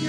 And 0.00 0.06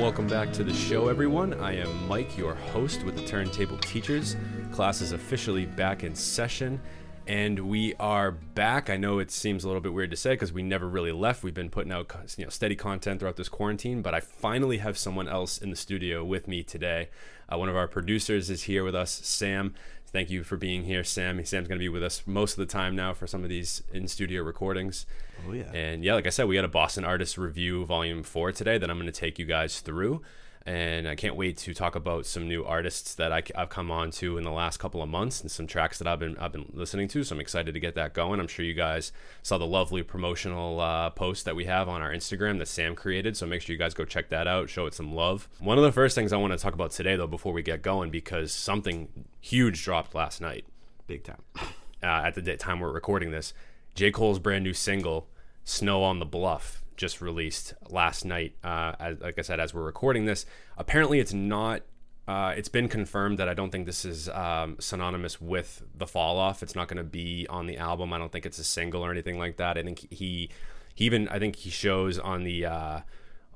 welcome 0.00 0.26
back 0.26 0.52
to 0.54 0.64
the 0.64 0.74
show, 0.74 1.06
everyone. 1.06 1.54
I 1.60 1.76
am 1.76 2.08
Mike, 2.08 2.36
your 2.36 2.56
host 2.56 3.04
with 3.04 3.14
the 3.14 3.24
Turntable 3.24 3.78
Teachers. 3.78 4.36
Class 4.72 5.00
is 5.00 5.12
officially 5.12 5.64
back 5.64 6.02
in 6.02 6.12
session, 6.12 6.80
and 7.26 7.68
we 7.68 7.94
are 7.94 8.30
back. 8.30 8.90
I 8.90 8.96
know 8.96 9.18
it 9.18 9.30
seems 9.30 9.64
a 9.64 9.66
little 9.66 9.80
bit 9.80 9.92
weird 9.92 10.10
to 10.10 10.16
say 10.16 10.30
because 10.30 10.52
we 10.52 10.62
never 10.62 10.88
really 10.88 11.12
left. 11.12 11.42
We've 11.42 11.54
been 11.54 11.70
putting 11.70 11.92
out 11.92 12.12
you 12.36 12.44
know 12.44 12.50
steady 12.50 12.76
content 12.76 13.20
throughout 13.20 13.36
this 13.36 13.48
quarantine, 13.48 14.02
but 14.02 14.14
I 14.14 14.20
finally 14.20 14.78
have 14.78 14.98
someone 14.98 15.28
else 15.28 15.58
in 15.58 15.70
the 15.70 15.76
studio 15.76 16.24
with 16.24 16.48
me 16.48 16.62
today. 16.62 17.08
Uh, 17.52 17.58
one 17.58 17.68
of 17.68 17.76
our 17.76 17.88
producers 17.88 18.50
is 18.50 18.64
here 18.64 18.84
with 18.84 18.94
us, 18.94 19.10
Sam. 19.10 19.74
Thank 20.06 20.30
you 20.30 20.42
for 20.42 20.56
being 20.56 20.84
here, 20.84 21.04
Sam. 21.04 21.44
Sam's 21.44 21.68
going 21.68 21.78
to 21.78 21.82
be 21.82 21.88
with 21.88 22.02
us 22.02 22.22
most 22.26 22.52
of 22.52 22.58
the 22.58 22.66
time 22.66 22.96
now 22.96 23.14
for 23.14 23.28
some 23.28 23.44
of 23.44 23.48
these 23.48 23.82
in 23.92 24.08
studio 24.08 24.42
recordings. 24.42 25.06
Oh 25.48 25.52
yeah. 25.52 25.70
And 25.72 26.02
yeah, 26.02 26.14
like 26.14 26.26
I 26.26 26.30
said, 26.30 26.48
we 26.48 26.56
got 26.56 26.64
a 26.64 26.68
Boston 26.68 27.04
Artist 27.04 27.38
Review 27.38 27.84
Volume 27.84 28.24
4 28.24 28.50
today 28.52 28.76
that 28.76 28.90
I'm 28.90 28.96
going 28.96 29.06
to 29.06 29.12
take 29.12 29.38
you 29.38 29.46
guys 29.46 29.80
through. 29.80 30.22
And 30.66 31.08
I 31.08 31.14
can't 31.14 31.36
wait 31.36 31.56
to 31.58 31.72
talk 31.72 31.96
about 31.96 32.26
some 32.26 32.46
new 32.46 32.64
artists 32.64 33.14
that 33.14 33.32
I, 33.32 33.42
have 33.54 33.70
come 33.70 33.90
on 33.90 34.10
to 34.12 34.36
in 34.36 34.44
the 34.44 34.50
last 34.50 34.76
couple 34.76 35.02
of 35.02 35.08
months 35.08 35.40
and 35.40 35.50
some 35.50 35.66
tracks 35.66 35.98
that 35.98 36.06
I've 36.06 36.18
been 36.18 36.36
I've 36.36 36.52
been 36.52 36.70
listening 36.74 37.08
to. 37.08 37.24
So 37.24 37.34
I'm 37.34 37.40
excited 37.40 37.72
to 37.72 37.80
get 37.80 37.94
that 37.94 38.12
going. 38.12 38.40
I'm 38.40 38.46
sure 38.46 38.64
you 38.64 38.74
guys 38.74 39.10
saw 39.42 39.56
the 39.56 39.66
lovely 39.66 40.02
promotional 40.02 40.78
uh, 40.78 41.10
post 41.10 41.46
that 41.46 41.56
we 41.56 41.64
have 41.64 41.88
on 41.88 42.02
our 42.02 42.12
Instagram 42.12 42.58
that 42.58 42.68
Sam 42.68 42.94
created. 42.94 43.36
So 43.38 43.46
make 43.46 43.62
sure 43.62 43.72
you 43.72 43.78
guys 43.78 43.94
go 43.94 44.04
check 44.04 44.28
that 44.28 44.46
out, 44.46 44.68
show 44.68 44.84
it 44.84 44.92
some 44.92 45.14
love. 45.14 45.48
One 45.60 45.78
of 45.78 45.84
the 45.84 45.92
first 45.92 46.14
things 46.14 46.32
I 46.32 46.36
want 46.36 46.52
to 46.52 46.58
talk 46.58 46.74
about 46.74 46.90
today, 46.90 47.16
though, 47.16 47.26
before 47.26 47.54
we 47.54 47.62
get 47.62 47.80
going, 47.80 48.10
because 48.10 48.52
something 48.52 49.08
huge 49.40 49.82
dropped 49.82 50.14
last 50.14 50.40
night 50.40 50.66
Big 51.10 51.24
time. 51.24 51.42
uh, 51.56 51.66
at 52.04 52.36
the 52.36 52.56
time 52.56 52.78
we're 52.78 52.92
recording 52.92 53.32
this. 53.32 53.52
J. 53.96 54.12
Cole's 54.12 54.38
brand 54.38 54.62
new 54.62 54.72
single, 54.72 55.26
Snow 55.64 56.04
on 56.04 56.20
the 56.20 56.24
Bluff, 56.24 56.79
just 57.00 57.22
released 57.22 57.72
last 57.88 58.26
night. 58.26 58.54
Uh, 58.62 58.92
as, 59.00 59.20
like 59.20 59.38
I 59.38 59.42
said, 59.42 59.58
as 59.58 59.72
we're 59.72 59.82
recording 59.82 60.26
this, 60.26 60.44
apparently 60.76 61.18
it's 61.18 61.32
not. 61.32 61.80
Uh, 62.28 62.52
it's 62.56 62.68
been 62.68 62.88
confirmed 62.88 63.38
that 63.38 63.48
I 63.48 63.54
don't 63.54 63.72
think 63.72 63.86
this 63.86 64.04
is 64.04 64.28
um, 64.28 64.76
synonymous 64.78 65.40
with 65.40 65.82
the 65.96 66.06
fall 66.06 66.38
off. 66.38 66.62
It's 66.62 66.76
not 66.76 66.86
going 66.86 66.98
to 66.98 67.02
be 67.02 67.46
on 67.48 67.66
the 67.66 67.78
album. 67.78 68.12
I 68.12 68.18
don't 68.18 68.30
think 68.30 68.46
it's 68.46 68.58
a 68.58 68.64
single 68.64 69.04
or 69.04 69.10
anything 69.10 69.38
like 69.38 69.56
that. 69.56 69.76
I 69.78 69.82
think 69.82 70.06
he, 70.10 70.50
he 70.94 71.06
even 71.06 71.26
I 71.28 71.38
think 71.38 71.56
he 71.56 71.70
shows 71.70 72.18
on 72.18 72.44
the 72.44 72.66
uh, 72.66 73.00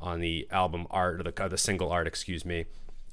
on 0.00 0.20
the 0.20 0.48
album 0.50 0.86
art 0.90 1.20
or 1.20 1.22
the 1.22 1.44
uh, 1.44 1.48
the 1.48 1.58
single 1.58 1.92
art, 1.92 2.06
excuse 2.06 2.44
me. 2.46 2.64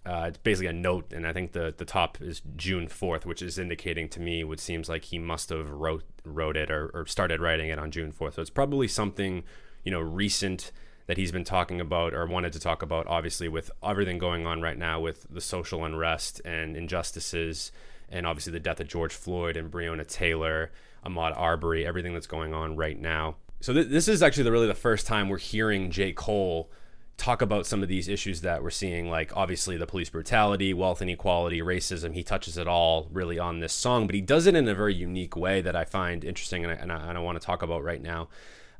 Uh, 0.03 0.25
it's 0.29 0.37
basically 0.37 0.67
a 0.67 0.73
note, 0.73 1.13
and 1.13 1.27
I 1.27 1.33
think 1.33 1.51
the 1.51 1.75
the 1.77 1.85
top 1.85 2.21
is 2.21 2.41
June 2.55 2.87
fourth, 2.87 3.25
which 3.25 3.41
is 3.41 3.59
indicating 3.59 4.07
to 4.09 4.19
me 4.21 4.43
what 4.45 4.59
seems 4.61 4.87
like 4.87 5.03
he 5.03 5.19
must 5.19 5.49
have 5.49 5.69
wrote 5.69 6.05
wrote 6.23 6.55
it 6.55 6.71
or, 6.71 6.89
or 6.93 7.05
started 7.05 7.41
writing 7.41 7.69
it 7.69 7.77
on 7.77 7.91
June 7.91 8.11
fourth. 8.13 8.35
So 8.35 8.41
it's 8.41 8.49
probably 8.49 8.87
something 8.87 9.43
you 9.83 9.91
know 9.91 10.01
recent 10.01 10.71
that 11.07 11.17
he's 11.17 11.31
been 11.31 11.43
talking 11.43 11.81
about 11.81 12.13
or 12.13 12.25
wanted 12.25 12.53
to 12.53 12.59
talk 12.59 12.81
about. 12.81 13.07
Obviously, 13.07 13.47
with 13.47 13.71
everything 13.83 14.17
going 14.17 14.45
on 14.45 14.61
right 14.61 14.77
now 14.77 14.99
with 14.99 15.27
the 15.29 15.41
social 15.41 15.83
unrest 15.83 16.41
and 16.45 16.77
injustices, 16.77 17.71
and 18.09 18.25
obviously 18.25 18.53
the 18.53 18.59
death 18.59 18.79
of 18.79 18.87
George 18.87 19.13
Floyd 19.13 19.57
and 19.57 19.71
Breonna 19.71 20.07
Taylor, 20.07 20.71
Ahmaud 21.05 21.37
Arbery, 21.37 21.85
everything 21.85 22.13
that's 22.13 22.27
going 22.27 22.53
on 22.53 22.75
right 22.75 22.99
now. 22.99 23.35
So 23.59 23.73
th- 23.73 23.87
this 23.87 24.07
is 24.07 24.23
actually 24.23 24.43
the, 24.43 24.51
really 24.51 24.67
the 24.67 24.73
first 24.73 25.05
time 25.05 25.29
we're 25.29 25.37
hearing 25.37 25.91
J. 25.91 26.13
Cole 26.13 26.69
talk 27.17 27.41
about 27.41 27.67
some 27.67 27.83
of 27.83 27.89
these 27.89 28.07
issues 28.07 28.41
that 28.41 28.63
we're 28.63 28.71
seeing, 28.71 29.09
like 29.09 29.35
obviously 29.37 29.77
the 29.77 29.85
police 29.85 30.09
brutality, 30.09 30.73
wealth 30.73 31.01
inequality, 31.01 31.61
racism. 31.61 32.13
He 32.13 32.23
touches 32.23 32.57
it 32.57 32.67
all 32.67 33.07
really 33.11 33.37
on 33.37 33.59
this 33.59 33.73
song, 33.73 34.07
but 34.07 34.15
he 34.15 34.21
does 34.21 34.47
it 34.47 34.55
in 34.55 34.67
a 34.67 34.73
very 34.73 34.95
unique 34.95 35.35
way 35.35 35.61
that 35.61 35.75
I 35.75 35.85
find 35.85 36.23
interesting 36.23 36.63
and 36.65 36.73
I, 36.73 36.75
and 36.75 36.91
I, 36.91 37.09
and 37.09 37.17
I 37.17 37.21
want 37.21 37.39
to 37.39 37.45
talk 37.45 37.61
about 37.61 37.83
right 37.83 38.01
now. 38.01 38.29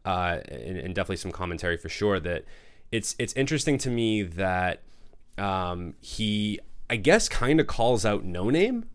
Uh, 0.04 0.40
and, 0.50 0.78
and, 0.78 0.96
definitely 0.96 1.18
some 1.18 1.32
commentary 1.32 1.78
for 1.78 1.88
sure 1.88 2.20
that 2.20 2.44
it's 2.92 3.16
it's 3.20 3.34
interesting 3.34 3.78
to 3.78 3.90
me 3.92 4.24
that 4.24 4.82
um, 5.38 5.94
he 6.02 6.60
I 6.90 6.96
guess 6.96 7.30
kind 7.30 7.60
of 7.60 7.68
calls 7.68 8.04
out 8.04 8.26
Noname, 8.26 8.86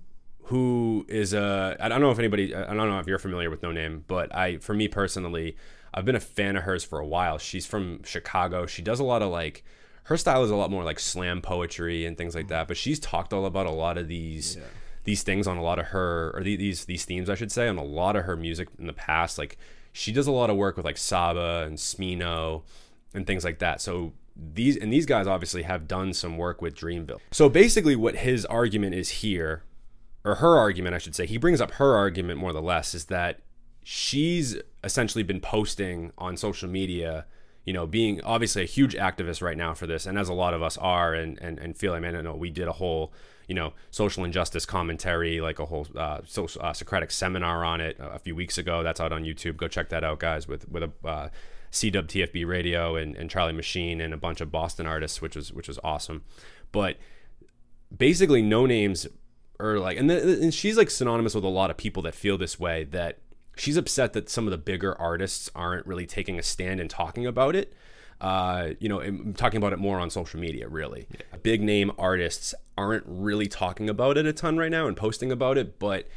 who 0.45 1.07
is 1.09 1.33
a 1.33 1.77
I 1.81 1.89
don't 1.89 2.01
know 2.01 2.11
if 2.11 2.19
anybody 2.19 2.55
I 2.55 2.75
don't 2.75 2.91
know 2.91 2.99
if 2.99 3.07
you're 3.07 3.19
familiar 3.19 3.51
with 3.51 3.63
Noname, 3.63 4.03
but 4.07 4.35
I 4.35 4.59
for 4.59 4.75
me 4.75 4.89
personally 4.89 5.57
I've 5.95 6.05
been 6.05 6.17
a 6.17 6.21
fan 6.21 6.57
of 6.57 6.65
hers 6.65 6.85
for 6.85 6.99
a 6.99 7.07
while. 7.07 7.39
She's 7.39 7.67
from 7.67 8.03
Chicago. 8.03 8.67
She 8.67 8.83
does 8.83 9.01
a 9.01 9.05
lot 9.05 9.23
of 9.23 9.31
like 9.31 9.65
her 10.05 10.17
style 10.17 10.45
is 10.45 10.51
a 10.51 10.57
lot 10.57 10.71
more 10.71 10.85
like 10.85 10.99
slam 10.99 11.41
poetry 11.41 12.05
and 12.05 12.19
things 12.19 12.35
like 12.35 12.49
that. 12.49 12.69
But 12.69 12.77
she's 12.77 13.01
talked 13.01 13.33
all 13.33 13.47
about 13.47 13.67
a 13.67 13.71
lot 13.71 13.97
of 13.97 14.09
these 14.09 14.57
yeah. 14.57 14.65
these 15.05 15.23
things 15.23 15.47
on 15.47 15.57
a 15.57 15.63
lot 15.63 15.79
of 15.79 15.87
her 15.87 16.33
or 16.35 16.43
these 16.43 16.85
these 16.85 17.05
themes 17.05 17.31
I 17.31 17.35
should 17.35 17.51
say 17.51 17.67
on 17.67 17.79
a 17.79 17.85
lot 17.85 18.15
of 18.15 18.25
her 18.25 18.37
music 18.37 18.69
in 18.79 18.87
the 18.87 18.93
past. 18.93 19.39
Like 19.39 19.57
she 19.97 20.13
does 20.13 20.27
a 20.27 20.33
lot 20.33 20.51
of 20.51 20.57
work 20.57 20.77
with 20.77 20.85
like 20.85 20.99
Saba 20.99 21.65
and 21.67 21.79
Smino 21.79 22.63
and 23.15 23.27
things 23.27 23.45
like 23.45 23.59
that. 23.61 23.81
So 23.81 24.13
these 24.37 24.77
and 24.77 24.93
these 24.93 25.07
guys 25.07 25.27
obviously 25.27 25.63
have 25.63 25.89
done 25.89 26.13
some 26.13 26.37
work 26.37 26.61
with 26.61 26.75
Dreamville. 26.75 27.21
So 27.31 27.49
basically 27.49 27.97
what 27.97 28.17
his 28.17 28.45
argument 28.47 28.95
is 28.95 29.09
here 29.09 29.63
or 30.25 30.37
her 30.37 30.57
argument 30.57 30.95
I 30.95 30.99
should 30.99 31.15
say, 31.15 31.27
he 31.27 31.39
brings 31.39 31.61
up 31.61 31.73
her 31.73 31.97
argument 31.97 32.39
more 32.39 32.51
or 32.51 32.61
less 32.61 32.95
is 32.95 33.07
that 33.07 33.41
she's 33.83 34.57
essentially 34.85 35.23
been 35.23 35.41
posting 35.41 36.13
on 36.19 36.37
social 36.37 36.69
media 36.69 37.27
you 37.65 37.73
know, 37.73 37.85
being 37.85 38.23
obviously 38.23 38.63
a 38.63 38.67
huge 38.67 38.95
activist 38.95 39.43
right 39.43 39.57
now 39.57 39.75
for 39.75 39.89
this, 39.89 40.07
and 40.07 40.17
as 40.17 40.29
a 40.29 40.33
lot 40.33 40.55
of 40.55 40.63
us 40.63 40.79
are, 40.79 41.13
and 41.15 41.37
and, 41.43 41.59
and 41.59 41.77
feel, 41.77 41.95
I 41.95 41.99
mean, 41.99 42.15
I 42.15 42.21
know 42.21 42.37
we 42.37 42.49
did 42.49 42.69
a 42.69 42.73
whole, 42.73 43.13
you 43.47 43.55
know, 43.55 43.73
social 43.91 44.25
injustice 44.25 44.67
commentary, 44.67 45.41
like 45.41 45.59
a 45.59 45.67
whole 45.67 45.87
uh, 45.97 46.21
social, 46.25 46.63
uh, 46.63 46.73
Socratic 46.73 47.11
seminar 47.11 47.65
on 47.65 47.81
it 47.81 47.97
a 48.01 48.19
few 48.19 48.35
weeks 48.35 48.59
ago. 48.59 48.83
That's 48.83 49.01
out 49.01 49.13
on 49.13 49.25
YouTube. 49.25 49.57
Go 49.57 49.69
check 49.69 49.89
that 49.91 50.05
out, 50.05 50.19
guys, 50.19 50.49
with 50.49 50.69
with 50.69 50.83
a 50.83 50.91
uh, 51.05 51.29
CW 51.73 52.07
TFB 52.07 52.47
radio 52.47 52.97
and, 52.97 53.15
and 53.17 53.31
Charlie 53.31 53.53
Machine 53.53 54.01
and 54.01 54.13
a 54.13 54.17
bunch 54.17 54.41
of 54.41 54.51
Boston 54.51 54.87
artists, 54.87 55.21
which 55.21 55.37
was 55.37 55.53
which 55.53 55.69
was 55.69 55.79
awesome. 55.85 56.25
But 56.73 56.97
basically, 57.97 58.43
no 58.43 58.67
names 58.67 59.07
are 59.61 59.79
like, 59.79 59.99
and, 59.99 60.11
the, 60.11 60.41
and 60.43 60.53
she's 60.53 60.77
like 60.77 60.91
synonymous 60.91 61.35
with 61.35 61.45
a 61.45 61.49
lot 61.49 61.71
of 61.71 61.77
people 61.77 62.03
that 62.03 62.15
feel 62.15 62.37
this 62.37 62.59
way 62.61 62.85
that 62.85 63.19
she's 63.57 63.77
upset 63.77 64.13
that 64.13 64.29
some 64.29 64.47
of 64.47 64.51
the 64.51 64.59
bigger 64.59 64.99
artists 65.01 65.51
aren't 65.55 65.87
really 65.87 66.07
taking 66.07 66.39
a 66.39 66.43
stand 66.43 66.81
and 66.81 66.91
talking 66.91 67.27
about 67.27 67.57
it. 67.57 67.73
Uh, 68.21 68.71
you 68.79 68.89
know, 68.89 69.01
I'm 69.01 69.35
talking 69.35 69.59
about 69.59 69.73
it 69.73 69.79
more 69.79 69.99
on 69.99 70.11
social 70.11 70.41
media, 70.41 70.69
really. 70.69 71.07
Yeah. 71.11 71.39
Big 71.43 71.63
name 71.63 71.93
artists 71.99 72.55
aren't 72.79 73.05
really 73.07 73.47
talking 73.47 73.89
about 73.89 74.17
it 74.17 74.27
a 74.27 74.33
ton 74.33 74.57
right 74.57 74.71
now 74.71 74.87
and 74.87 74.97
posting 74.97 75.31
about 75.31 75.59
it. 75.59 75.79
But 75.79 76.09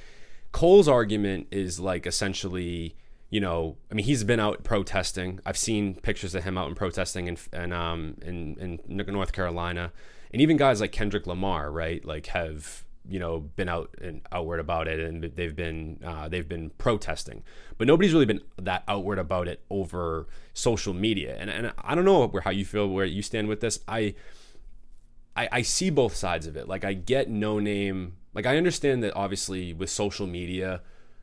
Cole's 0.51 0.87
argument 0.87 1.47
is 1.51 1.79
like 1.79 2.07
essentially, 2.07 2.95
you 3.29 3.39
know, 3.39 3.77
I 3.91 3.93
mean, 3.93 4.05
he's 4.05 4.23
been 4.23 4.39
out 4.39 4.63
protesting. 4.63 5.39
I've 5.45 5.57
seen 5.57 5.95
pictures 5.95 6.33
of 6.35 6.43
him 6.43 6.57
out 6.57 6.67
and 6.67 6.75
protesting 6.75 7.27
in, 7.27 7.37
in, 7.53 7.73
um, 7.73 8.15
in, 8.21 8.79
in 8.87 8.97
North 9.13 9.33
Carolina. 9.33 9.91
And 10.31 10.41
even 10.41 10.57
guys 10.57 10.79
like 10.79 10.91
Kendrick 10.91 11.27
Lamar, 11.27 11.71
right, 11.71 12.03
like 12.05 12.27
have 12.27 12.85
you 13.09 13.19
know 13.19 13.39
been 13.39 13.67
out 13.67 13.93
and 14.01 14.21
outward 14.31 14.59
about 14.59 14.87
it 14.87 14.99
and 14.99 15.23
they've 15.23 15.55
been 15.55 15.99
uh, 16.05 16.29
they've 16.29 16.47
been 16.47 16.69
protesting. 16.77 17.43
But 17.77 17.87
nobody's 17.87 18.13
really 18.13 18.25
been 18.25 18.41
that 18.57 18.83
outward 18.87 19.19
about 19.19 19.47
it 19.47 19.63
over 19.69 20.27
social 20.53 20.93
media. 20.93 21.35
And, 21.39 21.49
and 21.49 21.73
i 21.83 21.95
don't 21.95 22.05
know 22.05 22.27
where 22.27 22.41
how 22.41 22.51
you 22.51 22.65
feel 22.65 22.87
where 22.87 23.05
you 23.05 23.21
stand 23.21 23.47
with 23.47 23.61
this. 23.61 23.79
I, 23.87 24.15
I 25.35 25.49
i 25.51 25.61
see 25.61 25.89
both 25.89 26.15
sides 26.15 26.47
of 26.47 26.55
it. 26.55 26.67
Like 26.67 26.83
i 26.85 26.93
get 26.93 27.29
Noname. 27.29 28.11
Like 28.33 28.45
i 28.45 28.57
understand 28.57 29.03
that 29.03 29.15
obviously 29.15 29.73
with 29.73 29.89
social 29.89 30.27
media 30.27 30.81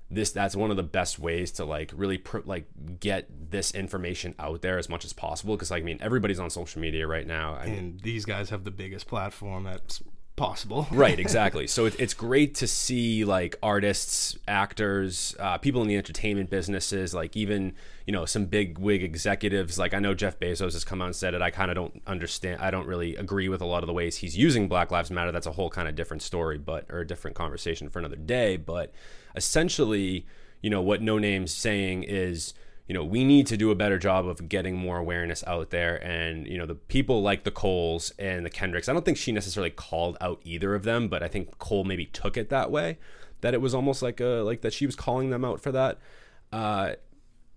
this 0.09 0.31
that's 0.31 0.55
one 0.55 0.71
of 0.71 0.77
the 0.77 0.85
best 0.85 1.19
ways 1.19 1.51
to 1.51 1.65
like 1.65 1.91
really 1.95 2.19
pr- 2.19 2.39
like 2.45 2.67
get 3.01 3.51
this 3.51 3.73
information 3.73 4.37
out 4.39 4.63
there 4.63 4.79
as 4.79 4.89
much 4.89 5.05
as 5.05 5.13
possible. 5.13 5.57
Because 5.57 5.71
like, 5.71 5.83
i 5.83 5.85
mean 5.85 5.99
everybody's 6.01 6.41
on 6.41 6.51
social 6.51 6.81
media 6.81 7.07
right 7.07 7.27
now. 7.27 7.55
I 7.55 7.65
and 7.65 7.73
mean, 7.73 8.01
these 8.03 8.25
guys 8.25 8.51
have 8.51 8.65
the 8.65 8.71
biggest 8.71 9.07
platform 9.07 9.65
that's 9.65 10.03
possible. 10.37 10.87
right, 10.93 11.19
exactly. 11.19 11.67
So 11.67 11.87
it, 11.87 11.99
it's 11.99 12.15
great 12.15 12.55
to 12.57 12.67
see 12.67 13.25
like 13.25 13.57
artists, 13.63 14.39
actors, 14.47 15.35
uh, 15.41 15.59
people 15.59 15.83
in 15.83 15.89
the 15.89 15.97
entertainment 15.97 16.51
businesses, 16.51 17.15
like 17.15 17.37
even 17.37 17.75
you 18.07 18.13
know 18.13 18.25
some 18.25 18.45
big 18.45 18.79
wig 18.79 19.03
executives. 19.03 19.79
Like 19.79 19.95
I 19.95 19.99
know 19.99 20.15
Jeff 20.15 20.39
Bezos 20.39 20.75
has 20.75 20.85
come 20.85 21.03
out 21.03 21.07
and 21.07 21.17
said 21.17 21.35
it. 21.35 21.43
I 21.43 21.51
kind 21.51 21.71
of 21.71 21.75
don't 21.75 22.03
understand. 22.07 22.61
I 22.61 22.71
don't 22.71 22.87
really 22.87 23.17
agree 23.17 23.49
with 23.49 23.61
a 23.61 23.67
lot 23.67 23.83
of 23.83 23.87
the 23.87 23.93
ways 23.93 24.17
he's 24.17 24.37
using 24.37 24.69
Black 24.69 24.91
Lives 24.91 25.11
Matter. 25.11 25.33
That's 25.33 25.47
a 25.47 25.53
whole 25.53 25.71
kind 25.71 25.89
of 25.89 25.95
different 25.95 26.23
story, 26.23 26.59
but 26.59 26.87
or 26.91 27.01
a 27.01 27.07
different 27.07 27.37
conversation 27.37 27.89
for 27.89 27.99
another 27.99 28.17
day. 28.17 28.57
But 28.57 28.93
essentially, 29.35 30.27
you 30.63 30.71
know 30.71 30.83
what 30.83 31.03
Noname's 31.03 31.53
saying 31.53 32.05
is 32.05 32.55
you 32.87 32.95
know, 32.95 33.05
we 33.05 33.25
need 33.25 33.47
to 33.49 33.57
do 33.57 33.71
a 33.71 33.75
better 33.75 33.99
job 33.99 34.27
of 34.27 34.49
getting 34.49 34.77
more 34.77 34.99
awareness 34.99 35.43
out 35.47 35.71
there. 35.71 35.97
And, 35.97 36.47
you 36.47 36.57
know, 36.57 36.67
the 36.67 36.75
people 36.77 37.21
like 37.23 37.45
the 37.45 37.51
Coles 37.51 38.13
and 38.19 38.47
the 38.47 38.51
Kendricks, 38.51 38.89
I 38.89 38.93
don't 38.93 39.05
think 39.05 39.17
she 39.17 39.33
necessarily 39.33 39.71
called 39.71 40.17
out 40.21 40.41
either 40.45 40.75
of 40.75 40.85
them, 40.85 41.09
but 41.09 41.23
I 41.23 41.29
think 41.29 41.59
Cole 41.59 41.85
maybe 41.85 42.07
took 42.07 42.37
it 42.37 42.49
that 42.51 42.71
way, 42.71 42.99
that 43.41 43.55
it 43.55 43.61
was 43.61 43.75
almost 43.75 44.03
like 44.03 44.21
a, 44.21 44.43
like 44.45 44.61
that 44.61 44.73
she 44.73 44.87
was 44.87 44.95
calling 44.95 45.31
them 45.31 45.45
out 45.45 45.61
for 45.61 45.73
that. 45.73 45.99
Uh, 46.53 46.93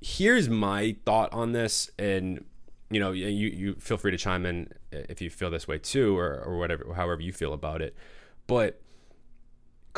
here's 0.01 0.49
my 0.49 0.95
thought 1.05 1.31
on 1.31 1.51
this. 1.51 1.91
And 1.99 2.45
you 2.91 2.99
know, 2.99 3.11
you 3.11 3.27
you 3.27 3.75
feel 3.75 3.97
free 3.97 4.09
to 4.09 4.17
chime 4.17 4.47
in 4.47 4.73
if 4.91 5.21
you 5.21 5.29
feel 5.29 5.51
this 5.51 5.67
way 5.67 5.77
too, 5.77 6.17
or 6.17 6.43
or 6.43 6.57
whatever, 6.57 6.91
however 6.95 7.21
you 7.21 7.31
feel 7.31 7.53
about 7.53 7.83
it. 7.83 7.95
But 8.47 8.81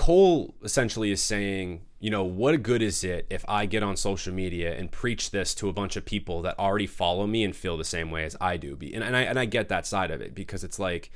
Cole 0.02 0.56
essentially 0.64 1.12
is 1.12 1.22
saying, 1.22 1.82
you 2.00 2.10
know, 2.10 2.24
what 2.24 2.64
good 2.64 2.82
is 2.82 3.04
it 3.04 3.28
if 3.30 3.46
I 3.48 3.68
get 3.68 3.84
on 3.84 3.96
social 3.96 4.34
media 4.34 4.76
and 4.76 4.92
preach 4.92 5.30
this 5.30 5.54
to 5.54 5.70
a 5.70 5.74
bunch 5.74 5.96
of 5.96 6.06
people 6.06 6.42
that 6.42 6.58
already 6.58 6.88
follow 6.88 7.28
me 7.28 7.44
and 7.44 7.56
feel 7.56 7.78
the 7.78 7.84
same 7.84 8.10
way 8.10 8.24
as 8.24 8.36
I 8.42 8.58
do? 8.58 8.76
And, 8.82 9.04
and 9.04 9.16
I 9.16 9.22
and 9.22 9.38
I 9.38 9.46
get 9.46 9.70
that 9.70 9.86
side 9.86 10.10
of 10.10 10.20
it 10.20 10.34
because 10.34 10.64
it's 10.64 10.80
like 10.80 11.12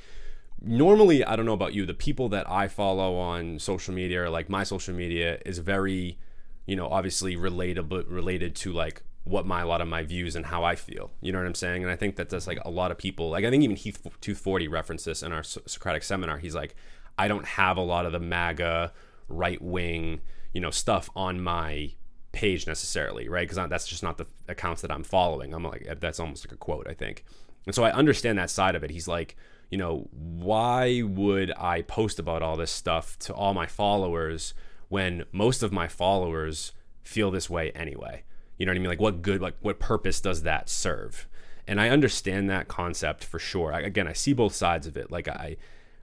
normally 0.62 1.24
I 1.24 1.34
don't 1.34 1.46
know 1.46 1.52
about 1.52 1.74
you, 1.74 1.84
the 1.84 1.94
people 1.94 2.28
that 2.28 2.48
I 2.48 2.68
follow 2.68 3.16
on 3.16 3.58
social 3.58 3.92
media 3.92 4.22
or 4.22 4.30
like 4.30 4.48
my 4.48 4.62
social 4.62 4.94
media 4.94 5.40
is 5.44 5.58
very, 5.58 6.20
you 6.64 6.76
know, 6.76 6.86
obviously 6.86 7.34
relatable 7.34 8.04
related 8.08 8.54
to 8.54 8.72
like 8.72 9.02
what 9.24 9.44
my 9.44 9.62
a 9.62 9.66
lot 9.66 9.80
of 9.80 9.88
my 9.88 10.04
views 10.04 10.36
and 10.36 10.46
how 10.46 10.62
I 10.62 10.76
feel. 10.76 11.10
You 11.20 11.32
know 11.32 11.38
what 11.38 11.48
I'm 11.48 11.56
saying? 11.56 11.82
And 11.82 11.90
I 11.90 11.96
think 11.96 12.14
that 12.14 12.28
that's 12.28 12.46
like 12.46 12.60
a 12.64 12.70
lot 12.70 12.92
of 12.92 12.98
people. 12.98 13.30
Like 13.30 13.44
I 13.44 13.50
think 13.50 13.64
even 13.64 13.74
Heath 13.74 14.00
240 14.00 14.68
referenced 14.68 15.06
this 15.06 15.24
in 15.24 15.32
our 15.32 15.42
Socratic 15.42 16.04
seminar. 16.04 16.38
He's 16.38 16.54
like 16.54 16.76
I 17.18 17.28
don't 17.28 17.46
have 17.46 17.76
a 17.76 17.82
lot 17.82 18.06
of 18.06 18.12
the 18.12 18.20
MAGA 18.20 18.92
right 19.28 19.60
wing, 19.60 20.20
you 20.52 20.60
know, 20.60 20.70
stuff 20.70 21.10
on 21.16 21.40
my 21.40 21.92
page 22.32 22.66
necessarily, 22.66 23.28
right? 23.28 23.48
Because 23.48 23.68
that's 23.68 23.86
just 23.86 24.02
not 24.02 24.18
the 24.18 24.26
accounts 24.48 24.82
that 24.82 24.92
I'm 24.92 25.02
following. 25.02 25.54
I'm 25.54 25.64
like, 25.64 25.88
that's 26.00 26.20
almost 26.20 26.46
like 26.46 26.52
a 26.52 26.56
quote, 26.56 26.86
I 26.86 26.94
think. 26.94 27.24
And 27.64 27.74
so 27.74 27.82
I 27.82 27.92
understand 27.92 28.38
that 28.38 28.50
side 28.50 28.74
of 28.74 28.84
it. 28.84 28.90
He's 28.90 29.08
like, 29.08 29.36
you 29.70 29.78
know, 29.78 30.08
why 30.12 31.02
would 31.02 31.52
I 31.56 31.82
post 31.82 32.18
about 32.18 32.42
all 32.42 32.56
this 32.56 32.70
stuff 32.70 33.18
to 33.20 33.34
all 33.34 33.54
my 33.54 33.66
followers 33.66 34.54
when 34.88 35.24
most 35.32 35.62
of 35.62 35.72
my 35.72 35.88
followers 35.88 36.72
feel 37.02 37.30
this 37.30 37.50
way 37.50 37.72
anyway? 37.72 38.22
You 38.58 38.66
know 38.66 38.70
what 38.70 38.76
I 38.76 38.80
mean? 38.80 38.88
Like, 38.88 39.00
what 39.00 39.22
good, 39.22 39.40
like, 39.40 39.56
what 39.60 39.80
purpose 39.80 40.20
does 40.20 40.42
that 40.42 40.68
serve? 40.68 41.26
And 41.66 41.80
I 41.80 41.88
understand 41.88 42.48
that 42.48 42.68
concept 42.68 43.24
for 43.24 43.38
sure. 43.38 43.72
I, 43.72 43.80
again, 43.80 44.06
I 44.06 44.12
see 44.12 44.32
both 44.32 44.54
sides 44.54 44.86
of 44.86 44.96
it. 44.96 45.10
Like, 45.10 45.26
I, 45.26 45.56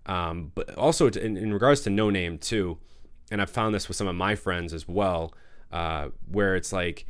um, 0.06 0.52
but 0.56 0.76
also 0.76 1.10
to, 1.10 1.24
in, 1.24 1.38
in, 1.38 1.54
regards 1.54 1.82
to 1.82 1.90
Noname 1.90 2.40
too, 2.40 2.78
and 3.32 3.42
I've 3.42 3.50
found 3.50 3.74
this 3.74 3.88
with 3.88 3.98
some 3.98 4.08
of 4.08 4.16
my 4.16 4.36
friends 4.36 4.74
as 4.74 4.88
well, 4.88 5.34
uh, 5.72 6.10
where 6.30 6.56
it's 6.56 6.74
like 6.74 7.06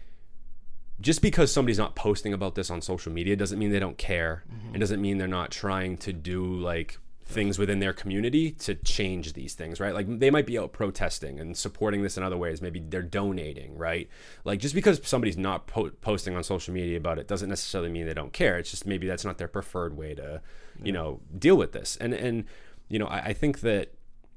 just 1.01 1.21
because 1.21 1.51
somebody's 1.51 1.79
not 1.79 1.95
posting 1.95 2.33
about 2.33 2.55
this 2.55 2.69
on 2.69 2.81
social 2.81 3.11
media 3.11 3.35
doesn't 3.35 3.57
mean 3.57 3.71
they 3.71 3.79
don't 3.79 3.97
care, 3.97 4.43
mm-hmm. 4.51 4.73
and 4.73 4.79
doesn't 4.79 5.01
mean 5.01 5.17
they're 5.17 5.27
not 5.27 5.51
trying 5.51 5.97
to 5.97 6.13
do 6.13 6.43
like 6.43 6.99
things 7.25 7.57
within 7.57 7.79
their 7.79 7.93
community 7.93 8.51
to 8.51 8.75
change 8.75 9.33
these 9.33 9.53
things, 9.53 9.79
right? 9.79 9.93
Like 9.93 10.19
they 10.19 10.29
might 10.29 10.45
be 10.45 10.57
out 10.57 10.73
protesting 10.73 11.39
and 11.39 11.57
supporting 11.57 12.03
this 12.03 12.17
in 12.17 12.23
other 12.23 12.37
ways. 12.37 12.61
Maybe 12.61 12.79
they're 12.79 13.01
donating, 13.01 13.77
right? 13.77 14.09
Like 14.43 14.59
just 14.59 14.75
because 14.75 15.01
somebody's 15.03 15.37
not 15.37 15.67
po- 15.67 15.91
posting 16.01 16.35
on 16.35 16.43
social 16.43 16.73
media 16.73 16.97
about 16.97 17.19
it 17.19 17.27
doesn't 17.27 17.49
necessarily 17.49 17.89
mean 17.89 18.05
they 18.05 18.13
don't 18.13 18.33
care. 18.33 18.57
It's 18.57 18.71
just 18.71 18.85
maybe 18.85 19.07
that's 19.07 19.25
not 19.25 19.37
their 19.37 19.47
preferred 19.47 19.97
way 19.97 20.13
to, 20.15 20.41
you 20.81 20.91
know, 20.91 21.21
deal 21.37 21.55
with 21.55 21.71
this. 21.71 21.97
And 21.97 22.13
and 22.13 22.45
you 22.93 22.99
know, 22.99 23.07
I, 23.07 23.19
I 23.19 23.33
think 23.33 23.61
that, 23.61 23.91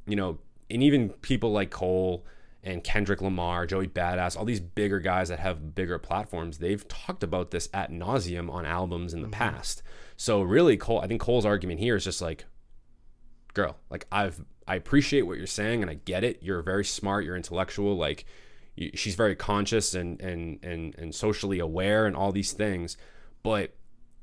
you 0.06 0.16
know, 0.16 0.38
and 0.70 0.82
even 0.82 1.10
people 1.10 1.52
like 1.52 1.70
Cole 1.70 2.24
and 2.64 2.82
Kendrick 2.82 3.20
Lamar, 3.20 3.66
Joey 3.66 3.86
Badass, 3.86 4.34
all 4.34 4.46
these 4.46 4.60
bigger 4.60 4.98
guys 4.98 5.28
that 5.28 5.40
have 5.40 5.74
bigger 5.74 5.98
platforms, 5.98 6.56
they've 6.56 6.88
talked 6.88 7.22
about 7.22 7.50
this 7.50 7.68
at 7.74 7.92
nauseum 7.92 8.50
on 8.50 8.64
albums 8.64 9.12
in 9.12 9.20
the 9.20 9.28
mm-hmm. 9.28 9.34
past. 9.34 9.82
So 10.16 10.40
really, 10.40 10.78
Cole, 10.78 11.02
I 11.02 11.06
think 11.06 11.20
Cole's 11.20 11.44
argument 11.44 11.80
here 11.80 11.96
is 11.96 12.04
just 12.04 12.22
like, 12.22 12.46
girl, 13.52 13.76
like 13.90 14.06
I've 14.10 14.42
I 14.66 14.76
appreciate 14.76 15.22
what 15.22 15.36
you're 15.36 15.46
saying 15.46 15.82
and 15.82 15.90
I 15.90 15.94
get 15.94 16.24
it. 16.24 16.38
You're 16.42 16.62
very 16.62 16.84
smart. 16.84 17.26
You're 17.26 17.36
intellectual. 17.36 17.94
Like 17.94 18.24
you, 18.74 18.90
she's 18.94 19.16
very 19.16 19.36
conscious 19.36 19.94
and 19.94 20.18
and 20.22 20.64
and 20.64 20.94
and 20.96 21.14
socially 21.14 21.58
aware 21.58 22.06
and 22.06 22.16
all 22.16 22.32
these 22.32 22.54
things, 22.54 22.96
but 23.42 23.74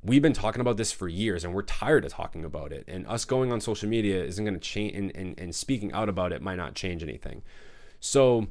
we've 0.03 0.21
been 0.21 0.33
talking 0.33 0.61
about 0.61 0.77
this 0.77 0.91
for 0.91 1.07
years 1.07 1.43
and 1.43 1.53
we're 1.53 1.61
tired 1.61 2.05
of 2.05 2.11
talking 2.11 2.43
about 2.43 2.71
it. 2.71 2.83
And 2.87 3.07
us 3.07 3.25
going 3.25 3.51
on 3.51 3.61
social 3.61 3.87
media 3.87 4.23
isn't 4.23 4.43
going 4.43 4.55
to 4.55 4.59
change, 4.59 4.95
and, 4.95 5.15
and, 5.15 5.39
and 5.39 5.55
speaking 5.55 5.93
out 5.93 6.09
about 6.09 6.31
it 6.31 6.41
might 6.41 6.57
not 6.57 6.75
change 6.75 7.03
anything. 7.03 7.41
So, 7.99 8.47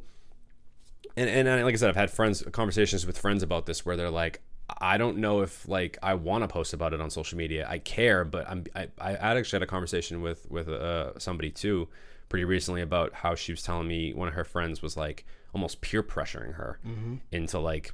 and, 1.17 1.29
and 1.29 1.65
like 1.65 1.75
I 1.75 1.77
said, 1.77 1.91
I've 1.91 1.97
had 1.97 2.11
friends, 2.11 2.43
conversations 2.53 3.07
with 3.07 3.19
friends 3.19 3.43
about 3.43 3.67
this 3.67 3.85
where 3.85 3.97
they're 3.97 4.11
like, 4.11 4.41
I 4.81 4.97
don't 4.97 5.19
know 5.19 5.43
if 5.43 5.69
like 5.69 5.99
I 6.03 6.15
want 6.15 6.45
to 6.45 6.49
post 6.49 6.73
about 6.73 6.95
it 6.95 7.01
on 7.01 7.11
social 7.11 7.37
media. 7.37 7.67
I 7.69 7.79
care, 7.79 8.25
but 8.25 8.49
I'm 8.49 8.65
I, 8.75 8.89
I 8.99 9.13
actually 9.37 9.57
had 9.57 9.63
a 9.63 9.67
conversation 9.67 10.23
with 10.23 10.51
with 10.51 10.69
uh, 10.69 11.19
somebody 11.19 11.51
too 11.51 11.89
pretty 12.29 12.45
recently 12.45 12.81
about 12.81 13.13
how 13.13 13.35
she 13.35 13.53
was 13.53 13.63
telling 13.63 13.87
me 13.87 14.15
one 14.15 14.29
of 14.29 14.35
her 14.35 14.45
friends 14.45 14.81
was 14.81 14.97
like 14.97 15.27
almost 15.53 15.83
peer 15.83 16.03
pressuring 16.03 16.55
her 16.55 16.79
mm-hmm. 16.87 17.17
into 17.31 17.59
like 17.59 17.93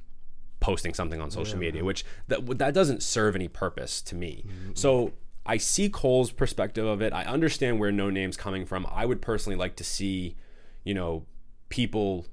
posting 0.59 0.93
something 0.93 1.21
on 1.21 1.31
social 1.31 1.55
yeah, 1.55 1.67
media, 1.67 1.83
which 1.83 2.05
that 2.27 2.45
that 2.57 2.73
doesn't 2.73 3.03
serve 3.03 3.35
any 3.35 3.47
purpose 3.47 4.01
to 4.03 4.15
me. 4.15 4.45
Mm-hmm. 4.47 4.71
So 4.73 5.13
I 5.45 5.57
see 5.57 5.89
Cole's 5.89 6.31
perspective 6.31 6.85
of 6.85 7.01
it. 7.01 7.13
I 7.13 7.23
understand 7.23 7.79
where 7.79 7.91
Noname's 7.91 8.37
coming 8.37 8.65
from. 8.65 8.85
I 8.91 9.05
would 9.05 9.21
personally 9.21 9.57
like 9.57 9.75
to 9.77 9.83
see, 9.83 10.35
you 10.83 10.93
know, 10.93 11.25
people 11.69 12.27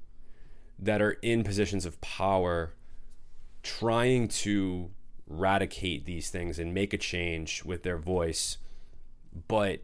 that 0.78 1.00
are 1.00 1.12
in 1.22 1.42
positions 1.42 1.86
of 1.86 2.00
power 2.00 2.74
trying 3.62 4.28
to 4.28 4.90
eradicate 5.28 6.04
these 6.04 6.30
things 6.30 6.58
and 6.58 6.74
make 6.74 6.92
a 6.92 6.98
change 6.98 7.64
with 7.64 7.82
their 7.82 7.98
voice, 7.98 8.58
but 9.48 9.82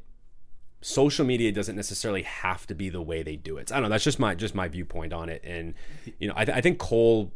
social 0.81 1.25
media 1.25 1.53
doesn't 1.53 1.77
necessarily 1.77 2.23
have 2.23 2.67
to 2.67 2.75
be 2.75 2.89
the 2.89 3.01
way 3.01 3.23
they 3.23 3.37
do 3.37 3.57
it. 3.57 3.73
I 3.73 3.77
don't 3.77 3.85
know. 3.85 3.89
That's 3.89 4.05
just 4.05 4.19
my 4.19 4.35
just 4.35 4.55
my 4.55 4.69
viewpoint 4.69 5.13
on 5.13 5.29
it. 5.29 5.43
And 5.45 5.75
you 6.19 6.29
know, 6.29 6.35
I, 6.37 6.45
th- 6.45 6.57
I 6.57 6.61
think 6.61 6.79
Cole 6.79 7.33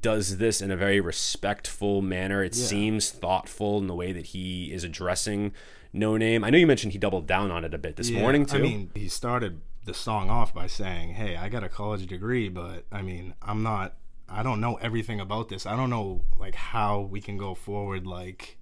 does 0.00 0.38
this 0.38 0.60
in 0.60 0.70
a 0.70 0.76
very 0.76 1.00
respectful 1.00 2.02
manner. 2.02 2.42
It 2.42 2.56
yeah. 2.56 2.64
seems 2.64 3.10
thoughtful 3.10 3.78
in 3.78 3.86
the 3.86 3.94
way 3.94 4.12
that 4.12 4.26
he 4.26 4.72
is 4.72 4.84
addressing 4.84 5.52
Noname. 5.94 6.44
I 6.44 6.50
know 6.50 6.58
you 6.58 6.66
mentioned 6.66 6.92
he 6.92 6.98
doubled 6.98 7.26
down 7.26 7.50
on 7.50 7.64
it 7.64 7.74
a 7.74 7.78
bit 7.78 7.96
this 7.96 8.10
yeah, 8.10 8.20
morning 8.20 8.46
too. 8.46 8.58
I 8.58 8.62
mean, 8.62 8.90
he 8.94 9.08
started 9.08 9.60
the 9.84 9.94
song 9.94 10.30
off 10.30 10.54
by 10.54 10.66
saying, 10.66 11.14
"Hey, 11.14 11.36
I 11.36 11.48
got 11.48 11.64
a 11.64 11.68
college 11.68 12.06
degree, 12.06 12.48
but 12.48 12.84
I 12.90 13.02
mean, 13.02 13.34
I'm 13.42 13.62
not 13.62 13.96
I 14.28 14.42
don't 14.42 14.60
know 14.60 14.76
everything 14.76 15.20
about 15.20 15.48
this. 15.50 15.66
I 15.66 15.76
don't 15.76 15.90
know 15.90 16.22
like 16.38 16.54
how 16.54 17.00
we 17.00 17.20
can 17.20 17.36
go 17.36 17.54
forward 17.54 18.06
like 18.06 18.56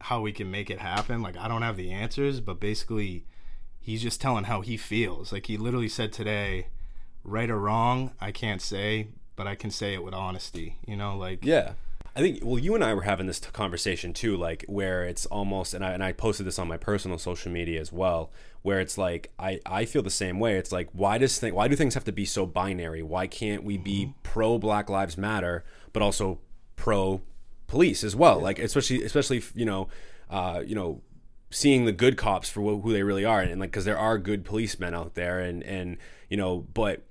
how 0.00 0.20
we 0.20 0.32
can 0.32 0.50
make 0.50 0.70
it 0.70 0.80
happen. 0.80 1.22
Like 1.22 1.36
I 1.36 1.46
don't 1.46 1.62
have 1.62 1.76
the 1.76 1.92
answers, 1.92 2.40
but 2.40 2.58
basically 2.58 3.24
he's 3.78 4.02
just 4.02 4.20
telling 4.20 4.44
how 4.44 4.62
he 4.62 4.76
feels. 4.76 5.32
Like 5.32 5.46
he 5.46 5.56
literally 5.56 5.88
said 5.88 6.12
today, 6.12 6.68
right 7.22 7.50
or 7.50 7.60
wrong, 7.60 8.12
I 8.20 8.32
can't 8.32 8.60
say, 8.60 9.08
but 9.40 9.46
I 9.46 9.54
can 9.54 9.70
say 9.70 9.94
it 9.94 10.04
with 10.04 10.12
honesty. 10.12 10.76
You 10.86 10.96
know, 10.96 11.16
like 11.16 11.46
yeah. 11.46 11.72
I 12.14 12.20
think 12.20 12.40
well, 12.42 12.58
you 12.58 12.74
and 12.74 12.84
I 12.84 12.92
were 12.92 13.04
having 13.04 13.26
this 13.26 13.38
conversation 13.38 14.12
too, 14.12 14.36
like 14.36 14.66
where 14.68 15.04
it's 15.04 15.24
almost, 15.24 15.72
and 15.72 15.82
I 15.82 15.92
and 15.92 16.04
I 16.04 16.12
posted 16.12 16.44
this 16.46 16.58
on 16.58 16.68
my 16.68 16.76
personal 16.76 17.16
social 17.16 17.50
media 17.50 17.80
as 17.80 17.90
well, 17.90 18.30
where 18.60 18.80
it's 18.80 18.98
like 18.98 19.32
I 19.38 19.58
I 19.64 19.86
feel 19.86 20.02
the 20.02 20.10
same 20.10 20.40
way. 20.40 20.58
It's 20.58 20.72
like 20.72 20.90
why 20.92 21.16
does 21.16 21.38
thing 21.38 21.54
why 21.54 21.68
do 21.68 21.74
things 21.74 21.94
have 21.94 22.04
to 22.04 22.12
be 22.12 22.26
so 22.26 22.44
binary? 22.44 23.02
Why 23.02 23.26
can't 23.26 23.64
we 23.64 23.78
be 23.78 24.08
mm-hmm. 24.08 24.18
pro 24.24 24.58
Black 24.58 24.90
Lives 24.90 25.16
Matter 25.16 25.64
but 25.94 26.02
also 26.02 26.38
pro 26.76 27.22
police 27.66 28.04
as 28.04 28.14
well? 28.14 28.40
Like 28.40 28.58
especially 28.58 29.02
especially 29.04 29.42
you 29.54 29.64
know, 29.64 29.88
uh, 30.28 30.62
you 30.66 30.74
know 30.74 31.00
seeing 31.48 31.86
the 31.86 31.92
good 31.92 32.18
cops 32.18 32.50
for 32.50 32.60
who 32.60 32.92
they 32.92 33.02
really 33.02 33.24
are 33.24 33.40
and, 33.40 33.52
and 33.52 33.58
like 33.58 33.70
because 33.70 33.86
there 33.86 33.98
are 33.98 34.18
good 34.18 34.44
policemen 34.44 34.92
out 34.92 35.14
there 35.14 35.40
and 35.40 35.62
and 35.62 35.96
you 36.28 36.36
know 36.36 36.66
but 36.74 37.06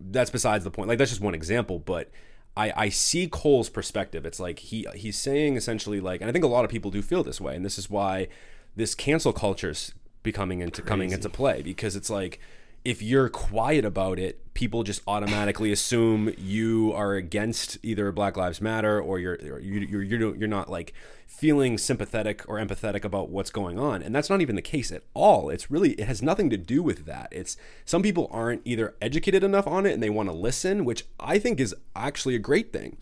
that's 0.00 0.30
besides 0.30 0.64
the 0.64 0.70
point. 0.70 0.88
Like 0.88 0.98
that's 0.98 1.10
just 1.10 1.22
one 1.22 1.34
example, 1.34 1.78
but 1.78 2.10
I, 2.56 2.72
I 2.76 2.88
see 2.88 3.28
Cole's 3.28 3.68
perspective. 3.68 4.26
It's 4.26 4.40
like 4.40 4.58
he 4.58 4.86
he's 4.94 5.16
saying 5.16 5.56
essentially 5.56 6.00
like, 6.00 6.20
and 6.20 6.28
I 6.28 6.32
think 6.32 6.44
a 6.44 6.48
lot 6.48 6.64
of 6.64 6.70
people 6.70 6.90
do 6.90 7.02
feel 7.02 7.22
this 7.22 7.40
way, 7.40 7.54
and 7.54 7.64
this 7.64 7.78
is 7.78 7.88
why 7.88 8.28
this 8.76 8.94
cancel 8.94 9.32
culture 9.32 9.70
is 9.70 9.94
becoming 10.22 10.60
into 10.60 10.82
Crazy. 10.82 10.88
coming 10.88 11.12
into 11.12 11.28
play 11.28 11.62
because 11.62 11.96
it's 11.96 12.10
like 12.10 12.40
if 12.84 13.02
you're 13.02 13.28
quiet 13.28 13.84
about 13.84 14.18
it, 14.18 14.54
people 14.54 14.82
just 14.82 15.02
automatically 15.06 15.70
assume 15.70 16.34
you 16.38 16.92
are 16.94 17.14
against 17.14 17.78
either 17.82 18.10
Black 18.12 18.36
Lives 18.36 18.60
Matter 18.60 19.00
or 19.00 19.18
you're 19.18 19.38
you're 19.60 20.02
you're, 20.02 20.36
you're 20.36 20.48
not 20.48 20.70
like 20.70 20.94
feeling 21.26 21.78
sympathetic 21.78 22.42
or 22.48 22.56
empathetic 22.56 23.04
about 23.04 23.28
what's 23.28 23.50
going 23.50 23.78
on. 23.78 24.02
And 24.02 24.14
that's 24.14 24.30
not 24.30 24.40
even 24.40 24.56
the 24.56 24.62
case 24.62 24.90
at 24.90 25.04
all. 25.14 25.50
It's 25.50 25.70
really 25.70 25.92
it 25.92 26.06
has 26.06 26.22
nothing 26.22 26.50
to 26.50 26.56
do 26.56 26.82
with 26.82 27.04
that. 27.06 27.28
It's 27.30 27.56
some 27.84 28.02
people 28.02 28.28
aren't 28.30 28.62
either 28.64 28.96
educated 29.00 29.44
enough 29.44 29.66
on 29.66 29.86
it 29.86 29.92
and 29.92 30.02
they 30.02 30.10
want 30.10 30.28
to 30.28 30.34
listen, 30.34 30.84
which 30.84 31.04
I 31.20 31.38
think 31.38 31.60
is 31.60 31.74
actually 31.94 32.34
a 32.34 32.40
great 32.40 32.72
thing. 32.72 32.96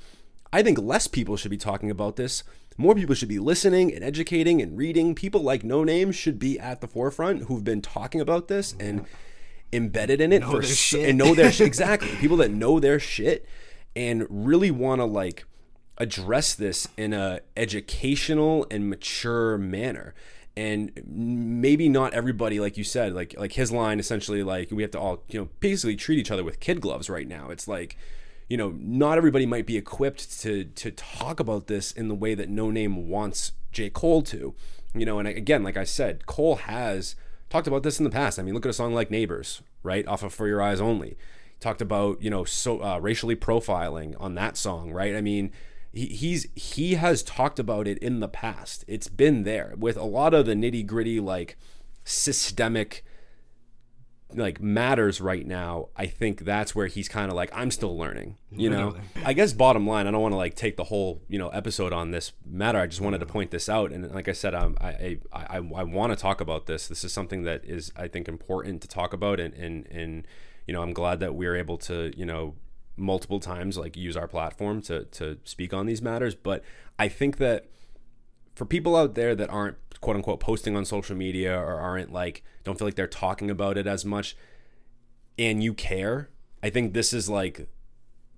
I 0.52 0.62
think 0.62 0.78
less 0.78 1.06
people 1.06 1.36
should 1.36 1.50
be 1.50 1.56
talking 1.56 1.90
about 1.90 2.16
this. 2.16 2.42
More 2.78 2.94
people 2.94 3.14
should 3.14 3.28
be 3.28 3.38
listening 3.38 3.94
and 3.94 4.04
educating 4.04 4.60
and 4.60 4.76
reading. 4.76 5.14
People 5.14 5.40
like 5.40 5.62
Noname 5.62 6.12
should 6.12 6.38
be 6.38 6.58
at 6.58 6.80
the 6.80 6.86
forefront 6.86 7.44
who've 7.44 7.64
been 7.64 7.80
talking 7.80 8.20
about 8.20 8.48
this 8.48 8.74
and 8.78 9.06
embedded 9.72 10.20
in 10.20 10.32
it 10.32 10.40
know 10.40 10.60
for 10.60 10.96
and 10.98 11.18
know 11.18 11.34
their 11.34 11.52
shit. 11.52 11.66
exactly 11.66 12.08
people 12.16 12.36
that 12.36 12.50
know 12.50 12.78
their 12.80 12.98
shit 12.98 13.46
and 13.94 14.26
really 14.28 14.70
want 14.70 15.00
to 15.00 15.04
like 15.04 15.44
address 15.98 16.54
this 16.54 16.86
in 16.96 17.12
a 17.12 17.40
educational 17.56 18.66
and 18.70 18.88
mature 18.88 19.58
manner 19.58 20.14
and 20.56 20.92
maybe 21.04 21.88
not 21.88 22.14
everybody 22.14 22.60
like 22.60 22.76
you 22.76 22.84
said 22.84 23.12
like 23.12 23.34
like 23.38 23.52
his 23.52 23.72
line 23.72 23.98
essentially 23.98 24.42
like 24.42 24.70
we 24.70 24.82
have 24.82 24.90
to 24.90 24.98
all 24.98 25.22
you 25.28 25.38
know 25.38 25.48
basically 25.60 25.96
treat 25.96 26.18
each 26.18 26.30
other 26.30 26.44
with 26.44 26.60
kid 26.60 26.80
gloves 26.80 27.10
right 27.10 27.28
now 27.28 27.48
it's 27.48 27.66
like 27.66 27.96
you 28.48 28.56
know, 28.56 28.74
not 28.78 29.18
everybody 29.18 29.46
might 29.46 29.66
be 29.66 29.76
equipped 29.76 30.40
to 30.42 30.64
to 30.64 30.90
talk 30.90 31.40
about 31.40 31.66
this 31.66 31.92
in 31.92 32.08
the 32.08 32.14
way 32.14 32.34
that 32.34 32.50
Noname 32.50 33.06
wants 33.06 33.52
J. 33.72 33.90
Cole 33.90 34.22
to. 34.22 34.54
You 34.94 35.04
know, 35.04 35.18
and 35.18 35.28
again, 35.28 35.62
like 35.62 35.76
I 35.76 35.84
said, 35.84 36.26
Cole 36.26 36.56
has 36.56 37.16
talked 37.48 37.66
about 37.66 37.82
this 37.82 37.98
in 37.98 38.04
the 38.04 38.10
past. 38.10 38.38
I 38.38 38.42
mean, 38.42 38.54
look 38.54 38.66
at 38.66 38.70
a 38.70 38.74
song 38.74 38.94
like 38.94 39.10
Neighbors, 39.10 39.62
right? 39.82 40.06
Off 40.06 40.22
of 40.22 40.34
For 40.34 40.48
Your 40.48 40.62
Eyes 40.62 40.80
Only. 40.80 41.16
Talked 41.58 41.80
about, 41.80 42.20
you 42.20 42.28
know, 42.28 42.44
so 42.44 42.82
uh, 42.82 42.98
racially 42.98 43.36
profiling 43.36 44.14
on 44.20 44.34
that 44.34 44.56
song, 44.56 44.92
right? 44.92 45.16
I 45.16 45.22
mean, 45.22 45.52
he, 45.92 46.06
he's 46.06 46.46
he 46.54 46.94
has 46.94 47.22
talked 47.22 47.58
about 47.58 47.88
it 47.88 47.96
in 47.98 48.20
the 48.20 48.28
past. 48.28 48.84
It's 48.86 49.08
been 49.08 49.44
there 49.44 49.74
with 49.78 49.96
a 49.96 50.04
lot 50.04 50.34
of 50.34 50.44
the 50.44 50.54
nitty 50.54 50.86
gritty, 50.86 51.18
like 51.18 51.56
systemic 52.04 53.04
like 54.34 54.60
matters 54.60 55.20
right 55.20 55.46
now 55.46 55.88
i 55.96 56.04
think 56.04 56.40
that's 56.40 56.74
where 56.74 56.88
he's 56.88 57.08
kind 57.08 57.30
of 57.30 57.36
like 57.36 57.48
i'm 57.54 57.70
still 57.70 57.96
learning 57.96 58.36
you 58.50 58.68
know? 58.68 58.96
i 59.24 59.32
guess 59.32 59.52
bottom 59.52 59.86
line 59.86 60.06
i 60.06 60.10
don't 60.10 60.20
want 60.20 60.32
to 60.32 60.36
like 60.36 60.54
take 60.54 60.76
the 60.76 60.84
whole 60.84 61.22
you 61.28 61.38
know 61.38 61.48
episode 61.50 61.92
on 61.92 62.10
this 62.10 62.32
matter 62.44 62.78
i 62.78 62.86
just 62.86 63.00
wanted 63.00 63.18
to 63.18 63.26
point 63.26 63.50
this 63.52 63.68
out 63.68 63.92
and 63.92 64.12
like 64.12 64.28
i 64.28 64.32
said 64.32 64.54
um, 64.54 64.76
i 64.80 64.88
i 64.88 65.18
i, 65.32 65.56
I 65.58 65.82
want 65.84 66.12
to 66.12 66.16
talk 66.16 66.40
about 66.40 66.66
this 66.66 66.88
this 66.88 67.04
is 67.04 67.12
something 67.12 67.44
that 67.44 67.64
is 67.64 67.92
i 67.96 68.08
think 68.08 68.26
important 68.26 68.82
to 68.82 68.88
talk 68.88 69.12
about 69.12 69.38
and 69.38 69.54
and 69.54 69.86
and 69.86 70.26
you 70.66 70.74
know 70.74 70.82
i'm 70.82 70.92
glad 70.92 71.20
that 71.20 71.34
we're 71.34 71.56
able 71.56 71.78
to 71.78 72.12
you 72.16 72.26
know 72.26 72.54
multiple 72.96 73.38
times 73.38 73.78
like 73.78 73.96
use 73.96 74.16
our 74.16 74.26
platform 74.26 74.82
to 74.82 75.04
to 75.04 75.38
speak 75.44 75.72
on 75.72 75.86
these 75.86 76.02
matters 76.02 76.34
but 76.34 76.64
i 76.98 77.06
think 77.06 77.36
that 77.36 77.66
for 78.56 78.64
people 78.64 78.96
out 78.96 79.14
there 79.14 79.34
that 79.34 79.50
aren't 79.50 79.76
quote 80.00 80.16
unquote 80.16 80.40
posting 80.40 80.76
on 80.76 80.84
social 80.84 81.16
media 81.16 81.58
or 81.58 81.74
aren't 81.74 82.12
like 82.12 82.42
don't 82.64 82.78
feel 82.78 82.86
like 82.86 82.94
they're 82.94 83.06
talking 83.06 83.50
about 83.50 83.76
it 83.76 83.86
as 83.86 84.04
much 84.04 84.36
and 85.38 85.62
you 85.62 85.72
care 85.74 86.28
i 86.62 86.70
think 86.70 86.92
this 86.92 87.12
is 87.12 87.28
like 87.28 87.68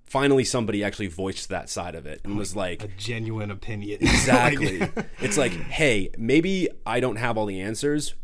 finally 0.04 0.44
somebody 0.44 0.82
actually 0.82 1.06
voiced 1.06 1.48
that 1.48 1.68
side 1.68 1.94
of 1.94 2.06
it 2.06 2.20
and 2.24 2.36
was 2.36 2.56
like 2.56 2.82
a 2.82 2.88
genuine 2.96 3.50
opinion. 3.50 3.98
Exactly. 4.02 4.80
It's 5.20 5.36
like 5.36 5.52
hey 5.52 6.10
maybe 6.16 6.68
i 6.86 7.00
don't 7.00 7.16
have 7.16 7.36
all 7.36 7.46
the 7.46 7.60
answers 7.60 8.14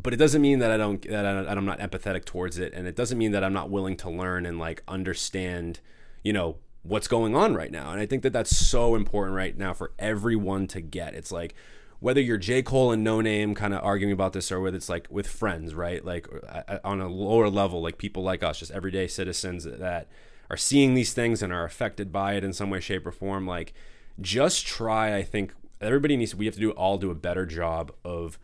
but 0.00 0.12
it 0.12 0.16
doesn't 0.16 0.40
mean 0.40 0.60
that 0.60 0.70
i 0.70 0.76
don't 0.76 1.02
that 1.08 1.26
i'm 1.26 1.64
not 1.64 1.80
empathetic 1.80 2.24
towards 2.24 2.58
it 2.58 2.72
and 2.74 2.86
it 2.86 2.94
doesn't 2.94 3.18
mean 3.18 3.32
that 3.32 3.42
i'm 3.42 3.52
not 3.52 3.70
willing 3.70 3.96
to 3.98 4.10
learn 4.10 4.46
and 4.46 4.58
like 4.58 4.82
understand 4.86 5.80
you 6.22 6.32
know 6.32 6.56
what's 6.82 7.08
going 7.08 7.34
on 7.34 7.54
right 7.54 7.70
now 7.72 7.90
and 7.90 8.00
i 8.00 8.06
think 8.06 8.22
that 8.22 8.32
that's 8.32 8.56
so 8.56 8.94
important 8.94 9.36
right 9.36 9.56
now 9.56 9.72
for 9.72 9.92
everyone 9.98 10.66
to 10.68 10.80
get. 10.80 11.14
It's 11.14 11.32
like 11.32 11.54
whether 12.02 12.20
you're 12.20 12.36
J. 12.36 12.62
Cole 12.62 12.90
and 12.90 13.06
Noname 13.06 13.54
kind 13.54 13.72
of 13.72 13.82
arguing 13.84 14.12
about 14.12 14.32
this, 14.32 14.50
or 14.50 14.60
whether 14.60 14.76
it's 14.76 14.88
like 14.88 15.06
with 15.08 15.28
friends, 15.28 15.72
right? 15.72 16.04
Like 16.04 16.26
uh, 16.48 16.78
on 16.82 17.00
a 17.00 17.06
lower 17.06 17.48
level, 17.48 17.80
like 17.80 17.96
people 17.96 18.24
like 18.24 18.42
us, 18.42 18.58
just 18.58 18.72
everyday 18.72 19.06
citizens 19.06 19.62
that 19.62 20.08
are 20.50 20.56
seeing 20.56 20.94
these 20.94 21.14
things 21.14 21.44
and 21.44 21.52
are 21.52 21.64
affected 21.64 22.10
by 22.10 22.34
it 22.34 22.42
in 22.42 22.52
some 22.52 22.70
way, 22.70 22.80
shape, 22.80 23.06
or 23.06 23.12
form. 23.12 23.46
Like, 23.46 23.72
just 24.20 24.66
try. 24.66 25.16
I 25.16 25.22
think 25.22 25.54
everybody 25.80 26.16
needs. 26.16 26.34
We 26.34 26.46
have 26.46 26.54
to 26.54 26.60
do 26.60 26.72
all 26.72 26.98
do 26.98 27.12
a 27.12 27.14
better 27.14 27.46
job 27.46 27.92
of 28.04 28.36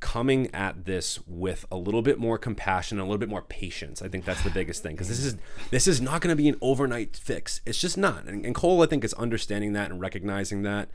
coming 0.00 0.54
at 0.54 0.84
this 0.84 1.18
with 1.26 1.64
a 1.70 1.76
little 1.76 2.02
bit 2.02 2.18
more 2.18 2.36
compassion, 2.36 2.98
a 2.98 3.02
little 3.02 3.18
bit 3.18 3.28
more 3.28 3.42
patience. 3.42 4.02
I 4.02 4.08
think 4.08 4.24
that's 4.24 4.42
the 4.42 4.50
biggest 4.50 4.82
thing 4.82 4.94
because 4.94 5.08
this 5.08 5.24
is 5.24 5.36
this 5.70 5.86
is 5.86 6.00
not 6.00 6.20
going 6.20 6.32
to 6.32 6.40
be 6.40 6.48
an 6.48 6.56
overnight 6.60 7.16
fix. 7.16 7.60
It's 7.64 7.80
just 7.80 7.96
not. 7.96 8.24
And, 8.24 8.44
and, 8.44 8.54
Cole, 8.54 8.82
I 8.82 8.86
think, 8.86 9.04
is 9.04 9.14
understanding 9.14 9.72
that 9.72 9.90
and 9.90 10.00
recognizing 10.00 10.62
that. 10.62 10.90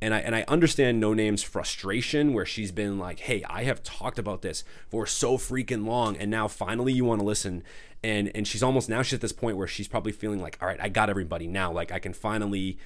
And 0.00 0.14
I 0.14 0.18
and 0.20 0.34
I 0.34 0.44
understand 0.48 1.00
Noname's 1.00 1.42
frustration 1.42 2.32
where 2.32 2.46
she's 2.46 2.72
been 2.72 2.98
like, 2.98 3.20
"Hey, 3.20 3.44
I 3.48 3.64
have 3.64 3.82
talked 3.82 4.18
about 4.18 4.42
this 4.42 4.64
for 4.88 5.06
so 5.06 5.36
freaking 5.36 5.86
long, 5.86 6.16
and 6.16 6.30
now 6.30 6.48
finally 6.48 6.92
you 6.92 7.04
want 7.04 7.20
to 7.20 7.26
listen." 7.26 7.62
And 8.02 8.30
and 8.34 8.48
she's 8.48 8.62
almost 8.62 8.88
now 8.88 9.02
she's 9.02 9.14
at 9.14 9.20
this 9.20 9.32
point 9.32 9.56
where 9.56 9.68
she's 9.68 9.88
probably 9.88 10.12
feeling 10.12 10.40
like, 10.40 10.58
"All 10.60 10.68
right, 10.68 10.80
I 10.80 10.88
got 10.88 11.10
everybody 11.10 11.46
now. 11.46 11.70
Like 11.70 11.92
I 11.92 11.98
can 11.98 12.12
finally, 12.12 12.78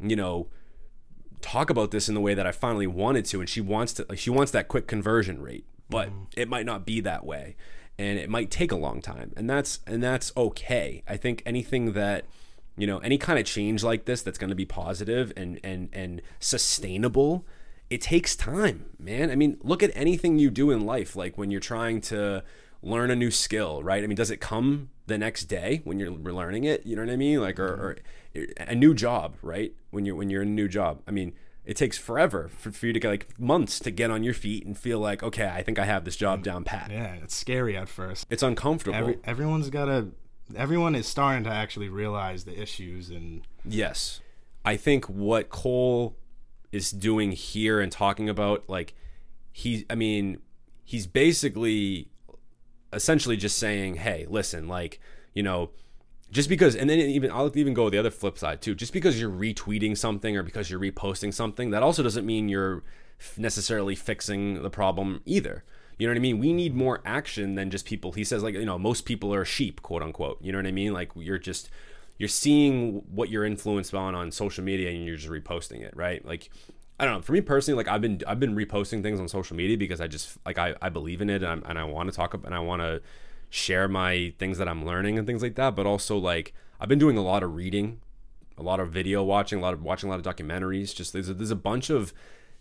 you 0.00 0.16
know." 0.16 0.48
Talk 1.42 1.70
about 1.70 1.90
this 1.90 2.08
in 2.08 2.14
the 2.14 2.20
way 2.20 2.34
that 2.34 2.46
I 2.46 2.52
finally 2.52 2.86
wanted 2.86 3.24
to 3.26 3.40
and 3.40 3.48
she 3.48 3.60
wants 3.60 3.92
to 3.94 4.16
she 4.16 4.30
wants 4.30 4.52
that 4.52 4.68
quick 4.68 4.86
conversion 4.86 5.42
rate 5.42 5.64
but 5.90 6.08
mm-hmm. 6.08 6.24
it 6.36 6.48
might 6.48 6.64
not 6.64 6.86
be 6.86 7.00
that 7.00 7.24
way 7.26 7.56
and 7.98 8.18
it 8.18 8.30
might 8.30 8.50
take 8.50 8.72
a 8.72 8.76
long 8.76 9.02
time 9.02 9.32
and 9.36 9.48
that's 9.50 9.80
and 9.86 10.02
that's 10.02 10.32
okay 10.36 11.02
I 11.06 11.16
think 11.16 11.42
anything 11.44 11.92
that 11.92 12.24
you 12.76 12.86
know 12.86 12.98
any 12.98 13.18
kind 13.18 13.38
of 13.38 13.44
change 13.44 13.84
like 13.84 14.04
this 14.04 14.22
that's 14.22 14.38
going 14.38 14.50
to 14.50 14.56
be 14.56 14.64
positive 14.64 15.32
and 15.36 15.60
and 15.62 15.88
and 15.92 16.22
sustainable 16.40 17.44
it 17.90 18.00
takes 18.00 18.34
time 18.34 18.86
man 18.98 19.30
I 19.30 19.36
mean 19.36 19.58
look 19.62 19.82
at 19.82 19.90
anything 19.94 20.38
you 20.38 20.50
do 20.50 20.70
in 20.70 20.86
life 20.86 21.16
like 21.16 21.36
when 21.36 21.50
you're 21.50 21.60
trying 21.60 22.00
to 22.02 22.42
learn 22.82 23.10
a 23.10 23.16
new 23.16 23.30
skill 23.30 23.82
right 23.82 24.02
I 24.02 24.06
mean 24.06 24.16
does 24.16 24.30
it 24.30 24.40
come 24.40 24.90
the 25.06 25.18
next 25.18 25.44
day 25.44 25.80
when 25.84 25.98
you're 25.98 26.10
learning 26.10 26.64
it 26.64 26.84
you 26.84 26.96
know 26.96 27.02
what 27.02 27.10
I 27.10 27.16
mean 27.16 27.40
like 27.40 27.58
or, 27.58 27.68
mm-hmm. 27.68 27.82
or 27.82 27.96
eh, 28.34 28.46
a 28.58 28.74
new 28.74 28.94
job, 28.94 29.36
right? 29.42 29.74
When 29.90 30.04
you're 30.04 30.16
when 30.16 30.30
you're 30.30 30.42
in 30.42 30.48
a 30.48 30.52
new 30.52 30.68
job, 30.68 31.02
I 31.06 31.10
mean, 31.10 31.34
it 31.64 31.76
takes 31.76 31.98
forever 31.98 32.48
for, 32.48 32.72
for 32.72 32.86
you 32.86 32.92
to 32.92 33.00
get 33.00 33.08
like 33.08 33.38
months 33.38 33.78
to 33.80 33.90
get 33.90 34.10
on 34.10 34.22
your 34.22 34.34
feet 34.34 34.64
and 34.66 34.76
feel 34.76 34.98
like, 34.98 35.22
okay, 35.22 35.48
I 35.48 35.62
think 35.62 35.78
I 35.78 35.84
have 35.84 36.04
this 36.04 36.16
job 36.16 36.40
mm-hmm. 36.40 36.44
down 36.44 36.64
pat. 36.64 36.90
Yeah, 36.90 37.14
it's 37.14 37.34
scary 37.34 37.76
at 37.76 37.88
first. 37.88 38.26
It's 38.30 38.42
uncomfortable. 38.42 38.96
Every, 38.96 39.18
everyone's 39.24 39.70
got 39.70 39.86
to. 39.86 40.08
Everyone 40.56 40.94
is 40.94 41.06
starting 41.06 41.44
to 41.44 41.50
actually 41.50 41.88
realize 41.88 42.44
the 42.44 42.60
issues 42.60 43.10
and. 43.10 43.42
Yes, 43.64 44.20
I 44.64 44.76
think 44.76 45.06
what 45.06 45.50
Cole 45.50 46.16
is 46.72 46.90
doing 46.90 47.32
here 47.32 47.80
and 47.80 47.92
talking 47.92 48.28
about, 48.28 48.68
like, 48.68 48.94
he. 49.52 49.86
I 49.88 49.94
mean, 49.94 50.38
he's 50.84 51.06
basically, 51.06 52.08
essentially, 52.92 53.36
just 53.36 53.58
saying, 53.58 53.96
"Hey, 53.96 54.26
listen, 54.28 54.68
like, 54.68 55.00
you 55.34 55.42
know." 55.42 55.70
just 56.30 56.48
because 56.48 56.74
and 56.74 56.88
then 56.88 56.98
even 56.98 57.30
I'll 57.30 57.56
even 57.56 57.74
go 57.74 57.90
the 57.90 57.98
other 57.98 58.10
flip 58.10 58.38
side 58.38 58.62
too. 58.62 58.74
Just 58.74 58.94
because 58.94 59.20
you're 59.20 59.30
retweeting 59.30 59.96
something 59.96 60.34
or 60.34 60.42
because 60.42 60.70
you're 60.70 60.80
reposting 60.80 61.32
something, 61.32 61.70
that 61.72 61.82
also 61.82 62.02
doesn't 62.02 62.24
mean 62.24 62.48
you're 62.48 62.82
necessarily 63.36 63.94
fixing 63.94 64.62
the 64.62 64.70
problem 64.70 65.20
either. 65.26 65.62
You 65.98 66.06
know 66.06 66.12
what 66.12 66.18
I 66.18 66.20
mean? 66.20 66.38
We 66.38 66.52
need 66.52 66.74
more 66.74 67.00
action 67.04 67.54
than 67.54 67.70
just 67.70 67.84
people. 67.84 68.12
He 68.12 68.24
says 68.24 68.42
like, 68.42 68.54
you 68.54 68.64
know, 68.64 68.78
most 68.78 69.04
people 69.04 69.32
are 69.34 69.44
sheep, 69.44 69.82
quote 69.82 70.02
unquote. 70.02 70.42
You 70.42 70.52
know 70.52 70.58
what 70.58 70.66
I 70.66 70.72
mean? 70.72 70.94
Like 70.94 71.10
you're 71.14 71.38
just 71.38 71.68
you're 72.18 72.28
seeing 72.28 73.02
what 73.10 73.28
you're 73.28 73.44
influenced 73.44 73.94
on 73.94 74.14
on 74.14 74.32
social 74.32 74.64
media 74.64 74.90
and 74.90 75.04
you're 75.04 75.16
just 75.16 75.30
reposting 75.30 75.82
it, 75.82 75.94
right? 75.94 76.24
Like 76.24 76.50
I 76.98 77.04
don't 77.04 77.14
know. 77.14 77.22
For 77.22 77.32
me 77.32 77.40
personally, 77.40 77.76
like 77.76 77.92
I've 77.92 78.00
been 78.00 78.20
I've 78.26 78.40
been 78.40 78.54
reposting 78.54 79.02
things 79.02 79.18
on 79.18 79.28
social 79.28 79.56
media 79.56 79.76
because 79.76 80.00
I 80.00 80.06
just 80.06 80.38
like 80.46 80.58
I, 80.58 80.74
I 80.80 80.88
believe 80.88 81.20
in 81.20 81.30
it 81.30 81.42
and, 81.42 81.62
and 81.66 81.78
I 81.78 81.84
want 81.84 82.10
to 82.10 82.16
talk 82.16 82.34
about 82.34 82.46
and 82.46 82.54
I 82.54 82.60
want 82.60 82.82
to 82.82 83.00
share 83.50 83.88
my 83.88 84.32
things 84.38 84.58
that 84.58 84.68
I'm 84.68 84.84
learning 84.84 85.18
and 85.18 85.26
things 85.26 85.42
like 85.42 85.56
that. 85.56 85.74
But 85.74 85.86
also 85.86 86.16
like 86.16 86.54
I've 86.80 86.88
been 86.88 86.98
doing 86.98 87.16
a 87.16 87.22
lot 87.22 87.42
of 87.42 87.54
reading, 87.54 88.00
a 88.56 88.62
lot 88.62 88.80
of 88.80 88.90
video 88.90 89.22
watching, 89.22 89.58
a 89.58 89.62
lot 89.62 89.74
of 89.74 89.82
watching 89.82 90.08
a 90.08 90.16
lot 90.16 90.24
of 90.24 90.36
documentaries. 90.36 90.94
Just 90.94 91.12
there's 91.12 91.28
a, 91.28 91.34
there's 91.34 91.50
a 91.50 91.56
bunch 91.56 91.90
of 91.90 92.12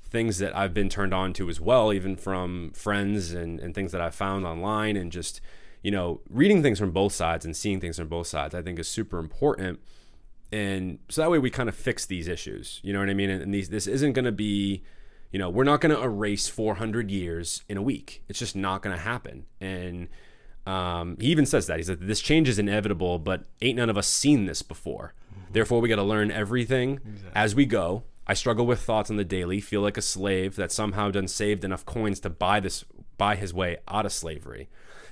things 0.03 0.39
that 0.39 0.55
I've 0.55 0.73
been 0.73 0.89
turned 0.89 1.13
on 1.13 1.33
to 1.33 1.49
as 1.49 1.61
well, 1.61 1.93
even 1.93 2.15
from 2.15 2.71
friends 2.71 3.31
and, 3.31 3.59
and 3.59 3.73
things 3.73 3.91
that 3.93 4.01
I 4.01 4.09
found 4.09 4.45
online 4.45 4.97
and 4.97 5.11
just, 5.11 5.39
you 5.81 5.91
know, 5.91 6.19
reading 6.29 6.61
things 6.61 6.79
from 6.79 6.91
both 6.91 7.13
sides 7.13 7.45
and 7.45 7.55
seeing 7.55 7.79
things 7.79 7.97
from 7.97 8.09
both 8.09 8.27
sides, 8.27 8.53
I 8.53 8.61
think 8.61 8.77
is 8.77 8.89
super 8.89 9.19
important. 9.19 9.79
And 10.51 10.99
so 11.09 11.21
that 11.21 11.31
way 11.31 11.39
we 11.39 11.49
kind 11.49 11.69
of 11.69 11.75
fix 11.75 12.05
these 12.05 12.27
issues. 12.27 12.79
You 12.83 12.93
know 12.93 12.99
what 12.99 13.09
I 13.09 13.13
mean? 13.13 13.29
And, 13.29 13.41
and 13.41 13.53
these 13.53 13.69
this 13.69 13.87
isn't 13.87 14.13
going 14.13 14.25
to 14.25 14.31
be, 14.31 14.83
you 15.31 15.39
know, 15.39 15.49
we're 15.49 15.63
not 15.63 15.81
going 15.81 15.95
to 15.95 16.01
erase 16.01 16.47
400 16.47 17.09
years 17.09 17.63
in 17.69 17.77
a 17.77 17.81
week. 17.81 18.23
It's 18.27 18.39
just 18.39 18.55
not 18.55 18.81
going 18.81 18.95
to 18.95 19.01
happen. 19.01 19.45
And 19.61 20.09
um, 20.67 21.17
he 21.19 21.27
even 21.27 21.45
says 21.45 21.67
that 21.67 21.77
he 21.77 21.83
said 21.83 22.01
this 22.01 22.21
change 22.21 22.49
is 22.49 22.59
inevitable, 22.59 23.17
but 23.17 23.45
ain't 23.61 23.77
none 23.77 23.89
of 23.89 23.97
us 23.97 24.07
seen 24.07 24.45
this 24.45 24.61
before. 24.61 25.13
Mm-hmm. 25.33 25.53
Therefore, 25.53 25.79
we 25.79 25.89
got 25.89 25.95
to 25.95 26.03
learn 26.03 26.31
everything 26.31 26.99
exactly. 27.05 27.31
as 27.33 27.55
we 27.55 27.65
go. 27.65 28.03
I 28.27 28.33
struggle 28.33 28.65
with 28.65 28.81
thoughts 28.81 29.09
on 29.09 29.17
the 29.17 29.25
daily, 29.25 29.59
feel 29.59 29.81
like 29.81 29.97
a 29.97 30.01
slave 30.01 30.55
that 30.55 30.71
somehow 30.71 31.09
done 31.09 31.27
saved 31.27 31.63
enough 31.65 31.85
coins 31.85 32.19
to 32.21 32.29
buy 32.29 32.59
this 32.59 32.85
buy 33.17 33.35
his 33.35 33.53
way 33.53 33.77
out 33.87 34.05
of 34.05 34.11
slavery 34.11 34.67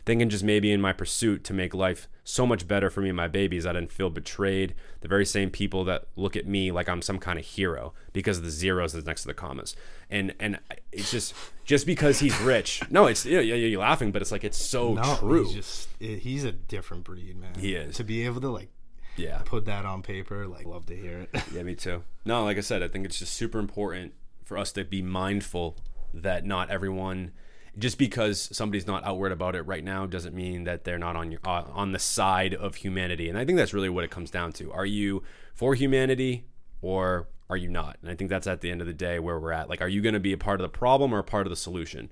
thinking 0.09 0.27
just 0.27 0.43
maybe 0.43 0.71
in 0.71 0.81
my 0.81 0.91
pursuit 0.91 1.43
to 1.43 1.53
make 1.53 1.71
life 1.71 2.09
so 2.23 2.43
much 2.43 2.67
better 2.67 2.89
for 2.89 2.99
me 3.01 3.09
and 3.09 3.15
my 3.15 3.27
babies, 3.27 3.63
I 3.67 3.73
didn't 3.73 3.91
feel 3.91 4.09
betrayed. 4.09 4.73
The 5.01 5.07
very 5.07 5.23
same 5.23 5.51
people 5.51 5.85
that 5.85 6.05
look 6.15 6.35
at 6.35 6.47
me 6.47 6.71
like 6.71 6.89
I'm 6.89 7.03
some 7.03 7.19
kind 7.19 7.37
of 7.37 7.45
hero 7.45 7.93
because 8.11 8.39
of 8.39 8.43
the 8.43 8.49
zeros 8.49 8.93
that's 8.93 9.05
next 9.05 9.21
to 9.21 9.27
the 9.27 9.35
commas. 9.35 9.75
And 10.09 10.33
and 10.39 10.57
it's 10.91 11.11
just 11.11 11.35
just 11.63 11.85
because 11.85 12.21
he's 12.21 12.35
rich. 12.41 12.81
No, 12.89 13.05
it's 13.05 13.23
yeah, 13.23 13.39
yeah, 13.39 13.53
you're 13.53 13.81
laughing, 13.81 14.11
but 14.11 14.23
it's 14.23 14.31
like 14.31 14.43
it's 14.43 14.57
so 14.57 14.95
no, 14.95 15.15
true. 15.17 15.45
He's 15.45 15.53
just 15.53 15.89
he's 15.99 16.43
a 16.43 16.53
different 16.53 17.03
breed, 17.03 17.37
man. 17.37 17.53
He 17.59 17.75
is. 17.75 17.95
To 17.97 18.03
be 18.03 18.25
able 18.25 18.41
to 18.41 18.49
like 18.49 18.69
yeah 19.15 19.43
put 19.45 19.65
that 19.65 19.85
on 19.85 20.01
paper, 20.01 20.47
like 20.47 20.65
love 20.65 20.87
to 20.87 20.95
hear 20.95 21.27
it. 21.31 21.43
yeah, 21.53 21.61
me 21.61 21.75
too. 21.75 22.01
No, 22.25 22.43
like 22.45 22.57
I 22.57 22.61
said, 22.61 22.81
I 22.81 22.87
think 22.87 23.05
it's 23.05 23.19
just 23.19 23.35
super 23.35 23.59
important 23.59 24.13
for 24.43 24.57
us 24.57 24.71
to 24.71 24.83
be 24.83 25.03
mindful 25.03 25.77
that 26.15 26.47
not 26.47 26.71
everyone 26.71 27.31
just 27.79 27.97
because 27.97 28.49
somebody's 28.51 28.85
not 28.85 29.03
outward 29.05 29.31
about 29.31 29.55
it 29.55 29.61
right 29.63 29.83
now 29.83 30.05
doesn't 30.05 30.35
mean 30.35 30.65
that 30.65 30.83
they're 30.83 30.99
not 30.99 31.15
on 31.15 31.31
your 31.31 31.39
uh, 31.43 31.63
on 31.73 31.91
the 31.91 31.99
side 31.99 32.53
of 32.53 32.75
humanity. 32.75 33.29
And 33.29 33.37
I 33.37 33.45
think 33.45 33.57
that's 33.57 33.73
really 33.73 33.89
what 33.89 34.03
it 34.03 34.11
comes 34.11 34.29
down 34.29 34.51
to. 34.53 34.71
Are 34.71 34.85
you 34.85 35.23
for 35.53 35.73
humanity 35.75 36.45
or 36.81 37.27
are 37.49 37.57
you 37.57 37.69
not? 37.69 37.97
And 38.01 38.11
I 38.11 38.15
think 38.15 38.29
that's 38.29 38.47
at 38.47 38.61
the 38.61 38.69
end 38.69 38.81
of 38.81 38.87
the 38.87 38.93
day 38.93 39.19
where 39.19 39.39
we're 39.39 39.51
at. 39.51 39.69
Like, 39.69 39.81
are 39.81 39.87
you 39.87 40.01
going 40.01 40.13
to 40.13 40.19
be 40.19 40.33
a 40.33 40.37
part 40.37 40.59
of 40.59 40.63
the 40.63 40.77
problem 40.77 41.13
or 41.13 41.19
a 41.19 41.23
part 41.23 41.47
of 41.47 41.49
the 41.49 41.55
solution? 41.55 42.11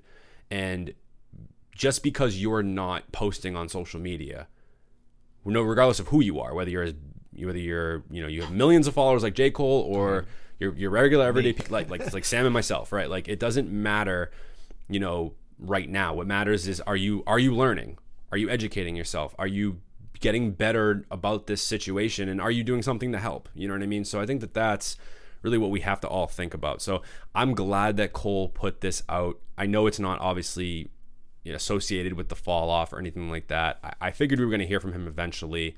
And 0.50 0.94
just 1.74 2.02
because 2.02 2.38
you're 2.38 2.62
not 2.62 3.12
posting 3.12 3.54
on 3.54 3.68
social 3.68 4.00
media, 4.00 4.48
no, 5.44 5.62
regardless 5.62 6.00
of 6.00 6.08
who 6.08 6.20
you 6.20 6.40
are, 6.40 6.54
whether 6.54 6.70
you're 6.70 6.82
as 6.82 6.94
whether 7.36 7.58
you're 7.58 8.02
you 8.10 8.20
know 8.20 8.26
you 8.26 8.42
have 8.42 8.50
millions 8.50 8.88
of 8.88 8.94
followers 8.94 9.22
like 9.22 9.34
J 9.34 9.50
Cole 9.50 9.82
or 9.82 10.26
you're 10.58 10.74
you're 10.74 10.90
regular 10.90 11.24
everyday 11.24 11.52
people 11.52 11.72
like 11.72 11.88
like 11.88 12.12
like 12.12 12.24
Sam 12.24 12.44
and 12.44 12.52
myself, 12.52 12.92
right? 12.92 13.08
Like 13.08 13.28
it 13.28 13.38
doesn't 13.38 13.70
matter, 13.70 14.30
you 14.88 14.98
know, 14.98 15.34
right 15.58 15.88
now. 15.88 16.14
What 16.14 16.26
matters 16.26 16.68
is 16.68 16.80
are 16.82 16.96
you 16.96 17.22
are 17.26 17.38
you 17.38 17.54
learning? 17.54 17.98
Are 18.30 18.38
you 18.38 18.48
educating 18.50 18.96
yourself? 18.96 19.34
Are 19.38 19.46
you 19.46 19.80
getting 20.20 20.52
better 20.52 21.06
about 21.10 21.46
this 21.46 21.62
situation 21.62 22.28
and 22.28 22.40
are 22.40 22.50
you 22.50 22.64
doing 22.64 22.82
something 22.82 23.12
to 23.12 23.18
help? 23.18 23.48
You 23.54 23.68
know 23.68 23.74
what 23.74 23.82
I 23.82 23.86
mean? 23.86 24.04
So 24.04 24.20
I 24.20 24.26
think 24.26 24.40
that 24.40 24.54
that's 24.54 24.96
really 25.42 25.58
what 25.58 25.70
we 25.70 25.80
have 25.80 26.00
to 26.00 26.08
all 26.08 26.26
think 26.26 26.54
about. 26.54 26.82
So 26.82 27.02
I'm 27.34 27.54
glad 27.54 27.96
that 27.98 28.12
Cole 28.12 28.48
put 28.48 28.80
this 28.80 29.02
out. 29.08 29.38
I 29.56 29.66
know 29.66 29.86
it's 29.86 30.00
not 30.00 30.20
obviously 30.20 30.90
associated 31.46 32.12
with 32.12 32.28
the 32.28 32.34
fall 32.34 32.68
off 32.68 32.92
or 32.92 32.98
anything 32.98 33.30
like 33.30 33.48
that. 33.48 33.78
I, 34.00 34.10
figured 34.10 34.38
we 34.38 34.44
were 34.44 34.50
going 34.50 34.60
to 34.60 34.66
hear 34.66 34.80
from 34.80 34.92
him 34.92 35.06
eventually, 35.06 35.76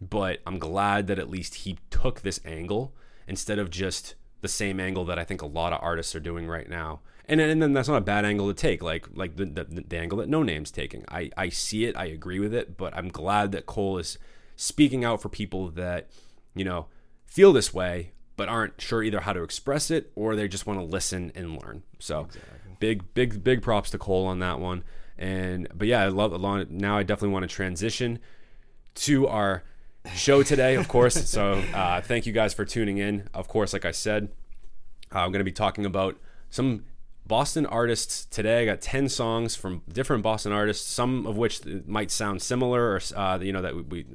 but 0.00 0.40
I'm 0.46 0.58
glad 0.58 1.06
that 1.08 1.18
at 1.18 1.30
least 1.30 1.56
he 1.56 1.78
took 1.90 2.20
this 2.20 2.40
angle 2.44 2.94
instead 3.26 3.58
of 3.58 3.70
just 3.70 4.14
the 4.40 4.48
same 4.48 4.78
angle 4.78 5.04
that 5.06 5.18
I 5.18 5.24
think 5.24 5.42
a 5.42 5.46
lot 5.46 5.72
of 5.72 5.80
artists 5.82 6.14
are 6.14 6.20
doing 6.20 6.46
right 6.46 6.68
now. 6.68 7.00
And, 7.30 7.40
and 7.40 7.62
then 7.62 7.72
that's 7.72 7.88
not 7.88 7.96
a 7.96 8.00
bad 8.00 8.24
angle 8.24 8.48
to 8.48 8.54
take, 8.54 8.82
like 8.82 9.06
like 9.14 9.36
the, 9.36 9.44
the, 9.44 9.84
the 9.86 9.96
angle 9.96 10.18
that 10.18 10.28
Noname's 10.28 10.72
taking. 10.72 11.04
I, 11.08 11.30
I 11.36 11.48
see 11.48 11.84
it, 11.84 11.96
I 11.96 12.06
agree 12.06 12.40
with 12.40 12.52
it, 12.52 12.76
but 12.76 12.92
I'm 12.96 13.08
glad 13.08 13.52
that 13.52 13.66
Cole 13.66 13.98
is 13.98 14.18
speaking 14.56 15.04
out 15.04 15.22
for 15.22 15.28
people 15.28 15.70
that, 15.70 16.10
you 16.56 16.64
know, 16.64 16.86
feel 17.26 17.52
this 17.52 17.72
way, 17.72 18.10
but 18.36 18.48
aren't 18.48 18.80
sure 18.80 19.04
either 19.04 19.20
how 19.20 19.32
to 19.32 19.44
express 19.44 19.92
it 19.92 20.10
or 20.16 20.34
they 20.34 20.48
just 20.48 20.66
want 20.66 20.80
to 20.80 20.84
listen 20.84 21.30
and 21.36 21.62
learn. 21.62 21.84
So 22.00 22.22
exactly. 22.22 22.50
big, 22.80 23.14
big, 23.14 23.44
big 23.44 23.62
props 23.62 23.90
to 23.90 23.98
Cole 23.98 24.26
on 24.26 24.40
that 24.40 24.58
one. 24.58 24.82
And 25.16 25.68
but 25.72 25.86
yeah, 25.86 26.02
I 26.02 26.08
love 26.08 26.32
along 26.32 26.66
now. 26.70 26.98
I 26.98 27.04
definitely 27.04 27.32
want 27.32 27.48
to 27.48 27.54
transition 27.54 28.18
to 28.96 29.28
our 29.28 29.62
show 30.14 30.42
today, 30.42 30.74
of 30.74 30.88
course. 30.88 31.14
so 31.30 31.62
uh, 31.74 32.00
thank 32.00 32.26
you 32.26 32.32
guys 32.32 32.54
for 32.54 32.64
tuning 32.64 32.98
in. 32.98 33.28
Of 33.32 33.46
course, 33.46 33.72
like 33.72 33.84
I 33.84 33.92
said, 33.92 34.30
uh, 35.14 35.20
I'm 35.20 35.30
going 35.30 35.40
to 35.40 35.44
be 35.44 35.52
talking 35.52 35.86
about 35.86 36.18
some 36.50 36.84
Boston 37.30 37.64
artists 37.64 38.24
today. 38.24 38.62
I 38.62 38.64
got 38.64 38.80
10 38.80 39.08
songs 39.08 39.54
from 39.54 39.82
different 39.88 40.24
Boston 40.24 40.50
artists, 40.50 40.84
some 40.90 41.28
of 41.28 41.36
which 41.36 41.60
might 41.86 42.10
sound 42.10 42.42
similar 42.42 42.90
or, 42.90 43.00
uh, 43.14 43.38
you 43.40 43.52
know, 43.52 43.62
that 43.62 43.76
we, 43.76 43.82
we, 43.82 44.06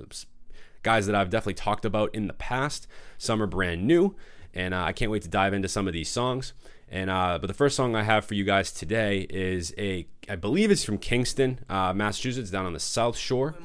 guys 0.84 1.06
that 1.06 1.16
I've 1.16 1.30
definitely 1.30 1.54
talked 1.54 1.86
about 1.86 2.14
in 2.14 2.28
the 2.28 2.34
past. 2.34 2.88
Some 3.18 3.42
are 3.42 3.48
brand 3.48 3.88
new, 3.88 4.18
and 4.54 4.74
uh, 4.74 4.84
I 4.84 4.92
can't 4.92 5.12
wait 5.12 5.22
to 5.22 5.30
dive 5.30 5.54
into 5.54 5.70
some 5.70 5.88
of 5.88 5.94
these 5.94 6.10
songs. 6.10 6.52
And 6.90 7.10
uh, 7.10 7.40
but 7.42 7.48
the 7.48 7.54
first 7.54 7.76
song 7.76 7.96
I 7.96 8.04
have 8.04 8.26
for 8.26 8.36
you 8.36 8.44
guys 8.44 8.72
today 8.72 9.26
is 9.30 9.74
a 9.78 10.08
I 10.30 10.36
believe 10.36 10.72
it's 10.72 10.84
from 10.84 10.98
Kingston, 10.98 11.60
uh, 11.70 11.94
Massachusetts, 11.94 12.50
down 12.50 12.66
on 12.66 12.74
the 12.74 12.80
South 12.80 13.18
Shore. 13.18 13.56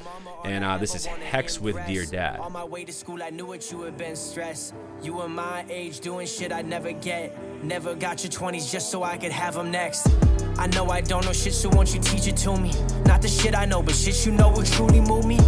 And 0.44 0.64
uh, 0.64 0.78
this 0.78 0.94
is 0.94 1.06
Hex 1.06 1.60
with 1.60 1.76
Dear 1.86 2.06
Dad. 2.06 2.38
On 2.40 2.52
my 2.52 2.64
way 2.64 2.84
to 2.84 2.92
school, 2.92 3.22
I 3.22 3.30
knew 3.30 3.46
what 3.46 3.70
you 3.70 3.82
had 3.82 3.96
been 3.96 4.16
stressed. 4.16 4.74
You 5.02 5.14
were 5.14 5.28
my 5.28 5.64
age, 5.68 6.00
doing 6.00 6.26
shit 6.26 6.52
I'd 6.52 6.66
never 6.66 6.92
get. 6.92 7.36
Never 7.62 7.94
got 7.94 8.22
your 8.24 8.30
20s 8.30 8.70
just 8.70 8.90
so 8.90 9.02
I 9.02 9.16
could 9.16 9.32
have 9.32 9.54
them 9.54 9.70
next. 9.70 10.08
I 10.58 10.66
know 10.68 10.88
I 10.88 11.00
don't 11.00 11.24
know 11.24 11.32
shit, 11.32 11.54
so 11.54 11.68
won't 11.70 11.94
you 11.94 12.00
teach 12.00 12.26
it 12.26 12.36
to 12.38 12.56
me? 12.56 12.72
Not 13.04 13.22
the 13.22 13.28
shit 13.28 13.54
I 13.54 13.64
know, 13.64 13.82
but 13.82 13.94
shit 13.94 14.26
you 14.26 14.32
know 14.32 14.50
will 14.50 14.64
truly 14.64 15.00
move 15.00 15.26
me. 15.26 15.38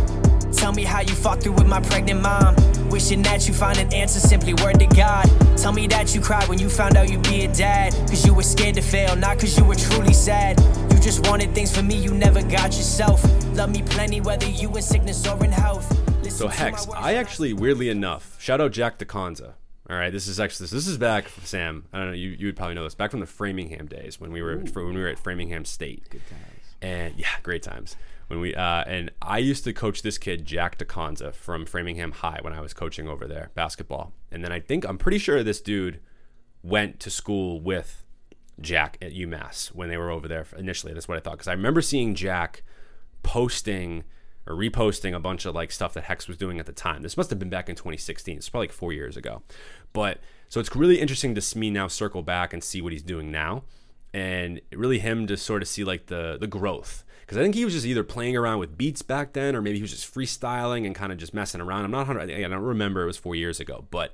Tell 0.52 0.72
me 0.72 0.84
how 0.84 1.00
you 1.00 1.14
fought 1.14 1.42
through 1.42 1.52
with 1.52 1.66
my 1.66 1.80
pregnant 1.80 2.22
mom. 2.22 2.54
Wishing 2.88 3.22
that 3.22 3.48
you 3.48 3.54
find 3.54 3.78
an 3.78 3.92
answer, 3.92 4.20
simply 4.20 4.54
word 4.54 4.78
to 4.80 4.86
God. 4.86 5.24
Tell 5.56 5.72
me 5.72 5.86
that 5.88 6.14
you 6.14 6.20
cried 6.20 6.48
when 6.48 6.58
you 6.58 6.68
found 6.68 6.96
out 6.96 7.10
you'd 7.10 7.22
be 7.22 7.44
a 7.44 7.52
dad. 7.52 7.92
Cause 8.08 8.24
you 8.26 8.34
were 8.34 8.42
scared 8.42 8.74
to 8.74 8.82
fail, 8.82 9.16
not 9.16 9.38
cause 9.38 9.56
you 9.56 9.64
were 9.64 9.74
truly 9.74 10.12
sad. 10.12 10.60
You 10.92 11.00
just 11.00 11.26
wanted 11.26 11.54
things 11.54 11.74
for 11.74 11.82
me 11.82 11.96
you 11.96 12.12
never 12.12 12.42
got 12.42 12.76
yourself. 12.76 13.22
Love 13.54 13.70
me 13.70 13.82
plenty, 13.82 14.20
whether 14.20 14.46
you 14.46 14.74
in 14.76 14.82
sickness 14.82 15.26
or 15.26 15.42
in 15.44 15.50
health. 15.50 15.90
Listen 16.22 16.30
so 16.38 16.48
Hex, 16.48 16.86
I 16.94 17.14
actually, 17.14 17.52
weirdly 17.52 17.88
enough, 17.88 18.36
shout 18.40 18.60
out 18.60 18.72
Jack 18.72 18.98
DeConza. 18.98 19.54
All 19.90 19.96
right, 19.96 20.10
this 20.10 20.28
is 20.28 20.38
actually 20.38 20.68
this 20.68 20.86
is 20.86 20.96
back, 20.96 21.28
Sam. 21.44 21.86
I 21.92 21.98
don't 21.98 22.08
know. 22.08 22.12
You, 22.14 22.30
you 22.30 22.46
would 22.46 22.56
probably 22.56 22.76
know 22.76 22.84
this. 22.84 22.94
Back 22.94 23.10
from 23.10 23.20
the 23.20 23.26
Framingham 23.26 23.86
days 23.86 24.20
when 24.20 24.32
we 24.32 24.40
were 24.40 24.52
Ooh. 24.52 24.64
when 24.74 24.94
we 24.94 25.00
were 25.00 25.08
at 25.08 25.18
Framingham 25.18 25.64
State. 25.64 26.08
Good 26.08 26.22
times. 26.30 26.74
And 26.80 27.18
yeah, 27.18 27.28
great 27.42 27.62
times 27.62 27.96
when 28.32 28.40
we 28.40 28.54
uh, 28.54 28.82
and 28.86 29.10
I 29.20 29.36
used 29.36 29.62
to 29.64 29.74
coach 29.74 30.00
this 30.00 30.16
kid 30.16 30.46
Jack 30.46 30.78
DeConza 30.78 31.34
from 31.34 31.66
Framingham 31.66 32.12
High 32.12 32.38
when 32.40 32.54
I 32.54 32.62
was 32.62 32.72
coaching 32.72 33.06
over 33.06 33.26
there 33.26 33.50
basketball, 33.54 34.14
and 34.30 34.42
then 34.42 34.50
I 34.50 34.58
think 34.58 34.88
I'm 34.88 34.96
pretty 34.96 35.18
sure 35.18 35.42
this 35.42 35.60
dude 35.60 36.00
went 36.62 36.98
to 37.00 37.10
school 37.10 37.60
with 37.60 38.06
Jack 38.58 38.96
at 39.02 39.12
UMass 39.12 39.74
when 39.74 39.90
they 39.90 39.98
were 39.98 40.08
over 40.08 40.28
there 40.28 40.46
initially. 40.56 40.94
That's 40.94 41.06
what 41.06 41.18
I 41.18 41.20
thought 41.20 41.32
because 41.32 41.48
I 41.48 41.52
remember 41.52 41.82
seeing 41.82 42.14
Jack 42.14 42.62
posting 43.22 44.02
or 44.46 44.54
reposting 44.54 45.14
a 45.14 45.20
bunch 45.20 45.44
of 45.44 45.54
like 45.54 45.70
stuff 45.70 45.92
that 45.92 46.04
Hex 46.04 46.26
was 46.26 46.38
doing 46.38 46.58
at 46.58 46.64
the 46.64 46.72
time. 46.72 47.02
This 47.02 47.18
must 47.18 47.28
have 47.28 47.38
been 47.38 47.50
back 47.50 47.68
in 47.68 47.76
2016. 47.76 48.38
It's 48.38 48.48
probably 48.48 48.68
like 48.68 48.72
four 48.72 48.94
years 48.94 49.14
ago, 49.14 49.42
but 49.92 50.20
so 50.48 50.58
it's 50.58 50.74
really 50.74 51.00
interesting 51.00 51.34
to 51.34 51.42
see 51.42 51.58
me 51.58 51.68
now 51.68 51.86
circle 51.86 52.22
back 52.22 52.54
and 52.54 52.64
see 52.64 52.80
what 52.80 52.92
he's 52.92 53.02
doing 53.02 53.30
now, 53.30 53.64
and 54.14 54.58
really 54.72 55.00
him 55.00 55.26
to 55.26 55.36
sort 55.36 55.60
of 55.60 55.68
see 55.68 55.84
like 55.84 56.06
the 56.06 56.38
the 56.40 56.46
growth 56.46 57.04
because 57.32 57.40
I 57.40 57.44
think 57.44 57.54
he 57.54 57.64
was 57.64 57.72
just 57.72 57.86
either 57.86 58.04
playing 58.04 58.36
around 58.36 58.58
with 58.58 58.76
beats 58.76 59.00
back 59.00 59.32
then, 59.32 59.56
or 59.56 59.62
maybe 59.62 59.78
he 59.78 59.82
was 59.82 59.92
just 59.92 60.14
freestyling 60.14 60.84
and 60.84 60.94
kind 60.94 61.10
of 61.10 61.16
just 61.16 61.32
messing 61.32 61.62
around. 61.62 61.86
I'm 61.86 61.90
not 61.90 62.06
100. 62.06 62.30
I 62.30 62.42
don't 62.42 62.60
remember. 62.60 63.04
It 63.04 63.06
was 63.06 63.16
four 63.16 63.34
years 63.34 63.58
ago, 63.58 63.86
but 63.90 64.12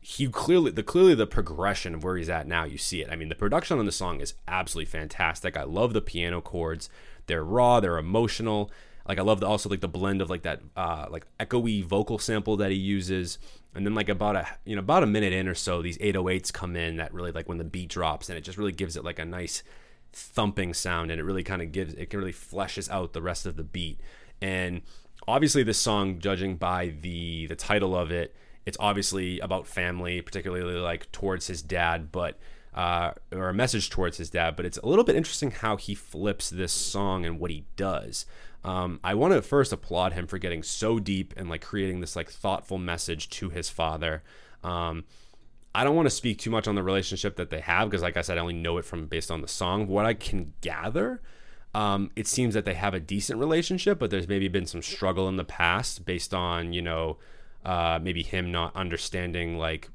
he 0.00 0.26
clearly 0.26 0.70
the 0.70 0.82
clearly 0.82 1.14
the 1.14 1.26
progression 1.26 1.94
of 1.94 2.02
where 2.02 2.16
he's 2.16 2.30
at 2.30 2.46
now. 2.46 2.64
You 2.64 2.78
see 2.78 3.02
it. 3.02 3.10
I 3.10 3.16
mean, 3.16 3.28
the 3.28 3.34
production 3.34 3.78
on 3.78 3.84
the 3.84 3.92
song 3.92 4.22
is 4.22 4.32
absolutely 4.48 4.90
fantastic. 4.90 5.54
I 5.54 5.64
love 5.64 5.92
the 5.92 6.00
piano 6.00 6.40
chords. 6.40 6.88
They're 7.26 7.44
raw. 7.44 7.78
They're 7.78 7.98
emotional. 7.98 8.70
Like 9.06 9.18
I 9.18 9.22
love 9.22 9.40
the, 9.40 9.46
also 9.46 9.68
like 9.68 9.82
the 9.82 9.88
blend 9.88 10.22
of 10.22 10.30
like 10.30 10.42
that 10.44 10.62
uh, 10.74 11.08
like 11.10 11.26
echoey 11.38 11.84
vocal 11.84 12.18
sample 12.18 12.56
that 12.56 12.70
he 12.70 12.78
uses, 12.78 13.38
and 13.74 13.84
then 13.84 13.94
like 13.94 14.08
about 14.08 14.36
a 14.36 14.46
you 14.64 14.76
know 14.76 14.80
about 14.80 15.02
a 15.02 15.06
minute 15.06 15.34
in 15.34 15.46
or 15.46 15.54
so, 15.54 15.82
these 15.82 15.98
808s 15.98 16.50
come 16.54 16.74
in 16.74 16.96
that 16.96 17.12
really 17.12 17.32
like 17.32 17.50
when 17.50 17.58
the 17.58 17.64
beat 17.64 17.90
drops 17.90 18.30
and 18.30 18.38
it 18.38 18.44
just 18.44 18.56
really 18.56 18.72
gives 18.72 18.96
it 18.96 19.04
like 19.04 19.18
a 19.18 19.26
nice 19.26 19.62
thumping 20.12 20.74
sound 20.74 21.10
and 21.10 21.20
it 21.20 21.24
really 21.24 21.44
kind 21.44 21.62
of 21.62 21.72
gives 21.72 21.94
it 21.94 22.12
really 22.12 22.32
fleshes 22.32 22.88
out 22.90 23.12
the 23.12 23.22
rest 23.22 23.46
of 23.46 23.56
the 23.56 23.64
beat. 23.64 24.00
And 24.42 24.82
obviously 25.28 25.62
this 25.62 25.78
song 25.78 26.18
judging 26.18 26.56
by 26.56 26.94
the 27.00 27.46
the 27.46 27.56
title 27.56 27.96
of 27.96 28.10
it 28.10 28.34
it's 28.66 28.76
obviously 28.80 29.38
about 29.40 29.66
family 29.66 30.20
particularly 30.20 30.74
like 30.74 31.10
towards 31.12 31.46
his 31.46 31.62
dad 31.62 32.10
but 32.10 32.38
uh, 32.72 33.10
or 33.32 33.48
a 33.48 33.54
message 33.54 33.90
towards 33.90 34.16
his 34.16 34.30
dad 34.30 34.54
but 34.54 34.64
it's 34.64 34.78
a 34.78 34.86
little 34.86 35.04
bit 35.04 35.16
interesting 35.16 35.50
how 35.50 35.76
he 35.76 35.94
flips 35.94 36.50
this 36.50 36.72
song 36.72 37.24
and 37.26 37.40
what 37.40 37.50
he 37.50 37.64
does. 37.76 38.26
Um, 38.62 39.00
i 39.02 39.14
want 39.14 39.32
to 39.32 39.40
first 39.40 39.72
applaud 39.72 40.12
him 40.12 40.26
for 40.26 40.38
getting 40.38 40.62
so 40.62 40.98
deep 40.98 41.32
and 41.36 41.48
like 41.48 41.62
creating 41.62 42.00
this 42.00 42.14
like 42.14 42.30
thoughtful 42.30 42.78
message 42.78 43.28
to 43.30 43.48
his 43.48 43.70
father. 43.70 44.22
Um, 44.62 45.04
I 45.74 45.84
don't 45.84 45.94
want 45.94 46.06
to 46.06 46.14
speak 46.14 46.38
too 46.38 46.50
much 46.50 46.66
on 46.66 46.74
the 46.74 46.82
relationship 46.82 47.36
that 47.36 47.50
they 47.50 47.60
have 47.60 47.88
because, 47.88 48.02
like 48.02 48.16
I 48.16 48.22
said, 48.22 48.38
I 48.38 48.40
only 48.40 48.54
know 48.54 48.78
it 48.78 48.84
from 48.84 49.06
based 49.06 49.30
on 49.30 49.40
the 49.40 49.48
song. 49.48 49.86
What 49.86 50.04
I 50.04 50.14
can 50.14 50.52
gather, 50.60 51.22
um, 51.74 52.10
it 52.16 52.26
seems 52.26 52.54
that 52.54 52.64
they 52.64 52.74
have 52.74 52.94
a 52.94 53.00
decent 53.00 53.38
relationship, 53.38 53.98
but 53.98 54.10
there's 54.10 54.26
maybe 54.26 54.48
been 54.48 54.66
some 54.66 54.82
struggle 54.82 55.28
in 55.28 55.36
the 55.36 55.44
past 55.44 56.04
based 56.04 56.34
on 56.34 56.72
you 56.72 56.82
know 56.82 57.18
uh, 57.64 57.98
maybe 58.02 58.22
him 58.22 58.50
not 58.50 58.74
understanding 58.74 59.58
like 59.58 59.90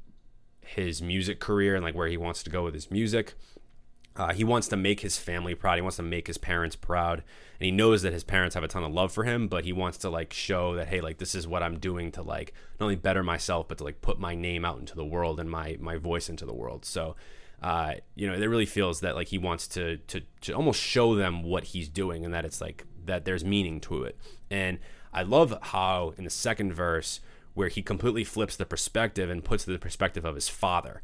his 0.60 1.02
music 1.02 1.40
career 1.40 1.74
and 1.74 1.84
like 1.84 1.94
where 1.94 2.08
he 2.08 2.16
wants 2.16 2.42
to 2.42 2.50
go 2.50 2.64
with 2.64 2.74
his 2.74 2.90
music. 2.90 3.34
Uh, 4.16 4.32
he 4.32 4.44
wants 4.44 4.66
to 4.68 4.76
make 4.76 5.00
his 5.00 5.18
family 5.18 5.54
proud. 5.54 5.76
He 5.76 5.82
wants 5.82 5.96
to 5.98 6.02
make 6.02 6.26
his 6.26 6.38
parents 6.38 6.74
proud, 6.74 7.18
and 7.60 7.64
he 7.66 7.70
knows 7.70 8.02
that 8.02 8.12
his 8.12 8.24
parents 8.24 8.54
have 8.54 8.64
a 8.64 8.68
ton 8.68 8.82
of 8.82 8.92
love 8.92 9.12
for 9.12 9.24
him. 9.24 9.46
But 9.46 9.64
he 9.64 9.72
wants 9.72 9.98
to 9.98 10.10
like 10.10 10.32
show 10.32 10.74
that 10.74 10.88
hey, 10.88 11.00
like 11.00 11.18
this 11.18 11.34
is 11.34 11.46
what 11.46 11.62
I'm 11.62 11.78
doing 11.78 12.10
to 12.12 12.22
like 12.22 12.54
not 12.80 12.86
only 12.86 12.96
better 12.96 13.22
myself, 13.22 13.68
but 13.68 13.78
to 13.78 13.84
like 13.84 14.00
put 14.00 14.18
my 14.18 14.34
name 14.34 14.64
out 14.64 14.78
into 14.78 14.94
the 14.94 15.04
world 15.04 15.38
and 15.38 15.50
my 15.50 15.76
my 15.80 15.96
voice 15.96 16.28
into 16.28 16.46
the 16.46 16.54
world. 16.54 16.84
So, 16.84 17.14
uh, 17.62 17.94
you 18.14 18.26
know, 18.26 18.34
it 18.34 18.46
really 18.46 18.66
feels 18.66 19.00
that 19.00 19.16
like 19.16 19.28
he 19.28 19.38
wants 19.38 19.68
to 19.68 19.98
to 19.98 20.22
to 20.42 20.52
almost 20.52 20.80
show 20.80 21.14
them 21.14 21.42
what 21.42 21.64
he's 21.64 21.88
doing, 21.88 22.24
and 22.24 22.32
that 22.32 22.46
it's 22.46 22.60
like 22.60 22.84
that 23.04 23.26
there's 23.26 23.44
meaning 23.44 23.80
to 23.80 24.04
it. 24.04 24.16
And 24.50 24.78
I 25.12 25.22
love 25.22 25.56
how 25.60 26.14
in 26.16 26.24
the 26.24 26.30
second 26.30 26.72
verse 26.72 27.20
where 27.52 27.68
he 27.68 27.82
completely 27.82 28.24
flips 28.24 28.56
the 28.56 28.66
perspective 28.66 29.30
and 29.30 29.42
puts 29.42 29.64
the 29.64 29.78
perspective 29.78 30.24
of 30.26 30.34
his 30.34 30.48
father. 30.48 31.00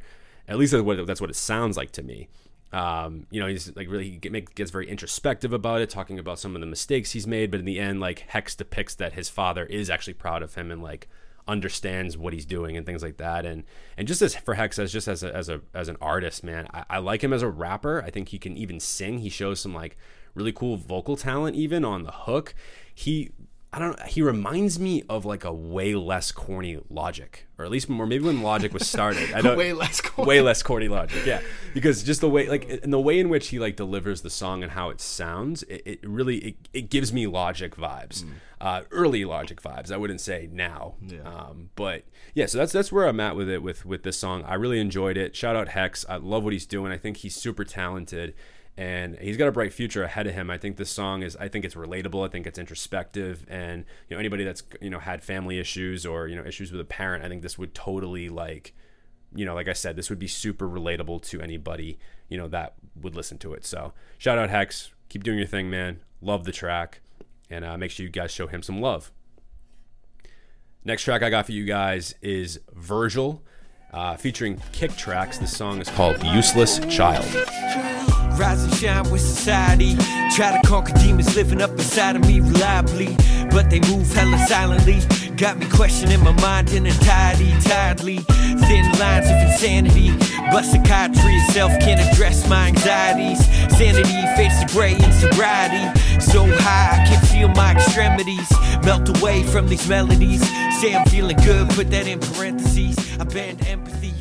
At 0.47 0.57
least 0.57 0.71
that's 0.71 0.83
what, 0.83 1.07
that's 1.07 1.21
what 1.21 1.31
it 1.31 1.35
sounds 1.35 1.77
like 1.77 1.91
to 1.93 2.03
me 2.03 2.27
um, 2.73 3.27
you 3.29 3.39
know, 3.39 3.47
he's 3.47 3.73
like 3.75 3.87
really 3.87 4.17
gets 4.17 4.71
very 4.71 4.89
introspective 4.89 5.53
about 5.53 5.81
it, 5.81 5.91
talking 5.91 6.17
about 6.17 6.39
some 6.39 6.55
of 6.55 6.61
the 6.61 6.67
mistakes 6.67 7.11
he's 7.11 7.27
made. 7.27 7.51
But 7.51 7.59
in 7.59 7.65
the 7.65 7.79
end, 7.79 7.99
like 7.99 8.25
Hex 8.27 8.55
depicts 8.55 8.95
that 8.95 9.13
his 9.13 9.29
father 9.29 9.65
is 9.65 9.91
actually 9.91 10.15
proud 10.15 10.41
of 10.41 10.55
him 10.55 10.71
and 10.71 10.81
like 10.81 11.07
understands 11.47 12.17
what 12.17 12.33
he's 12.33 12.45
doing 12.45 12.75
and 12.75 12.85
things 12.85 13.03
like 13.03 13.17
that. 13.17 13.45
And 13.45 13.63
and 13.95 14.07
just 14.07 14.23
as 14.23 14.35
for 14.35 14.55
Hex 14.55 14.79
as 14.79 14.91
just 14.91 15.07
as 15.07 15.23
a 15.23 15.33
as 15.35 15.49
a 15.49 15.61
as 15.75 15.87
an 15.87 15.97
artist, 16.01 16.43
man, 16.43 16.67
I, 16.73 16.83
I 16.89 16.97
like 16.97 17.23
him 17.23 17.31
as 17.31 17.43
a 17.43 17.47
rapper. 17.47 18.01
I 18.03 18.09
think 18.09 18.29
he 18.29 18.39
can 18.39 18.57
even 18.57 18.79
sing. 18.79 19.19
He 19.19 19.29
shows 19.29 19.59
some 19.59 19.75
like 19.75 19.95
really 20.33 20.51
cool 20.51 20.75
vocal 20.75 21.15
talent 21.15 21.55
even 21.55 21.85
on 21.85 22.03
the 22.03 22.11
hook. 22.11 22.55
He 22.91 23.31
I 23.75 23.79
don't 23.79 23.97
know. 23.99 24.05
He 24.05 24.21
reminds 24.21 24.79
me 24.79 25.01
of 25.09 25.25
like 25.25 25.43
a 25.43 25.51
way 25.51 25.95
less 25.95 26.31
corny 26.31 26.79
Logic, 26.91 27.47
or 27.57 27.65
at 27.65 27.71
least 27.71 27.89
more 27.89 28.05
maybe 28.05 28.23
when 28.25 28.43
Logic 28.43 28.71
was 28.71 28.87
started. 28.87 29.33
I 29.33 29.41
don't, 29.41 29.57
Way 29.57 29.73
less 29.73 29.99
corny. 29.99 30.29
way 30.29 30.41
less 30.41 30.61
corny 30.61 30.87
Logic. 30.87 31.25
Yeah, 31.25 31.41
because 31.73 32.03
just 32.03 32.21
the 32.21 32.29
way 32.29 32.47
like 32.47 32.69
and 32.83 32.93
the 32.93 32.99
way 32.99 33.19
in 33.19 33.29
which 33.29 33.47
he 33.47 33.57
like 33.57 33.75
delivers 33.75 34.21
the 34.21 34.29
song 34.29 34.61
and 34.61 34.73
how 34.73 34.89
it 34.91 35.01
sounds, 35.01 35.63
it, 35.63 35.81
it 35.85 35.99
really 36.07 36.37
it, 36.37 36.55
it 36.71 36.89
gives 36.91 37.11
me 37.11 37.25
Logic 37.25 37.75
vibes, 37.75 38.23
uh, 38.61 38.81
early 38.91 39.25
Logic 39.25 39.59
vibes. 39.59 39.91
I 39.91 39.97
wouldn't 39.97 40.21
say 40.21 40.47
now, 40.51 40.93
Yeah. 41.01 41.21
um, 41.23 41.71
but 41.75 42.03
yeah. 42.35 42.45
So 42.45 42.59
that's 42.59 42.73
that's 42.73 42.91
where 42.91 43.07
I'm 43.07 43.19
at 43.19 43.35
with 43.35 43.49
it 43.49 43.63
with 43.63 43.87
with 43.87 44.03
this 44.03 44.19
song. 44.19 44.43
I 44.43 44.53
really 44.53 44.79
enjoyed 44.79 45.17
it. 45.17 45.35
Shout 45.35 45.55
out 45.55 45.69
Hex. 45.69 46.05
I 46.07 46.17
love 46.17 46.43
what 46.43 46.53
he's 46.53 46.67
doing. 46.67 46.91
I 46.91 46.97
think 46.99 47.17
he's 47.17 47.35
super 47.35 47.63
talented 47.63 48.35
and 48.75 49.17
he's 49.19 49.37
got 49.37 49.47
a 49.47 49.51
bright 49.51 49.71
future 49.73 50.03
ahead 50.03 50.25
of 50.25 50.33
him. 50.33 50.49
I 50.49 50.57
think 50.57 50.77
this 50.77 50.89
song 50.89 51.21
is 51.21 51.35
I 51.37 51.47
think 51.47 51.65
it's 51.65 51.75
relatable. 51.75 52.25
I 52.25 52.29
think 52.29 52.47
it's 52.47 52.57
introspective 52.57 53.45
and 53.47 53.85
you 54.09 54.15
know 54.15 54.19
anybody 54.19 54.43
that's 54.43 54.63
you 54.81 54.89
know 54.89 54.99
had 54.99 55.23
family 55.23 55.59
issues 55.59 56.05
or 56.05 56.27
you 56.27 56.35
know 56.35 56.45
issues 56.45 56.71
with 56.71 56.81
a 56.81 56.85
parent, 56.85 57.23
I 57.23 57.29
think 57.29 57.41
this 57.41 57.57
would 57.57 57.73
totally 57.75 58.29
like 58.29 58.73
you 59.35 59.45
know 59.45 59.53
like 59.53 59.67
I 59.67 59.73
said 59.73 59.95
this 59.95 60.09
would 60.09 60.19
be 60.19 60.27
super 60.27 60.67
relatable 60.67 61.21
to 61.29 61.41
anybody, 61.41 61.99
you 62.29 62.37
know 62.37 62.47
that 62.47 62.73
would 62.99 63.15
listen 63.15 63.37
to 63.39 63.53
it. 63.53 63.65
So, 63.65 63.93
shout 64.17 64.37
out 64.37 64.49
Hex. 64.49 64.91
Keep 65.09 65.23
doing 65.23 65.37
your 65.37 65.47
thing, 65.47 65.69
man. 65.69 66.01
Love 66.21 66.45
the 66.45 66.51
track 66.51 67.01
and 67.49 67.63
uh, 67.63 67.77
make 67.77 67.91
sure 67.91 68.03
you 68.03 68.11
guys 68.11 68.31
show 68.31 68.47
him 68.47 68.63
some 68.63 68.81
love. 68.81 69.11
Next 70.83 71.03
track 71.03 71.21
I 71.21 71.29
got 71.29 71.45
for 71.45 71.51
you 71.51 71.65
guys 71.65 72.15
is 72.21 72.59
Virgil, 72.73 73.43
uh, 73.93 74.17
featuring 74.17 74.61
Kick 74.71 74.95
Tracks. 74.95 75.37
This 75.37 75.55
song 75.55 75.79
is 75.79 75.89
called 75.89 76.21
Useless 76.23 76.79
Child. 76.93 78.02
Rise 78.37 78.63
and 78.63 78.73
shine 78.75 79.09
with 79.11 79.21
society. 79.21 79.95
Try 80.35 80.59
to 80.59 80.67
conquer 80.67 80.93
demons 80.93 81.35
living 81.35 81.61
up 81.61 81.71
inside 81.71 82.15
of 82.15 82.25
me 82.27 82.39
reliably. 82.39 83.15
But 83.51 83.69
they 83.69 83.79
move 83.81 84.11
hella 84.11 84.37
silently. 84.47 85.01
Got 85.37 85.57
me 85.57 85.67
questioning 85.69 86.23
my 86.23 86.31
mind 86.41 86.71
in 86.71 86.85
entirety, 86.85 87.51
tiredly. 87.61 88.17
Thin 88.17 88.91
lines 88.97 89.27
of 89.27 89.37
insanity. 89.49 90.11
But 90.51 90.63
psychiatry 90.63 91.33
itself 91.35 91.71
can't 91.79 92.01
address 92.01 92.47
my 92.49 92.67
anxieties. 92.67 93.45
Sanity 93.77 94.21
fades 94.35 94.59
to 94.61 94.67
gray 94.73 94.93
in 94.93 95.11
sobriety. 95.11 95.83
So 96.19 96.45
high, 96.45 97.01
I 97.01 97.05
can 97.07 97.23
feel 97.25 97.49
my 97.49 97.73
extremities. 97.73 98.49
Melt 98.83 99.17
away 99.19 99.43
from 99.43 99.67
these 99.67 99.87
melodies. 99.87 100.41
Say 100.79 100.95
I'm 100.95 101.05
feeling 101.07 101.37
good, 101.37 101.69
put 101.69 101.91
that 101.91 102.07
in 102.07 102.19
parentheses. 102.19 102.97
I 103.19 103.25
banned 103.25 103.67
empathy. 103.67 104.13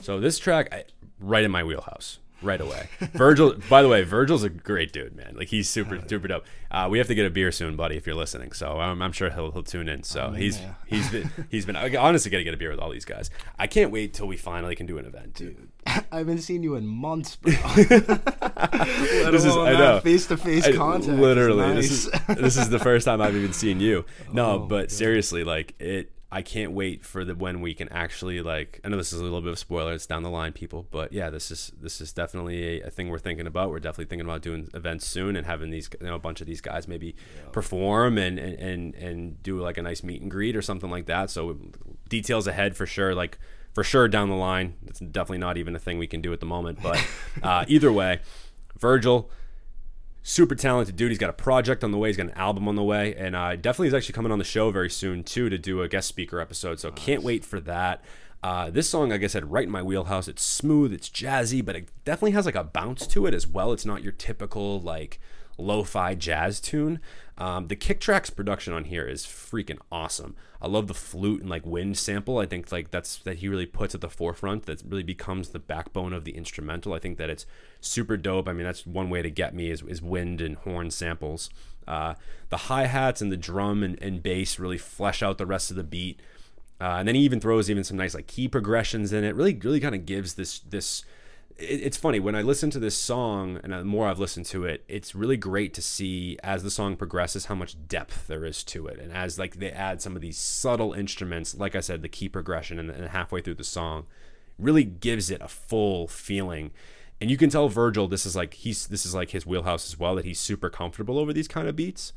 So 0.00 0.18
this 0.18 0.38
track, 0.38 0.68
I, 0.72 0.84
right 1.20 1.44
in 1.44 1.50
my 1.50 1.62
wheelhouse, 1.62 2.19
right 2.42 2.60
away. 2.60 2.88
Virgil, 3.12 3.54
by 3.68 3.82
the 3.82 3.88
way, 3.88 4.02
Virgil's 4.02 4.42
a 4.42 4.48
great 4.48 4.92
dude, 4.92 5.14
man. 5.14 5.34
Like 5.36 5.48
he's 5.48 5.68
super, 5.68 6.02
super 6.06 6.28
dope. 6.28 6.44
Uh, 6.70 6.86
we 6.90 6.98
have 6.98 7.06
to 7.08 7.14
get 7.14 7.26
a 7.26 7.30
beer 7.30 7.50
soon, 7.52 7.76
buddy, 7.76 7.96
if 7.96 8.06
you're 8.06 8.14
listening. 8.14 8.52
So 8.52 8.80
um, 8.80 9.02
I'm 9.02 9.12
sure 9.12 9.28
he'll, 9.30 9.50
he'll 9.50 9.62
tune 9.62 9.88
in. 9.88 10.02
So 10.04 10.30
he's 10.32 10.60
yeah. 10.60 10.74
he's 10.86 11.10
been 11.10 11.30
he's 11.50 11.66
been 11.66 11.76
I 11.76 11.94
honestly 11.96 12.30
gotta 12.30 12.44
get 12.44 12.54
a 12.54 12.56
beer 12.56 12.70
with 12.70 12.78
all 12.80 12.90
these 12.90 13.04
guys. 13.04 13.30
I 13.58 13.66
can't 13.66 13.90
wait 13.92 14.14
till 14.14 14.26
we 14.26 14.36
finally 14.36 14.74
can 14.76 14.86
do 14.86 14.98
an 14.98 15.06
event, 15.06 15.34
dude. 15.34 15.68
I 15.86 16.18
haven't 16.18 16.38
seen 16.38 16.62
you 16.62 16.74
in 16.76 16.86
months, 16.86 17.36
bro. 17.36 17.52
This 19.30 19.44
is 19.44 19.56
I 19.56 19.72
know 19.72 20.00
face-to-face 20.00 20.66
I- 20.66 20.72
contact. 20.76 21.12
is 21.12 21.18
Literally, 21.18 21.74
this 21.74 21.90
is 21.90 22.10
this 22.28 22.56
is 22.56 22.68
the 22.68 22.78
first 22.78 23.04
time 23.04 23.20
I've 23.20 23.36
even 23.36 23.52
seen 23.52 23.80
you. 23.80 24.04
No, 24.32 24.50
Oh, 24.50 24.58
but 24.60 24.90
seriously, 24.90 25.44
like 25.44 25.74
it. 25.78 26.12
I 26.32 26.42
can't 26.42 26.72
wait 26.72 27.04
for 27.04 27.24
the 27.24 27.34
when 27.34 27.60
we 27.60 27.74
can 27.74 27.88
actually 27.88 28.40
like. 28.40 28.80
I 28.84 28.88
know 28.88 28.96
this 28.96 29.12
is 29.12 29.20
a 29.20 29.24
little 29.24 29.40
bit 29.40 29.48
of 29.48 29.54
a 29.54 29.56
spoiler. 29.56 29.92
It's 29.92 30.06
down 30.06 30.22
the 30.22 30.30
line, 30.30 30.52
people, 30.52 30.86
but 30.90 31.12
yeah, 31.12 31.28
this 31.28 31.50
is 31.50 31.72
this 31.80 32.00
is 32.00 32.12
definitely 32.12 32.80
a, 32.80 32.86
a 32.86 32.90
thing 32.90 33.08
we're 33.08 33.18
thinking 33.18 33.48
about. 33.48 33.70
We're 33.70 33.80
definitely 33.80 34.04
thinking 34.04 34.26
about 34.26 34.42
doing 34.42 34.68
events 34.72 35.06
soon 35.06 35.34
and 35.34 35.44
having 35.44 35.70
these 35.70 35.90
you 36.00 36.06
know 36.06 36.14
a 36.14 36.20
bunch 36.20 36.40
of 36.40 36.46
these 36.46 36.60
guys 36.60 36.86
maybe 36.86 37.16
perform 37.50 38.16
and, 38.16 38.38
and 38.38 38.58
and 38.58 38.94
and 38.94 39.42
do 39.42 39.60
like 39.60 39.76
a 39.76 39.82
nice 39.82 40.04
meet 40.04 40.22
and 40.22 40.30
greet 40.30 40.54
or 40.54 40.62
something 40.62 40.90
like 40.90 41.06
that. 41.06 41.30
So 41.30 41.56
details 42.08 42.46
ahead 42.46 42.76
for 42.76 42.86
sure. 42.86 43.12
Like 43.14 43.38
for 43.74 43.82
sure 43.82 44.06
down 44.06 44.28
the 44.28 44.36
line. 44.36 44.74
It's 44.86 45.00
definitely 45.00 45.38
not 45.38 45.56
even 45.56 45.74
a 45.74 45.78
thing 45.80 45.98
we 45.98 46.06
can 46.06 46.20
do 46.20 46.32
at 46.32 46.40
the 46.40 46.46
moment, 46.46 46.80
but 46.82 47.04
uh, 47.42 47.64
either 47.66 47.90
way, 47.92 48.20
Virgil 48.78 49.30
super 50.22 50.54
talented 50.54 50.96
dude. 50.96 51.10
He's 51.10 51.18
got 51.18 51.30
a 51.30 51.34
project 51.34 51.82
on 51.82 51.90
the 51.90 51.98
way. 51.98 52.08
He's 52.08 52.16
got 52.16 52.26
an 52.26 52.32
album 52.32 52.68
on 52.68 52.76
the 52.76 52.82
way, 52.82 53.14
and 53.14 53.34
uh, 53.34 53.56
definitely 53.56 53.88
is 53.88 53.94
actually 53.94 54.14
coming 54.14 54.32
on 54.32 54.38
the 54.38 54.44
show 54.44 54.70
very 54.70 54.90
soon 54.90 55.24
too 55.24 55.48
to 55.48 55.58
do 55.58 55.82
a 55.82 55.88
guest 55.88 56.08
speaker 56.08 56.40
episode. 56.40 56.80
So 56.80 56.90
can't 56.90 57.22
wait 57.22 57.44
for 57.44 57.60
that. 57.60 58.02
Uh, 58.42 58.70
this 58.70 58.88
song, 58.88 59.10
like 59.10 59.22
I 59.22 59.26
said, 59.26 59.52
right 59.52 59.64
in 59.64 59.70
my 59.70 59.82
wheelhouse. 59.82 60.26
It's 60.26 60.42
smooth, 60.42 60.92
it's 60.92 61.10
jazzy, 61.10 61.64
but 61.64 61.76
it 61.76 61.88
definitely 62.04 62.30
has 62.32 62.46
like 62.46 62.54
a 62.54 62.64
bounce 62.64 63.06
to 63.08 63.26
it 63.26 63.34
as 63.34 63.46
well. 63.46 63.72
It's 63.72 63.84
not 63.84 64.02
your 64.02 64.12
typical 64.12 64.80
like 64.80 65.20
lo-fi 65.58 66.14
jazz 66.14 66.60
tune. 66.60 67.00
Um, 67.40 67.68
the 67.68 67.76
kick 67.76 68.00
tracks 68.00 68.28
production 68.28 68.74
on 68.74 68.84
here 68.84 69.08
is 69.08 69.24
freaking 69.24 69.78
awesome. 69.90 70.36
I 70.60 70.68
love 70.68 70.88
the 70.88 70.94
flute 70.94 71.40
and 71.40 71.48
like 71.48 71.64
wind 71.64 71.96
sample. 71.96 72.36
I 72.36 72.44
think 72.44 72.70
like 72.70 72.90
that's 72.90 73.16
that 73.20 73.38
he 73.38 73.48
really 73.48 73.64
puts 73.64 73.94
at 73.94 74.02
the 74.02 74.10
forefront. 74.10 74.66
That 74.66 74.82
really 74.86 75.02
becomes 75.02 75.48
the 75.48 75.58
backbone 75.58 76.12
of 76.12 76.24
the 76.24 76.36
instrumental. 76.36 76.92
I 76.92 76.98
think 76.98 77.16
that 77.16 77.30
it's 77.30 77.46
super 77.80 78.18
dope. 78.18 78.46
I 78.46 78.52
mean, 78.52 78.66
that's 78.66 78.86
one 78.86 79.08
way 79.08 79.22
to 79.22 79.30
get 79.30 79.54
me 79.54 79.70
is, 79.70 79.80
is 79.82 80.02
wind 80.02 80.42
and 80.42 80.56
horn 80.56 80.90
samples. 80.90 81.48
Uh, 81.88 82.14
the 82.50 82.58
hi 82.58 82.84
hats 82.84 83.22
and 83.22 83.32
the 83.32 83.38
drum 83.38 83.82
and, 83.82 84.00
and 84.02 84.22
bass 84.22 84.58
really 84.58 84.78
flesh 84.78 85.22
out 85.22 85.38
the 85.38 85.46
rest 85.46 85.70
of 85.70 85.78
the 85.78 85.82
beat. 85.82 86.20
Uh, 86.78 86.96
and 86.98 87.08
then 87.08 87.14
he 87.14 87.22
even 87.22 87.40
throws 87.40 87.70
even 87.70 87.84
some 87.84 87.96
nice 87.96 88.14
like 88.14 88.26
key 88.26 88.48
progressions 88.48 89.14
in 89.14 89.24
it. 89.24 89.34
Really, 89.34 89.54
really 89.54 89.80
kind 89.80 89.94
of 89.94 90.04
gives 90.04 90.34
this 90.34 90.58
this. 90.58 91.06
It, 91.60 91.80
it's 91.82 91.96
funny 91.96 92.20
when 92.20 92.34
I 92.34 92.42
listen 92.42 92.70
to 92.70 92.78
this 92.78 92.96
song, 92.96 93.60
and 93.62 93.72
the 93.72 93.84
more 93.84 94.08
I've 94.08 94.18
listened 94.18 94.46
to 94.46 94.64
it, 94.64 94.84
it's 94.88 95.14
really 95.14 95.36
great 95.36 95.74
to 95.74 95.82
see 95.82 96.38
as 96.42 96.62
the 96.62 96.70
song 96.70 96.96
progresses 96.96 97.46
how 97.46 97.54
much 97.54 97.76
depth 97.88 98.26
there 98.26 98.44
is 98.44 98.64
to 98.64 98.86
it, 98.86 98.98
and 98.98 99.12
as 99.12 99.38
like 99.38 99.56
they 99.56 99.70
add 99.70 100.02
some 100.02 100.16
of 100.16 100.22
these 100.22 100.38
subtle 100.38 100.92
instruments, 100.92 101.54
like 101.54 101.74
I 101.74 101.80
said, 101.80 102.02
the 102.02 102.08
key 102.08 102.28
progression, 102.28 102.78
and, 102.78 102.90
and 102.90 103.08
halfway 103.08 103.40
through 103.40 103.54
the 103.54 103.64
song, 103.64 104.06
really 104.58 104.84
gives 104.84 105.30
it 105.30 105.40
a 105.40 105.48
full 105.48 106.08
feeling. 106.08 106.70
And 107.20 107.30
you 107.30 107.36
can 107.36 107.50
tell 107.50 107.68
Virgil 107.68 108.08
this 108.08 108.24
is 108.24 108.34
like 108.34 108.54
he's 108.54 108.86
this 108.86 109.04
is 109.04 109.14
like 109.14 109.30
his 109.30 109.46
wheelhouse 109.46 109.86
as 109.86 109.98
well 109.98 110.14
that 110.14 110.24
he's 110.24 110.40
super 110.40 110.70
comfortable 110.70 111.18
over 111.18 111.32
these 111.32 111.48
kind 111.48 111.68
of 111.68 111.76
beats. 111.76 112.12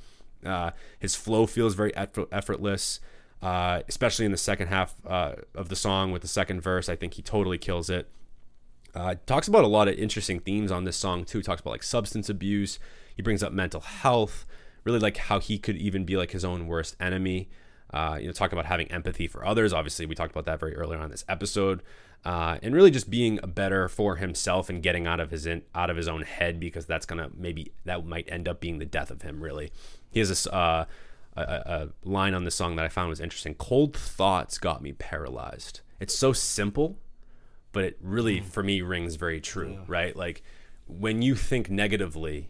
Uh, 0.45 0.71
his 0.99 1.15
flow 1.15 1.45
feels 1.45 1.73
very 1.73 1.95
effort- 1.95 2.27
effortless 2.31 2.99
uh, 3.43 3.81
especially 3.89 4.25
in 4.25 4.31
the 4.31 4.37
second 4.37 4.67
half 4.67 4.95
uh, 5.05 5.33
of 5.53 5.67
the 5.67 5.75
song 5.75 6.13
with 6.13 6.21
the 6.21 6.27
second 6.29 6.61
verse. 6.61 6.87
I 6.87 6.95
think 6.95 7.15
he 7.15 7.21
totally 7.21 7.57
kills 7.57 7.89
it. 7.89 8.07
Uh, 8.95 9.15
talks 9.25 9.47
about 9.47 9.63
a 9.63 9.67
lot 9.67 9.87
of 9.87 9.95
interesting 9.95 10.39
themes 10.39 10.71
on 10.71 10.83
this 10.83 10.97
song 10.97 11.25
too. 11.25 11.41
Talks 11.41 11.61
about 11.61 11.71
like 11.71 11.83
substance 11.83 12.29
abuse. 12.29 12.79
He 13.15 13.21
brings 13.21 13.43
up 13.43 13.51
mental 13.51 13.81
health. 13.81 14.45
Really 14.83 14.99
like 14.99 15.17
how 15.17 15.39
he 15.39 15.57
could 15.57 15.77
even 15.77 16.05
be 16.05 16.17
like 16.17 16.31
his 16.31 16.45
own 16.45 16.67
worst 16.67 16.95
enemy. 16.99 17.49
Uh, 17.91 18.17
you 18.19 18.25
know, 18.25 18.33
talking 18.33 18.57
about 18.57 18.65
having 18.65 18.91
empathy 18.91 19.27
for 19.27 19.45
others. 19.45 19.71
Obviously, 19.71 20.05
we 20.05 20.15
talked 20.15 20.31
about 20.31 20.45
that 20.45 20.59
very 20.59 20.75
early 20.75 20.97
on 20.97 21.11
this 21.11 21.23
episode, 21.29 21.83
uh, 22.25 22.57
and 22.63 22.73
really 22.73 22.89
just 22.89 23.09
being 23.09 23.39
better 23.45 23.87
for 23.87 24.15
himself 24.15 24.67
and 24.67 24.81
getting 24.81 25.05
out 25.05 25.19
of 25.19 25.29
his 25.29 25.45
in, 25.45 25.61
out 25.75 25.91
of 25.91 25.97
his 25.97 26.07
own 26.07 26.23
head 26.23 26.59
because 26.59 26.87
that's 26.87 27.05
gonna 27.05 27.29
maybe 27.37 27.71
that 27.85 28.03
might 28.03 28.27
end 28.27 28.47
up 28.47 28.59
being 28.59 28.79
the 28.79 28.85
death 28.85 29.11
of 29.11 29.21
him. 29.21 29.43
Really, 29.43 29.71
he 30.09 30.19
has 30.19 30.29
this 30.29 30.47
uh, 30.47 30.85
a, 31.35 31.41
a 31.41 31.89
line 32.03 32.33
on 32.33 32.45
this 32.45 32.55
song 32.55 32.75
that 32.75 32.85
I 32.85 32.89
found 32.89 33.09
was 33.09 33.19
interesting. 33.19 33.53
Cold 33.55 33.95
thoughts 33.95 34.57
got 34.57 34.81
me 34.81 34.93
paralyzed. 34.93 35.81
It's 35.99 36.15
so 36.17 36.33
simple, 36.33 36.97
but 37.73 37.83
it 37.83 37.97
really 38.01 38.39
mm. 38.39 38.45
for 38.45 38.63
me 38.63 38.81
rings 38.81 39.15
very 39.15 39.41
true, 39.41 39.79
right? 39.87 40.15
Like 40.15 40.41
when 40.87 41.21
you 41.21 41.35
think 41.35 41.69
negatively 41.69 42.49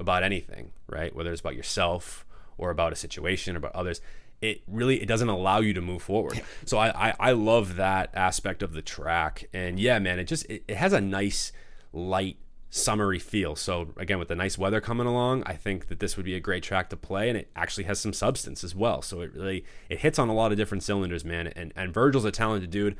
about 0.00 0.24
anything, 0.24 0.72
right? 0.88 1.14
Whether 1.14 1.30
it's 1.30 1.40
about 1.40 1.54
yourself 1.54 2.26
or 2.58 2.70
about 2.70 2.92
a 2.92 2.96
situation 2.96 3.54
or 3.54 3.58
about 3.58 3.74
others, 3.76 4.00
it 4.40 4.62
really 4.66 5.00
it 5.00 5.06
doesn't 5.06 5.28
allow 5.28 5.60
you 5.60 5.72
to 5.74 5.80
move 5.80 6.02
forward. 6.02 6.42
So 6.64 6.78
I 6.78 7.10
I, 7.10 7.14
I 7.20 7.32
love 7.32 7.76
that 7.76 8.10
aspect 8.14 8.62
of 8.62 8.72
the 8.72 8.82
track, 8.82 9.48
and 9.52 9.78
yeah, 9.78 9.98
man, 9.98 10.18
it 10.18 10.24
just 10.24 10.46
it, 10.46 10.64
it 10.66 10.76
has 10.76 10.92
a 10.92 11.00
nice 11.00 11.52
light 11.92 12.38
summery 12.70 13.20
feel. 13.20 13.54
So 13.54 13.90
again, 13.96 14.18
with 14.18 14.26
the 14.26 14.34
nice 14.34 14.58
weather 14.58 14.80
coming 14.80 15.06
along, 15.06 15.44
I 15.46 15.54
think 15.54 15.86
that 15.86 16.00
this 16.00 16.16
would 16.16 16.26
be 16.26 16.34
a 16.34 16.40
great 16.40 16.64
track 16.64 16.90
to 16.90 16.96
play, 16.96 17.28
and 17.28 17.38
it 17.38 17.48
actually 17.54 17.84
has 17.84 18.00
some 18.00 18.12
substance 18.12 18.64
as 18.64 18.74
well. 18.74 19.00
So 19.00 19.20
it 19.20 19.32
really 19.32 19.64
it 19.88 20.00
hits 20.00 20.18
on 20.18 20.28
a 20.28 20.34
lot 20.34 20.50
of 20.50 20.58
different 20.58 20.82
cylinders, 20.82 21.24
man. 21.24 21.46
And 21.48 21.72
and 21.76 21.94
Virgil's 21.94 22.24
a 22.24 22.32
talented 22.32 22.70
dude. 22.70 22.96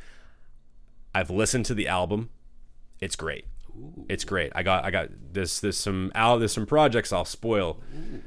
I've 1.14 1.30
listened 1.30 1.66
to 1.66 1.74
the 1.74 1.88
album. 1.88 2.30
It's 3.00 3.16
great. 3.16 3.46
It's 4.08 4.24
great. 4.24 4.52
I 4.54 4.62
got 4.62 4.84
I 4.84 4.90
got 4.90 5.08
this 5.32 5.58
there's 5.60 5.76
some 5.76 6.12
Al 6.14 6.38
there's 6.38 6.52
some 6.52 6.66
projects 6.66 7.12
I'll 7.12 7.24
spoil, 7.24 7.80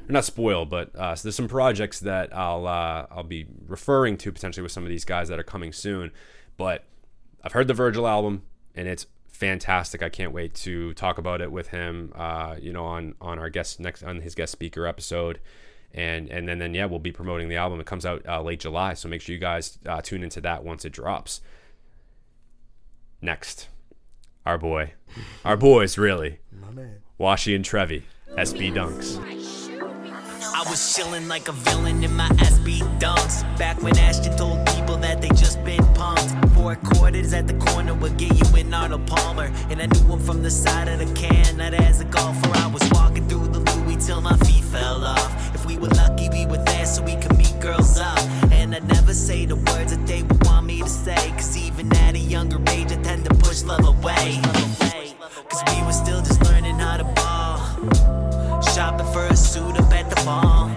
or 0.08 0.12
not 0.12 0.26
spoil, 0.26 0.66
but 0.66 0.94
uh, 0.96 1.16
so 1.16 1.24
there's 1.24 1.36
some 1.36 1.48
projects 1.48 2.00
that 2.02 2.36
I'll 2.36 2.68
uh, 2.68 3.06
I'll 3.10 3.24
be 3.24 3.48
referring 3.66 4.18
to 4.18 4.32
potentially 4.32 4.64
with 4.64 4.74
some 4.74 4.84
of 4.84 4.90
these 4.90 5.06
guys 5.06 5.30
that 5.30 5.40
are 5.40 5.44
coming 5.44 5.72
soon. 5.72 6.12
But 6.58 6.84
I've 7.44 7.54
heard 7.54 7.68
the 7.68 7.74
Virgil 7.74 8.08
album 8.08 8.44
and 8.76 8.88
it's 8.88 9.08
fantastic. 9.28 10.02
I 10.04 10.10
can't 10.10 10.32
wait 10.32 10.54
to 10.56 10.94
talk 10.94 11.18
about 11.18 11.42
it 11.42 11.52
with 11.52 11.70
him. 11.70 12.12
Uh, 12.16 12.56
you 12.60 12.74
know, 12.74 12.86
on 12.86 13.16
on 13.22 13.40
our 13.40 13.50
guest 13.50 13.80
next 13.80 14.04
on 14.04 14.22
his 14.22 14.36
guest 14.36 14.52
speaker 14.52 14.86
episode, 14.86 15.40
and 15.94 16.30
and 16.30 16.48
then 16.48 16.60
then 16.60 16.74
yeah, 16.74 16.86
we'll 16.86 17.00
be 17.00 17.12
promoting 17.12 17.50
the 17.50 17.56
album. 17.56 17.80
It 17.80 17.86
comes 17.86 18.06
out 18.06 18.26
uh, 18.28 18.42
late 18.42 18.60
July, 18.60 18.94
so 18.94 19.08
make 19.08 19.22
sure 19.22 19.34
you 19.34 19.40
guys 19.40 19.80
uh, 19.86 20.02
tune 20.02 20.24
into 20.24 20.42
that 20.42 20.64
once 20.64 20.86
it 20.86 20.92
drops. 20.92 21.42
Next, 23.22 23.68
our 24.46 24.60
boy, 24.60 24.94
our 25.44 25.58
boys 25.58 25.98
really, 25.98 26.40
My 26.52 26.70
man. 26.70 27.02
Washi 27.20 27.56
and 27.56 27.66
Trevi, 27.66 28.04
SB 28.36 28.72
Dunks. 28.74 29.18
I 30.54 30.70
was 30.70 30.96
chilling 30.96 31.28
like 31.28 31.48
a 31.48 31.52
villain 31.52 32.04
in 32.04 32.16
my 32.16 32.30
SB 32.30 32.80
dunks. 33.00 33.42
Back 33.58 33.82
when 33.82 33.98
Ashton 33.98 34.38
told 34.38 34.66
people 34.68 34.98
that 34.98 35.22
they 35.22 35.30
just 35.30 35.64
been 35.64 35.82
punked. 35.96 36.54
Four 36.54 36.76
quarters 36.76 37.34
at 37.34 37.48
the 37.48 37.54
corner 37.56 37.94
would 37.96 38.18
get 38.18 38.34
you 38.38 38.56
in 38.58 38.74
Arnold 38.74 39.08
Palmer. 39.08 39.52
And 39.70 39.82
I 39.82 39.88
knew 39.88 40.14
him 40.14 40.20
from 40.20 40.44
the 40.44 40.52
side 40.52 40.88
of 40.88 41.00
the 41.00 41.12
can, 41.14 41.58
not 41.58 41.74
as 41.74 42.02
a 42.02 42.06
golfer. 42.06 42.52
I 42.56 42.68
was 42.68 42.88
walking 42.92 43.28
through 43.28 43.48
the 43.48 43.60
Louis 43.60 43.98
till 44.06 44.22
my 44.22 44.36
feet 44.38 44.64
fell 44.64 45.04
off. 45.04 45.56
If 45.56 45.66
we 45.66 45.78
were 45.78 45.90
lucky, 45.90 46.30
we 46.30 46.46
were 46.46 46.64
there 46.64 46.86
so 46.86 47.04
we 47.04 47.16
could 47.16 47.38
meet 47.38 47.60
girls 47.60 47.98
up. 48.00 48.18
I'd 48.78 48.88
never 48.88 49.12
say 49.12 49.48
the 49.48 49.56
words 49.56 49.98
that 49.98 50.06
they 50.06 50.22
would 50.22 50.46
want 50.46 50.68
me 50.68 50.84
to 50.84 50.88
say. 50.88 51.16
Cause 51.32 51.58
even 51.58 51.92
at 51.96 52.14
a 52.14 52.20
younger 52.20 52.60
age, 52.70 52.92
I 52.92 53.02
tend 53.02 53.26
to 53.26 53.34
push 53.34 53.64
love 53.64 53.84
away. 53.84 54.40
Cause 55.50 55.64
we 55.74 55.82
were 55.84 55.92
still 55.92 56.22
just 56.22 56.44
learning 56.44 56.78
how 56.78 56.98
to 56.98 57.04
ball. 57.04 58.62
Shopping 58.62 59.12
for 59.12 59.26
a 59.26 59.36
suit 59.36 59.80
up 59.80 59.92
at 59.92 60.08
the 60.12 60.24
mall. 60.26 60.70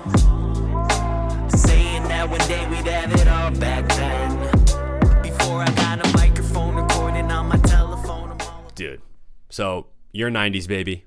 Saying 1.51 2.05
that 2.05 2.31
one 2.31 2.41
day 2.49 2.67
we'd 2.71 2.87
have 2.87 3.13
it 3.13 3.29
all 3.29 3.51
back 3.61 3.87
then. 3.91 5.21
Before 5.21 5.61
I 5.61 5.71
got 5.77 6.01
a 6.03 6.17
microphone 6.17 6.77
recording 6.77 7.31
on 7.31 7.49
my 7.49 7.59
telephone. 7.59 8.39
Dude. 8.75 9.03
So 9.51 9.89
you're 10.13 10.29
a 10.29 10.33
90s 10.33 10.67
baby. 10.67 11.05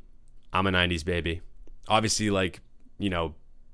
I'm 0.53 0.67
a 0.67 0.71
90s 0.71 1.03
baby. 1.03 1.41
Obviously, 1.87 2.29
like, 2.29 2.61
you 2.99 3.09
know, 3.09 3.33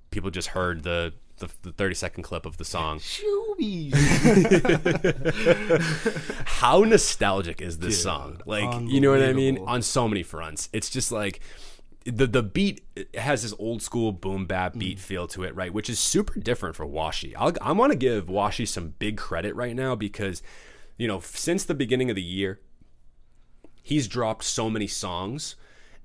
people 0.10 0.32
just 0.32 0.47
heard 0.47 0.84
the, 0.84 1.12
the, 1.39 1.49
the 1.63 1.71
30 1.71 1.95
second 1.95 2.23
clip 2.23 2.45
of 2.45 2.58
the 2.58 2.65
song. 2.65 2.99
How 6.45 6.84
nostalgic 6.84 7.62
is 7.62 7.80
this 7.80 7.95
Dude, 7.95 8.04
song? 8.04 8.41
Like, 8.45 8.82
you 8.89 9.02
know 9.02 9.12
what 9.12 9.21
I 9.23 9.34
mean? 9.34 9.58
On 9.60 9.82
so 9.82 10.08
many 10.08 10.23
fronts. 10.23 10.69
It's 10.73 10.89
just 10.89 11.12
like 11.12 11.39
the 12.06 12.28
the 12.28 12.43
beat 12.43 12.82
has 13.15 13.43
this 13.43 13.54
old 13.60 13.82
school 13.82 14.12
boom 14.12 14.45
bap 14.45 14.78
beat 14.78 14.97
Mm. 14.97 15.02
feel 15.02 15.28
to 15.28 15.43
it, 15.43 15.56
right? 15.56 15.73
Which 15.73 15.89
is 15.89 15.99
super 15.99 16.39
different 16.39 16.75
for 16.75 16.86
Washi. 16.86 17.34
I'll, 17.38 17.54
I 17.62 17.71
want 17.73 17.91
to 17.91 17.97
give 17.97 18.28
Washi 18.28 18.67
some 18.67 18.93
big 18.99 19.17
credit 19.17 19.56
right 19.56 19.75
now 19.75 19.95
because, 19.95 20.41
you 20.97 21.08
know, 21.08 21.19
since 21.19 21.63
the 21.65 21.75
beginning 21.75 22.10
of 22.10 22.15
the 22.15 22.23
year, 22.23 22.60
he's 23.84 24.08
dropped 24.08 24.43
so 24.43 24.69
many 24.69 24.88
songs 24.88 25.56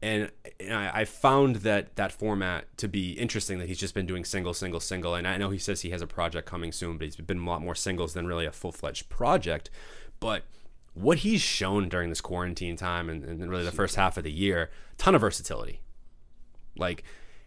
and, 0.05 0.31
and 0.61 0.75
I, 0.75 0.90
I 1.01 1.05
found 1.07 1.57
that 1.57 1.97
that 1.97 2.12
format 2.12 2.67
to 2.77 2.88
be 2.88 3.12
interesting 3.12 3.59
that 3.59 3.69
he's 3.69 3.79
just 3.79 3.95
been 3.95 4.05
doing 4.05 4.23
single 4.23 4.53
single 4.53 4.81
single. 4.81 5.14
And 5.14 5.27
i 5.27 5.38
know 5.38 5.49
he 5.49 5.59
says 5.59 5.81
he 5.81 5.90
has 5.90 6.03
a 6.03 6.07
project 6.07 6.47
coming 6.47 6.73
soon 6.73 6.99
but 6.99 7.07
he's 7.07 7.17
been 7.17 7.38
a 7.38 7.45
lot 7.45 7.62
more 7.62 7.75
singles 7.75 8.12
than 8.12 8.27
really 8.27 8.45
a 8.45 8.53
full-fledged 8.53 9.09
project. 9.09 9.71
But 10.21 10.45
what 10.93 11.19
he's 11.19 11.40
shown 11.40 11.88
during 11.88 12.11
this 12.11 12.21
quarantine 12.21 12.77
time 12.77 13.09
and, 13.09 13.25
and 13.25 13.51
really 13.51 13.64
the 13.64 13.73
first 13.73 13.97
half 13.97 14.19
of 14.19 14.25
the 14.25 14.31
year 14.31 14.71
ton 14.99 15.14
of 15.14 15.23
versatility. 15.23 15.81
Like 16.77 17.03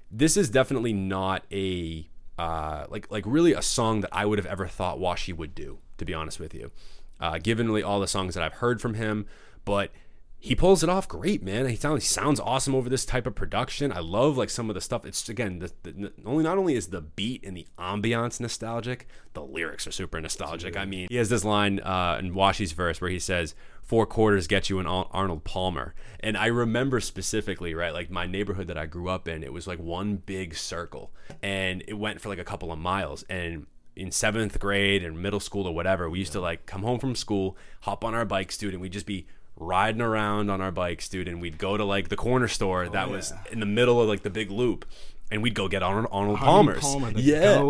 this 0.10 0.36
is 0.36 0.50
definitely 0.50 0.94
not 0.94 1.46
a 1.52 2.10
uh, 2.40 2.86
like 2.90 3.12
like 3.12 3.24
really 3.28 3.54
a 3.54 3.62
song 3.62 4.02
that 4.02 4.10
I 4.12 4.26
would 4.26 4.40
have 4.40 4.48
ever 4.48 4.68
thought 4.68 4.98
Washi 4.98 5.36
would 5.36 5.54
do. 5.54 5.78
To 5.98 6.06
be 6.06 6.14
honest 6.14 6.40
with 6.40 6.54
you, 6.54 6.72
uh, 7.20 7.40
given 7.40 7.68
really 7.68 7.82
all 7.82 8.00
the 8.00 8.08
songs 8.08 8.36
that 8.36 8.44
I've 8.44 8.54
heard 8.54 8.80
from 8.80 8.94
him, 8.94 9.26
but 9.66 9.92
he 10.40 10.56
pulls 10.56 10.84
it 10.84 10.90
off 10.90 11.08
great, 11.08 11.42
man. 11.42 11.68
He 11.68 11.76
sounds 11.76 12.04
he 12.04 12.08
sounds 12.08 12.40
awesome 12.40 12.76
over 12.76 12.90
this 12.90 13.06
type 13.06 13.26
of 13.26 13.34
production. 13.34 13.92
I 13.92 14.00
love 14.00 14.38
like 14.38 14.50
some 14.50 14.70
of 14.70 14.76
the 14.76 14.82
stuff. 14.82 15.06
It's 15.06 15.28
again 15.28 15.60
the, 15.60 15.72
the 15.84 16.12
only 16.26 16.44
not 16.44 16.58
only 16.58 16.76
is 16.76 16.88
the 16.88 17.02
beat 17.02 17.44
and 17.44 17.58
the 17.58 17.66
ambiance 17.80 18.40
nostalgic, 18.40 19.08
the 19.34 19.44
lyrics 19.44 19.88
are 19.88 19.92
super 19.92 20.22
nostalgic. 20.22 20.78
I 20.78 20.86
mean, 20.86 21.08
he 21.10 21.16
has 21.16 21.30
this 21.30 21.44
line 21.44 21.80
uh, 21.80 22.18
in 22.20 22.34
Washi's 22.36 22.72
verse 22.74 23.02
where 23.02 23.10
he 23.10 23.20
says, 23.20 23.56
four 23.82 24.06
quarters 24.06 24.48
get 24.48 24.70
you 24.70 24.80
an 24.80 24.86
Arnold 24.86 25.44
Palmer. 25.44 25.96
And 26.20 26.38
I 26.38 26.48
remember 26.48 27.00
specifically, 27.00 27.74
right, 27.74 27.94
like 27.94 28.12
my 28.12 28.28
neighborhood 28.28 28.68
that 28.68 28.78
I 28.78 28.86
grew 28.86 29.10
up 29.10 29.28
in, 29.28 29.44
it 29.44 29.54
was 29.54 29.66
like 29.66 29.80
one 29.80 30.18
big 30.18 30.56
circle 30.56 31.12
and 31.42 31.84
it 31.88 31.94
went 31.94 32.22
for 32.22 32.30
like 32.30 32.40
a 32.40 32.44
couple 32.44 32.72
of 32.72 32.78
miles. 32.78 33.24
And 33.30 33.66
in 33.96 34.12
seventh 34.12 34.60
grade 34.60 35.04
and 35.04 35.22
middle 35.22 35.40
school 35.40 35.66
or 35.66 35.74
whatever, 35.74 36.10
we 36.10 36.20
used 36.20 36.34
to 36.34 36.42
like 36.42 36.66
come 36.66 36.84
home 36.84 37.00
from 37.00 37.16
school, 37.16 37.58
hop 37.82 38.04
on 38.04 38.14
our 38.14 38.26
bikes, 38.26 38.58
dude, 38.58 38.74
and 38.74 38.82
we'd 38.82 38.92
just 38.92 39.08
be 39.08 39.26
riding 39.58 40.02
around 40.02 40.50
on 40.50 40.62
our 40.62 40.72
bikes, 40.72 41.10
dude, 41.10 41.28
and 41.28 41.42
we'd 41.42 41.58
go 41.58 41.78
to 41.78 41.84
like 41.84 42.10
the 42.10 42.16
corner 42.16 42.48
store 42.48 42.88
that 42.90 43.10
was 43.10 43.34
in 43.52 43.60
the 43.60 43.66
middle 43.66 44.02
of 44.02 44.08
like 44.08 44.24
the 44.24 44.30
big 44.30 44.52
loop. 44.52 44.86
And 45.30 45.44
we'd 45.44 45.56
go 45.56 45.68
get 45.68 45.84
Arnold, 45.84 46.08
Arnold 46.10 46.38
Palmer's. 46.40 46.80
Palmer, 46.80 47.12
yeah. 47.16 47.58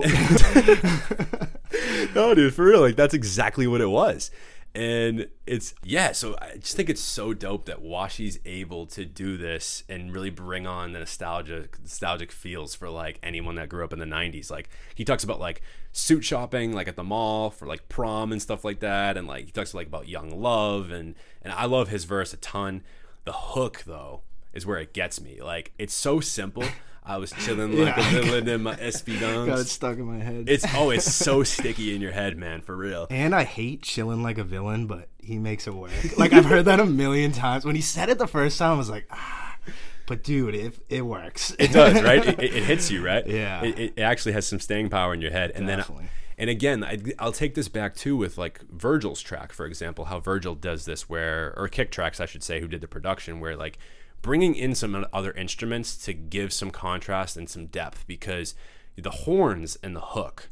no, 2.13 2.35
dude, 2.35 2.53
for 2.53 2.65
real. 2.65 2.81
Like 2.81 2.95
that's 2.95 3.15
exactly 3.15 3.65
what 3.65 3.81
it 3.81 3.89
was. 3.89 4.29
And 4.77 5.27
it's 5.47 5.73
yeah, 5.83 6.11
so 6.11 6.35
I 6.39 6.57
just 6.57 6.75
think 6.75 6.87
it's 6.87 7.01
so 7.01 7.33
dope 7.33 7.65
that 7.65 7.81
Washi's 7.81 8.37
able 8.45 8.85
to 8.87 9.05
do 9.05 9.35
this 9.35 9.83
and 9.89 10.13
really 10.13 10.29
bring 10.29 10.67
on 10.67 10.91
the 10.93 10.99
nostalgia 10.99 11.67
nostalgic 11.81 12.31
feels 12.31 12.75
for 12.75 12.87
like 12.87 13.17
anyone 13.23 13.55
that 13.55 13.69
grew 13.69 13.83
up 13.83 13.91
in 13.91 13.97
the 13.97 14.05
90s. 14.05 14.51
Like 14.51 14.69
he 14.93 15.03
talks 15.03 15.23
about 15.23 15.39
like 15.39 15.63
suit 15.93 16.23
shopping 16.23 16.73
like 16.73 16.87
at 16.87 16.95
the 16.95 17.03
mall 17.03 17.49
for 17.49 17.65
like 17.65 17.89
prom 17.89 18.31
and 18.31 18.39
stuff 18.39 18.63
like 18.63 18.79
that 18.81 19.17
and 19.17 19.27
like 19.27 19.45
he 19.45 19.51
talks 19.51 19.73
like 19.73 19.87
about 19.87 20.07
young 20.07 20.29
love 20.39 20.91
and 20.91 21.15
and 21.41 21.51
I 21.53 21.65
love 21.65 21.89
his 21.89 22.03
verse 22.03 22.31
a 22.33 22.37
ton. 22.37 22.83
The 23.23 23.33
hook 23.33 23.81
though 23.87 24.21
is 24.53 24.67
where 24.67 24.77
it 24.77 24.93
gets 24.93 25.19
me. 25.19 25.41
Like 25.41 25.71
it's 25.79 25.95
so 25.95 26.19
simple. 26.19 26.65
I 27.07 27.17
was 27.17 27.31
chilling 27.31 27.77
like 27.77 27.95
Yeah. 27.95 28.09
a 28.17 28.21
villain 28.21 28.47
in 28.49 28.63
my 28.63 28.75
SB 28.75 29.19
Got 29.19 29.59
it 29.59 29.67
stuck 29.67 29.97
in 29.97 30.05
my 30.05 30.19
head. 30.23 30.45
It's 30.49 30.65
oh, 30.75 30.89
it's 30.89 31.11
so 31.13 31.43
sticky 31.43 31.95
in 31.95 32.01
your 32.01 32.11
head, 32.11 32.37
man, 32.37 32.61
for 32.61 32.75
real. 32.75 33.07
and 33.09 33.33
I 33.33 33.43
hate 33.43 33.81
chilling 33.83 34.21
like 34.23 34.37
a 34.37 34.43
villain, 34.43 34.87
but 34.87 35.07
he 35.21 35.39
makes 35.39 35.67
it 35.67 35.73
work. 35.73 35.91
Like 36.17 36.33
I've 36.33 36.45
heard 36.45 36.65
that 36.65 36.79
a 36.79 36.85
million 36.85 37.31
times. 37.31 37.65
When 37.65 37.75
he 37.75 37.81
said 37.81 38.09
it 38.09 38.17
the 38.17 38.27
first 38.27 38.57
time, 38.59 38.73
I 38.73 38.77
was 38.77 38.89
like, 38.89 39.07
ah. 39.11 39.57
But 40.05 40.23
dude, 40.23 40.55
it 40.55 40.73
it 40.89 41.01
works. 41.05 41.53
It 41.59 41.71
does, 41.73 42.01
right? 42.01 42.25
It, 42.27 42.39
it, 42.39 42.55
it 42.55 42.63
hits 42.63 42.89
you, 42.89 43.05
right? 43.05 43.25
Yeah. 43.27 43.63
It, 43.63 43.79
it 43.97 44.01
actually 44.01 44.31
has 44.33 44.47
some 44.47 44.59
staying 44.59 44.89
power 44.89 45.13
in 45.13 45.19
your 45.21 45.31
head, 45.31 45.51
and 45.53 45.67
Definitely. 45.67 46.03
then, 46.05 46.11
and 46.39 46.49
again, 46.49 46.83
I, 46.83 46.97
I'll 47.19 47.31
take 47.33 47.55
this 47.55 47.67
back 47.67 47.93
too 47.95 48.15
with 48.15 48.37
like 48.37 48.61
Virgil's 48.69 49.21
track, 49.21 49.51
for 49.51 49.65
example, 49.65 50.05
how 50.05 50.19
Virgil 50.21 50.55
does 50.55 50.85
this, 50.85 51.09
where 51.09 51.53
or 51.57 51.67
kick 51.67 51.91
tracks, 51.91 52.21
I 52.21 52.25
should 52.25 52.43
say, 52.43 52.61
who 52.61 52.67
did 52.69 52.79
the 52.79 52.87
production, 52.87 53.39
where 53.41 53.57
like 53.57 53.79
bringing 54.21 54.55
in 54.55 54.75
some 54.75 55.05
other 55.13 55.31
instruments 55.31 55.97
to 56.05 56.13
give 56.13 56.51
some 56.53 56.71
contrast 56.71 57.37
and 57.37 57.49
some 57.49 57.67
depth, 57.67 58.05
because 58.07 58.55
the 58.95 59.11
horns 59.11 59.77
and 59.83 59.95
the 59.95 60.01
hook 60.01 60.49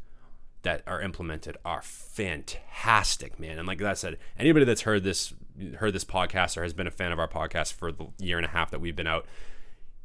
that 0.62 0.82
are 0.86 1.00
implemented 1.00 1.56
are 1.64 1.82
fantastic, 1.82 3.38
man. 3.38 3.58
And 3.58 3.68
like 3.68 3.80
I 3.82 3.94
said, 3.94 4.18
anybody 4.38 4.64
that's 4.64 4.82
heard 4.82 5.04
this 5.04 5.32
heard 5.78 5.94
this 5.94 6.04
podcast 6.04 6.56
or 6.56 6.62
has 6.62 6.74
been 6.74 6.86
a 6.86 6.90
fan 6.90 7.12
of 7.12 7.18
our 7.18 7.28
podcast 7.28 7.72
for 7.72 7.90
the 7.90 8.08
year 8.18 8.36
and 8.36 8.44
a 8.44 8.50
half 8.50 8.70
that 8.70 8.80
we've 8.80 8.96
been 8.96 9.06
out, 9.06 9.26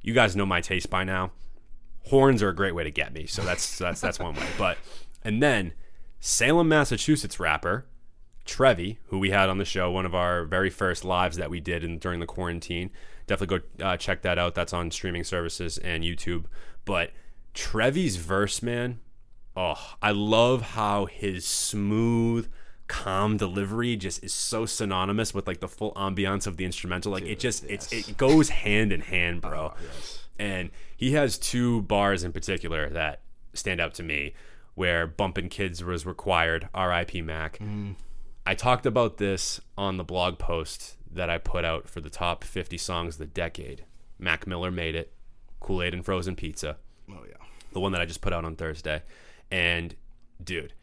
you 0.02 0.14
guys 0.14 0.36
know 0.36 0.46
my 0.46 0.62
taste 0.62 0.90
by 0.90 1.04
now. 1.04 1.32
Horns 2.08 2.42
are 2.42 2.50
a 2.50 2.56
great 2.56 2.74
way 2.74 2.84
to 2.84 2.92
get 2.92 3.14
me, 3.14 3.26
so 3.26 3.44
that's 3.44 3.78
that's 3.78 4.02
that's 4.02 4.20
one 4.20 4.36
way. 4.36 4.48
But 4.58 4.78
and 5.24 5.42
then 5.42 5.74
Salem, 6.20 6.70
Massachusetts 6.70 7.40
rapper 7.40 7.86
Trevi, 8.46 9.00
who 9.08 9.20
we 9.20 9.30
had 9.30 9.50
on 9.50 9.58
the 9.58 9.66
show, 9.66 9.92
one 9.92 10.06
of 10.06 10.16
our 10.16 10.46
very 10.46 10.70
first 10.70 11.06
lives 11.06 11.38
that 11.38 11.50
we 11.50 11.60
did 11.60 11.84
in, 11.84 12.00
during 12.00 12.20
the 12.20 12.26
quarantine. 12.26 12.90
Definitely 13.32 13.60
go 13.78 13.86
uh, 13.86 13.96
check 13.96 14.24
that 14.24 14.38
out. 14.38 14.56
That's 14.56 14.74
on 14.74 14.92
streaming 14.92 15.24
services 15.24 15.78
and 15.78 16.04
YouTube. 16.04 16.48
But 16.84 17.12
Trevi's 17.54 18.18
verse, 18.18 18.62
man, 18.62 19.00
oh, 19.56 19.96
I 20.02 20.12
love 20.12 20.62
how 20.62 21.06
his 21.06 21.46
smooth, 21.46 22.52
calm 22.90 23.38
delivery 23.38 23.96
just 23.96 24.22
is 24.22 24.34
so 24.34 24.66
synonymous 24.66 25.34
with 25.34 25.48
like 25.48 25.62
the 25.62 25.70
full 25.70 25.94
ambiance 25.94 26.46
of 26.46 26.58
the 26.58 26.66
instrumental. 26.66 27.14
Like 27.14 27.24
it 27.24 27.40
just 27.40 27.64
it's 27.70 27.94
it 27.94 28.18
goes 28.18 28.50
hand 28.50 28.92
in 28.92 29.00
hand, 29.00 29.40
bro. 29.40 29.76
And 30.38 30.70
he 30.98 31.14
has 31.14 31.38
two 31.38 31.84
bars 31.84 32.26
in 32.26 32.34
particular 32.34 32.90
that 32.90 33.22
stand 33.54 33.80
out 33.80 33.94
to 33.94 34.04
me, 34.04 34.34
where 34.76 35.08
bumping 35.08 35.48
kids 35.48 35.82
was 35.86 36.06
required. 36.06 36.68
R.I.P. 36.74 37.22
Mac. 37.22 37.60
I 38.46 38.56
talked 38.56 38.86
about 38.86 39.20
this 39.20 39.62
on 39.78 39.96
the 39.96 40.04
blog 40.04 40.38
post 40.38 40.98
that 41.14 41.30
I 41.30 41.38
put 41.38 41.66
out 41.66 41.90
for 41.90 42.02
the 42.02 42.10
top 42.10 42.44
50 42.44 42.78
songs 42.78 43.16
of 43.16 43.20
the 43.20 43.26
decade. 43.26 43.86
Mac 44.18 44.48
Miller 44.48 44.72
made 44.72 44.96
it. 44.96 45.14
Kool 45.60 45.84
Aid 45.84 45.94
and 45.94 46.04
Frozen 46.04 46.36
Pizza 46.36 46.78
oh 47.10 47.24
yeah. 47.28 47.36
the 47.74 47.80
one 47.80 47.92
that 47.92 48.02
I 48.02 48.06
just 48.06 48.22
put 48.22 48.34
out 48.34 48.46
on 48.46 48.56
Thursday. 48.56 49.04
And 49.52 49.96
dude, 50.44 50.74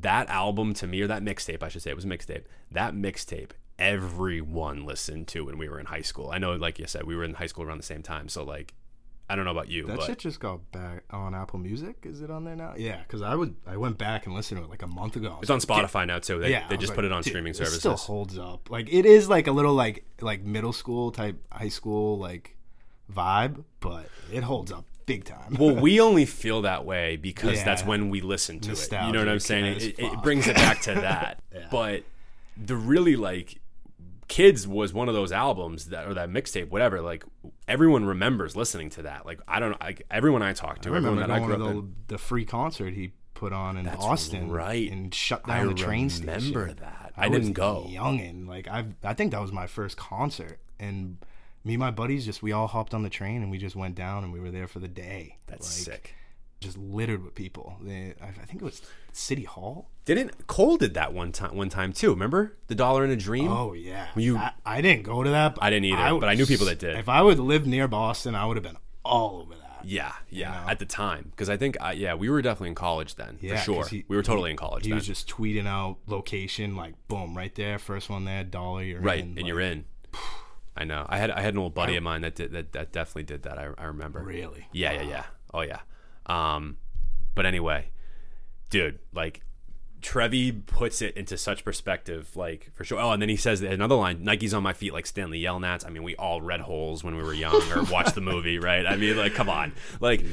that 0.00 0.28
album 0.28 0.74
to 0.74 0.86
me, 0.86 1.00
or 1.02 1.06
that 1.06 1.22
mixtape, 1.22 1.62
I 1.62 1.68
should 1.68 1.82
say, 1.82 1.90
it 1.90 1.96
was 1.96 2.04
a 2.04 2.08
mixtape. 2.08 2.44
That 2.70 2.94
mixtape, 2.94 3.50
everyone 3.78 4.84
listened 4.84 5.28
to 5.28 5.44
when 5.46 5.58
we 5.58 5.68
were 5.68 5.80
in 5.80 5.86
high 5.86 6.02
school. 6.02 6.30
I 6.30 6.38
know, 6.38 6.54
like 6.54 6.78
you 6.78 6.86
said, 6.86 7.04
we 7.04 7.16
were 7.16 7.24
in 7.24 7.34
high 7.34 7.46
school 7.46 7.64
around 7.64 7.78
the 7.78 7.84
same 7.84 8.02
time. 8.02 8.28
So, 8.28 8.44
like, 8.44 8.74
I 9.30 9.36
don't 9.36 9.44
know 9.44 9.52
about 9.52 9.68
you, 9.68 9.86
That 9.86 9.98
but 9.98 10.06
shit 10.06 10.18
just 10.18 10.40
got 10.40 10.72
back 10.72 11.04
on 11.10 11.36
Apple 11.36 11.60
Music. 11.60 11.98
Is 12.02 12.20
it 12.20 12.32
on 12.32 12.44
there 12.44 12.56
now? 12.56 12.74
Yeah, 12.76 12.98
because 12.98 13.22
I 13.22 13.36
would 13.36 13.54
I 13.64 13.76
went 13.76 13.96
back 13.96 14.26
and 14.26 14.34
listened 14.34 14.58
to 14.58 14.64
it 14.64 14.70
like 14.70 14.82
a 14.82 14.88
month 14.88 15.14
ago. 15.14 15.38
it's 15.40 15.50
on 15.50 15.60
Spotify 15.60 16.04
now 16.04 16.18
too. 16.18 16.40
They, 16.40 16.50
yeah, 16.50 16.66
they 16.68 16.76
just 16.76 16.90
like, 16.90 16.96
put 16.96 17.04
it 17.04 17.12
on 17.12 17.22
streaming 17.22 17.52
It 17.52 17.66
still 17.66 17.96
holds 17.96 18.36
up. 18.36 18.70
Like 18.70 18.92
it 18.92 19.06
is 19.06 19.28
like 19.28 19.46
a 19.46 19.52
little 19.52 19.74
like 19.74 20.04
like 20.20 20.42
middle 20.42 20.72
school 20.72 21.12
type 21.12 21.40
high 21.52 21.68
school 21.68 22.18
like 22.18 22.56
vibe, 23.12 23.62
but 23.78 24.06
it 24.32 24.42
holds 24.42 24.72
up 24.72 24.84
big 25.06 25.24
time. 25.24 25.56
well, 25.58 25.76
we 25.76 26.00
only 26.08 26.26
feel 26.26 26.62
that 26.62 26.84
way 26.84 27.16
because 27.16 27.62
that's 27.62 27.84
when 27.84 28.10
we 28.10 28.20
listen 28.20 28.58
to 28.60 28.72
it. 28.72 28.88
You 28.90 29.12
know 29.12 29.20
what 29.20 29.28
I'm 29.28 29.38
saying? 29.38 29.76
It, 29.76 29.98
it 30.00 30.22
brings 30.22 30.48
it 30.48 30.56
back 30.56 30.80
to 30.82 30.94
that. 30.94 31.40
Yeah. 31.54 31.68
But 31.70 32.02
the 32.56 32.74
really 32.74 33.14
like 33.14 33.60
Kids 34.30 34.68
was 34.68 34.92
one 34.92 35.08
of 35.08 35.14
those 35.16 35.32
albums 35.32 35.86
that 35.86 36.06
or 36.06 36.14
that 36.14 36.30
mixtape, 36.30 36.68
whatever. 36.68 37.00
Like 37.00 37.24
everyone 37.70 38.04
remembers 38.04 38.56
listening 38.56 38.90
to 38.90 39.02
that. 39.02 39.24
Like 39.24 39.40
I 39.48 39.60
don't 39.60 39.80
like 39.80 40.02
everyone 40.10 40.42
I 40.42 40.52
talked 40.52 40.82
to, 40.82 40.90
I 40.90 40.92
remember 40.92 41.22
everyone 41.22 41.40
that 41.42 41.42
I 41.42 41.46
grew 41.46 41.66
up 41.66 41.72
the, 41.72 41.78
in. 41.78 41.94
the 42.08 42.18
free 42.18 42.44
concert 42.44 42.92
he 42.92 43.12
put 43.32 43.52
on 43.54 43.78
in 43.78 43.86
Boston, 43.86 44.50
right. 44.50 44.90
and 44.90 45.14
shut 45.14 45.42
I 45.46 45.58
down 45.58 45.68
the 45.68 45.74
train 45.74 46.10
station. 46.10 46.26
remember 46.28 46.66
station. 46.68 46.82
that. 46.82 47.12
I 47.16 47.28
didn't 47.28 47.48
was 47.48 47.50
go. 47.50 47.86
Youngin, 47.88 48.46
like 48.46 48.68
I, 48.68 48.86
I 49.04 49.14
think 49.14 49.30
that 49.32 49.40
was 49.40 49.52
my 49.52 49.66
first 49.66 49.96
concert, 49.96 50.58
and 50.78 51.18
me 51.64 51.74
and 51.74 51.80
my 51.80 51.90
buddies 51.90 52.24
just 52.24 52.42
we 52.42 52.52
all 52.52 52.66
hopped 52.66 52.92
on 52.92 53.02
the 53.02 53.10
train 53.10 53.42
and 53.42 53.50
we 53.50 53.58
just 53.58 53.76
went 53.76 53.94
down 53.94 54.24
and 54.24 54.32
we 54.32 54.40
were 54.40 54.50
there 54.50 54.66
for 54.66 54.78
the 54.80 54.88
day. 54.88 55.36
That's 55.46 55.86
Like, 55.86 55.94
sick. 55.96 56.14
Just 56.60 56.76
littered 56.76 57.24
with 57.24 57.34
people. 57.34 57.76
They, 57.82 58.14
I, 58.20 58.26
I 58.28 58.44
think 58.46 58.60
it 58.60 58.64
was 58.64 58.82
City 59.12 59.44
Hall. 59.44 59.90
Didn't 60.14 60.46
Cole 60.48 60.76
did 60.76 60.94
that 60.94 61.12
one 61.12 61.30
time? 61.30 61.54
One 61.54 61.68
time 61.68 61.92
too. 61.92 62.10
Remember 62.10 62.56
the 62.66 62.74
Dollar 62.74 63.04
and 63.04 63.12
a 63.12 63.16
Dream? 63.16 63.48
Oh 63.50 63.74
yeah, 63.74 64.08
You- 64.16 64.36
I, 64.38 64.50
I 64.66 64.80
didn't 64.80 65.04
go 65.04 65.22
to 65.22 65.30
that. 65.30 65.56
I 65.60 65.70
didn't 65.70 65.84
either, 65.84 66.18
but 66.18 66.28
I 66.28 66.34
knew 66.34 66.46
people 66.46 66.66
that 66.66 66.78
did. 66.80 66.96
If 66.98 67.08
I 67.08 67.22
would 67.22 67.38
live 67.38 67.64
near 67.66 67.86
Boston, 67.86 68.34
I 68.34 68.44
would 68.44 68.56
have 68.56 68.64
been 68.64 68.76
all 69.04 69.40
over 69.42 69.54
that. 69.54 69.84
Yeah, 69.84 70.12
yeah. 70.28 70.50
know? 70.50 70.68
At 70.70 70.78
the 70.80 70.84
time, 70.84 71.28
because 71.30 71.48
I 71.48 71.56
think, 71.56 71.76
uh, 71.80 71.94
yeah, 71.96 72.14
we 72.14 72.28
were 72.28 72.42
definitely 72.42 72.70
in 72.70 72.74
college 72.74 73.14
then, 73.14 73.38
Yeah, 73.40 73.56
for 73.58 73.62
sure. 73.64 73.86
he- 73.86 74.04
we 74.08 74.16
were 74.16 74.22
totally 74.22 74.50
in 74.50 74.56
college 74.56 74.84
He 74.84 74.90
then. 74.90 74.96
was 74.96 75.06
just 75.06 75.28
tweeting 75.28 75.66
out 75.66 75.96
location, 76.06 76.74
like 76.76 76.94
boom, 77.08 77.36
right 77.36 77.54
there, 77.54 77.78
first 77.78 78.10
one 78.10 78.24
there, 78.24 78.42
dollar, 78.44 78.82
you're 78.82 79.00
right, 79.00 79.20
in. 79.20 79.26
and 79.28 79.36
like, 79.36 79.46
you're 79.46 79.60
in. 79.60 79.84
I 80.76 80.84
know. 80.84 81.06
I 81.08 81.18
had 81.18 81.30
I 81.30 81.40
had 81.40 81.54
an 81.54 81.58
old 81.60 81.74
buddy 81.74 81.94
of 81.96 82.02
mine 82.02 82.22
that 82.22 82.34
did 82.34 82.52
that. 82.52 82.72
That 82.72 82.90
definitely 82.92 83.24
did 83.24 83.42
that. 83.44 83.58
I, 83.58 83.68
I 83.78 83.84
remember. 83.84 84.20
Really? 84.20 84.66
Yeah, 84.72 84.92
yeah, 84.92 85.02
yeah. 85.02 85.24
Oh 85.54 85.60
yeah. 85.62 85.80
Um, 86.26 86.78
but 87.34 87.44
anyway, 87.46 87.90
dude, 88.70 88.98
like 89.12 89.42
Trevi 90.02 90.52
puts 90.52 91.02
it 91.02 91.16
into 91.16 91.36
such 91.36 91.64
perspective, 91.64 92.34
like 92.36 92.70
for 92.74 92.84
sure. 92.84 93.00
Oh, 93.00 93.10
and 93.10 93.20
then 93.20 93.28
he 93.28 93.36
says 93.36 93.60
another 93.60 93.94
line: 93.94 94.24
"Nike's 94.24 94.54
on 94.54 94.62
my 94.62 94.72
feet 94.72 94.92
like 94.92 95.06
Stanley 95.06 95.40
Yelnats." 95.40 95.86
I 95.86 95.90
mean, 95.90 96.02
we 96.02 96.16
all 96.16 96.40
read 96.40 96.60
holes 96.60 97.04
when 97.04 97.16
we 97.16 97.22
were 97.22 97.34
young 97.34 97.60
or 97.72 97.82
watched 97.90 98.14
the 98.14 98.20
movie, 98.20 98.58
right? 98.58 98.86
I 98.86 98.96
mean, 98.96 99.16
like, 99.16 99.34
come 99.34 99.48
on, 99.48 99.72
like, 100.00 100.24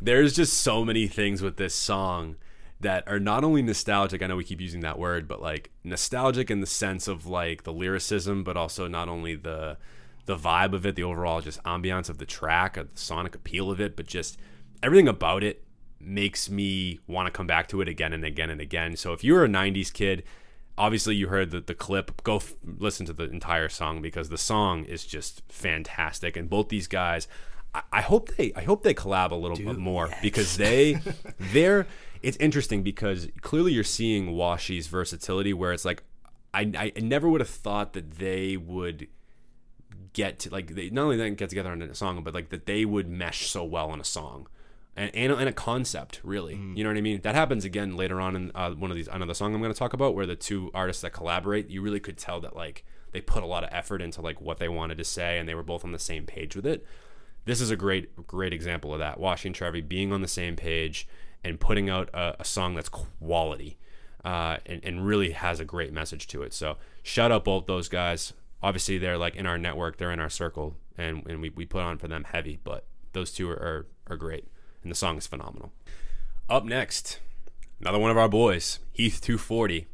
there's 0.00 0.34
just 0.34 0.54
so 0.54 0.84
many 0.84 1.06
things 1.06 1.42
with 1.42 1.56
this 1.56 1.74
song 1.74 2.36
that 2.80 3.06
are 3.06 3.20
not 3.20 3.44
only 3.44 3.62
nostalgic. 3.62 4.22
I 4.22 4.26
know 4.26 4.36
we 4.36 4.44
keep 4.44 4.60
using 4.60 4.80
that 4.80 4.98
word, 4.98 5.28
but 5.28 5.40
like 5.40 5.70
nostalgic 5.84 6.50
in 6.50 6.60
the 6.60 6.66
sense 6.66 7.08
of 7.08 7.26
like 7.26 7.62
the 7.62 7.72
lyricism, 7.72 8.42
but 8.44 8.56
also 8.56 8.88
not 8.88 9.08
only 9.08 9.36
the 9.36 9.78
the 10.26 10.36
vibe 10.36 10.72
of 10.72 10.86
it, 10.86 10.94
the 10.94 11.02
overall 11.02 11.40
just 11.40 11.62
ambiance 11.64 12.08
of 12.08 12.18
the 12.18 12.26
track, 12.26 12.76
of 12.76 12.92
the 12.92 13.00
sonic 13.00 13.34
appeal 13.34 13.70
of 13.70 13.80
it, 13.80 13.96
but 13.96 14.06
just 14.06 14.38
everything 14.82 15.08
about 15.08 15.42
it 15.42 15.64
makes 16.02 16.50
me 16.50 17.00
want 17.06 17.26
to 17.26 17.30
come 17.30 17.46
back 17.46 17.68
to 17.68 17.80
it 17.80 17.88
again 17.88 18.12
and 18.12 18.24
again 18.24 18.50
and 18.50 18.60
again. 18.60 18.96
So 18.96 19.12
if 19.12 19.22
you're 19.22 19.44
a 19.44 19.48
90s 19.48 19.92
kid, 19.92 20.24
obviously 20.76 21.14
you 21.14 21.28
heard 21.28 21.50
the, 21.50 21.60
the 21.60 21.74
clip, 21.74 22.22
go 22.22 22.36
f- 22.36 22.54
listen 22.64 23.06
to 23.06 23.12
the 23.12 23.24
entire 23.24 23.68
song 23.68 24.02
because 24.02 24.28
the 24.28 24.38
song 24.38 24.84
is 24.84 25.04
just 25.04 25.42
fantastic. 25.48 26.36
And 26.36 26.48
both 26.48 26.68
these 26.68 26.86
guys, 26.86 27.28
I, 27.74 27.82
I 27.92 28.00
hope 28.00 28.36
they 28.36 28.52
I 28.54 28.62
hope 28.62 28.82
they 28.82 28.94
collab 28.94 29.30
a 29.30 29.36
little 29.36 29.56
bit 29.56 29.78
more 29.78 30.10
because 30.20 30.56
they 30.56 30.98
they're 31.38 31.86
it's 32.22 32.36
interesting 32.38 32.82
because 32.82 33.28
clearly 33.40 33.72
you're 33.72 33.84
seeing 33.84 34.32
Washi's 34.32 34.86
versatility 34.86 35.52
where 35.52 35.72
it's 35.72 35.84
like 35.84 36.04
I, 36.54 36.92
I 36.96 37.00
never 37.00 37.28
would 37.28 37.40
have 37.40 37.48
thought 37.48 37.94
that 37.94 38.12
they 38.18 38.56
would 38.56 39.08
get 40.12 40.38
to 40.40 40.50
like 40.50 40.74
they 40.74 40.90
not 40.90 41.04
only 41.04 41.16
then 41.16 41.34
get 41.34 41.48
together 41.48 41.70
on 41.70 41.80
a 41.82 41.94
song, 41.94 42.22
but 42.22 42.34
like 42.34 42.50
that 42.50 42.66
they 42.66 42.84
would 42.84 43.08
mesh 43.08 43.48
so 43.48 43.64
well 43.64 43.90
on 43.90 44.00
a 44.00 44.04
song. 44.04 44.46
And, 44.94 45.10
and, 45.14 45.32
and 45.32 45.48
a 45.48 45.52
concept, 45.52 46.20
really. 46.22 46.54
You 46.76 46.84
know 46.84 46.90
what 46.90 46.98
I 46.98 47.00
mean? 47.00 47.20
That 47.22 47.34
happens 47.34 47.64
again 47.64 47.96
later 47.96 48.20
on 48.20 48.36
in 48.36 48.52
uh, 48.54 48.72
one 48.72 48.90
of 48.90 48.96
these 48.96 49.08
another 49.08 49.32
song 49.32 49.54
I'm 49.54 49.62
going 49.62 49.72
to 49.72 49.78
talk 49.78 49.94
about, 49.94 50.14
where 50.14 50.26
the 50.26 50.36
two 50.36 50.70
artists 50.74 51.00
that 51.02 51.12
collaborate, 51.12 51.70
you 51.70 51.80
really 51.80 52.00
could 52.00 52.18
tell 52.18 52.40
that 52.40 52.54
like 52.54 52.84
they 53.12 53.20
put 53.20 53.42
a 53.42 53.46
lot 53.46 53.64
of 53.64 53.70
effort 53.72 54.02
into 54.02 54.20
like 54.20 54.40
what 54.40 54.58
they 54.58 54.68
wanted 54.68 54.98
to 54.98 55.04
say, 55.04 55.38
and 55.38 55.48
they 55.48 55.54
were 55.54 55.62
both 55.62 55.84
on 55.84 55.92
the 55.92 55.98
same 55.98 56.26
page 56.26 56.54
with 56.54 56.66
it. 56.66 56.86
This 57.44 57.60
is 57.60 57.70
a 57.70 57.76
great 57.76 58.26
great 58.26 58.52
example 58.52 58.92
of 58.92 58.98
that. 58.98 59.18
Washi 59.18 59.46
and 59.46 59.54
Trevi 59.54 59.80
being 59.80 60.12
on 60.12 60.20
the 60.20 60.28
same 60.28 60.56
page 60.56 61.08
and 61.42 61.58
putting 61.58 61.88
out 61.88 62.08
a, 62.12 62.36
a 62.40 62.44
song 62.44 62.74
that's 62.74 62.88
quality 62.88 63.78
uh, 64.24 64.58
and, 64.66 64.84
and 64.84 65.06
really 65.06 65.32
has 65.32 65.58
a 65.58 65.64
great 65.64 65.92
message 65.92 66.26
to 66.28 66.42
it. 66.42 66.52
So 66.52 66.76
shout 67.02 67.32
out 67.32 67.44
both 67.44 67.66
those 67.66 67.88
guys. 67.88 68.32
Obviously, 68.62 68.98
they're 68.98 69.18
like 69.18 69.34
in 69.34 69.46
our 69.46 69.58
network, 69.58 69.96
they're 69.96 70.12
in 70.12 70.20
our 70.20 70.30
circle, 70.30 70.76
and, 70.96 71.26
and 71.26 71.40
we, 71.40 71.50
we 71.50 71.66
put 71.66 71.82
on 71.82 71.98
for 71.98 72.06
them 72.06 72.24
heavy, 72.24 72.60
but 72.62 72.84
those 73.12 73.32
two 73.32 73.50
are, 73.50 73.54
are, 73.54 73.86
are 74.08 74.16
great, 74.16 74.46
and 74.82 74.90
the 74.90 74.96
song 74.96 75.16
is 75.16 75.26
phenomenal. 75.26 75.72
Up 76.48 76.64
next, 76.64 77.20
another 77.80 77.98
one 77.98 78.10
of 78.10 78.18
our 78.18 78.28
boys, 78.28 78.78
Heath 78.92 79.20
240. 79.20 79.86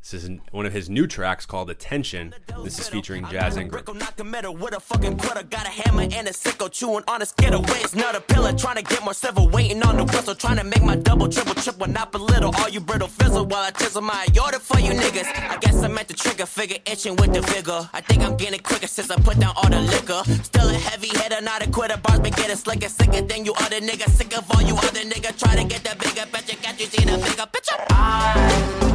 This 0.00 0.24
is 0.24 0.30
one 0.50 0.64
of 0.64 0.72
his 0.72 0.88
new 0.88 1.06
tracks 1.06 1.44
called 1.44 1.68
Attention. 1.70 2.34
This 2.64 2.78
is 2.78 2.88
featuring 2.88 3.26
Jazz 3.26 3.56
with 3.56 4.74
a 4.74 4.80
fucking. 4.80 5.16
Got 5.16 5.66
a 5.66 5.70
hammer 5.70 6.08
and 6.10 6.26
a 6.26 6.32
sickle, 6.32 6.68
chewing 6.70 7.04
on 7.06 7.20
a. 7.22 7.26
Waist, 7.60 7.94
not 7.94 8.16
a 8.16 8.20
pillar, 8.20 8.52
trying 8.54 8.76
to 8.76 8.82
get 8.82 9.04
more 9.04 9.14
civil. 9.14 9.48
Waiting 9.50 9.82
on 9.82 9.98
the 9.98 10.04
whistle, 10.04 10.34
trying 10.34 10.56
to 10.56 10.64
make 10.64 10.82
my 10.82 10.96
double, 10.96 11.28
triple, 11.28 11.54
triple, 11.54 11.86
not. 11.86 12.14
All 12.14 12.68
you 12.68 12.80
brittle 12.80 13.08
fizzle 13.08 13.44
while 13.44 13.62
I 13.62 13.70
chisel 13.70 14.02
my 14.02 14.26
for 14.58 14.80
you 14.80 14.92
niggas. 14.92 15.26
I 15.48 15.58
guess 15.60 15.82
I 15.82 15.88
meant 15.88 16.08
the 16.08 16.14
trigger 16.14 16.46
figure, 16.46 16.78
itching 16.86 17.16
with 17.16 17.32
the 17.34 17.42
vigor. 17.42 17.88
I 17.92 18.00
think 18.00 18.22
I'm 18.22 18.36
getting 18.36 18.60
quicker 18.60 18.86
since 18.86 19.10
I 19.10 19.16
put 19.20 19.38
down 19.38 19.52
all 19.54 19.68
the 19.68 19.80
liquor. 19.80 20.22
Still 20.42 20.68
a 20.68 20.72
heavy 20.72 21.08
hitter, 21.08 21.42
not 21.42 21.64
a 21.64 21.70
quitter. 21.70 21.98
Bars 21.98 22.20
been 22.20 22.32
getting 22.32 22.56
slicker, 22.56 22.88
sicker 22.88 23.20
than 23.20 23.44
you 23.44 23.52
other 23.58 23.80
niggas. 23.80 24.10
Sick 24.10 24.36
of 24.36 24.50
all 24.50 24.62
you 24.62 24.74
other 24.76 25.00
niggas. 25.00 25.38
Try 25.38 25.56
to 25.56 25.64
get 25.64 25.84
that 25.84 25.98
bigger, 25.98 26.26
bet 26.32 26.50
you 26.50 26.58
got 26.62 26.80
you 26.80 26.86
see 26.86 27.04
the 27.04 27.18
bigger 27.18 27.46
picture. 27.46 28.89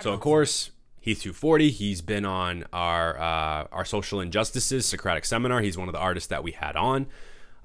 So 0.00 0.12
of 0.12 0.20
course, 0.20 0.70
Heath 1.00 1.20
240. 1.22 1.70
He's 1.70 2.00
been 2.00 2.24
on 2.24 2.64
our 2.72 3.18
uh, 3.18 3.66
our 3.72 3.84
social 3.84 4.20
injustices 4.20 4.86
Socratic 4.86 5.24
seminar. 5.24 5.60
He's 5.60 5.76
one 5.76 5.88
of 5.88 5.92
the 5.92 6.00
artists 6.00 6.28
that 6.28 6.42
we 6.42 6.52
had 6.52 6.76
on 6.76 7.06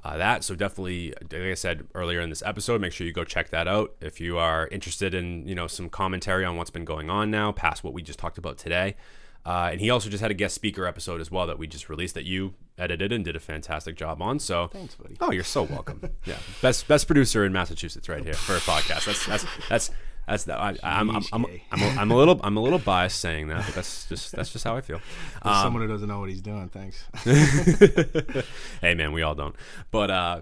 uh, 0.04 0.18
that. 0.18 0.44
So 0.44 0.56
definitely, 0.56 1.14
like 1.22 1.34
I 1.34 1.54
said 1.54 1.88
earlier 1.94 2.22
in 2.22 2.30
this 2.30 2.44
episode, 2.46 2.82
make 2.82 2.94
sure 2.94 3.06
you 3.06 3.14
go 3.14 3.24
check 3.24 3.50
that 3.50 3.68
out 3.68 3.96
if 4.02 4.20
you 4.20 4.38
are 4.38 4.68
interested 4.68 5.14
in 5.14 5.48
you 5.48 5.56
know 5.56 5.68
some 5.68 5.90
commentary 5.90 6.46
on 6.46 6.56
what's 6.58 6.72
been 6.72 6.86
going 6.86 7.10
on 7.10 7.32
now, 7.32 7.52
past 7.52 7.84
what 7.84 7.94
we 7.94 8.02
just 8.02 8.20
talked 8.20 8.38
about 8.38 8.58
today. 8.58 8.96
Uh, 9.44 9.70
and 9.72 9.82
he 9.82 9.90
also 9.90 10.08
just 10.08 10.22
had 10.22 10.30
a 10.30 10.36
guest 10.36 10.54
speaker 10.54 10.86
episode 10.86 11.20
as 11.20 11.32
well 11.32 11.48
that 11.48 11.58
we 11.58 11.66
just 11.66 11.90
released 11.90 12.14
that 12.14 12.26
you 12.26 12.54
edited 12.78 13.12
and 13.12 13.26
did 13.26 13.36
a 13.36 13.40
fantastic 13.40 13.96
job 13.96 14.22
on. 14.22 14.38
So 14.38 14.68
Thanks, 14.68 14.94
buddy. 14.94 15.18
Oh, 15.20 15.32
you're 15.32 15.44
so 15.44 15.64
welcome. 15.64 16.02
yeah, 16.26 16.38
best 16.62 16.88
best 16.88 17.08
producer 17.08 17.44
in 17.46 17.52
Massachusetts 17.52 18.08
right 18.08 18.24
here 18.24 18.34
for 18.34 18.56
a 18.56 18.60
podcast. 18.60 19.06
That's 19.06 19.26
that's 19.26 19.46
that's 19.70 19.92
that's 20.32 20.46
the, 20.46 20.58
I, 20.58 20.70
I'm 20.84 21.10
I'm 21.10 21.24
I'm, 21.34 21.46
I'm, 21.72 21.82
a, 21.82 21.88
I'm 22.00 22.12
a 22.12 22.15
little 22.15 22.39
I'm 22.41 22.56
a 22.56 22.62
little 22.62 22.80
biased 22.80 23.20
saying 23.20 23.50
that, 23.50 23.65
but 23.65 23.76
that's 23.76 24.08
just 24.08 24.32
that's 24.32 24.52
just 24.52 24.63
how 24.63 24.78
I 24.78 24.82
feel. 24.82 25.02
Um, 25.44 25.63
someone 25.63 25.82
who 25.82 25.88
doesn't 25.88 26.08
know 26.08 26.20
what 26.20 26.30
he's 26.30 26.41
doing. 26.41 26.70
Thanks. 26.70 27.04
hey 28.82 28.94
man, 28.94 29.12
we 29.12 29.24
all 29.24 29.34
don't. 29.34 29.56
But 29.89 30.12
uh, 30.12 30.41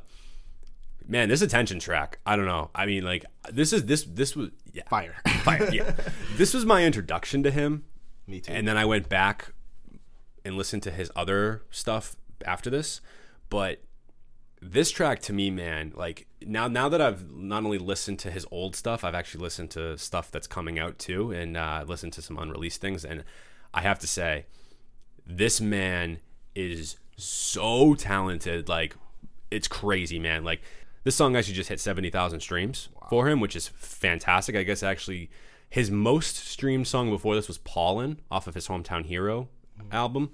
man, 1.07 1.29
this 1.29 1.41
attention 1.41 1.79
track, 1.79 2.19
I 2.25 2.35
don't 2.35 2.45
know. 2.45 2.69
I 2.75 2.85
mean, 2.85 3.03
like 3.03 3.25
this 3.49 3.71
is 3.71 3.85
this 3.85 4.03
this 4.03 4.35
was 4.35 4.49
yeah 4.73 4.83
Fire. 4.89 5.15
fire 5.43 5.69
yeah. 5.71 5.95
This 6.35 6.53
was 6.53 6.65
my 6.65 6.83
introduction 6.83 7.43
to 7.43 7.51
him. 7.51 7.85
Me 8.27 8.41
too. 8.41 8.51
And 8.51 8.67
then 8.67 8.77
I 8.77 8.85
went 8.85 9.09
back 9.09 9.53
and 10.45 10.55
listened 10.55 10.83
to 10.83 10.91
his 10.91 11.09
other 11.15 11.63
stuff 11.71 12.15
after 12.45 12.69
this. 12.69 13.01
But 13.49 13.81
this 14.61 14.91
track 14.91 15.21
to 15.21 15.33
me, 15.33 15.49
man, 15.49 15.93
like 15.95 16.27
now 16.41 16.67
now 16.67 16.89
that 16.89 17.01
I've 17.01 17.31
not 17.31 17.63
only 17.63 17.77
listened 17.77 18.19
to 18.19 18.31
his 18.31 18.45
old 18.51 18.75
stuff, 18.75 19.03
I've 19.03 19.15
actually 19.15 19.41
listened 19.41 19.71
to 19.71 19.97
stuff 19.97 20.31
that's 20.31 20.47
coming 20.47 20.77
out 20.77 20.99
too, 20.99 21.31
and 21.31 21.55
uh, 21.55 21.85
listened 21.87 22.13
to 22.13 22.21
some 22.21 22.37
unreleased 22.37 22.81
things. 22.81 23.05
And 23.05 23.23
I 23.73 23.81
have 23.81 23.99
to 23.99 24.07
say, 24.07 24.45
this 25.25 25.61
man 25.61 26.19
is 26.55 26.97
so 27.15 27.95
talented. 27.95 28.67
Like 28.67 28.95
it's 29.49 29.67
crazy, 29.67 30.19
man. 30.19 30.43
Like 30.43 30.61
this 31.03 31.15
song 31.15 31.35
actually 31.35 31.53
just 31.55 31.69
hit 31.69 31.79
seventy 31.79 32.09
thousand 32.09 32.41
streams 32.41 32.89
for 33.09 33.29
him, 33.29 33.39
which 33.39 33.55
is 33.55 33.69
fantastic. 33.69 34.55
I 34.55 34.63
guess 34.63 34.83
actually 34.83 35.29
his 35.69 35.89
most 35.89 36.35
streamed 36.35 36.87
song 36.87 37.09
before 37.09 37.35
this 37.35 37.47
was 37.47 37.59
"Pollen" 37.59 38.19
off 38.29 38.47
of 38.47 38.55
his 38.55 38.67
hometown 38.67 39.05
hero 39.05 39.47
album, 39.91 40.31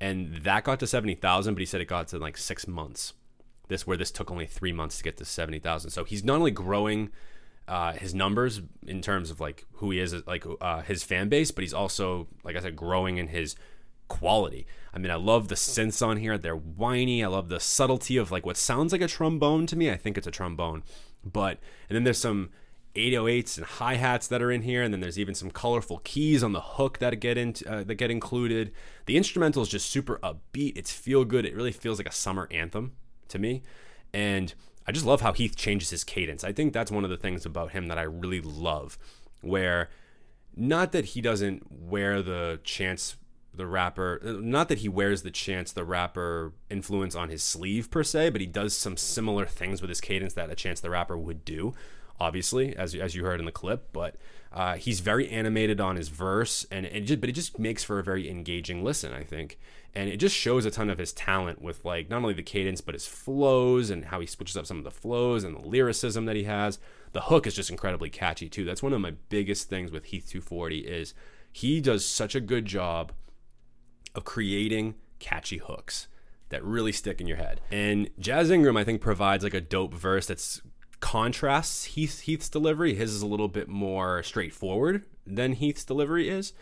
and 0.00 0.42
that 0.42 0.64
got 0.64 0.80
to 0.80 0.86
seventy 0.86 1.14
thousand. 1.14 1.54
But 1.54 1.60
he 1.60 1.66
said 1.66 1.80
it 1.80 1.86
got 1.86 2.08
to 2.08 2.18
like 2.18 2.36
six 2.36 2.66
months. 2.66 3.12
This 3.68 3.86
where 3.86 3.96
this 3.96 4.10
took 4.10 4.30
only 4.30 4.46
three 4.46 4.72
months 4.72 4.98
to 4.98 5.04
get 5.04 5.16
to 5.18 5.24
seventy 5.24 5.58
thousand. 5.58 5.90
So 5.90 6.04
he's 6.04 6.24
not 6.24 6.36
only 6.36 6.50
growing 6.50 7.10
uh, 7.68 7.92
his 7.92 8.14
numbers 8.14 8.62
in 8.86 9.02
terms 9.02 9.30
of 9.30 9.40
like 9.40 9.66
who 9.74 9.90
he 9.90 10.00
is, 10.00 10.14
like 10.26 10.44
uh, 10.60 10.80
his 10.82 11.04
fan 11.04 11.28
base, 11.28 11.50
but 11.50 11.62
he's 11.62 11.74
also, 11.74 12.26
like 12.42 12.56
I 12.56 12.60
said, 12.60 12.74
growing 12.74 13.18
in 13.18 13.28
his 13.28 13.56
quality. 14.08 14.66
I 14.94 14.98
mean, 14.98 15.10
I 15.10 15.16
love 15.16 15.48
the 15.48 15.54
synths 15.54 16.04
on 16.04 16.16
here. 16.16 16.38
They're 16.38 16.56
whiny. 16.56 17.22
I 17.22 17.28
love 17.28 17.50
the 17.50 17.60
subtlety 17.60 18.16
of 18.16 18.30
like 18.30 18.46
what 18.46 18.56
sounds 18.56 18.90
like 18.90 19.02
a 19.02 19.06
trombone 19.06 19.66
to 19.66 19.76
me. 19.76 19.90
I 19.90 19.96
think 19.96 20.16
it's 20.16 20.26
a 20.26 20.30
trombone, 20.32 20.82
but 21.22 21.58
and 21.88 21.96
then 21.96 22.04
there's 22.04 22.18
some 22.18 22.48
808s 22.94 23.58
and 23.58 23.66
hi 23.66 23.94
hats 23.94 24.26
that 24.28 24.40
are 24.40 24.50
in 24.50 24.62
here, 24.62 24.82
and 24.82 24.92
then 24.92 25.00
there's 25.00 25.18
even 25.18 25.34
some 25.34 25.50
colorful 25.50 26.00
keys 26.04 26.42
on 26.42 26.52
the 26.52 26.62
hook 26.62 26.98
that 26.98 27.20
get 27.20 27.36
in 27.36 27.54
uh, 27.66 27.84
that 27.84 27.96
get 27.96 28.10
included. 28.10 28.72
The 29.04 29.18
instrumental 29.18 29.62
is 29.62 29.68
just 29.68 29.90
super 29.90 30.18
upbeat. 30.22 30.76
It's 30.76 30.90
feel 30.90 31.26
good. 31.26 31.44
It 31.44 31.54
really 31.54 31.72
feels 31.72 31.98
like 31.98 32.08
a 32.08 32.12
summer 32.12 32.48
anthem 32.50 32.92
to 33.28 33.38
me, 33.38 33.62
and 34.12 34.54
I 34.86 34.92
just 34.92 35.06
love 35.06 35.20
how 35.20 35.32
Heath 35.32 35.56
changes 35.56 35.90
his 35.90 36.04
cadence. 36.04 36.44
I 36.44 36.52
think 36.52 36.72
that's 36.72 36.90
one 36.90 37.04
of 37.04 37.10
the 37.10 37.16
things 37.16 37.44
about 37.44 37.72
him 37.72 37.88
that 37.88 37.98
I 37.98 38.02
really 38.02 38.40
love, 38.40 38.98
where 39.42 39.88
not 40.56 40.92
that 40.92 41.06
he 41.06 41.20
doesn't 41.20 41.70
wear 41.70 42.22
the 42.22 42.60
chance 42.64 43.16
the 43.54 43.66
rapper 43.66 44.20
not 44.22 44.68
that 44.68 44.78
he 44.78 44.88
wears 44.88 45.22
the 45.22 45.30
chance 45.32 45.72
the 45.72 45.84
rapper 45.84 46.52
influence 46.70 47.16
on 47.16 47.28
his 47.28 47.42
sleeve 47.42 47.90
per 47.90 48.04
se 48.04 48.30
but 48.30 48.40
he 48.40 48.46
does 48.46 48.76
some 48.76 48.96
similar 48.96 49.46
things 49.46 49.80
with 49.80 49.88
his 49.88 50.00
cadence 50.00 50.34
that 50.34 50.50
a 50.50 50.54
chance 50.54 50.78
the 50.78 50.90
rapper 50.90 51.16
would 51.16 51.44
do 51.44 51.74
obviously 52.20 52.76
as, 52.76 52.94
as 52.94 53.14
you 53.14 53.24
heard 53.24 53.40
in 53.40 53.46
the 53.46 53.52
clip. 53.52 53.92
But 53.92 54.16
uh, 54.52 54.76
he's 54.76 55.00
very 55.00 55.28
animated 55.28 55.80
on 55.80 55.96
his 55.96 56.08
verse 56.08 56.66
and 56.70 56.86
it 56.86 57.02
just, 57.02 57.20
but 57.20 57.28
it 57.28 57.34
just 57.34 57.58
makes 57.58 57.84
for 57.84 57.98
a 57.98 58.02
very 58.02 58.30
engaging 58.30 58.82
listen 58.82 59.12
i 59.12 59.22
think 59.22 59.58
and 59.94 60.08
it 60.08 60.18
just 60.18 60.36
shows 60.36 60.64
a 60.64 60.70
ton 60.70 60.90
of 60.90 60.98
his 60.98 61.12
talent 61.12 61.60
with 61.60 61.84
like 61.84 62.08
not 62.10 62.18
only 62.18 62.34
the 62.34 62.42
cadence 62.42 62.80
but 62.80 62.94
his 62.94 63.06
flows 63.06 63.90
and 63.90 64.06
how 64.06 64.20
he 64.20 64.26
switches 64.26 64.56
up 64.56 64.66
some 64.66 64.78
of 64.78 64.84
the 64.84 64.90
flows 64.90 65.44
and 65.44 65.56
the 65.56 65.66
lyricism 65.66 66.24
that 66.26 66.36
he 66.36 66.44
has 66.44 66.78
the 67.12 67.22
hook 67.22 67.46
is 67.46 67.54
just 67.54 67.70
incredibly 67.70 68.10
catchy 68.10 68.48
too 68.48 68.64
that's 68.64 68.82
one 68.82 68.92
of 68.92 69.00
my 69.00 69.12
biggest 69.28 69.68
things 69.68 69.90
with 69.90 70.06
heath 70.06 70.28
240 70.28 70.80
is 70.80 71.14
he 71.50 71.80
does 71.80 72.04
such 72.04 72.34
a 72.34 72.40
good 72.40 72.66
job 72.66 73.12
of 74.14 74.24
creating 74.24 74.94
catchy 75.18 75.58
hooks 75.58 76.08
that 76.50 76.64
really 76.64 76.92
stick 76.92 77.20
in 77.20 77.26
your 77.26 77.36
head. 77.36 77.60
And 77.70 78.10
Jazz 78.18 78.50
Ingram, 78.50 78.76
I 78.76 78.84
think, 78.84 79.00
provides 79.00 79.44
like 79.44 79.54
a 79.54 79.60
dope 79.60 79.94
verse 79.94 80.26
that's 80.26 80.62
contrasts 81.00 81.84
Heath, 81.84 82.20
Heath's 82.20 82.48
delivery. 82.48 82.94
His 82.94 83.12
is 83.12 83.22
a 83.22 83.26
little 83.26 83.48
bit 83.48 83.68
more 83.68 84.22
straightforward 84.22 85.04
than 85.26 85.54
Heath's 85.54 85.84
delivery 85.84 86.28
is, 86.28 86.52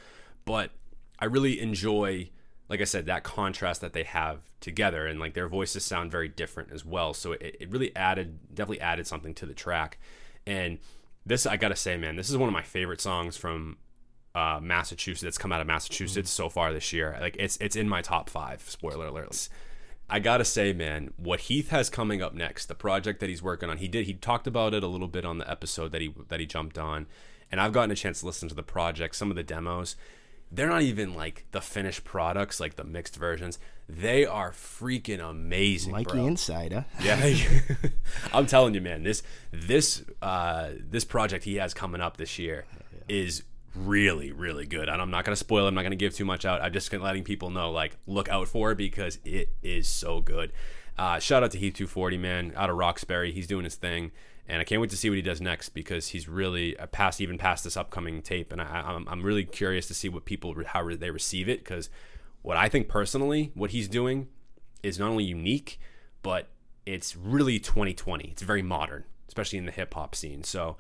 but 0.45 0.73
I 1.19 1.27
really 1.27 1.61
enjoy, 1.61 2.31
like 2.69 2.81
I 2.81 2.85
said, 2.85 3.07
that 3.07 3.23
contrast 3.23 3.81
that 3.81 3.93
they 3.93 4.03
have 4.03 4.41
together, 4.61 5.07
and 5.07 5.21
like 5.21 5.35
their 5.35 5.49
voices 5.49 5.85
sound 5.85 6.11
very 6.11 6.29
different 6.29 6.73
as 6.73 6.85
well. 6.85 7.15
So 7.15 7.33
it, 7.33 7.57
it 7.61 7.71
really 7.71 7.95
added, 7.95 8.55
definitely 8.55 8.81
added 8.81 9.07
something 9.07 9.35
to 9.35 9.47
the 9.47 9.55
track. 9.55 9.99
And 10.47 10.79
this, 11.25 11.47
I 11.47 11.57
gotta 11.57 11.77
say, 11.77 11.97
man, 11.97 12.17
this 12.17 12.31
is 12.31 12.37
one 12.37 12.49
of 12.49 12.53
my 12.53 12.63
favorite 12.63 13.01
songs 13.01 13.37
from 13.37 13.77
uh, 14.35 14.61
Massachusetts 14.63 15.23
that's 15.23 15.39
come 15.39 15.51
out 15.51 15.61
of 15.61 15.67
Massachusetts 15.67 16.31
so 16.31 16.49
far 16.49 16.73
this 16.73 16.93
year. 16.93 17.17
Like 17.21 17.37
it's 17.39 17.57
it's 17.61 17.75
in 17.75 17.89
my 17.89 18.03
top 18.03 18.29
five. 18.29 18.63
Spoiler 18.69 19.09
alerts. 19.09 19.49
I 20.09 20.21
gotta 20.21 20.45
say, 20.45 20.73
man, 20.73 21.13
what 21.17 21.41
Heath 21.41 21.71
has 21.71 21.91
coming 21.91 22.23
up 22.23 22.35
next, 22.35 22.67
the 22.67 22.75
project 22.75 23.19
that 23.21 23.29
he's 23.29 23.43
working 23.43 23.71
on. 23.71 23.79
He 23.79 23.89
did 23.89 24.07
he 24.07 24.15
talked 24.15 24.47
about 24.47 24.75
it 24.75 24.85
a 24.85 24.89
little 24.89 25.09
bit 25.09 25.25
on 25.25 25.39
the 25.39 25.51
episode 25.51 25.91
that 25.93 26.01
he 26.01 26.15
that 26.29 26.39
he 26.39 26.47
jumped 26.47 26.79
on, 26.79 27.07
and 27.51 27.61
I've 27.61 27.73
gotten 27.73 27.91
a 27.91 27.97
chance 27.97 28.21
to 28.21 28.27
listen 28.27 28.49
to 28.49 28.55
the 28.55 28.63
project, 28.63 29.17
some 29.17 29.31
of 29.31 29.37
the 29.37 29.43
demos. 29.43 29.97
They're 30.51 30.69
not 30.69 30.83
even 30.83 31.15
like 31.15 31.45
the 31.51 31.61
finished 31.61 32.05
products, 32.05 32.61
like 32.61 32.77
the 32.77 32.85
mixed 32.85 33.17
versions. 33.17 33.59
They 33.89 34.25
are 34.25 34.53
freaking 34.53 35.21
amazing, 35.21 35.93
Mikey 35.93 36.13
bro. 36.13 36.27
Insider. 36.27 36.85
Yeah, 37.03 37.35
I'm 38.33 38.47
telling 38.47 38.75
you, 38.75 38.81
man. 38.81 39.03
This 39.03 39.23
this 39.51 40.05
uh, 40.23 40.71
this 40.79 41.05
project 41.05 41.45
he 41.45 41.57
has 41.57 41.75
coming 41.75 42.01
up 42.01 42.17
this 42.17 42.39
year 42.39 42.65
is 43.09 43.43
really 43.77 44.33
really 44.33 44.67
good. 44.67 44.89
And 44.89 45.01
I'm 45.01 45.11
not 45.11 45.25
gonna 45.25 45.37
spoil. 45.37 45.67
I'm 45.67 45.75
not 45.75 45.83
gonna 45.83 45.97
give 45.97 46.15
too 46.15 46.25
much 46.25 46.45
out. 46.45 46.63
I'm 46.63 46.73
just 46.73 46.93
letting 46.93 47.25
people 47.25 47.51
know, 47.51 47.71
like, 47.71 47.97
look 48.07 48.29
out 48.29 48.49
for 48.49 48.73
it 48.73 48.79
because 48.79 49.19
it 49.25 49.51
is 49.63 49.89
so 49.89 50.21
good. 50.21 50.53
Uh, 50.99 51.19
shout 51.19 51.43
out 51.43 51.51
to 51.51 51.59
Heath 51.59 51.75
240, 51.75 52.17
man, 52.17 52.53
out 52.57 52.71
of 52.71 52.77
Roxbury. 52.77 53.31
He's 53.31 53.47
doing 53.47 53.65
his 53.65 53.75
thing, 53.75 54.13
and 54.49 54.61
I 54.61 54.65
can't 54.65 54.81
wait 54.81 54.89
to 54.91 54.97
see 54.97 55.11
what 55.11 55.17
he 55.17 55.23
does 55.23 55.43
next 55.43 55.71
because 55.71 56.09
he's 56.09 56.27
really 56.27 56.77
uh, 56.79 56.87
past 56.87 57.21
even 57.21 57.37
past 57.37 57.65
this 57.65 57.77
upcoming 57.77 58.23
tape, 58.23 58.53
and 58.53 58.63
I, 58.63 58.65
I'm 58.65 59.07
I'm 59.09 59.23
really 59.23 59.45
curious 59.45 59.87
to 59.89 59.95
see 59.95 60.09
what 60.09 60.25
people 60.25 60.55
how 60.67 60.89
they 60.95 61.11
receive 61.11 61.49
it 61.49 61.59
because 61.59 61.91
what 62.43 62.57
I 62.57 62.69
think 62.69 62.89
personally, 62.89 63.51
what 63.55 63.73
he's 63.73 63.89
doing 63.89 64.29
is 64.83 64.99
not 64.99 65.11
only 65.11 65.25
unique, 65.25 65.81
but 66.23 66.49
it's 66.87 67.17
really 67.17 67.59
2020. 67.59 68.29
It's 68.29 68.43
very 68.43 68.63
modern, 68.63 69.05
especially 69.27 69.59
in 69.59 69.67
the 69.67 69.73
hip 69.73 69.93
hop 69.95 70.15
scene. 70.15 70.45
So, 70.45 70.77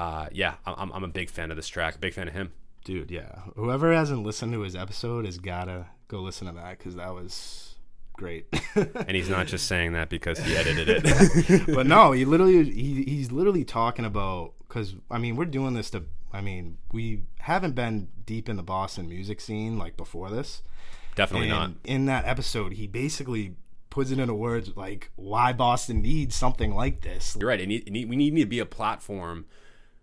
uh, 0.00 0.26
yeah, 0.32 0.54
I'm, 0.64 0.90
I'm 0.92 1.04
a 1.04 1.08
big 1.08 1.28
fan 1.28 1.50
of 1.50 1.58
this 1.58 1.68
track. 1.68 2.00
Big 2.00 2.14
fan 2.14 2.26
of 2.26 2.32
him. 2.32 2.52
Dude, 2.84 3.10
yeah. 3.10 3.40
Whoever 3.54 3.92
hasn't 3.92 4.22
listened 4.22 4.54
to 4.54 4.60
his 4.60 4.74
episode 4.74 5.26
has 5.26 5.36
gotta 5.36 5.88
go 6.08 6.20
listen 6.20 6.46
to 6.46 6.54
that 6.54 6.78
because 6.78 6.96
that 6.96 7.12
was 7.12 7.74
great. 8.14 8.46
And 8.74 9.14
he's 9.14 9.28
not 9.28 9.46
just 9.46 9.66
saying 9.66 9.92
that 9.92 10.08
because 10.08 10.38
he 10.38 10.56
edited 10.56 10.88
it. 10.88 11.66
but 11.74 11.86
no, 11.86 12.12
he 12.12 12.24
literally 12.24 12.70
he, 12.70 13.02
he's 13.02 13.30
literally 13.30 13.62
talking 13.62 14.06
about 14.06 14.54
because 14.66 14.94
I 15.10 15.18
mean 15.18 15.36
we're 15.36 15.44
doing 15.44 15.74
this 15.74 15.90
to 15.90 16.04
I 16.32 16.40
mean 16.40 16.78
we 16.92 17.24
haven't 17.40 17.74
been 17.74 18.08
deep 18.24 18.48
in 18.48 18.56
the 18.56 18.62
Boston 18.62 19.06
music 19.06 19.38
scene 19.38 19.76
like 19.76 19.98
before 19.98 20.30
this. 20.30 20.62
Definitely 21.14 21.50
and 21.50 21.58
not. 21.58 21.70
In 21.84 22.06
that 22.06 22.24
episode, 22.24 22.72
he 22.72 22.86
basically 22.86 23.56
puts 23.90 24.10
it 24.10 24.18
into 24.18 24.32
words 24.32 24.74
like 24.76 25.10
why 25.16 25.52
Boston 25.52 26.00
needs 26.00 26.34
something 26.34 26.74
like 26.74 27.02
this. 27.02 27.36
You're 27.38 27.50
right. 27.50 27.60
It 27.60 27.66
need, 27.66 27.86
it 27.86 27.90
need, 27.90 28.08
we 28.08 28.16
need 28.16 28.34
to 28.40 28.46
be 28.46 28.60
a 28.60 28.66
platform, 28.66 29.44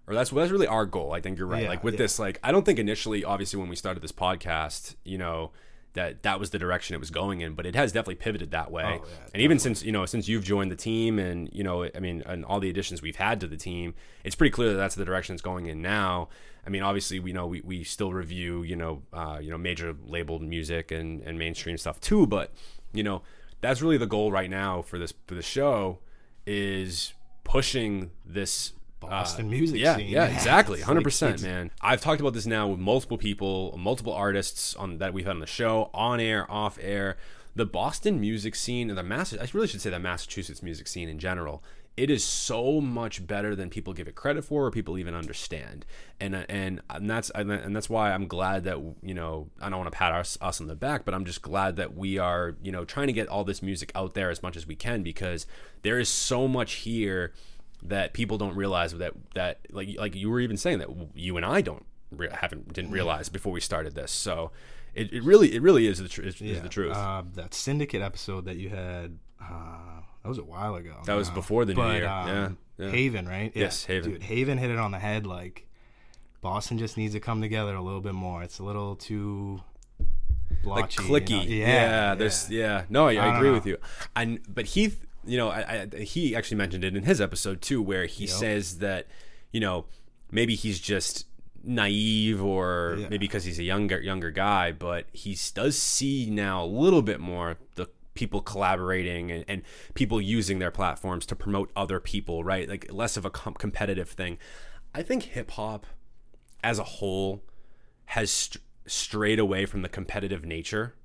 or 0.07 0.13
that's 0.13 0.29
that's 0.29 0.51
really 0.51 0.67
our 0.67 0.85
goal. 0.85 1.11
I 1.11 1.21
think 1.21 1.37
you're 1.37 1.47
right. 1.47 1.63
Yeah, 1.63 1.69
like 1.69 1.83
with 1.83 1.95
yeah. 1.95 1.99
this, 1.99 2.17
like 2.17 2.39
I 2.43 2.51
don't 2.51 2.65
think 2.65 2.79
initially, 2.79 3.23
obviously, 3.23 3.59
when 3.59 3.69
we 3.69 3.75
started 3.75 4.01
this 4.01 4.11
podcast, 4.11 4.95
you 5.03 5.17
know, 5.17 5.51
that 5.93 6.23
that 6.23 6.39
was 6.39 6.51
the 6.51 6.59
direction 6.59 6.95
it 6.95 6.99
was 6.99 7.11
going 7.11 7.41
in, 7.41 7.53
but 7.53 7.65
it 7.65 7.75
has 7.75 7.91
definitely 7.91 8.15
pivoted 8.15 8.51
that 8.51 8.71
way. 8.71 8.99
Oh, 9.01 9.05
yeah, 9.05 9.29
and 9.33 9.41
even 9.41 9.59
since 9.59 9.83
you 9.83 9.91
know, 9.91 10.05
since 10.05 10.27
you've 10.29 10.45
joined 10.45 10.71
the 10.71 10.77
team, 10.77 11.19
and 11.19 11.49
you 11.51 11.63
know, 11.63 11.89
I 11.93 11.99
mean, 11.99 12.23
and 12.25 12.45
all 12.45 12.59
the 12.59 12.69
additions 12.69 13.01
we've 13.01 13.17
had 13.17 13.41
to 13.41 13.47
the 13.47 13.57
team, 13.57 13.95
it's 14.23 14.35
pretty 14.35 14.51
clear 14.51 14.69
that 14.69 14.77
that's 14.77 14.95
the 14.95 15.05
direction 15.05 15.33
it's 15.33 15.41
going 15.41 15.65
in 15.65 15.81
now. 15.81 16.29
I 16.65 16.69
mean, 16.69 16.83
obviously, 16.83 17.19
we 17.19 17.33
know 17.33 17.47
we, 17.47 17.61
we 17.61 17.83
still 17.83 18.13
review, 18.13 18.63
you 18.63 18.75
know, 18.75 19.01
uh, 19.11 19.39
you 19.41 19.51
know, 19.51 19.57
major 19.57 19.95
labeled 20.05 20.41
music 20.41 20.91
and, 20.91 21.21
and 21.21 21.37
mainstream 21.37 21.77
stuff 21.77 21.99
too, 21.99 22.27
but 22.27 22.53
you 22.93 23.03
know, 23.03 23.23
that's 23.61 23.81
really 23.81 23.97
the 23.97 24.05
goal 24.05 24.31
right 24.31 24.49
now 24.49 24.81
for 24.81 24.97
this 24.97 25.13
for 25.27 25.35
the 25.35 25.41
show 25.41 25.99
is 26.45 27.13
pushing 27.43 28.11
this 28.25 28.73
Boston 28.99 29.49
music 29.49 29.79
yeah, 29.79 29.95
scene. 29.95 30.07
Yeah, 30.07 30.27
Yeah, 30.27 30.35
exactly. 30.35 30.79
100%, 30.81 31.21
it's- 31.27 31.41
man. 31.41 31.71
I've 31.81 32.01
talked 32.01 32.19
about 32.19 32.33
this 32.33 32.45
now 32.45 32.67
with 32.67 32.79
multiple 32.79 33.17
people, 33.17 33.75
multiple 33.77 34.13
artists 34.13 34.75
on 34.75 34.97
that 34.97 35.13
we've 35.13 35.25
had 35.25 35.35
on 35.35 35.39
the 35.39 35.45
show, 35.45 35.89
on 35.93 36.19
air, 36.19 36.49
off 36.51 36.77
air. 36.81 37.17
The 37.55 37.65
Boston 37.65 38.19
music 38.19 38.53
scene, 38.55 38.89
and 38.89 38.97
the 38.97 39.03
Mass 39.03 39.33
I 39.33 39.47
really 39.53 39.67
should 39.67 39.81
say 39.81 39.89
the 39.89 39.99
Massachusetts 39.99 40.61
music 40.61 40.87
scene 40.87 41.09
in 41.09 41.17
general, 41.17 41.63
it 41.97 42.11
is 42.11 42.23
so 42.23 42.79
much 42.79 43.25
better 43.25 43.55
than 43.55 43.71
people 43.71 43.91
give 43.91 44.07
it 44.07 44.13
credit 44.13 44.45
for 44.45 44.67
or 44.67 44.71
people 44.71 44.99
even 44.99 45.15
understand. 45.15 45.83
And 46.19 46.35
uh, 46.35 46.43
and 46.47 46.81
and 46.91 47.09
that's 47.09 47.31
and 47.31 47.75
that's 47.75 47.89
why 47.89 48.13
I'm 48.13 48.27
glad 48.27 48.63
that 48.65 48.77
you 49.01 49.15
know, 49.15 49.49
I 49.59 49.69
don't 49.69 49.79
want 49.79 49.91
to 49.91 49.97
pat 49.97 50.11
us, 50.11 50.37
us 50.39 50.61
on 50.61 50.67
the 50.67 50.75
back, 50.75 51.03
but 51.03 51.15
I'm 51.15 51.25
just 51.25 51.41
glad 51.41 51.75
that 51.77 51.95
we 51.95 52.19
are, 52.19 52.55
you 52.61 52.71
know, 52.71 52.85
trying 52.85 53.07
to 53.07 53.13
get 53.13 53.27
all 53.27 53.43
this 53.43 53.63
music 53.63 53.91
out 53.95 54.13
there 54.13 54.29
as 54.29 54.43
much 54.43 54.55
as 54.55 54.67
we 54.67 54.75
can 54.75 55.01
because 55.01 55.47
there 55.81 55.99
is 55.99 56.09
so 56.09 56.47
much 56.47 56.73
here 56.73 57.33
that 57.83 58.13
people 58.13 58.37
don't 58.37 58.55
realize 58.55 58.93
that 58.93 59.13
that 59.35 59.59
like 59.71 59.89
like 59.97 60.15
you 60.15 60.29
were 60.29 60.39
even 60.39 60.57
saying 60.57 60.79
that 60.79 60.89
you 61.15 61.37
and 61.37 61.45
I 61.45 61.61
don't 61.61 61.85
re- 62.11 62.29
haven't 62.31 62.73
didn't 62.73 62.91
realize 62.91 63.29
before 63.29 63.53
we 63.53 63.61
started 63.61 63.95
this. 63.95 64.11
So 64.11 64.51
it, 64.93 65.13
it 65.13 65.23
really 65.23 65.53
it 65.55 65.61
really 65.61 65.87
is 65.87 65.99
the 65.99 66.07
tr- 66.09 66.23
is, 66.23 66.41
is 66.41 66.61
the 66.61 66.69
truth. 66.69 66.95
Uh, 66.95 67.23
that 67.35 67.53
syndicate 67.53 68.01
episode 68.01 68.45
that 68.45 68.57
you 68.57 68.69
had, 68.69 69.19
uh, 69.41 70.01
that 70.23 70.29
was 70.29 70.37
a 70.39 70.43
while 70.43 70.75
ago. 70.75 70.95
That 71.05 71.13
was 71.15 71.29
before 71.29 71.65
the 71.65 71.73
new 71.75 71.91
year. 71.91 72.07
um, 72.07 72.27
Yeah, 72.27 72.85
yeah. 72.85 72.91
Haven, 72.91 73.27
right? 73.27 73.51
Yeah. 73.55 73.63
Yes, 73.63 73.85
Haven. 73.85 74.11
Dude, 74.13 74.23
Haven 74.23 74.57
hit 74.57 74.71
it 74.71 74.79
on 74.79 74.91
the 74.91 74.99
head. 74.99 75.27
Like 75.27 75.67
Boston 76.41 76.77
just 76.79 76.97
needs 76.97 77.13
to 77.13 77.19
come 77.19 77.41
together 77.41 77.75
a 77.75 77.81
little 77.81 78.01
bit 78.01 78.13
more. 78.13 78.41
It's 78.43 78.59
a 78.59 78.63
little 78.63 78.95
too 78.95 79.61
like 80.63 80.95
blotchy, 80.95 81.03
you 81.03 81.09
clicky. 81.09 81.29
know? 81.49 81.55
Yeah, 81.55 81.65
Yeah, 82.09 82.15
There's 82.15 82.49
yeah. 82.49 82.59
yeah. 82.79 82.83
No, 82.89 83.07
I, 83.07 83.11
I 83.11 83.13
don't 83.25 83.35
agree 83.35 83.49
know. 83.49 83.53
with 83.53 83.65
you. 83.67 83.77
And 84.15 84.39
but 84.53 84.65
Heath, 84.65 85.05
you 85.25 85.37
know, 85.37 85.49
I, 85.49 85.87
I, 85.93 85.97
he 85.99 86.35
actually 86.35 86.57
mentioned 86.57 86.83
it 86.83 86.95
in 86.95 87.03
his 87.03 87.19
episode 87.21 87.61
too, 87.61 87.81
where 87.81 88.05
he 88.05 88.25
Yep. 88.25 88.33
says 88.33 88.77
that 88.79 89.07
you 89.51 89.59
know 89.59 89.85
maybe 90.31 90.55
he's 90.55 90.79
just 90.79 91.25
naive 91.63 92.41
or 92.41 92.95
Yeah. 92.99 93.09
maybe 93.09 93.19
because 93.27 93.43
he's 93.43 93.59
a 93.59 93.63
younger 93.63 93.99
younger 94.01 94.31
guy, 94.31 94.71
but 94.71 95.05
he 95.13 95.37
does 95.53 95.77
see 95.77 96.29
now 96.29 96.63
a 96.63 96.65
little 96.65 97.01
bit 97.01 97.19
more 97.19 97.57
the 97.75 97.87
people 98.13 98.41
collaborating 98.41 99.31
and, 99.31 99.45
and 99.47 99.61
people 99.93 100.19
using 100.19 100.59
their 100.59 100.71
platforms 100.71 101.25
to 101.27 101.35
promote 101.35 101.71
other 101.75 101.99
people, 101.99 102.43
right? 102.43 102.67
Like 102.67 102.91
less 102.91 103.15
of 103.15 103.25
a 103.25 103.29
com- 103.29 103.53
competitive 103.53 104.09
thing. 104.09 104.37
I 104.95 105.03
think 105.03 105.23
hip 105.23 105.51
hop 105.51 105.85
as 106.63 106.79
a 106.79 106.83
whole 106.83 107.43
has 108.05 108.31
st- 108.31 108.63
strayed 108.87 109.37
away 109.37 109.65
from 109.65 109.81
the 109.83 109.89
competitive 109.89 110.45
nature 110.45 110.95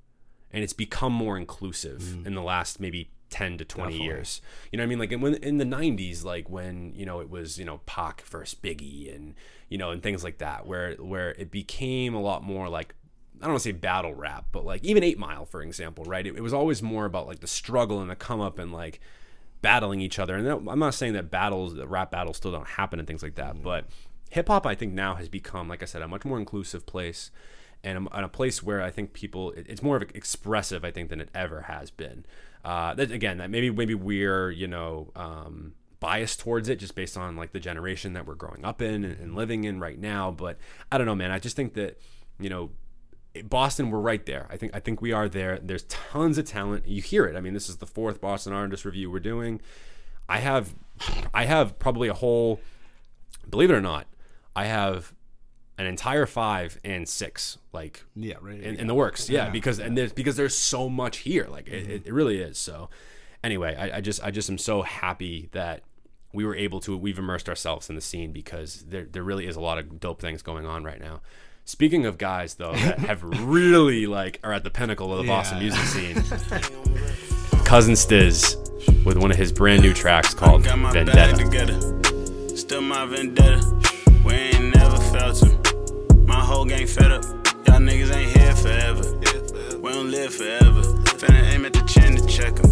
and 0.51 0.63
it's 0.63 0.73
become 0.73 1.13
more 1.13 1.37
inclusive 1.37 2.01
mm. 2.01 2.25
in 2.25 2.33
the 2.33 2.41
last 2.41 2.79
maybe 2.79 3.11
10 3.33 3.57
to 3.57 3.65
20 3.65 3.91
Definitely. 3.91 4.05
years. 4.05 4.41
You 4.71 4.77
know 4.77 4.83
what 4.83 4.85
I 4.85 4.89
mean? 4.89 4.99
Like 4.99 5.11
in, 5.11 5.21
when, 5.21 5.33
in 5.35 5.57
the 5.57 5.65
90s, 5.65 6.23
like 6.23 6.49
when, 6.49 6.93
you 6.95 7.05
know, 7.05 7.19
it 7.19 7.29
was, 7.29 7.57
you 7.57 7.65
know, 7.65 7.79
Pac 7.85 8.21
versus 8.21 8.57
Biggie 8.61 9.13
and, 9.13 9.33
you 9.69 9.77
know, 9.77 9.91
and 9.91 10.01
things 10.03 10.23
like 10.23 10.37
that, 10.37 10.65
where, 10.67 10.93
where 10.95 11.31
it 11.31 11.49
became 11.51 12.13
a 12.13 12.21
lot 12.21 12.43
more 12.43 12.69
like, 12.69 12.93
I 13.41 13.45
don't 13.45 13.53
want 13.53 13.63
to 13.63 13.69
say 13.69 13.73
battle 13.73 14.13
rap, 14.13 14.45
but 14.51 14.63
like 14.65 14.83
even 14.83 15.03
Eight 15.03 15.17
Mile, 15.17 15.45
for 15.45 15.61
example, 15.61 16.05
right? 16.05 16.25
It, 16.25 16.35
it 16.37 16.41
was 16.41 16.53
always 16.53 16.81
more 16.83 17.05
about 17.05 17.27
like 17.27 17.39
the 17.39 17.47
struggle 17.47 17.99
and 18.01 18.09
the 18.09 18.15
come 18.15 18.39
up 18.39 18.59
and 18.59 18.71
like, 18.71 18.99
battling 19.61 20.01
each 20.01 20.19
other. 20.19 20.35
And 20.35 20.45
I'm 20.69 20.79
not 20.79 20.93
saying 20.93 21.13
that 21.13 21.31
battles, 21.31 21.75
that 21.75 21.87
rap 21.87 22.11
battles, 22.11 22.35
still 22.37 22.51
don't 22.51 22.67
happen 22.67 22.99
and 22.99 23.07
things 23.07 23.23
like 23.23 23.35
that. 23.35 23.53
Mm-hmm. 23.53 23.63
But 23.63 23.85
hip 24.29 24.49
hop, 24.49 24.65
I 24.67 24.75
think 24.75 24.93
now 24.93 25.15
has 25.15 25.29
become, 25.29 25.69
like 25.69 25.81
I 25.81 25.85
said, 25.85 26.01
a 26.01 26.07
much 26.07 26.25
more 26.25 26.37
inclusive 26.37 26.85
place, 26.85 27.31
and 27.81 28.07
a, 28.07 28.15
and 28.15 28.25
a 28.25 28.29
place 28.29 28.61
where 28.61 28.81
I 28.81 28.91
think 28.91 29.13
people, 29.13 29.51
it- 29.51 29.65
it's 29.69 29.81
more 29.81 29.95
of 29.95 30.03
expressive, 30.13 30.83
I 30.83 30.91
think, 30.91 31.09
than 31.09 31.21
it 31.21 31.29
ever 31.33 31.61
has 31.61 31.91
been. 31.91 32.25
Uh, 32.63 32.93
that 32.93 33.11
again, 33.11 33.37
that 33.37 33.49
maybe 33.49 33.69
maybe 33.69 33.95
we're 33.95 34.49
you 34.51 34.67
know. 34.67 35.11
Um, 35.15 35.73
biased 35.99 36.41
towards 36.41 36.67
it 36.67 36.79
just 36.79 36.95
based 36.95 37.15
on 37.15 37.37
like 37.37 37.53
the 37.53 37.61
generation 37.61 38.11
that 38.11 38.27
we're 38.27 38.35
growing 38.35 38.65
up 38.65 38.81
in 38.81 39.05
and, 39.05 39.17
and 39.21 39.35
living 39.37 39.63
in 39.63 39.79
right 39.79 39.97
now 39.97 40.29
but 40.29 40.57
i 40.91 40.97
don't 40.97 41.07
know 41.07 41.15
man 41.15 41.31
i 41.31 41.39
just 41.39 41.55
think 41.55 41.75
that 41.75 41.97
you 42.41 42.49
know 42.49 42.71
Boston, 43.41 43.89
we're 43.89 43.99
right 43.99 44.23
there. 44.25 44.47
I 44.51 44.57
think 44.57 44.75
I 44.75 44.79
think 44.79 45.01
we 45.01 45.11
are 45.11 45.27
there. 45.27 45.57
There's 45.57 45.83
tons 45.83 46.37
of 46.37 46.45
talent. 46.45 46.87
You 46.87 47.01
hear 47.01 47.25
it. 47.25 47.35
I 47.35 47.41
mean, 47.41 47.53
this 47.53 47.67
is 47.67 47.77
the 47.77 47.87
fourth 47.87 48.21
Boston 48.21 48.53
artist 48.53 48.85
review 48.85 49.09
we're 49.09 49.19
doing. 49.19 49.59
I 50.29 50.37
have 50.37 50.75
I 51.33 51.45
have 51.45 51.79
probably 51.79 52.07
a 52.07 52.13
whole 52.13 52.59
believe 53.49 53.71
it 53.71 53.73
or 53.73 53.81
not, 53.81 54.07
I 54.55 54.65
have 54.65 55.13
an 55.77 55.85
entire 55.85 56.25
five 56.25 56.79
and 56.83 57.07
six 57.07 57.57
like 57.71 58.03
Yeah, 58.15 58.35
right. 58.41 58.59
in, 58.59 58.75
in 58.75 58.87
the 58.87 58.95
works. 58.95 59.29
Yeah, 59.29 59.45
Yeah, 59.45 59.49
because 59.51 59.79
and 59.79 59.97
there's 59.97 60.13
because 60.13 60.35
there's 60.35 60.55
so 60.55 60.89
much 60.89 61.17
here. 61.19 61.47
Like 61.49 61.67
it, 61.67 61.89
it, 61.89 62.07
it 62.07 62.13
really 62.13 62.39
is. 62.39 62.57
So 62.57 62.89
anyway, 63.43 63.75
I, 63.75 63.97
I 63.97 64.01
just 64.01 64.23
I 64.23 64.31
just 64.31 64.49
am 64.49 64.57
so 64.57 64.81
happy 64.83 65.49
that 65.51 65.83
we 66.33 66.45
were 66.45 66.55
able 66.55 66.79
to 66.81 66.97
we've 66.97 67.19
immersed 67.19 67.49
ourselves 67.49 67.89
in 67.89 67.95
the 67.95 68.01
scene 68.01 68.31
because 68.31 68.85
there 68.87 69.05
there 69.05 69.23
really 69.23 69.47
is 69.47 69.55
a 69.55 69.61
lot 69.61 69.77
of 69.77 69.99
dope 69.99 70.21
things 70.21 70.41
going 70.41 70.65
on 70.65 70.83
right 70.83 70.99
now. 70.99 71.21
Speaking 71.65 72.05
of 72.05 72.17
guys 72.17 72.55
though 72.55 72.73
that 72.73 72.99
have 72.99 73.23
really 73.41 74.05
like 74.05 74.39
are 74.43 74.53
at 74.53 74.63
the 74.63 74.71
pinnacle 74.71 75.11
of 75.11 75.19
the 75.19 75.27
Boston 75.27 75.59
music 75.59 75.81
scene, 75.85 76.15
Cousin 77.65 77.93
Stiz 77.93 78.57
with 79.05 79.17
one 79.17 79.31
of 79.31 79.37
his 79.37 79.51
brand 79.51 79.81
new 79.81 79.93
tracks 79.93 80.33
called 80.33 80.63
Got 80.63 80.77
my 80.79 80.91
Vendetta. 80.91 81.37
together. 81.37 81.79
Still 82.55 82.81
my 82.81 83.05
vendetta. 83.05 83.61
We 84.25 84.33
ain't 84.33 84.75
never 84.75 84.97
felt 84.97 85.41
him. 85.41 85.62
My 86.33 86.39
whole 86.39 86.65
gang 86.65 86.87
fed 86.87 87.11
up. 87.11 87.23
Y'all 87.67 87.79
niggas 87.79 88.11
ain't 88.11 88.35
here 88.35 88.55
forever. 88.55 89.03
We 89.79 89.91
don't 89.93 90.09
live 90.09 90.33
forever. 90.33 90.81
Finna 91.19 91.53
aim 91.53 91.63
at 91.65 91.73
the 91.73 91.81
chin 91.81 92.15
to 92.17 92.25
check 92.25 92.57
him. 92.57 92.71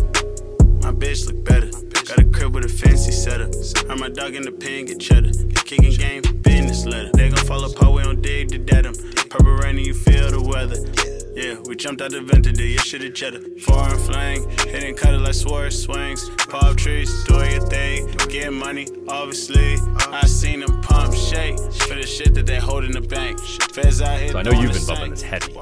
My 0.82 0.92
bitch 0.92 1.28
look 1.28 1.44
better. 1.44 1.70
Got 2.06 2.20
a 2.20 2.26
crib 2.26 2.56
with 2.56 2.66
a 2.66 2.70
fancy 2.70 3.12
setup. 3.12 3.54
Heard 3.88 4.00
my 4.00 4.10
dog 4.10 4.34
in 4.34 4.42
the 4.42 4.52
pen 4.52 4.86
get 4.86 5.00
cheddar. 5.00 5.32
Kicking 5.64 5.94
game, 5.94 6.24
business 6.42 6.86
letter. 6.88 7.12
They 7.14 7.30
gon' 7.30 7.46
fall 7.46 7.64
apart, 7.64 7.94
we 7.94 8.02
don't 8.02 8.22
dig 8.22 8.50
to 8.50 8.58
dead 8.58 8.88
'em. 8.88 8.96
Purple 9.30 9.54
rain 9.54 9.78
you 9.78 9.94
feel 9.94 10.32
the 10.32 10.42
weather. 10.42 11.21
Yeah, 11.34 11.60
we 11.66 11.78
jumped 11.78 12.02
out 12.02 12.12
the 12.12 12.22
vent 12.22 12.44
to 12.44 12.52
do 12.52 12.64
your 12.64 12.82
shit 12.82 13.04
at 13.04 13.16
cheddar. 13.16 13.40
Foreign 13.62 13.98
flang, 14.00 14.50
hitting 14.68 14.96
cut 14.98 15.14
it 15.14 15.20
like 15.20 15.34
Swerve 15.34 15.74
swings. 15.74 16.30
Pop 16.50 16.76
trees, 16.76 17.24
do 17.24 17.36
your 17.36 17.66
thing. 17.68 18.08
Get 18.28 18.52
money, 18.52 18.88
obviously. 19.08 19.78
I 20.10 20.26
seen 20.26 20.60
them 20.60 20.82
pump 20.82 21.14
shake 21.16 21.58
for 21.58 21.96
the 21.96 22.06
shit 22.06 22.34
that 22.34 22.46
they 22.46 22.60
hold 22.60 22.84
in 22.84 22.92
the 22.92 23.00
bank. 23.00 23.40
Feds 23.40 24.02
out 24.02 24.20
here. 24.20 24.32
So 24.34 24.40
I 24.40 24.42
know 24.42 24.52
you've 24.52 24.74
been 24.74 24.86
bumping 24.86 25.16
same. 25.16 25.42
this 25.42 25.54
heavy. 25.54 25.58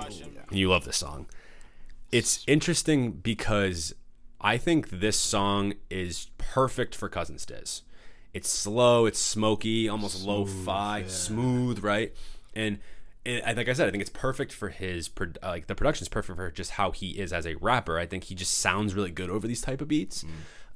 and 0.50 0.58
You 0.58 0.70
love 0.70 0.86
this 0.86 0.98
song. 0.98 1.28
It's 2.12 2.44
interesting 2.48 3.12
because 3.12 3.94
I 4.42 4.58
think 4.58 4.90
this 4.90 5.20
song 5.20 5.76
is 5.92 6.32
perfect 6.40 6.96
for 6.96 7.10
Cousin 7.10 7.36
Stiz. 7.36 7.84
It's 8.34 8.50
slow, 8.50 9.06
it's 9.06 9.20
smoky, 9.20 9.88
almost 9.88 10.26
lo-fi, 10.26 11.04
smooth, 11.06 11.84
right? 11.84 12.12
And 12.56 12.80
it, 13.30 13.58
like 13.58 13.70
I 13.70 13.74
said, 13.74 13.88
I 13.88 13.92
think 13.92 14.02
it's 14.02 14.10
perfect 14.10 14.52
for 14.52 14.70
his 14.70 15.10
uh, 15.20 15.26
like 15.44 15.68
the 15.68 15.76
production 15.76 16.04
is 16.04 16.10
perfect 16.10 16.38
for 16.38 16.52
just 16.52 16.72
how 16.72 16.92
he 16.92 17.12
is 17.12 17.32
as 17.32 17.46
a 17.46 17.56
rapper. 17.56 17.98
I 17.98 18.06
think 18.06 18.26
he 18.26 18.36
just 18.36 18.54
sounds 18.56 18.94
really 18.94 19.12
good 19.12 19.30
over 19.30 19.48
these 19.48 19.62
type 19.62 19.82
of 19.82 19.88
beats. 19.88 20.24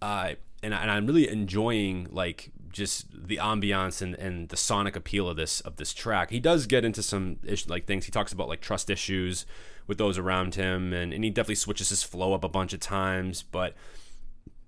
Uh, 0.02 0.34
and, 0.62 0.74
and 0.74 0.92
I'm 0.92 1.08
really 1.08 1.30
enjoying 1.30 2.08
like 2.12 2.52
just 2.72 3.08
the 3.28 3.38
ambiance 3.38 4.02
and, 4.02 4.16
and 4.16 4.50
the 4.50 4.58
sonic 4.58 4.96
appeal 4.96 5.30
of 5.30 5.38
this 5.38 5.62
of 5.62 5.78
this 5.78 5.94
track. 5.94 6.30
He 6.30 6.40
does 6.40 6.66
get 6.66 6.84
into 6.84 7.04
some 7.04 7.38
ish, 7.44 7.68
like 7.68 7.86
things. 7.86 8.06
He 8.06 8.12
talks 8.12 8.32
about 8.32 8.48
like 8.48 8.62
trust 8.62 8.90
issues 8.90 9.46
with 9.88 9.98
those 9.98 10.18
around 10.18 10.56
him, 10.56 10.94
and, 10.94 11.14
and 11.14 11.24
he 11.24 11.30
definitely 11.30 11.56
switches 11.56 11.90
his 11.90 12.04
flow 12.04 12.34
up 12.34 12.44
a 12.44 12.50
bunch 12.50 12.74
of 12.74 12.80
times. 12.80 13.44
But 13.44 13.76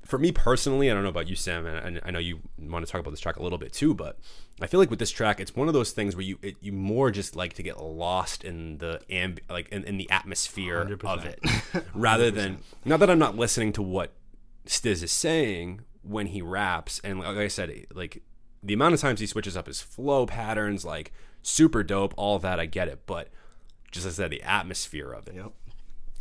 for 0.06 0.18
me 0.20 0.32
personally, 0.32 0.90
I 0.90 0.94
don't 0.94 1.04
know 1.04 1.10
about 1.10 1.28
you, 1.28 1.36
Sam, 1.36 1.66
and 1.66 2.00
I, 2.06 2.12
know 2.12 2.20
you 2.20 2.40
want 2.60 2.86
to 2.86 2.92
talk 2.92 3.02
about 3.02 3.12
this 3.12 3.20
track 3.20 3.38
a 3.38 3.44
little 3.44 3.58
bit 3.58 3.74
too, 3.74 3.94
but 3.94 4.18
I 4.62 4.68
feel 4.68 4.80
like 4.80 4.90
with 4.90 5.00
this 5.00 5.12
track, 5.12 5.40
it's 5.40 5.56
one 5.56 5.68
of 5.68 5.74
those 5.74 5.92
things 5.92 6.16
where 6.16 6.24
you 6.24 6.38
it, 6.42 6.56
you 6.62 6.72
more 6.72 7.10
just 7.12 7.36
like 7.36 7.54
to 7.54 7.64
get 7.64 7.82
lost 7.82 8.44
in 8.44 8.78
the 8.78 9.02
amb- 9.10 9.40
like 9.50 9.68
in, 9.70 9.84
in 9.84 9.98
the 9.98 10.10
atmosphere 10.10 10.82
of 10.82 11.00
100%. 11.00 11.26
it, 11.26 11.86
rather 11.96 12.30
than 12.32 12.60
not 12.86 13.00
that 13.00 13.10
I'm 13.10 13.20
not 13.20 13.36
listening 13.36 13.74
to 13.74 13.82
what 13.82 14.14
Stiz 14.68 15.04
is 15.04 15.12
saying 15.12 15.82
when 16.04 16.28
he 16.28 16.42
raps, 16.42 17.00
and 17.04 17.20
like 17.20 17.38
I 17.38 17.48
said, 17.48 17.88
like 17.94 18.22
the 18.62 18.74
amount 18.76 18.94
of 18.94 19.02
times 19.02 19.20
he 19.20 19.26
switches 19.28 19.58
up 19.58 19.66
his 19.68 19.82
flow 19.82 20.26
patterns, 20.26 20.86
like 20.86 21.12
super 21.42 21.84
dope, 21.84 22.14
all 22.18 22.38
that, 22.40 22.60
I 22.60 22.66
get 22.68 22.88
it, 22.88 23.02
but 23.06 23.30
just 23.92 24.06
as 24.06 24.20
I 24.20 24.24
said, 24.24 24.32
the 24.32 24.44
atmosphere 24.44 25.12
of 25.12 25.28
it 25.28 25.36
Yep. 25.36 25.52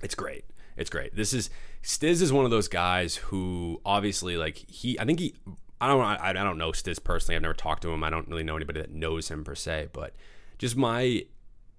it's 0.03 0.15
great. 0.15 0.45
It's 0.77 0.91
great. 0.91 1.15
This 1.15 1.33
is 1.33 1.51
Stiz 1.85 2.23
is 2.23 2.33
one 2.33 2.45
of 2.45 2.51
those 2.51 2.67
guys 2.69 3.17
who 3.17 3.81
obviously 3.85 4.37
like 4.37 4.57
he. 4.71 4.99
I 4.99 5.05
think 5.05 5.21
he. 5.21 5.35
I 5.81 5.87
don't. 5.89 6.01
I, 6.03 6.31
I 6.31 6.33
don't 6.33 6.59
know 6.59 6.73
Stiz 6.73 7.03
personally. 7.03 7.37
I've 7.37 7.43
never 7.43 7.55
talked 7.55 7.83
to 7.83 7.91
him. 7.91 8.03
I 8.03 8.11
don't 8.11 8.27
really 8.29 8.43
know 8.43 8.57
anybody 8.57 8.81
that 8.81 8.91
knows 8.91 9.29
him 9.29 9.45
per 9.45 9.55
se. 9.55 9.89
But 9.93 10.15
just 10.59 10.77
my 10.77 11.27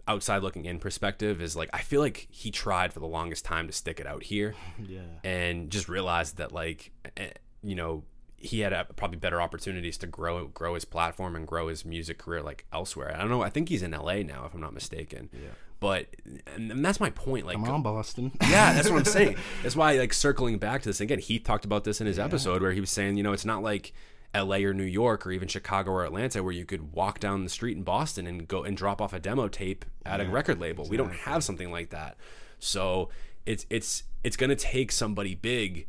outside 0.08 0.44
looking 0.44 0.66
in 0.66 0.78
perspective 0.78 1.42
is 1.42 1.56
like 1.56 1.70
I 1.74 1.80
feel 1.82 2.02
like 2.02 2.28
he 2.30 2.52
tried 2.52 2.94
for 2.94 3.00
the 3.00 3.08
longest 3.08 3.44
time 3.46 3.66
to 3.68 3.74
stick 3.74 4.00
it 4.00 4.06
out 4.06 4.24
here, 4.24 4.54
Yeah. 4.88 5.00
and 5.24 5.72
just 5.72 5.90
realized 5.90 6.38
that 6.38 6.52
like 6.52 6.92
eh, 7.18 7.30
you 7.64 7.74
know 7.76 8.04
he 8.38 8.60
had 8.60 8.74
probably 8.96 9.18
better 9.18 9.42
opportunities 9.42 9.98
to 9.98 10.06
grow 10.06 10.46
grow 10.48 10.76
his 10.76 10.86
platform 10.86 11.36
and 11.36 11.48
grow 11.48 11.68
his 11.70 11.84
music 11.84 12.20
career 12.20 12.44
like 12.44 12.66
elsewhere. 12.72 13.12
I 13.16 13.18
don't 13.20 13.30
know. 13.30 13.42
I 13.42 13.50
think 13.50 13.70
he's 13.70 13.82
in 13.82 13.92
L.A. 13.94 14.22
now, 14.24 14.46
if 14.46 14.54
I'm 14.54 14.62
not 14.62 14.74
mistaken. 14.74 15.30
Yeah. 15.34 15.50
But 15.86 16.08
and, 16.56 16.72
and 16.72 16.84
that's 16.84 17.00
my 17.00 17.12
point. 17.12 17.46
Like 17.46 17.58
Come 17.58 17.70
on, 17.70 17.84
Boston. 17.84 18.32
yeah, 18.42 18.74
that's 18.74 18.90
what 18.90 18.98
I'm 18.98 19.06
saying. 19.06 19.36
That's 19.62 19.76
why, 19.76 20.00
like, 20.00 20.14
circling 20.14 20.58
back 20.58 20.82
to 20.82 20.90
this 20.90 21.00
again, 21.00 21.20
Heath 21.20 21.44
talked 21.44 21.64
about 21.64 21.84
this 21.84 22.02
in 22.02 22.08
his 22.08 22.18
episode 22.18 22.64
where 22.64 22.72
he 22.72 22.80
was 22.80 22.90
saying, 22.90 23.18
you 23.18 23.24
know, 23.24 23.34
it's 23.34 23.46
not 23.46 23.62
like 23.62 23.94
L.A. 24.34 24.66
or 24.66 24.74
New 24.74 24.82
York 24.82 25.28
or 25.28 25.32
even 25.32 25.48
Chicago 25.48 25.92
or 25.92 26.04
Atlanta 26.04 26.42
where 26.42 26.52
you 26.52 26.66
could 26.66 26.94
walk 26.94 27.20
down 27.20 27.44
the 27.44 27.52
street 27.52 27.78
in 27.78 27.84
Boston 27.84 28.26
and 28.26 28.48
go 28.48 28.64
and 28.64 28.76
drop 28.76 29.00
off 29.00 29.14
a 29.14 29.20
demo 29.20 29.48
tape 29.48 29.86
at 30.04 30.20
a 30.20 30.26
record 30.26 30.60
label. 30.60 30.88
We 30.90 30.98
don't 30.98 31.14
have 31.14 31.44
something 31.44 31.70
like 31.70 31.92
that, 31.92 32.18
so 32.58 33.10
it's 33.46 33.68
it's 33.70 34.06
it's 34.24 34.38
gonna 34.38 34.56
take 34.56 34.92
somebody 34.92 35.36
big 35.36 35.86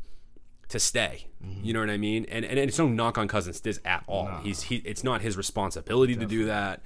to 0.69 0.79
stay. 0.79 1.25
Mm-hmm. 1.43 1.65
You 1.65 1.73
know 1.73 1.79
what 1.79 1.89
I 1.89 1.97
mean? 1.97 2.27
And 2.29 2.45
and 2.45 2.59
it's 2.59 2.77
no 2.77 2.87
knock 2.87 3.17
on 3.17 3.27
Cousin 3.27 3.53
Stiz 3.53 3.79
at 3.83 4.03
all. 4.05 4.27
He's 4.43 4.61
he. 4.61 4.75
It's 4.85 5.03
not 5.03 5.21
his 5.21 5.35
responsibility 5.37 6.15
to 6.15 6.27
do 6.27 6.45
that. 6.45 6.81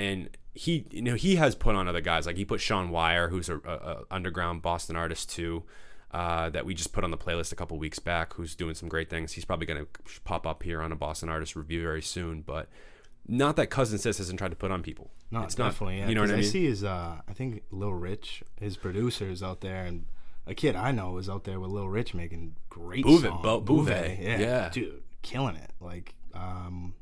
And 0.00 0.30
he, 0.54 0.86
you 0.90 1.02
know, 1.02 1.14
he 1.14 1.36
has 1.36 1.54
put 1.54 1.74
on 1.74 1.88
other 1.88 2.00
guys. 2.00 2.26
Like 2.26 2.36
he 2.36 2.44
put 2.44 2.60
Sean 2.60 2.90
Wire, 2.90 3.28
who's 3.28 3.48
a, 3.48 3.56
a, 3.58 3.74
a 3.74 4.04
underground 4.10 4.62
Boston 4.62 4.96
artist 4.96 5.30
too, 5.30 5.64
uh, 6.10 6.48
that 6.50 6.64
we 6.64 6.74
just 6.74 6.92
put 6.92 7.04
on 7.04 7.10
the 7.10 7.18
playlist 7.18 7.52
a 7.52 7.56
couple 7.56 7.78
weeks 7.78 7.98
back. 7.98 8.34
Who's 8.34 8.54
doing 8.54 8.74
some 8.74 8.88
great 8.88 9.10
things. 9.10 9.32
He's 9.32 9.44
probably 9.44 9.66
gonna 9.66 9.86
pop 10.24 10.46
up 10.46 10.62
here 10.62 10.80
on 10.80 10.90
a 10.92 10.96
Boston 10.96 11.28
artist 11.28 11.54
review 11.54 11.82
very 11.82 12.02
soon. 12.02 12.40
But 12.40 12.68
not 13.28 13.56
that 13.56 13.68
Cousin 13.68 13.98
Stiz 13.98 14.18
hasn't 14.18 14.38
tried 14.38 14.50
to 14.50 14.56
put 14.56 14.70
on 14.70 14.82
people. 14.82 15.10
No, 15.30 15.42
it's 15.42 15.54
definitely. 15.54 15.96
not. 15.96 16.02
Yeah, 16.02 16.08
you 16.08 16.14
know 16.14 16.22
what 16.22 16.30
I 16.30 16.34
mean? 16.34 16.44
I 16.44 16.48
see 16.48 16.64
his, 16.64 16.82
uh, 16.82 17.20
I 17.28 17.32
think 17.32 17.62
Lil 17.70 17.92
Rich, 17.92 18.42
his 18.58 18.76
producer, 18.76 19.28
is 19.30 19.42
out 19.42 19.60
there, 19.60 19.84
and 19.84 20.06
a 20.46 20.54
kid 20.54 20.74
I 20.74 20.90
know 20.90 21.18
is 21.18 21.28
out 21.28 21.44
there 21.44 21.60
with 21.60 21.70
Lil 21.70 21.88
Rich 21.88 22.14
making 22.14 22.56
great 22.68 23.04
Bouvet, 23.04 23.30
songs. 23.30 23.42
Bo- 23.42 23.60
Bouvet, 23.60 24.18
yeah, 24.20 24.38
yeah. 24.38 24.68
dude, 24.70 25.02
killing 25.22 25.56
it. 25.56 25.70
Like, 25.78 26.14
um, 26.34 26.94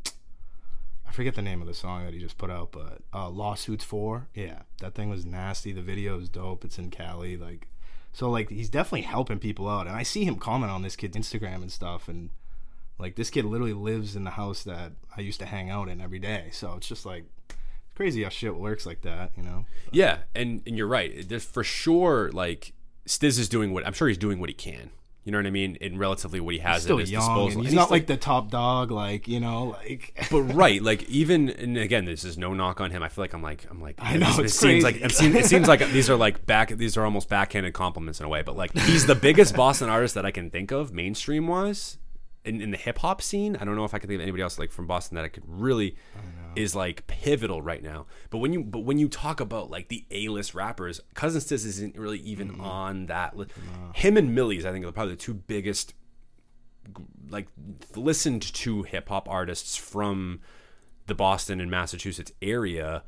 I 1.08 1.12
forget 1.12 1.34
the 1.34 1.42
name 1.42 1.62
of 1.62 1.66
the 1.66 1.74
song 1.74 2.04
that 2.04 2.12
he 2.12 2.20
just 2.20 2.38
put 2.38 2.50
out, 2.50 2.70
but 2.70 3.00
uh, 3.14 3.28
Lawsuits 3.30 3.84
Four. 3.84 4.28
Yeah, 4.34 4.62
that 4.80 4.94
thing 4.94 5.08
was 5.08 5.24
nasty. 5.24 5.72
The 5.72 5.82
video 5.82 6.20
is 6.20 6.28
dope. 6.28 6.64
It's 6.64 6.78
in 6.78 6.90
Cali, 6.90 7.36
like. 7.36 7.68
So 8.12 8.30
like 8.30 8.50
he's 8.50 8.70
definitely 8.70 9.02
helping 9.02 9.38
people 9.38 9.68
out, 9.68 9.86
and 9.86 9.94
I 9.94 10.02
see 10.02 10.24
him 10.24 10.36
comment 10.36 10.72
on 10.72 10.82
this 10.82 10.96
kid's 10.96 11.16
Instagram 11.16 11.56
and 11.56 11.70
stuff, 11.70 12.08
and 12.08 12.30
like 12.98 13.14
this 13.14 13.30
kid 13.30 13.44
literally 13.44 13.72
lives 13.72 14.16
in 14.16 14.24
the 14.24 14.30
house 14.30 14.64
that 14.64 14.92
I 15.16 15.20
used 15.20 15.40
to 15.40 15.46
hang 15.46 15.70
out 15.70 15.88
in 15.88 16.00
every 16.00 16.18
day. 16.18 16.48
So 16.52 16.74
it's 16.76 16.88
just 16.88 17.06
like 17.06 17.24
it's 17.48 17.94
crazy 17.94 18.22
how 18.24 18.28
shit 18.28 18.56
works 18.56 18.86
like 18.86 19.02
that, 19.02 19.32
you 19.36 19.42
know? 19.42 19.66
Yeah, 19.92 20.18
and 20.34 20.62
and 20.66 20.76
you're 20.76 20.88
right. 20.88 21.28
There's 21.28 21.44
for 21.44 21.62
sure 21.62 22.30
like 22.32 22.72
Stiz 23.06 23.38
is 23.38 23.48
doing 23.48 23.72
what 23.72 23.86
I'm 23.86 23.92
sure 23.92 24.08
he's 24.08 24.18
doing 24.18 24.40
what 24.40 24.50
he 24.50 24.54
can. 24.54 24.90
You 25.28 25.32
know 25.32 25.38
what 25.40 25.46
I 25.46 25.50
mean? 25.50 25.76
In 25.82 25.98
relatively 25.98 26.40
what 26.40 26.54
he 26.54 26.60
has 26.60 26.84
Still 26.84 26.96
at 26.96 27.00
his 27.00 27.10
young, 27.10 27.20
disposal. 27.20 27.60
he's 27.62 27.74
not 27.74 27.88
still- 27.88 27.94
like 27.96 28.06
the 28.06 28.16
top 28.16 28.50
dog, 28.50 28.90
like 28.90 29.28
you 29.28 29.40
know, 29.40 29.76
like. 29.78 30.16
but 30.30 30.40
right, 30.40 30.82
like 30.82 31.02
even 31.10 31.50
and 31.50 31.76
again, 31.76 32.06
this 32.06 32.24
is 32.24 32.38
no 32.38 32.54
knock 32.54 32.80
on 32.80 32.90
him. 32.92 33.02
I 33.02 33.10
feel 33.10 33.24
like 33.24 33.34
I'm 33.34 33.42
like 33.42 33.66
I'm 33.70 33.78
like 33.82 33.96
I 33.98 34.16
know, 34.16 34.26
this- 34.38 34.38
it 34.38 34.56
seems 34.56 34.84
like 34.84 34.94
crazy. 35.00 35.04
it 35.04 35.12
seems, 35.12 35.34
it 35.36 35.44
seems 35.44 35.68
like 35.68 35.80
these 35.92 36.08
are 36.08 36.16
like 36.16 36.46
back 36.46 36.70
these 36.70 36.96
are 36.96 37.04
almost 37.04 37.28
backhanded 37.28 37.74
compliments 37.74 38.20
in 38.20 38.24
a 38.24 38.28
way. 38.30 38.40
But 38.40 38.56
like 38.56 38.72
he's 38.72 39.04
the 39.04 39.14
biggest 39.14 39.54
Boston 39.54 39.90
artist 39.90 40.14
that 40.14 40.24
I 40.24 40.30
can 40.30 40.48
think 40.48 40.70
of 40.70 40.94
mainstream 40.94 41.46
wise 41.46 41.98
in, 42.48 42.60
in 42.60 42.70
the 42.70 42.76
hip 42.76 42.98
hop 42.98 43.20
scene. 43.22 43.56
I 43.60 43.64
don't 43.64 43.76
know 43.76 43.84
if 43.84 43.94
I 43.94 43.98
can 43.98 44.08
think 44.08 44.18
of 44.18 44.22
anybody 44.22 44.42
else 44.42 44.58
like 44.58 44.72
from 44.72 44.86
Boston 44.86 45.14
that 45.16 45.24
I 45.24 45.28
could 45.28 45.44
really 45.46 45.96
is 46.56 46.74
like 46.74 47.06
pivotal 47.06 47.62
right 47.62 47.82
now. 47.82 48.06
But 48.30 48.38
when 48.38 48.52
you 48.52 48.64
but 48.64 48.80
when 48.80 48.98
you 48.98 49.08
talk 49.08 49.38
about 49.40 49.70
like 49.70 49.88
the 49.88 50.04
A 50.10 50.28
list 50.28 50.54
rappers, 50.54 51.00
Cousin 51.14 51.40
Stiz 51.40 51.64
isn't 51.66 51.96
really 51.96 52.18
even 52.20 52.48
Mm-hmm. 52.48 52.60
on 52.60 53.06
that. 53.06 53.34
Him 53.94 54.16
and 54.16 54.36
Millyz 54.36 54.64
I 54.64 54.72
think 54.72 54.84
are 54.84 54.92
probably 54.92 55.14
the 55.14 55.20
two 55.20 55.34
biggest 55.34 55.94
like 57.30 57.48
listened 57.94 58.42
to 58.54 58.82
hip 58.82 59.08
hop 59.08 59.28
artists 59.28 59.76
from 59.76 60.40
the 61.06 61.14
Boston 61.14 61.60
and 61.60 61.70
Massachusetts 61.70 62.32
area, 62.42 63.02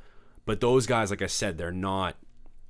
but 0.47 0.61
those 0.61 0.87
guys, 0.87 1.11
like 1.11 1.23
I 1.23 1.27
said, 1.27 1.59
they're 1.59 1.71
not 1.73 2.17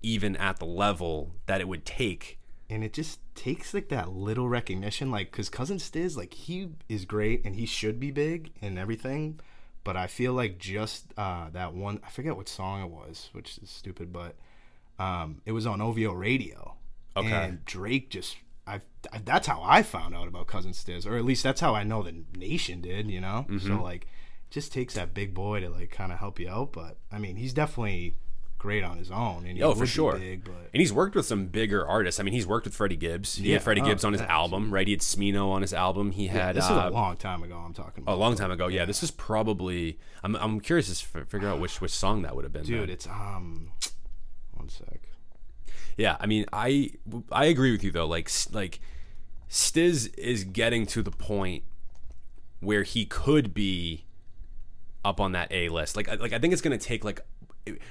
even 0.03 0.35
at 0.37 0.59
the 0.59 0.67
level 0.67 1.35
that 1.47 1.61
it 1.61 1.69
would 1.69 1.85
take. 1.85 2.39
And 2.71 2.83
it 2.85 2.93
just 2.93 3.19
takes 3.35 3.75
like 3.75 3.89
that 3.89 4.11
little 4.13 4.49
recognition 4.49 5.11
like 5.11 5.31
because 5.31 5.49
cousin 5.49 5.77
stiz 5.79 6.17
like 6.17 6.33
he 6.33 6.69
is 6.89 7.05
great 7.05 7.45
and 7.45 7.57
he 7.57 7.67
should 7.67 7.99
be 8.01 8.11
big 8.11 8.53
and 8.63 8.79
everything 8.79 9.39
but 9.85 9.97
i 9.97 10.07
feel 10.07 10.33
like 10.33 10.57
just 10.59 11.13
uh 11.19 11.51
that 11.51 11.75
one 11.75 12.01
i 12.07 12.09
forget 12.11 12.37
what 12.37 12.49
song 12.49 12.83
it 12.83 12.91
was 12.91 13.29
which 13.33 13.59
is 13.59 13.69
stupid 13.69 14.13
but 14.13 14.37
um 14.99 15.41
it 15.45 15.53
was 15.53 15.67
on 15.67 15.81
ovo 15.81 16.13
radio 16.13 16.77
Okay. 17.17 17.29
and 17.33 17.65
drake 17.65 18.09
just 18.09 18.37
I've, 18.67 18.85
I, 19.13 19.19
that's 19.25 19.49
how 19.49 19.61
I 19.65 19.83
found 19.83 20.15
out 20.15 20.29
about 20.29 20.47
Cousin 20.47 20.71
Stiz, 20.71 21.05
or 21.05 21.17
at 21.17 21.25
least 21.25 21.43
that's 21.43 21.61
how 21.61 21.75
I 21.75 21.83
know 21.83 22.05
the 22.05 22.23
nation 22.37 22.81
did, 22.81 23.11
you 23.11 23.21
know. 23.21 23.47
Mm-hmm. 23.49 23.67
So 23.67 23.83
like, 23.83 24.07
just 24.51 24.73
takes 24.73 24.95
that 24.95 25.13
big 25.13 25.35
boy 25.35 25.59
to 25.61 25.69
like 25.71 25.91
kind 25.91 26.13
of 26.13 26.19
help 26.21 26.39
you 26.39 26.49
out. 26.49 26.73
But 26.73 26.99
I 27.11 27.19
mean, 27.19 27.35
he's 27.35 27.53
definitely 27.53 28.15
great 28.61 28.85
on 28.85 28.99
his 28.99 29.11
own, 29.11 29.47
and 29.47 29.57
he 29.57 29.63
Oh, 29.63 29.75
for 29.75 29.87
sure. 29.87 30.17
Big, 30.19 30.45
but 30.45 30.53
And 30.75 30.81
he's 30.81 30.93
worked 30.93 31.17
with 31.17 31.25
some 31.25 31.47
bigger 31.47 31.85
artists. 31.89 32.21
I 32.21 32.23
mean, 32.23 32.35
he's 32.35 32.47
worked 32.47 32.67
with 32.67 32.75
Freddie 32.75 32.95
Gibbs. 32.97 33.37
He 33.37 33.49
Yeah. 33.49 33.55
had 33.55 33.63
Freddie 33.63 33.81
Oh, 33.81 33.87
Gibbs 33.87 34.05
on 34.05 34.13
his 34.13 34.21
yeah, 34.21 34.29
album, 34.33 34.73
right? 34.73 34.87
He 34.87 34.93
had 34.93 35.01
Smino 35.01 35.49
on 35.51 35.63
his 35.63 35.73
album. 35.73 36.11
He 36.13 36.27
had 36.27 36.57
this 36.57 36.65
uh, 36.71 36.75
is 36.75 36.93
a 36.93 36.95
long 36.95 37.17
time 37.17 37.43
ago. 37.43 37.57
I'm 37.57 37.73
talking 37.73 38.05
a 38.07 38.15
long 38.15 38.37
time 38.37 38.51
ago. 38.51 38.69
Yeah, 38.69 38.85
this 38.85 39.03
is 39.03 39.11
probably. 39.11 39.99
I'm, 40.23 40.37
I'm 40.37 40.61
curious 40.61 40.89
to 41.01 41.25
figure 41.25 41.49
out 41.49 41.59
which 41.59 41.81
which 41.81 41.91
song 41.93 42.21
that 42.23 42.37
would 42.37 42.45
have 42.45 42.53
been. 42.53 42.65
dude. 42.65 42.91
It's 42.91 43.07
um, 43.07 43.73
one 44.53 44.69
sec. 44.69 45.09
Yeah, 45.97 46.17
I 46.21 46.27
mean, 46.27 46.45
I 46.53 46.91
I 47.33 47.47
agree 47.47 47.73
with 47.73 47.83
you 47.83 47.91
though. 47.91 48.07
Like 48.07 48.31
like 48.53 48.81
Stiz 49.49 50.17
is 50.19 50.45
getting 50.45 50.87
to 50.87 51.03
the 51.03 51.11
point 51.11 51.65
where 52.61 52.83
he 52.83 53.07
could 53.07 53.55
be 53.55 54.05
up 55.05 55.19
on 55.19 55.33
that 55.33 55.51
A 55.51 55.69
list. 55.71 55.97
Like 55.97 56.09
like 56.21 56.33
I 56.35 56.39
think 56.39 56.53
it's 56.53 56.63
going 56.63 56.79
to 56.79 56.85
take 56.85 57.05
like 57.05 57.21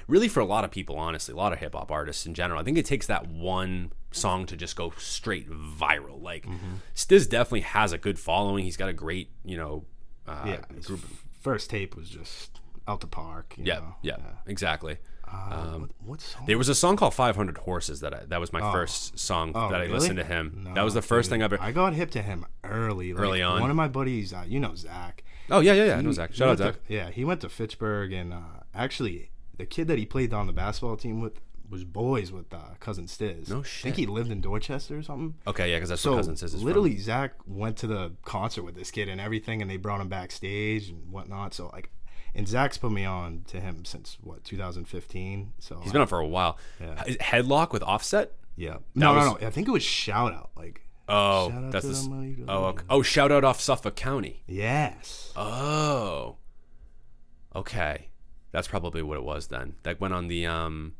really 0.08 0.28
for 0.28 0.40
a 0.40 0.44
lot 0.44 0.64
of 0.64 0.70
people 0.70 0.96
honestly, 0.96 1.32
a 1.32 1.36
lot 1.36 1.52
of 1.52 1.58
hip 1.58 1.74
hop 1.74 1.90
artists 1.90 2.26
in 2.26 2.34
general. 2.34 2.60
I 2.60 2.64
think 2.64 2.78
it 2.78 2.84
takes 2.86 3.06
that 3.06 3.26
one 3.28 3.92
song 4.10 4.46
to 4.46 4.56
just 4.56 4.76
go 4.76 4.92
straight 4.98 5.48
viral. 5.50 6.20
Like 6.22 6.46
Stiz 6.94 7.28
definitely 7.28 7.60
has 7.62 7.92
a 7.92 7.98
good 7.98 8.18
following. 8.18 8.64
He's 8.64 8.76
got 8.76 8.88
a 8.88 8.92
great, 8.92 9.30
you 9.44 9.56
know, 9.56 9.84
uh, 10.26 10.42
Yeah, 10.46 10.60
f- 10.76 11.24
first 11.40 11.70
tape 11.70 11.96
was 11.96 12.08
just 12.10 12.60
out 12.88 13.00
the 13.00 13.06
park. 13.06 13.54
You 13.56 13.64
yeah, 13.66 13.74
know? 13.80 13.94
yeah, 14.02 14.16
exactly. 14.46 14.98
Uh, 15.32 15.74
what, 15.78 15.90
what 16.04 16.20
song? 16.20 16.42
There 16.46 16.58
was 16.58 16.68
a 16.68 16.74
song 16.74 16.96
called 16.96 17.14
500 17.14 17.58
Horses 17.58 18.00
that 18.00 18.12
I, 18.12 18.24
that 18.26 18.40
was 18.40 18.52
my 18.52 18.60
first 18.72 19.16
song 19.16 19.52
Oh, 19.54 19.68
that 19.70 19.76
I 19.76 19.84
really? 19.84 19.92
listened 19.92 20.16
to 20.18 20.24
him. 20.24 20.62
No, 20.64 20.74
that 20.74 20.82
was 20.82 20.94
the 20.94 21.02
first 21.02 21.26
dude. 21.28 21.34
thing 21.34 21.42
I 21.42 21.44
ever. 21.44 21.58
I 21.60 21.70
got 21.70 21.92
hip 21.94 22.10
to 22.12 22.22
him 22.22 22.46
early. 22.64 23.12
Like, 23.14 23.22
Early 23.22 23.42
on? 23.42 23.60
One 23.60 23.70
of 23.70 23.76
my 23.76 23.86
buddies, 23.86 24.32
uh, 24.32 24.42
you 24.48 24.58
know 24.58 24.74
Zach. 24.74 25.22
Oh 25.48 25.60
yeah, 25.60 25.72
yeah, 25.74 25.84
yeah. 25.84 25.96
I 25.98 26.00
know 26.00 26.10
Zach. 26.10 26.34
Shout 26.34 26.48
out 26.48 26.58
Zach. 26.58 26.74
to- 26.86 26.92
yeah, 26.92 27.10
he 27.10 27.24
went 27.24 27.40
to 27.42 27.48
Fitchburg, 27.48 28.12
and 28.12 28.32
uh, 28.32 28.38
actually, 28.74 29.29
the 29.60 29.66
kid 29.66 29.86
that 29.88 29.98
he 29.98 30.06
played 30.06 30.32
on 30.32 30.46
the 30.46 30.52
basketball 30.52 30.96
team 30.96 31.20
with 31.20 31.40
was 31.68 31.84
boys 31.84 32.32
with 32.32 32.52
uh, 32.52 32.58
cousin 32.80 33.04
Stiz. 33.06 33.48
No 33.48 33.62
shit. 33.62 33.80
I 33.80 33.82
think 33.84 33.96
he 33.96 34.06
lived 34.06 34.32
in 34.32 34.40
Dorchester 34.40 34.98
or 34.98 35.02
something. 35.04 35.34
Okay, 35.46 35.70
yeah, 35.70 35.76
because 35.76 35.90
that's 35.90 36.02
So 36.02 36.10
what 36.12 36.16
cousin 36.18 36.34
Stiz 36.34 36.54
Is 36.54 36.62
literally, 36.64 36.96
Zach 36.98 37.34
went 37.46 37.76
to 37.78 37.86
the 37.86 38.12
concert 38.24 38.64
with 38.64 38.74
this 38.74 38.90
kid 38.90 39.08
and 39.08 39.20
everything, 39.20 39.62
and 39.62 39.70
they 39.70 39.76
brought 39.76 40.00
him 40.00 40.08
backstage 40.08 40.88
and 40.88 41.12
whatnot. 41.12 41.54
So 41.54 41.68
like, 41.72 41.90
and 42.34 42.48
Zach's 42.48 42.76
put 42.78 42.90
me 42.90 43.04
on 43.04 43.42
to 43.48 43.60
him 43.60 43.84
since 43.84 44.16
what 44.20 44.42
2015. 44.44 45.52
So 45.60 45.78
He's 45.82 45.92
been 45.92 46.00
on 46.00 46.06
for 46.08 46.18
a 46.18 46.26
while. 46.26 46.58
Yeah. 46.80 46.94
Headlock 47.20 47.72
with 47.72 47.82
Offset. 47.84 48.32
yeah. 48.56 48.78
No, 48.96 49.14
was- 49.14 49.26
no, 49.26 49.32
no. 49.40 49.46
I 49.46 49.50
think 49.50 49.68
it 49.68 49.72
was 49.72 49.82
shout 49.84 50.32
out. 50.32 50.50
Like 50.56 50.80
Oh, 51.08 51.50
Shout 51.50 51.64
out 51.64 51.72
that's 51.72 51.84
to 51.84 51.88
the. 51.92 51.96
s- 51.96 52.02
the 52.04 52.10
money, 52.10 52.36
Oh, 52.48 52.64
okay. 52.66 52.84
oh, 52.88 53.02
shout 53.02 53.30
out 53.32 53.42
off 53.44 53.60
Suffolk 53.60 53.94
County. 53.96 54.42
yes. 54.48 55.32
Oh, 55.36 56.36
okay, 57.54 58.08
that's 58.52 58.68
probably 58.68 59.02
what 59.02 59.16
it 59.16 59.24
was 59.24 59.48
then. 59.48 59.74
That 59.82 60.00
went 60.00 60.14
on 60.14 60.28
the 60.28 60.46
um, 60.46 60.94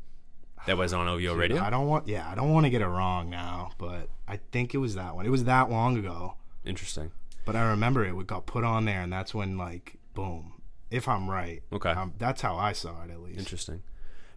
that 0.65 0.77
was 0.77 0.93
on 0.93 1.07
OVO 1.07 1.33
Radio. 1.35 1.61
I 1.61 1.69
don't 1.69 1.87
want. 1.87 2.07
Yeah, 2.07 2.29
I 2.29 2.35
don't 2.35 2.51
want 2.53 2.65
to 2.65 2.69
get 2.69 2.81
it 2.81 2.87
wrong 2.87 3.29
now, 3.29 3.71
but 3.77 4.09
I 4.27 4.39
think 4.51 4.73
it 4.73 4.77
was 4.77 4.95
that 4.95 5.15
one. 5.15 5.25
It 5.25 5.29
was 5.29 5.45
that 5.45 5.69
long 5.69 5.97
ago. 5.97 6.35
Interesting. 6.65 7.11
But 7.45 7.55
I 7.55 7.69
remember 7.69 8.05
it 8.05 8.27
got 8.27 8.45
put 8.45 8.63
on 8.63 8.85
there, 8.85 9.01
and 9.01 9.11
that's 9.11 9.33
when 9.33 9.57
like 9.57 9.97
boom. 10.13 10.53
If 10.89 11.07
I'm 11.07 11.29
right, 11.29 11.63
Okay. 11.71 11.91
um, 11.91 12.13
that's 12.17 12.41
how 12.41 12.57
I 12.57 12.73
saw 12.73 13.03
it 13.03 13.11
at 13.11 13.21
least. 13.21 13.39
Interesting. 13.39 13.81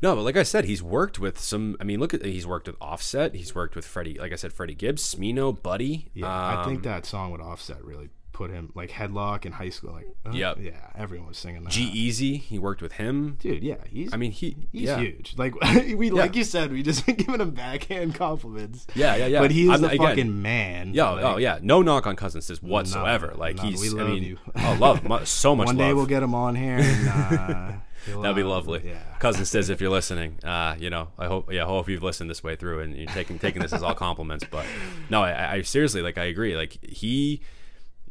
No, 0.01 0.15
but 0.15 0.23
like 0.23 0.37
I 0.37 0.43
said, 0.45 0.67
he's 0.67 0.83
worked 0.83 1.19
with 1.19 1.39
some. 1.39 1.77
I 1.81 1.85
mean, 1.85 1.99
look 1.99 2.15
at 2.15 2.25
he's 2.25 2.47
worked 2.47 2.67
with 2.67 2.77
Offset. 2.81 3.35
He's 3.35 3.55
worked 3.55 3.75
with 3.75 3.85
Freddie. 3.87 4.19
Like 4.19 4.33
I 4.33 4.37
said, 4.37 4.53
Freddie 4.53 4.75
Gibbs, 4.75 5.03
Smino, 5.15 5.61
Buddy. 5.61 6.11
Yeah, 6.15 6.29
I 6.29 6.63
um, 6.63 6.69
think 6.69 6.83
that 6.85 7.07
song 7.07 7.33
with 7.33 7.41
Offset 7.41 7.83
really 7.85 8.11
put 8.35 8.51
him 8.51 8.71
like 8.75 8.91
headlock 8.91 9.47
in 9.47 9.53
high 9.53 9.71
school. 9.71 9.93
Like, 9.93 10.09
uh, 10.27 10.31
Yep. 10.33 10.59
yeah, 10.61 10.73
everyone 10.95 11.29
was 11.29 11.39
singing 11.39 11.65
that. 11.65 11.71
G 11.73 11.85
Easy. 11.85 12.37
He 12.37 12.59
worked 12.59 12.83
with 12.83 12.93
him. 12.93 13.37
dude, 13.41 13.63
yeah, 13.63 13.77
he's. 13.89 14.13
I 14.13 14.19
mean, 14.19 14.33
he. 14.33 14.57
he's 14.73 14.83
yeah. 14.83 14.99
huge. 14.99 15.35
Like 15.39 15.55
we, 15.97 16.11
like 16.11 16.37
you 16.37 16.45
said, 16.45 16.71
we 16.73 16.83
just 16.83 17.07
been 17.07 17.15
giving 17.25 17.41
him 17.41 17.53
backhand 17.53 18.15
compliments. 18.17 18.87
Yeah, 18.95 19.17
yeah, 19.17 19.27
yeah. 19.27 19.41
But 19.41 19.53
he's 19.53 19.71
I'm- 19.71 19.81
the 19.81 19.89
again- 19.89 20.07
fucking 20.07 20.43
man. 20.43 20.93
Yeah, 20.93 21.11
Like, 21.11 21.25
oh 21.25 21.37
yeah, 21.39 21.59
no 21.63 21.81
knock 21.81 22.07
on 22.07 22.17
Cousin 22.17 22.43
Stiz 22.43 22.63
whatsoever. 22.63 23.33
Like 23.37 23.59
he's, 23.61 23.81
We 23.81 23.89
I 23.99 24.03
love 24.03 24.13
mean, 24.13 24.23
you. 24.25 24.39
oh, 24.57 24.77
love 24.79 25.29
so 25.29 25.57
much 25.57 25.67
One 25.69 25.77
love. 25.79 25.89
day 25.89 25.95
we'll 25.95 26.07
get 26.07 26.23
him 26.23 26.35
on 26.35 26.55
here. 26.57 26.79
And, 26.81 27.09
uh, 27.09 27.73
That'd 28.21 28.37
be 28.37 28.43
uh, 28.43 28.47
lovely. 28.49 28.83
Yeah. 28.85 28.99
Cousin 29.19 29.45
Stiz 29.45 29.71
if 29.71 29.81
you're 29.81 29.89
listening, 29.91 30.39
uh, 30.45 30.77
you 30.79 30.91
know, 30.91 31.09
I 31.19 31.25
hope, 31.27 31.51
yeah, 31.51 31.63
I 31.65 31.67
hope 31.67 31.89
you've 31.89 32.03
listened 32.03 32.29
this 32.29 32.45
way 32.45 32.55
through 32.55 32.81
and 32.81 32.95
you're 32.95 33.07
taking 33.07 33.39
taking 33.39 33.63
this 33.63 33.73
as 33.73 33.83
all 33.83 33.95
compliments. 33.95 34.45
But 34.51 34.67
no, 35.09 35.23
I, 35.23 35.53
I 35.55 35.63
seriously 35.63 36.03
like 36.03 36.19
I 36.19 36.25
agree. 36.25 36.55
Like 36.55 36.77
he 36.85 37.41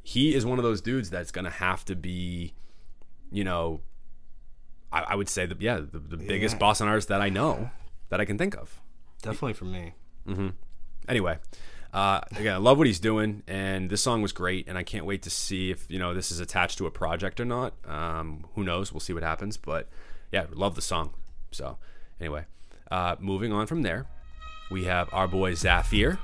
he 0.04 0.36
is 0.36 0.46
one 0.46 0.60
of 0.60 0.64
those 0.64 0.82
dudes 0.82 1.10
that's 1.10 1.32
gonna 1.32 1.50
have 1.50 1.84
to 1.86 1.96
be, 1.96 2.54
you 3.32 3.44
know, 3.44 3.80
I, 4.92 5.02
I 5.02 5.16
would 5.16 5.30
say 5.30 5.46
that 5.46 5.60
yeah, 5.62 5.78
the, 5.78 6.00
the 6.00 6.18
biggest 6.18 6.56
Yeah. 6.56 6.60
Boston 6.60 6.88
artist 6.88 7.08
that 7.08 7.22
I 7.22 7.30
know 7.30 7.72
that 8.10 8.20
I 8.22 8.26
can 8.26 8.38
think 8.38 8.56
of. 8.56 8.80
Definitely 9.22 9.54
for 9.54 9.66
me. 9.66 9.94
Mm-hmm. 10.28 10.50
Anyway, 11.08 11.38
uh, 11.94 12.22
again, 12.36 12.54
I 12.54 12.58
love 12.58 12.78
what 12.78 12.88
he's 12.88 13.00
doing, 13.00 13.44
and 13.48 13.90
this 13.90 14.02
song 14.02 14.22
was 14.22 14.32
great, 14.34 14.68
and 14.68 14.78
I 14.78 14.84
can't 14.84 15.06
wait 15.06 15.22
to 15.24 15.30
see 15.30 15.72
if 15.72 15.86
you 15.90 16.00
know 16.00 16.14
this 16.14 16.32
is 16.32 16.40
attached 16.40 16.78
to 16.80 16.86
a 16.86 16.92
project 16.92 17.40
or 17.40 17.46
not. 17.46 17.74
Um, 17.88 18.46
who 18.56 18.64
knows? 18.64 18.92
We'll 18.92 19.00
see 19.00 19.14
what 19.14 19.24
happens, 19.24 19.58
but 19.58 19.88
yeah, 20.32 20.46
love 20.52 20.76
the 20.76 20.82
song. 20.82 21.14
So 21.52 21.78
anyway, 22.20 22.46
uh, 22.92 23.16
moving 23.20 23.54
on 23.54 23.68
from 23.68 23.82
there, 23.84 24.06
we 24.70 24.84
have 24.86 25.08
our 25.14 25.28
boy 25.28 25.54
Zafir, 25.56 26.20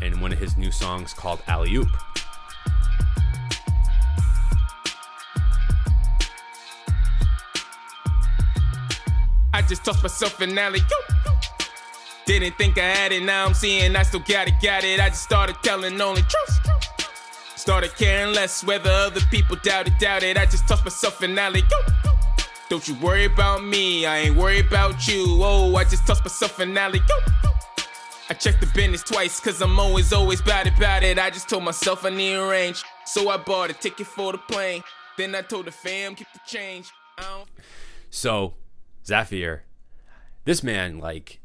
and 0.00 0.20
one 0.22 0.32
of 0.32 0.38
his 0.38 0.56
new 0.56 0.70
songs 0.72 1.12
called 1.12 1.42
Alley 1.46 1.74
Oop. 1.74 1.88
Just 9.70 9.84
tossed 9.84 10.02
myself 10.02 10.40
an 10.40 10.58
alley. 10.58 10.80
Didn't 12.26 12.58
think 12.58 12.76
I 12.76 12.88
had 12.88 13.12
it, 13.12 13.22
now 13.22 13.46
I'm 13.46 13.54
seeing 13.54 13.94
I 13.94 14.02
still 14.02 14.18
got 14.18 14.48
it, 14.48 14.54
got 14.60 14.82
it. 14.82 14.98
I 14.98 15.10
just 15.10 15.22
started 15.22 15.54
telling 15.62 16.00
only 16.00 16.22
truth. 16.22 16.58
Started 17.54 17.94
caring 17.94 18.34
less 18.34 18.64
whether 18.64 18.90
other 18.90 19.20
people 19.30 19.56
doubted, 19.62 19.94
doubted. 20.00 20.36
I 20.36 20.46
just 20.46 20.66
tossed 20.66 20.84
myself 20.84 21.22
an 21.22 21.38
alley. 21.38 21.62
Don't 22.68 22.86
you 22.88 22.94
worry 22.96 23.26
about 23.26 23.62
me, 23.62 24.06
I 24.06 24.18
ain't 24.18 24.36
worried 24.36 24.66
about 24.66 25.06
you. 25.06 25.24
Oh, 25.40 25.76
I 25.76 25.84
just 25.84 26.04
tossed 26.04 26.24
myself 26.24 26.58
an 26.58 26.76
alley. 26.76 27.00
I 28.28 28.34
checked 28.34 28.60
the 28.60 28.66
business 28.74 29.04
twice, 29.04 29.38
cause 29.38 29.62
I'm 29.62 29.78
always, 29.78 30.12
always 30.12 30.42
bad 30.42 30.66
about 30.66 31.04
it. 31.04 31.16
I 31.16 31.30
just 31.30 31.48
told 31.48 31.62
myself 31.62 32.04
I 32.04 32.10
need 32.10 32.34
a 32.34 32.44
range. 32.44 32.82
So 33.06 33.28
I 33.28 33.36
bought 33.36 33.70
a 33.70 33.74
ticket 33.74 34.08
for 34.08 34.32
the 34.32 34.38
plane. 34.38 34.82
Then 35.16 35.32
I 35.36 35.42
told 35.42 35.66
the 35.66 35.72
fam, 35.72 36.16
keep 36.16 36.26
the 36.32 36.40
change. 36.44 36.90
So, 38.10 38.54
Zafir, 39.04 39.64
this 40.44 40.62
man, 40.62 40.98
like, 40.98 41.40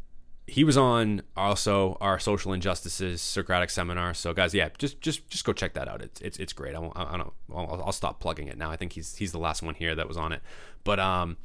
he 0.48 0.64
was 0.64 0.78
on 0.78 1.24
also 1.36 1.98
our 2.00 2.20
social 2.20 2.54
injustices 2.54 3.20
Socratic 3.22 3.72
seminar. 3.72 4.14
So, 4.14 4.32
guys, 4.34 4.54
yeah, 4.54 4.70
just 4.78 5.02
just 5.02 5.28
just 5.28 5.44
go 5.44 5.54
check 5.54 5.74
that 5.74 5.88
out. 5.88 6.04
It's 6.04 6.22
it's, 6.22 6.38
it's 6.38 6.54
great. 6.54 6.76
I 6.76 6.80
won't, 6.80 6.94
I 6.96 7.18
don't. 7.18 7.34
I'll, 7.52 7.84
I'll 7.88 7.92
stop 7.92 8.20
plugging 8.20 8.48
it 8.48 8.56
now. 8.56 8.70
I 8.70 8.76
think 8.76 8.94
he's 8.94 9.16
he's 9.16 9.32
the 9.32 9.40
last 9.40 9.64
one 9.64 9.74
here 9.74 9.96
that 9.96 10.08
was 10.08 10.18
on 10.18 10.32
it. 10.32 10.42
But 10.84 11.00
um, 11.00 11.38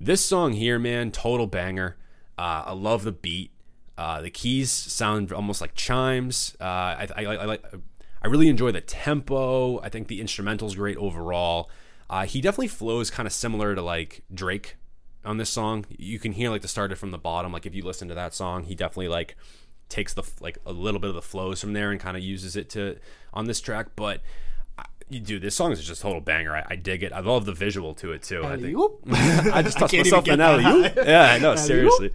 this 0.00 0.24
song 0.24 0.54
here, 0.54 0.78
man, 0.78 1.12
total 1.12 1.46
banger. 1.46 1.96
Uh, 2.36 2.64
I 2.66 2.72
love 2.72 3.04
the 3.04 3.12
beat. 3.12 3.52
Uh, 3.96 4.20
the 4.20 4.30
keys 4.30 4.72
sound 4.72 5.32
almost 5.32 5.60
like 5.60 5.74
chimes. 5.76 6.56
Uh, 6.60 6.64
I, 6.64 7.08
I, 7.16 7.24
I 7.24 7.44
like. 7.44 7.64
I 8.22 8.26
really 8.26 8.48
enjoy 8.48 8.72
the 8.72 8.80
tempo. 8.80 9.80
I 9.82 9.88
think 9.88 10.08
the 10.08 10.20
instrumental's 10.20 10.74
great 10.74 10.96
overall. 10.96 11.70
Uh, 12.10 12.26
he 12.26 12.40
definitely 12.40 12.68
flows 12.68 13.08
kind 13.08 13.26
of 13.28 13.32
similar 13.32 13.76
to 13.76 13.82
like 13.82 14.24
Drake 14.34 14.76
on 15.26 15.36
this 15.38 15.50
song. 15.50 15.84
You 15.90 16.18
can 16.18 16.32
hear 16.32 16.50
like 16.50 16.62
the 16.62 16.68
started 16.68 16.96
from 16.98 17.10
the 17.10 17.18
bottom. 17.18 17.52
Like 17.52 17.66
if 17.66 17.74
you 17.74 17.82
listen 17.84 18.08
to 18.08 18.14
that 18.14 18.34
song, 18.34 18.64
he 18.64 18.74
definitely 18.74 19.08
like 19.08 19.36
takes 19.88 20.14
the 20.14 20.22
like 20.40 20.58
a 20.64 20.72
little 20.72 21.00
bit 21.00 21.08
of 21.10 21.14
the 21.16 21.22
flows 21.22 21.60
from 21.60 21.72
there 21.72 21.90
and 21.90 22.00
kind 22.00 22.16
of 22.16 22.22
uses 22.22 22.56
it 22.56 22.68
to 22.70 22.96
on 23.34 23.46
this 23.46 23.60
track. 23.60 23.88
But 23.96 24.20
You 25.08 25.20
do 25.20 25.38
this 25.38 25.54
song 25.54 25.70
is 25.70 25.84
just 25.84 26.00
a 26.00 26.02
total 26.02 26.20
banger. 26.20 26.56
I, 26.56 26.64
I 26.70 26.74
dig 26.76 27.04
it. 27.04 27.12
I 27.12 27.20
love 27.20 27.44
the 27.44 27.52
visual 27.52 27.94
to 27.94 28.10
it 28.10 28.22
too. 28.24 28.42
I 28.42 28.54
Alley-oop. 28.54 29.02
I 29.12 29.62
just 29.62 29.78
touched 29.78 29.92
can't 29.92 30.04
myself 30.04 30.26
in 30.26 30.38
that 30.40 30.60
alley. 30.60 30.64
high. 30.64 30.92
Yeah, 31.06 31.32
I 31.32 31.38
know. 31.38 31.54
Seriously, 31.72 32.10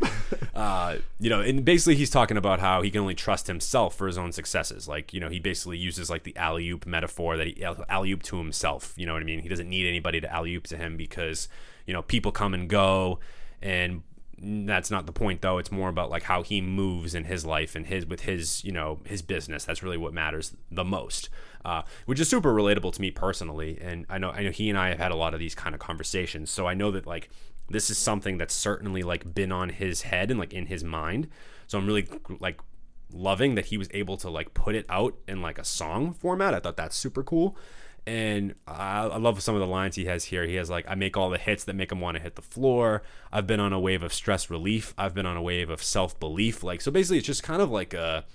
uh, 0.53 0.97
you 1.17 1.29
know, 1.29 1.39
and 1.39 1.63
basically 1.63 1.95
he's 1.95 2.09
talking 2.09 2.35
about 2.35 2.59
how 2.59 2.81
he 2.81 2.91
can 2.91 2.99
only 2.99 3.15
trust 3.15 3.47
himself 3.47 3.95
for 3.95 4.07
his 4.07 4.17
own 4.17 4.33
successes. 4.33 4.89
Like, 4.89 5.13
you 5.13 5.21
know, 5.21 5.29
he 5.29 5.39
basically 5.39 5.77
uses 5.77 6.09
like 6.09 6.23
the 6.23 6.35
alley 6.35 6.69
oop 6.69 6.85
metaphor 6.85 7.37
that 7.37 7.47
he 7.47 7.63
alley 7.63 8.11
oop 8.11 8.23
to 8.23 8.37
himself. 8.37 8.93
You 8.97 9.05
know 9.05 9.13
what 9.13 9.21
I 9.21 9.25
mean? 9.25 9.39
He 9.39 9.47
doesn't 9.47 9.69
need 9.69 9.87
anybody 9.87 10.19
to 10.19 10.29
alley 10.29 10.53
oop 10.55 10.65
to 10.67 10.75
him 10.75 10.97
because 10.97 11.47
you 11.91 11.93
know 11.97 12.03
people 12.03 12.31
come 12.31 12.53
and 12.53 12.69
go, 12.69 13.19
and 13.61 14.01
that's 14.41 14.89
not 14.89 15.07
the 15.07 15.11
point 15.11 15.41
though. 15.41 15.57
It's 15.57 15.73
more 15.73 15.89
about 15.89 16.09
like 16.09 16.23
how 16.23 16.41
he 16.41 16.61
moves 16.61 17.13
in 17.13 17.25
his 17.25 17.45
life 17.45 17.75
and 17.75 17.85
his 17.85 18.05
with 18.05 18.21
his 18.21 18.63
you 18.63 18.71
know 18.71 19.01
his 19.03 19.21
business. 19.21 19.65
That's 19.65 19.83
really 19.83 19.97
what 19.97 20.13
matters 20.13 20.55
the 20.71 20.85
most. 20.85 21.27
Uh, 21.65 21.81
which 22.05 22.17
is 22.17 22.29
super 22.29 22.53
relatable 22.53 22.93
to 22.93 23.01
me 23.01 23.11
personally, 23.11 23.77
and 23.81 24.05
I 24.09 24.19
know 24.19 24.29
I 24.29 24.43
know 24.43 24.51
he 24.51 24.69
and 24.69 24.79
I 24.79 24.87
have 24.87 24.99
had 24.99 25.11
a 25.11 25.17
lot 25.17 25.33
of 25.33 25.41
these 25.41 25.53
kind 25.53 25.75
of 25.75 25.81
conversations. 25.81 26.49
So 26.49 26.65
I 26.65 26.73
know 26.73 26.91
that 26.91 27.05
like 27.05 27.29
this 27.69 27.89
is 27.89 27.97
something 27.97 28.37
that's 28.37 28.53
certainly 28.53 29.03
like 29.03 29.35
been 29.35 29.51
on 29.51 29.67
his 29.67 30.03
head 30.03 30.31
and 30.31 30.39
like 30.39 30.53
in 30.53 30.67
his 30.67 30.85
mind. 30.85 31.27
So 31.67 31.77
I'm 31.77 31.85
really 31.85 32.07
like 32.39 32.61
loving 33.11 33.55
that 33.55 33.65
he 33.65 33.77
was 33.77 33.89
able 33.93 34.15
to 34.15 34.29
like 34.29 34.53
put 34.53 34.75
it 34.75 34.85
out 34.87 35.13
in 35.27 35.41
like 35.41 35.57
a 35.57 35.65
song 35.65 36.13
format. 36.13 36.53
I 36.53 36.61
thought 36.61 36.77
that's 36.77 36.95
super 36.95 37.21
cool. 37.21 37.57
And 38.07 38.55
I, 38.65 39.03
I 39.03 39.17
love 39.17 39.41
some 39.43 39.53
of 39.53 39.61
the 39.61 39.67
lines 39.67 39.95
he 39.95 40.05
has 40.05 40.25
here. 40.25 40.45
He 40.45 40.55
has 40.55 40.69
like, 40.69 40.85
I 40.87 40.95
make 40.95 41.15
all 41.15 41.29
the 41.29 41.37
hits 41.37 41.63
that 41.65 41.75
make 41.75 41.91
him 41.91 41.99
want 41.99 42.17
to 42.17 42.23
hit 42.23 42.35
the 42.35 42.41
floor. 42.41 43.03
I've 43.31 43.45
been 43.45 43.59
on 43.59 43.73
a 43.73 43.79
wave 43.79 44.01
of 44.01 44.13
stress 44.13 44.49
relief. 44.49 44.93
I've 44.97 45.13
been 45.13 45.27
on 45.27 45.37
a 45.37 45.41
wave 45.41 45.69
of 45.69 45.83
self 45.83 46.19
belief. 46.19 46.63
Like, 46.63 46.81
so 46.81 46.91
basically, 46.91 47.19
it's 47.19 47.27
just 47.27 47.43
kind 47.43 47.61
of 47.61 47.69
like 47.69 47.93
a, 47.93 48.25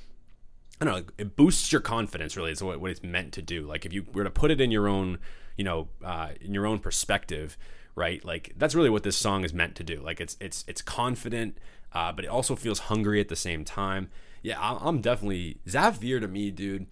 I 0.81 0.85
don't 0.85 0.95
know, 0.95 1.13
it 1.19 1.37
boosts 1.37 1.73
your 1.73 1.81
confidence. 1.81 2.37
Really, 2.37 2.53
is 2.53 2.63
what, 2.63 2.81
what 2.81 2.91
it's 2.93 3.03
meant 3.03 3.33
to 3.35 3.43
do. 3.43 3.67
Like, 3.67 3.85
if 3.85 3.93
you 3.93 4.07
were 4.13 4.25
to 4.25 4.31
put 4.31 4.51
it 4.53 4.61
in 4.61 4.71
your 4.71 4.87
own, 4.87 5.19
you 5.57 5.65
know, 5.65 5.89
uh, 6.05 6.31
in 6.41 6.55
your 6.55 6.67
own 6.67 6.79
perspective, 6.79 7.59
right? 7.97 8.25
Like, 8.25 8.53
that's 8.57 8.75
really 8.75 8.91
what 8.91 9.03
this 9.03 9.17
song 9.17 9.45
is 9.45 9.53
meant 9.53 9.75
to 9.77 9.85
do. 9.85 10.01
Like, 10.01 10.21
it's 10.21 10.37
it's 10.41 10.65
it's 10.69 10.81
confident, 10.81 11.59
uh, 11.93 12.13
but 12.13 12.25
it 12.25 12.29
also 12.29 12.55
feels 12.55 12.79
hungry 12.81 13.21
at 13.21 13.29
the 13.29 13.37
same 13.37 13.65
time. 13.65 14.11
Yeah, 14.43 14.59
I'm 14.61 15.01
definitely 15.01 15.59
Zafir 15.69 16.21
to 16.21 16.29
me, 16.29 16.53
dude. 16.53 16.87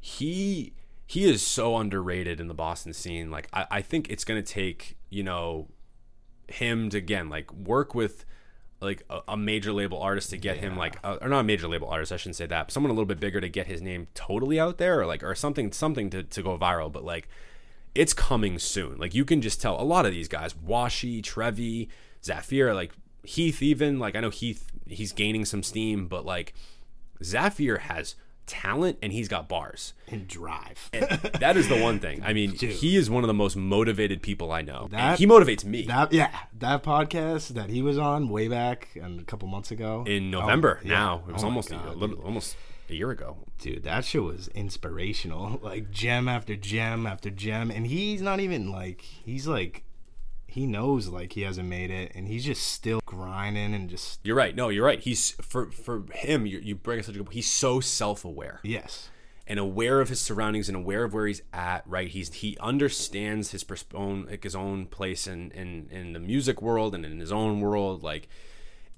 He 0.00 0.72
he 1.10 1.24
is 1.24 1.44
so 1.44 1.76
underrated 1.76 2.38
in 2.38 2.46
the 2.46 2.54
Boston 2.54 2.92
scene. 2.92 3.32
Like, 3.32 3.48
I, 3.52 3.66
I 3.68 3.82
think 3.82 4.08
it's 4.10 4.22
gonna 4.22 4.42
take 4.42 4.96
you 5.08 5.24
know 5.24 5.66
him 6.46 6.88
to 6.90 6.98
again 6.98 7.28
like 7.28 7.52
work 7.52 7.96
with 7.96 8.24
like 8.80 9.02
a, 9.10 9.18
a 9.26 9.36
major 9.36 9.72
label 9.72 10.00
artist 10.00 10.30
to 10.30 10.36
get 10.36 10.58
him 10.58 10.76
like 10.76 10.98
uh, 11.02 11.16
or 11.20 11.28
not 11.28 11.40
a 11.40 11.44
major 11.44 11.66
label 11.66 11.88
artist 11.88 12.12
I 12.12 12.16
shouldn't 12.16 12.36
say 12.36 12.46
that 12.46 12.66
but 12.66 12.72
someone 12.72 12.90
a 12.90 12.92
little 12.92 13.06
bit 13.06 13.18
bigger 13.18 13.40
to 13.40 13.48
get 13.48 13.66
his 13.66 13.82
name 13.82 14.06
totally 14.14 14.60
out 14.60 14.78
there 14.78 15.00
or 15.00 15.06
like 15.06 15.24
or 15.24 15.34
something 15.34 15.72
something 15.72 16.10
to, 16.10 16.22
to 16.22 16.42
go 16.44 16.56
viral. 16.56 16.92
But 16.92 17.04
like 17.04 17.28
it's 17.92 18.14
coming 18.14 18.60
soon. 18.60 18.96
Like 18.96 19.12
you 19.12 19.24
can 19.24 19.42
just 19.42 19.60
tell 19.60 19.80
a 19.80 19.82
lot 19.82 20.06
of 20.06 20.12
these 20.12 20.28
guys 20.28 20.54
Washi 20.54 21.24
Trevi 21.24 21.88
Zafir 22.22 22.72
like 22.72 22.92
Heath 23.24 23.62
even 23.62 23.98
like 23.98 24.14
I 24.14 24.20
know 24.20 24.30
Heath 24.30 24.68
he's 24.86 25.12
gaining 25.12 25.44
some 25.44 25.64
steam 25.64 26.06
but 26.06 26.24
like 26.24 26.54
Zafir 27.20 27.78
has 27.78 28.14
talent 28.46 28.98
and 29.02 29.12
he's 29.12 29.28
got 29.28 29.48
bars 29.48 29.94
and 30.08 30.26
drive. 30.26 30.90
that 31.38 31.56
is 31.56 31.68
the 31.68 31.80
one 31.80 31.98
thing 32.00 32.22
I 32.24 32.32
mean 32.32 32.52
Dude. 32.52 32.70
he 32.70 32.96
is 32.96 33.08
one 33.08 33.22
of 33.22 33.28
the 33.28 33.34
most 33.34 33.56
motivated 33.56 34.22
people 34.22 34.50
I 34.50 34.62
know 34.62 34.82
and 34.84 34.92
That- 34.92 35.18
he 35.18 35.26
motivates 35.26 35.64
me 35.64 35.82
That 35.82 36.12
yeah, 36.12 36.30
that 36.58 36.82
podcast 36.82 37.48
that 37.54 37.70
he 37.70 37.80
was 37.82 37.96
on 37.98 38.28
way 38.28 38.48
back 38.48 38.88
and 39.00 39.20
a 39.20 39.24
couple 39.24 39.46
months 39.48 39.70
ago 39.70 40.04
in 40.06 40.34
Oh, 40.34 40.40
November 40.40 40.80
yeah. 40.82 40.90
now. 40.92 41.22
It 41.28 41.32
was 41.32 41.44
Oh 41.44 41.46
almost 41.46 41.70
God, 41.70 41.86
a 41.86 41.92
little, 41.92 42.16
almost 42.22 42.56
a 42.88 42.94
year 42.94 43.10
ago. 43.12 43.36
dude, 43.60 43.84
that 43.84 44.04
shit 44.04 44.22
was 44.22 44.48
inspirational. 44.48 45.60
Like 45.70 45.90
gem 45.92 46.28
after 46.28 46.56
gem 46.56 47.06
after 47.06 47.30
gem, 47.30 47.70
and 47.70 47.86
he's 47.86 48.20
not 48.22 48.40
even 48.40 48.72
like 48.72 49.02
he's 49.02 49.46
like 49.46 49.84
he 50.50 50.66
knows 50.66 51.08
like 51.08 51.34
he 51.34 51.42
hasn't 51.42 51.68
made 51.68 51.90
it, 51.90 52.12
and 52.14 52.26
he's 52.26 52.44
just 52.44 52.66
still 52.66 53.00
grinding 53.06 53.72
and 53.74 53.88
just 53.88 54.20
You're 54.24 54.36
right. 54.36 54.54
No, 54.54 54.68
you're 54.68 54.84
right. 54.84 54.98
He's 54.98 55.30
for 55.40 55.70
for 55.70 56.04
him. 56.12 56.44
You, 56.46 56.58
you 56.58 56.74
bring 56.74 56.98
up 56.98 57.04
such 57.04 57.14
a 57.14 57.18
good. 57.18 57.32
He's 57.32 57.48
so 57.48 57.80
self 57.80 58.24
aware 58.24 58.60
yes, 58.62 59.10
and 59.46 59.58
aware 59.58 60.00
of 60.00 60.08
his 60.08 60.20
surroundings 60.20 60.68
and 60.68 60.76
aware 60.76 61.04
of 61.04 61.14
where 61.14 61.26
he's 61.26 61.42
at. 61.52 61.84
Right. 61.86 62.08
He's 62.08 62.32
he 62.34 62.56
understands 62.58 63.52
his 63.52 63.62
pers- 63.62 63.84
own 63.94 64.26
like 64.26 64.42
his 64.42 64.56
own 64.56 64.86
place 64.86 65.26
in 65.26 65.50
in 65.52 65.88
in 65.90 66.12
the 66.12 66.20
music 66.20 66.60
world 66.60 66.94
and 66.94 67.04
in 67.04 67.20
his 67.20 67.32
own 67.32 67.60
world. 67.60 68.02
Like. 68.02 68.28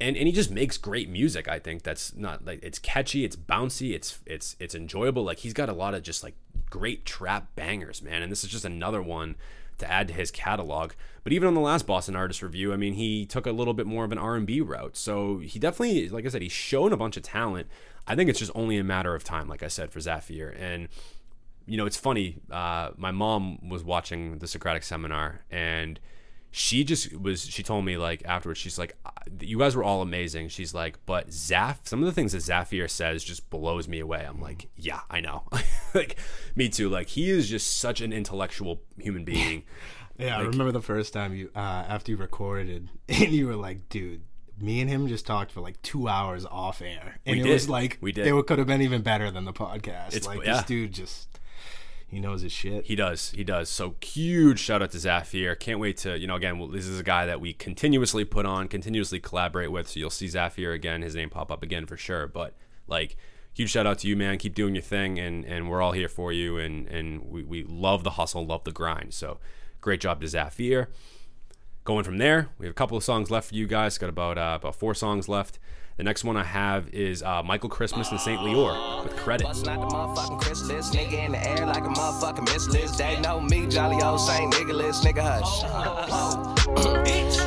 And, 0.00 0.16
and 0.16 0.26
he 0.26 0.32
just 0.32 0.50
makes 0.50 0.78
great 0.78 1.08
music. 1.08 1.46
I 1.46 1.60
think 1.60 1.84
that's 1.84 2.16
not 2.16 2.44
like 2.44 2.58
it's 2.60 2.80
catchy, 2.80 3.24
it's 3.24 3.36
bouncy, 3.36 3.94
it's 3.94 4.18
it's 4.26 4.56
it's 4.58 4.74
enjoyable. 4.74 5.22
Like 5.22 5.38
he's 5.38 5.52
got 5.52 5.68
a 5.68 5.72
lot 5.72 5.94
of 5.94 6.02
just 6.02 6.24
like 6.24 6.34
great 6.68 7.04
trap 7.04 7.54
bangers, 7.54 8.02
man. 8.02 8.20
And 8.20 8.32
this 8.32 8.42
is 8.42 8.50
just 8.50 8.64
another 8.64 9.00
one 9.00 9.36
to 9.82 9.90
add 9.90 10.08
to 10.08 10.14
his 10.14 10.30
catalog. 10.30 10.92
But 11.22 11.32
even 11.32 11.46
on 11.46 11.54
the 11.54 11.60
last 11.60 11.86
Boston 11.86 12.16
Artist 12.16 12.42
review, 12.42 12.72
I 12.72 12.76
mean, 12.76 12.94
he 12.94 13.26
took 13.26 13.46
a 13.46 13.52
little 13.52 13.74
bit 13.74 13.86
more 13.86 14.04
of 14.04 14.12
an 14.12 14.18
R&B 14.18 14.60
route. 14.60 14.96
So 14.96 15.38
he 15.38 15.58
definitely, 15.58 16.08
like 16.08 16.24
I 16.24 16.28
said, 16.28 16.42
he's 16.42 16.52
shown 16.52 16.92
a 16.92 16.96
bunch 16.96 17.16
of 17.16 17.22
talent. 17.22 17.68
I 18.06 18.16
think 18.16 18.28
it's 18.28 18.38
just 18.38 18.52
only 18.54 18.78
a 18.78 18.84
matter 18.84 19.14
of 19.14 19.22
time, 19.22 19.48
like 19.48 19.62
I 19.62 19.68
said, 19.68 19.90
for 19.90 20.00
Zafir. 20.00 20.48
And 20.58 20.88
you 21.66 21.76
know, 21.76 21.86
it's 21.86 21.96
funny. 21.96 22.38
Uh, 22.50 22.90
my 22.96 23.10
mom 23.10 23.68
was 23.68 23.84
watching 23.84 24.38
the 24.38 24.48
Socratic 24.48 24.82
seminar, 24.82 25.42
and 25.50 26.00
she 26.54 26.84
just 26.84 27.16
was. 27.18 27.46
She 27.46 27.62
told 27.62 27.84
me 27.86 27.96
like 27.96 28.22
afterwards, 28.26 28.60
she's 28.60 28.78
like, 28.78 28.94
"You 29.40 29.58
guys 29.58 29.74
were 29.74 29.82
all 29.82 30.02
amazing." 30.02 30.48
She's 30.48 30.74
like, 30.74 30.98
"But 31.06 31.30
Zaf, 31.30 31.78
some 31.84 32.00
of 32.00 32.06
the 32.06 32.12
things 32.12 32.32
that 32.32 32.40
Zafir 32.42 32.88
says 32.88 33.24
just 33.24 33.48
blows 33.48 33.88
me 33.88 34.00
away." 34.00 34.24
I'm 34.28 34.40
like, 34.40 34.68
"Yeah, 34.76 35.00
I 35.10 35.20
know." 35.20 35.44
like, 35.94 36.18
me 36.54 36.68
too. 36.68 36.90
Like, 36.90 37.08
he 37.08 37.30
is 37.30 37.48
just 37.48 37.78
such 37.78 38.02
an 38.02 38.12
intellectual 38.12 38.82
human 38.98 39.24
being. 39.24 39.64
yeah. 40.18 40.36
I 40.36 40.42
remember 40.42 40.72
the 40.72 40.82
first 40.82 41.14
time 41.14 41.34
you 41.34 41.50
uh, 41.56 41.58
after 41.58 42.12
you 42.12 42.18
recorded, 42.18 42.90
and 43.08 43.32
you 43.32 43.46
were 43.46 43.56
like, 43.56 43.88
dude. 43.88 44.22
Me 44.60 44.80
and 44.80 44.88
him 44.88 45.08
just 45.08 45.26
talked 45.26 45.50
for 45.50 45.60
like 45.60 45.80
two 45.82 46.06
hours 46.06 46.46
off 46.46 46.82
air, 46.82 47.18
and 47.26 47.40
it 47.40 47.42
did. 47.42 47.52
was 47.52 47.68
like 47.68 47.98
We 48.00 48.12
did. 48.12 48.26
It 48.28 48.46
could 48.46 48.58
have 48.58 48.68
been 48.68 48.82
even 48.82 49.02
better 49.02 49.28
than 49.30 49.44
the 49.44 49.52
podcast. 49.52 50.08
It's- 50.08 50.26
like 50.26 50.44
yeah. 50.44 50.56
this 50.56 50.64
dude 50.64 50.92
just 50.92 51.40
he 52.12 52.20
knows 52.20 52.42
his 52.42 52.52
shit. 52.52 52.84
He 52.84 52.94
does. 52.94 53.30
He 53.30 53.42
does. 53.42 53.70
So 53.70 53.94
huge 54.02 54.58
shout 54.58 54.82
out 54.82 54.90
to 54.90 54.98
Zafir. 54.98 55.54
Can't 55.54 55.80
wait 55.80 55.96
to, 55.98 56.18
you 56.18 56.26
know, 56.26 56.34
again, 56.34 56.58
well, 56.58 56.68
this 56.68 56.86
is 56.86 57.00
a 57.00 57.02
guy 57.02 57.24
that 57.24 57.40
we 57.40 57.54
continuously 57.54 58.26
put 58.26 58.44
on, 58.44 58.68
continuously 58.68 59.18
collaborate 59.18 59.72
with. 59.72 59.88
So 59.88 59.98
you'll 59.98 60.10
see 60.10 60.28
Zafir 60.28 60.72
again, 60.72 61.00
his 61.00 61.14
name 61.14 61.30
pop 61.30 61.50
up 61.50 61.62
again 61.62 61.86
for 61.86 61.96
sure. 61.96 62.26
But 62.26 62.54
like, 62.86 63.16
huge 63.54 63.70
shout 63.70 63.86
out 63.86 63.98
to 64.00 64.08
you, 64.08 64.14
man. 64.14 64.36
Keep 64.36 64.54
doing 64.54 64.74
your 64.74 64.82
thing, 64.82 65.18
and 65.18 65.46
and 65.46 65.70
we're 65.70 65.80
all 65.80 65.92
here 65.92 66.08
for 66.08 66.34
you, 66.34 66.58
and 66.58 66.86
and 66.86 67.24
we, 67.30 67.44
we 67.44 67.64
love 67.64 68.04
the 68.04 68.10
hustle, 68.10 68.44
love 68.44 68.64
the 68.64 68.72
grind. 68.72 69.14
So 69.14 69.38
great 69.80 70.02
job 70.02 70.20
to 70.20 70.28
Zafir. 70.28 70.90
Going 71.84 72.04
from 72.04 72.18
there, 72.18 72.50
we 72.58 72.66
have 72.66 72.72
a 72.72 72.74
couple 72.74 72.98
of 72.98 73.04
songs 73.04 73.30
left 73.30 73.48
for 73.48 73.54
you 73.54 73.66
guys. 73.66 73.96
Got 73.96 74.10
about 74.10 74.36
uh, 74.36 74.58
about 74.60 74.76
four 74.76 74.94
songs 74.94 75.30
left. 75.30 75.58
The 75.96 76.02
next 76.02 76.24
one 76.24 76.36
I 76.36 76.44
have 76.44 76.88
is 76.88 77.22
uh, 77.22 77.42
Michael 77.42 77.68
Christmas 77.68 78.10
and 78.10 78.20
St. 78.20 78.40
Leor 78.40 79.04
with 79.04 79.14
credit. 79.16 79.46
Bustin' 79.46 79.68
out 79.68 79.80
the 79.80 79.94
motherfucking 79.94 80.40
chrysalis, 80.40 80.90
nigga 80.90 81.26
in 81.26 81.32
the 81.32 81.48
air 81.48 81.66
like 81.66 81.84
a 81.84 81.88
motherfucking 81.88 82.52
miss. 82.52 82.96
They 82.96 83.20
know 83.20 83.40
me, 83.40 83.66
jolly 83.66 84.02
old 84.02 84.20
Saint 84.20 84.52
nigga 84.54 84.72
list, 84.72 85.04
nigga 85.04 85.22
hush. 85.22 85.62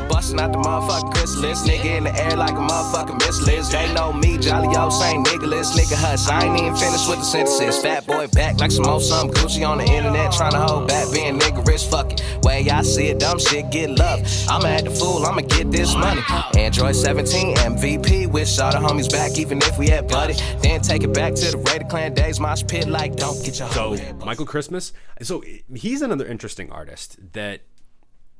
Bustin' 0.25 0.39
out 0.39 0.53
the 0.53 0.57
motherfucking 0.57 1.13
chrysalis, 1.13 1.61
nigga 1.67 1.97
in 1.97 2.03
the 2.05 2.19
air 2.19 2.35
like 2.35 2.53
a 2.53 2.55
motherfucking 2.55 3.19
miss 3.19 3.45
list. 3.45 3.73
They 3.73 3.93
know 3.93 4.11
me, 4.11 4.39
jolly 4.39 4.75
old 4.75 4.91
Saint 4.91 5.23
nigga 5.27 5.47
list, 5.47 5.77
nigga 5.77 5.93
hush. 5.93 6.27
I 6.27 6.45
ain't 6.45 6.59
even 6.59 6.75
finished 6.75 7.07
with 7.07 7.19
the 7.19 7.23
synthesis. 7.23 7.79
Fat 7.79 8.07
boy 8.07 8.25
back 8.29 8.59
like 8.59 8.71
some 8.71 8.87
old 8.87 9.03
some 9.03 9.29
Gucci 9.29 9.69
on 9.69 9.77
the 9.77 9.83
internet, 9.83 10.31
tryna 10.31 10.67
hold 10.67 10.87
back, 10.87 11.13
being 11.13 11.37
nigga 11.37 11.63
rich, 11.67 11.83
fuck 11.83 12.11
it. 12.11 12.23
Way 12.41 12.61
y'all 12.61 12.83
see 12.83 13.09
it, 13.09 13.19
dumb 13.19 13.37
shit 13.37 13.69
get 13.69 13.91
love. 13.91 14.21
I'ma 14.49 14.65
act 14.65 14.85
the 14.85 14.89
fool, 14.89 15.23
I'ma 15.23 15.41
get 15.41 15.71
this 15.71 15.93
money. 15.93 16.23
Android 16.57 16.95
17 16.95 17.57
MVP, 17.57 18.25
wish 18.25 18.57
all 18.57 18.71
the 18.71 18.79
homies 18.79 19.11
back, 19.11 19.37
even 19.37 19.59
if 19.59 19.77
we 19.77 19.89
had 19.89 20.07
buddy. 20.07 20.33
Then 20.63 20.81
take 20.81 21.03
it 21.03 21.13
back 21.13 21.35
to 21.35 21.51
the 21.51 21.57
Raider 21.69 21.85
Clan 21.85 22.15
days, 22.15 22.39
mosh 22.39 22.63
pit 22.67 22.87
like 22.87 23.15
don't 23.15 23.45
get 23.45 23.59
your 23.59 23.69
So. 23.69 23.95
Michael 24.25 24.47
Christmas. 24.47 24.91
So 25.21 25.43
he's 25.75 26.01
another 26.01 26.25
interesting 26.25 26.71
artist 26.71 27.19
that 27.33 27.61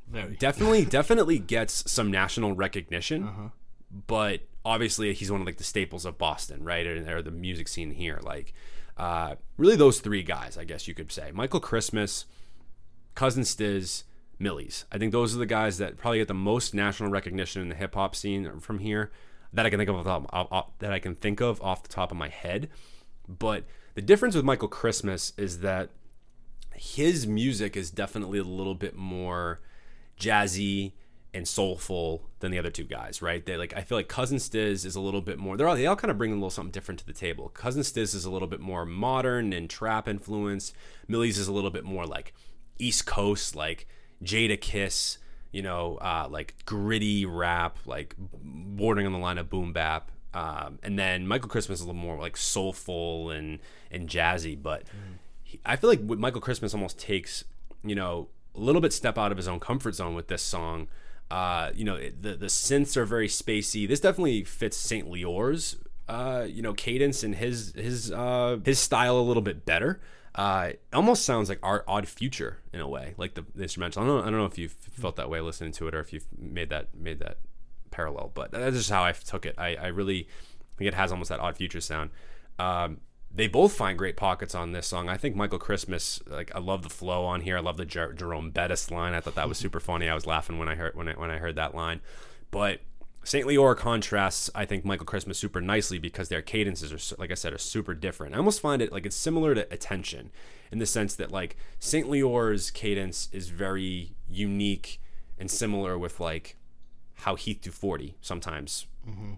Very. 0.10 0.36
definitely 0.36 0.86
definitely 1.00 1.40
gets 1.40 1.90
some 1.92 2.12
national 2.12 2.54
recognition, 2.54 3.24
Uh-huh. 3.28 3.50
but 4.08 4.42
obviously 4.64 5.14
he's 5.14 5.32
one 5.32 5.42
of 5.42 5.48
like 5.48 5.58
the 5.58 5.64
staples 5.64 6.06
of 6.06 6.18
Boston, 6.18 6.64
right, 6.64 6.86
or, 6.86 7.18
or 7.18 7.22
the 7.22 7.32
music 7.32 7.68
scene 7.68 7.92
here. 7.92 8.20
Like, 8.24 8.54
uh, 8.98 9.36
really 9.58 9.76
those 9.76 10.00
three 10.00 10.24
guys, 10.24 10.58
I 10.58 10.64
guess 10.64 10.88
you 10.88 10.94
could 10.94 11.12
say. 11.12 11.32
Michael 11.32 11.60
Christmas, 11.60 12.26
Cousin 13.14 13.44
Stiz, 13.44 14.04
Millyz. 14.40 14.86
I 14.92 14.98
think 14.98 15.12
those 15.12 15.36
are 15.36 15.40
the 15.40 15.46
guys 15.46 15.78
that 15.78 15.98
probably 15.98 16.18
get 16.20 16.28
the 16.28 16.34
most 16.34 16.74
national 16.74 17.10
recognition 17.10 17.62
in 17.62 17.70
the 17.70 17.76
hip 17.76 17.94
hop 17.96 18.16
scene 18.16 18.60
from 18.60 18.80
here 18.80 19.12
that 19.54 19.66
I 19.66 19.70
can 19.70 19.78
think 19.80 19.90
of 19.90 20.06
off, 20.08 20.26
off- 20.32 20.48
off- 20.52 20.80
that 20.80 20.92
I 20.92 21.00
can 21.00 21.16
think 21.16 21.40
of 21.42 21.62
off 21.62 21.84
the 21.84 21.90
top 21.90 22.12
of 22.12 22.18
my 22.18 22.28
head. 22.30 22.70
But 23.28 23.64
the 23.96 24.02
difference 24.02 24.36
with 24.36 24.44
Michael 24.46 24.68
Christmas 24.68 25.32
is 25.38 25.60
that 25.60 25.90
his 26.76 27.26
music 27.26 27.78
is 27.78 27.90
definitely 27.90 28.40
a 28.40 28.44
little 28.44 28.76
bit 28.76 28.96
more 28.98 29.62
jazzy 30.20 30.94
and 31.36 31.46
soulful 31.46 32.30
than 32.40 32.52
the 32.52 32.58
other 32.58 32.72
two 32.72 32.86
guys, 32.86 33.22
right? 33.22 33.46
They 33.46 33.58
like 33.58 33.74
I 33.76 33.82
feel 33.82 33.98
like 33.98 34.08
Cousin 34.08 34.38
Stiz 34.38 34.86
is 34.86 34.96
a 34.96 35.02
little 35.02 35.22
bit 35.22 35.38
more. 35.38 35.58
They're 35.58 35.68
all 35.68 35.76
they 35.76 35.86
all 35.86 35.96
kind 35.98 36.10
of 36.10 36.18
bring 36.18 36.32
a 36.32 36.36
little 36.36 36.50
something 36.50 36.72
different 36.72 37.00
to 37.02 37.06
the 37.06 37.14
table. 37.14 37.50
Cousin 37.50 37.82
Stiz 37.82 38.16
is 38.16 38.24
a 38.24 38.32
little 38.32 38.48
bit 38.48 38.62
more 38.62 38.86
modern 38.86 39.52
and 39.52 39.70
trap 39.70 40.08
influence. 40.08 40.74
Millyz 41.10 41.38
is 41.38 41.48
a 41.48 41.54
little 41.54 41.72
bit 41.72 41.84
more 41.84 42.06
like 42.06 42.34
East 42.80 43.06
Coast, 43.06 43.56
like 43.56 43.88
Jadakiss, 44.24 45.18
you 45.52 45.62
know, 45.62 45.98
uh, 45.98 46.28
like 46.30 46.56
gritty 46.66 47.26
rap, 47.26 47.80
like 47.86 48.16
bordering 48.18 49.06
on 49.06 49.12
the 49.12 49.20
line 49.20 49.38
of 49.38 49.50
boom 49.50 49.74
bap. 49.74 50.12
Um, 50.34 50.80
and 50.84 50.98
then 50.98 51.28
Michael 51.28 51.50
Christmas 51.50 51.80
is 51.80 51.84
a 51.84 51.88
little 51.88 52.02
more 52.02 52.18
like 52.18 52.38
soulful 52.38 53.32
and 53.32 53.60
and 53.92 54.10
jazzy, 54.10 54.62
but 54.62 54.84
he, 55.44 55.60
I 55.66 55.76
feel 55.76 55.90
like 55.90 56.02
Michael 56.02 56.42
Christmas 56.42 56.74
almost 56.74 56.98
takes, 56.98 57.44
you 57.84 57.96
know, 57.96 58.30
a 58.56 58.60
little 58.60 58.82
bit 58.82 58.94
step 58.94 59.18
out 59.18 59.32
of 59.32 59.38
his 59.38 59.48
own 59.48 59.60
comfort 59.60 59.96
zone 59.96 60.16
with 60.16 60.28
this 60.28 60.42
song. 60.42 60.88
Uh, 61.32 61.72
you 61.76 61.84
know, 61.84 61.96
it- 61.96 62.22
the 62.22 62.36
the 62.36 62.46
synths 62.48 62.96
are 62.98 63.06
very 63.06 63.28
spacey. 63.28 63.88
This 63.88 64.00
definitely 64.00 64.44
fits 64.44 64.78
Saint 64.78 65.10
Leor's, 65.10 65.78
uh, 66.08 66.46
you 66.48 66.62
know, 66.62 66.74
cadence 66.74 67.24
and 67.24 67.36
his 67.36 67.74
his 67.76 68.12
uh, 68.12 68.58
his 68.64 68.80
style 68.80 69.18
a 69.20 69.22
little 69.22 69.42
bit 69.44 69.66
better. 69.66 70.00
Uh, 70.36 70.72
almost 70.92 71.24
sounds 71.26 71.48
like 71.48 71.60
our 71.64 71.86
odd 71.88 72.08
future 72.10 72.58
in 72.74 72.82
a 72.82 72.88
way, 72.88 73.14
like 73.18 73.36
the, 73.36 73.46
the 73.56 73.64
instrumental. 73.64 74.04
I 74.04 74.06
don't 74.06 74.18
know, 74.18 74.22
I 74.22 74.30
don't 74.30 74.40
know 74.40 74.46
if 74.46 74.58
you 74.58 74.68
felt 74.68 75.16
that 75.16 75.30
way 75.30 75.40
listening 75.40 75.72
to 75.74 75.88
it 75.88 75.96
or 75.96 76.00
if 76.02 76.12
you've 76.12 76.26
made 76.38 76.70
that 76.72 76.94
made 76.94 77.20
that 77.20 77.38
parallel, 77.90 78.32
but 78.34 78.52
that's 78.52 78.76
just 78.76 78.90
how 78.90 79.04
I 79.06 79.14
took 79.14 79.46
it. 79.46 79.56
I, 79.58 79.76
I 79.76 79.88
really 79.88 80.28
think 80.78 80.90
it 80.90 80.94
has 80.94 81.12
almost 81.14 81.30
that 81.30 81.40
odd 81.40 81.56
future 81.56 81.80
sound. 81.80 82.10
Um, 82.60 82.98
they 83.36 83.48
both 83.48 83.74
find 83.74 83.98
great 83.98 84.16
pockets 84.16 84.56
on 84.56 84.72
this 84.72 84.88
song. 84.88 85.10
I 85.10 85.18
think 85.18 85.36
Michael 85.36 85.60
Christmas, 85.60 86.22
like 86.26 86.56
I 86.56 86.60
love 86.60 86.84
the 86.84 86.90
flow 86.90 87.26
on 87.26 87.42
here. 87.42 87.58
I 87.58 87.62
love 87.62 87.76
the 87.76 87.86
Jer- 87.86 88.14
Jerome 88.14 88.50
Bettis 88.50 88.90
line. 88.90 89.14
I 89.14 89.20
thought 89.20 89.36
that 89.36 89.50
was 89.50 89.58
super 89.66 89.82
funny. 89.82 90.08
I 90.08 90.16
was 90.16 90.26
laughing 90.26 90.58
when 90.58 90.70
I 90.70 90.76
heard 90.76 90.96
when 90.96 91.10
I 91.10 91.14
when 91.14 91.30
I 91.30 91.38
heard 91.38 91.56
that 91.58 91.76
line. 91.76 92.00
But 92.50 92.80
St. 93.26 93.46
Leor 93.46 93.76
contrasts, 93.76 94.50
I 94.56 94.66
think 94.66 94.86
Michael 94.86 95.06
Christmas 95.06 95.38
super 95.38 95.60
nicely 95.60 96.00
because 96.00 96.30
their 96.30 96.44
cadences 96.44 96.94
are, 96.94 97.16
like 97.20 97.32
I 97.32 97.34
said, 97.34 97.54
are 97.54 97.58
super 97.58 97.94
different. 97.94 98.36
I 98.36 98.38
almost 98.38 98.62
find 98.62 98.82
it 98.82 98.92
like 98.92 99.06
it's 99.06 99.16
similar 99.16 99.54
to 99.54 99.72
Attention 99.74 100.32
in 100.72 100.80
the 100.80 100.86
sense 100.86 101.16
that 101.16 101.32
like 101.32 101.58
St. 101.80 102.08
Leor's 102.08 102.72
cadence 102.72 103.28
is 103.34 103.50
very 103.50 104.16
unique 104.30 105.02
and 105.38 105.52
similar 105.52 105.98
with 105.98 106.20
like 106.20 106.56
how 107.20 107.36
Heath 107.36 107.62
240 107.62 108.16
sometimes 108.22 108.86
mm-hmm. 109.08 109.34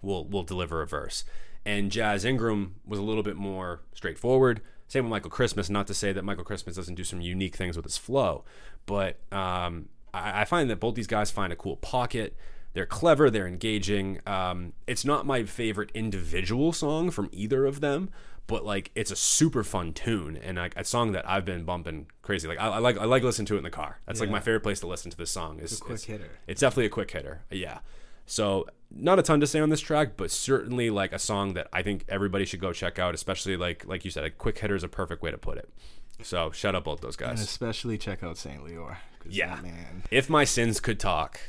will 0.00 0.24
will 0.26 0.44
deliver 0.44 0.80
a 0.80 0.86
verse. 0.86 1.24
And 1.66 1.90
Jazz 1.90 2.24
Ingram 2.24 2.74
was 2.86 2.98
a 2.98 3.02
little 3.02 3.22
bit 3.22 3.36
more 3.36 3.80
straightforward. 3.94 4.60
Same 4.86 5.04
with 5.04 5.10
Michael 5.10 5.30
Christmas. 5.30 5.70
Not 5.70 5.86
to 5.86 5.94
say 5.94 6.12
that 6.12 6.24
Michael 6.24 6.44
Christmas 6.44 6.76
doesn't 6.76 6.94
do 6.94 7.04
some 7.04 7.20
unique 7.20 7.56
things 7.56 7.74
with 7.76 7.84
his 7.86 7.96
flow, 7.96 8.44
but 8.86 9.18
um, 9.32 9.88
I, 10.12 10.42
I 10.42 10.44
find 10.44 10.68
that 10.70 10.78
both 10.78 10.94
these 10.94 11.06
guys 11.06 11.30
find 11.30 11.52
a 11.52 11.56
cool 11.56 11.76
pocket. 11.76 12.36
They're 12.74 12.84
clever. 12.86 13.30
They're 13.30 13.46
engaging. 13.46 14.20
Um, 14.26 14.72
it's 14.86 15.04
not 15.04 15.24
my 15.26 15.44
favorite 15.44 15.90
individual 15.94 16.72
song 16.72 17.10
from 17.10 17.28
either 17.32 17.64
of 17.64 17.80
them, 17.80 18.10
but 18.46 18.64
like 18.66 18.90
it's 18.94 19.10
a 19.10 19.16
super 19.16 19.64
fun 19.64 19.92
tune 19.94 20.36
and 20.36 20.58
like 20.58 20.76
a 20.76 20.84
song 20.84 21.12
that 21.12 21.26
I've 21.28 21.44
been 21.46 21.64
bumping 21.64 22.08
crazy. 22.20 22.46
Like 22.46 22.60
I, 22.60 22.66
I 22.68 22.78
like 22.78 22.98
I 22.98 23.04
like 23.04 23.22
listening 23.22 23.46
to 23.46 23.54
it 23.54 23.58
in 23.58 23.64
the 23.64 23.70
car. 23.70 24.00
That's 24.06 24.20
like 24.20 24.28
my 24.28 24.40
favorite 24.40 24.62
place 24.64 24.80
to 24.80 24.86
listen 24.86 25.10
to 25.12 25.16
this 25.16 25.30
song. 25.30 25.60
Is 25.60 25.78
a 25.78 25.80
quick 25.80 25.94
it's- 25.94 26.04
hitter. 26.04 26.30
it's 26.46 26.60
definitely 26.60 26.86
a 26.86 26.90
quick 26.90 27.10
hitter. 27.10 27.42
Yeah. 27.50 27.78
So 28.26 28.66
not 28.90 29.18
a 29.18 29.22
ton 29.22 29.40
to 29.40 29.46
say 29.46 29.60
on 29.60 29.70
this 29.70 29.80
track, 29.80 30.16
but 30.16 30.30
certainly 30.30 30.88
like 30.90 31.12
a 31.12 31.18
song 31.18 31.54
that 31.54 31.68
I 31.72 31.82
think 31.82 32.04
everybody 32.08 32.44
should 32.44 32.60
go 32.60 32.72
check 32.72 32.98
out. 32.98 33.14
Especially 33.14 33.56
like 33.56 33.86
like 33.86 34.04
you 34.04 34.10
said, 34.10 34.24
a 34.24 34.30
quick 34.30 34.58
hitter 34.58 34.74
is 34.76 34.82
a 34.84 34.88
perfect 34.88 35.22
way 35.22 35.30
to 35.30 35.38
put 35.38 35.58
it. 35.58 35.68
So 36.22 36.50
shout 36.52 36.74
out 36.74 36.84
both 36.84 37.00
those 37.00 37.16
And 37.20 37.30
guys. 37.30 37.40
especially 37.42 37.98
check 37.98 38.22
out 38.22 38.36
Saint 38.38 38.64
Leor. 38.64 38.96
Yeah. 39.28 39.58
man. 39.62 40.02
If 40.10 40.30
my 40.30 40.44
sins 40.44 40.78
could 40.80 41.00
talk, 41.00 41.40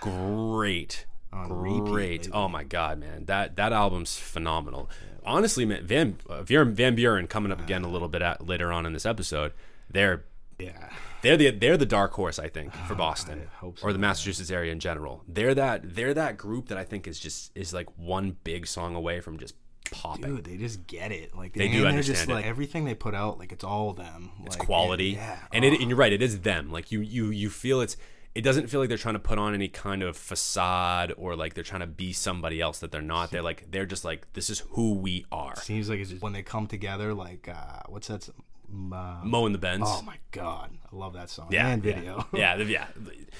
great, 0.00 1.06
On 1.32 1.48
great. 1.48 2.28
Oh 2.32 2.48
my 2.48 2.64
god, 2.64 2.98
man, 2.98 3.24
that 3.26 3.56
that 3.56 3.72
album's 3.72 4.16
phenomenal. 4.18 4.90
Honestly, 5.24 5.64
man, 5.64 5.84
Van 5.86 6.18
uh, 6.28 6.42
Van 6.42 6.74
Van 6.74 6.94
Buren 6.94 7.26
coming 7.26 7.50
up 7.50 7.60
again 7.60 7.82
a 7.84 7.88
little 7.88 8.08
bit 8.08 8.22
at, 8.22 8.46
later 8.46 8.72
on 8.72 8.86
in 8.86 8.92
this 8.92 9.06
episode. 9.06 9.52
They're 9.90 10.24
Yeah. 10.58 10.90
They're 11.26 11.36
the 11.36 11.50
they're 11.50 11.76
the 11.76 11.86
dark 11.86 12.12
horse, 12.12 12.38
I 12.38 12.48
think, 12.48 12.72
for 12.88 12.94
Boston 12.94 13.48
I 13.52 13.58
hope 13.58 13.78
or 13.82 13.92
the 13.92 13.98
Massachusetts 13.98 14.50
area 14.50 14.72
in 14.72 14.80
general. 14.80 15.22
They're 15.28 15.54
that 15.54 15.94
they're 15.94 16.14
that 16.14 16.36
group 16.36 16.68
that 16.68 16.78
I 16.78 16.84
think 16.84 17.06
is 17.06 17.18
just 17.18 17.50
is 17.54 17.72
like 17.74 17.88
one 17.98 18.36
big 18.44 18.66
song 18.66 18.94
away 18.94 19.20
from 19.20 19.38
just 19.38 19.54
popping. 19.90 20.36
Dude, 20.36 20.44
they 20.44 20.56
just 20.56 20.86
get 20.86 21.12
it. 21.12 21.34
Like 21.36 21.52
They 21.52 21.68
they, 21.68 21.74
do 21.74 21.86
understand 21.86 22.16
just 22.18 22.28
it. 22.28 22.32
like 22.32 22.44
everything 22.46 22.84
they 22.84 22.94
put 22.94 23.14
out, 23.14 23.38
like 23.38 23.52
it's 23.52 23.64
all 23.64 23.92
them. 23.92 24.30
It's 24.44 24.56
Like, 24.58 24.66
quality, 24.66 25.10
Yeah. 25.10 25.38
and 25.52 25.64
oh, 25.64 25.68
it 25.68 25.80
and 25.80 25.88
you're 25.90 25.98
right, 25.98 26.12
it 26.12 26.22
is 26.22 26.40
them. 26.40 26.70
Like 26.72 26.90
you 26.92 27.00
you 27.00 27.30
you 27.30 27.50
feel 27.50 27.80
it's 27.80 27.96
it 28.34 28.42
doesn't 28.42 28.66
feel 28.68 28.80
like 28.80 28.90
they're 28.90 28.98
trying 28.98 29.14
to 29.14 29.18
put 29.20 29.38
on 29.38 29.54
any 29.54 29.68
kind 29.68 30.02
of 30.02 30.14
facade 30.16 31.12
or 31.16 31.34
like 31.36 31.54
they're 31.54 31.64
trying 31.64 31.80
to 31.80 31.86
be 31.86 32.12
somebody 32.12 32.60
else 32.60 32.80
that 32.80 32.92
they're 32.92 33.00
not. 33.00 33.30
They're 33.30 33.42
like 33.42 33.70
they're 33.70 33.86
just 33.86 34.04
like 34.04 34.30
this 34.34 34.50
is 34.50 34.58
who 34.70 34.92
we 34.94 35.24
are. 35.32 35.56
seems 35.56 35.88
like 35.88 36.00
it's 36.00 36.10
just 36.10 36.22
when 36.22 36.32
they 36.34 36.42
come 36.42 36.66
together. 36.66 37.14
Like 37.14 37.48
uh, 37.48 37.82
what's 37.88 38.08
that? 38.08 38.28
Uh, 38.72 39.20
Mo 39.24 39.46
and 39.46 39.54
the 39.54 39.58
Bends. 39.58 39.86
oh 39.88 40.02
my 40.02 40.16
god, 40.32 40.70
I 40.92 40.96
love 40.96 41.12
that 41.14 41.30
song. 41.30 41.48
yeah, 41.50 41.68
and 41.68 41.82
video. 41.82 42.26
Yeah, 42.34 42.56
yeah. 42.56 42.86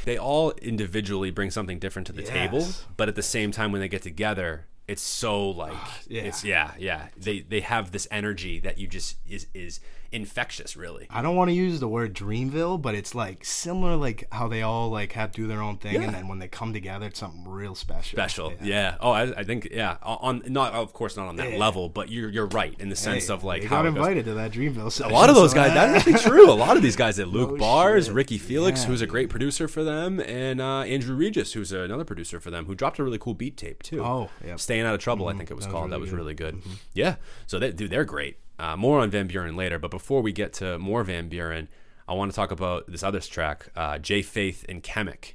They 0.05 0.19
all 0.19 0.53
individually 0.53 1.31
bring 1.31 1.51
something 1.51 1.79
different 1.79 2.07
to 2.07 2.13
the 2.13 2.23
table, 2.23 2.67
but 2.97 3.09
at 3.09 3.15
the 3.17 3.23
same 3.23 3.51
time, 3.51 3.73
when 3.73 3.81
they 3.81 3.89
get 3.89 4.03
together, 4.03 4.67
it's 4.89 5.03
so 5.03 5.51
like 5.51 5.77
Yeah. 6.09 6.23
it's 6.23 6.45
yeah, 6.45 6.73
yeah. 6.79 7.09
They 7.17 7.41
they 7.41 7.61
have 7.61 7.91
this 7.93 8.07
energy 8.11 8.61
that 8.61 8.79
you 8.79 8.87
just 8.87 9.17
is 9.29 9.47
is 9.53 9.81
infectious, 10.13 10.77
really. 10.77 11.07
I 11.11 11.23
don't 11.23 11.37
want 11.37 11.49
to 11.51 11.55
use 11.55 11.81
the 11.81 11.89
word 11.89 12.15
Dreamville, 12.15 12.81
but 12.81 12.95
it's 12.95 13.15
like 13.15 13.45
similar, 13.45 13.97
like 13.97 14.27
how 14.33 14.49
they 14.49 14.63
all 14.63 14.91
like 14.91 15.13
have 15.13 15.33
do 15.33 15.47
their 15.47 15.63
own 15.63 15.77
thing, 15.79 15.95
Yeah. 15.95 16.03
and 16.03 16.15
then 16.15 16.29
when 16.29 16.39
they 16.39 16.49
come 16.49 16.73
together, 16.73 17.07
it's 17.07 17.19
something 17.19 17.45
real 17.47 17.75
special. 17.75 18.17
Special, 18.17 18.53
yeah. 18.63 18.97
Oh, 19.01 19.11
I, 19.11 19.23
I 19.41 19.45
think 19.45 19.69
yeah. 19.71 19.97
On 20.03 20.43
not 20.47 20.73
of 20.73 20.93
course 20.93 21.17
not 21.17 21.29
on 21.29 21.37
that 21.37 21.53
Yeah. 21.53 21.59
level, 21.59 21.89
but 21.89 22.11
you're 22.11 22.31
you're 22.31 22.47
right 22.47 22.75
in 22.79 22.89
the 22.89 22.97
sense 22.97 23.29
Hey, 23.29 23.33
of 23.35 23.45
like 23.45 23.65
how 23.65 23.77
got 23.83 23.87
invited 23.87 24.25
to 24.27 24.35
that 24.35 24.53
Dreamville. 24.53 25.05
A 25.05 25.09
lot 25.13 25.29
of 25.29 25.35
those 25.37 25.51
so 25.53 25.57
guys. 25.57 25.75
That's 25.75 25.97
actually 26.09 26.19
true. 26.31 26.51
A 26.51 26.55
lot 26.55 26.77
of 26.77 26.83
these 26.83 26.97
guys 26.97 27.17
that 27.17 27.29
Luke 27.29 27.53
No 27.53 27.57
Bars, 27.59 28.07
shit. 28.07 28.15
Ricky 28.15 28.39
Felix, 28.39 28.83
Yeah, 28.83 28.87
who's 28.89 29.01
a 29.03 29.07
great 29.07 29.29
producer 29.31 29.69
for 29.69 29.83
them, 29.85 30.21
and 30.21 30.61
uh, 30.61 30.81
Andrew 30.81 31.15
Regis, 31.17 31.53
who's 31.53 31.73
another 31.73 32.05
producer 32.05 32.41
for 32.41 32.51
them, 32.51 32.67
who 32.67 32.75
dropped 32.75 32.99
a 32.99 33.05
really 33.05 33.19
cool 33.19 33.35
beat 33.35 33.57
tape 33.57 33.83
too. 33.83 34.03
Oh, 34.03 34.31
yep. 34.45 34.61
Staying 34.61 34.83
out 34.87 34.95
of 34.95 35.01
trouble, 35.01 35.29
I 35.29 35.35
think 35.35 35.51
it 35.51 35.55
was 35.55 35.65
That 35.67 35.73
was 35.73 35.81
called. 35.81 35.93
that 35.93 36.01
was 36.01 36.11
good. 36.11 36.17
really 36.17 36.35
good. 36.35 36.63
Yeah. 36.95 37.17
So 37.47 37.59
they, 37.59 37.73
dude, 37.73 37.91
they're 37.91 38.05
great. 38.05 38.39
Uh, 38.59 38.77
more 38.77 39.01
on 39.01 39.11
Van 39.11 39.27
Buren 39.27 39.57
later, 39.57 39.79
but 39.79 39.91
before 39.91 40.23
we 40.23 40.33
get 40.33 40.53
to 40.55 40.79
more 40.79 41.05
Van 41.05 41.29
Buren, 41.29 41.69
I 42.09 42.15
want 42.15 42.31
to 42.31 42.37
talk 42.37 42.51
about 42.51 42.91
this 42.91 43.03
other 43.03 43.21
track, 43.21 43.69
uh, 43.77 43.99
Jay 43.99 44.23
Faith 44.23 44.65
and 44.69 44.83
Chemic. 44.83 45.35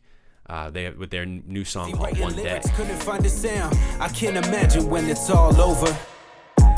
Uh, 0.49 0.69
they 0.69 0.89
with 0.89 1.11
their 1.11 1.25
new 1.25 1.63
song 1.63 1.91
called 1.93 2.19
One 2.19 2.35
Day. 2.35 2.59
couldn't 2.75 3.01
find 3.01 3.25
a 3.25 3.29
sound. 3.29 3.77
I 3.99 4.09
can't 4.09 4.37
imagine 4.37 4.89
when 4.89 5.07
it's 5.07 5.29
all 5.29 5.59
over. 5.61 5.95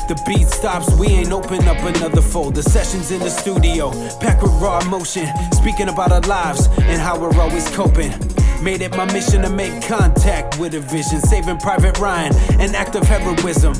The 0.06 0.22
beat 0.26 0.46
stops, 0.48 0.92
we 0.98 1.06
ain't 1.06 1.32
open 1.32 1.66
up 1.66 1.78
another 1.78 2.20
folder. 2.20 2.60
Sessions 2.60 3.10
in 3.10 3.20
the 3.20 3.30
studio, 3.30 3.90
packed 4.20 4.42
with 4.42 4.52
raw 4.60 4.80
emotion. 4.80 5.26
Speaking 5.52 5.88
about 5.88 6.12
our 6.12 6.20
lives 6.20 6.68
and 6.78 7.00
how 7.00 7.18
we're 7.18 7.34
always 7.40 7.68
coping. 7.70 8.12
Made 8.64 8.80
it 8.80 8.96
my 8.96 9.04
mission 9.12 9.42
to 9.42 9.50
make 9.50 9.86
contact 9.86 10.58
with 10.58 10.72
a 10.74 10.80
vision. 10.80 11.20
Saving 11.20 11.58
Private 11.58 11.98
Ryan, 11.98 12.34
an 12.58 12.74
act 12.74 12.94
of 12.94 13.02
heroism. 13.02 13.74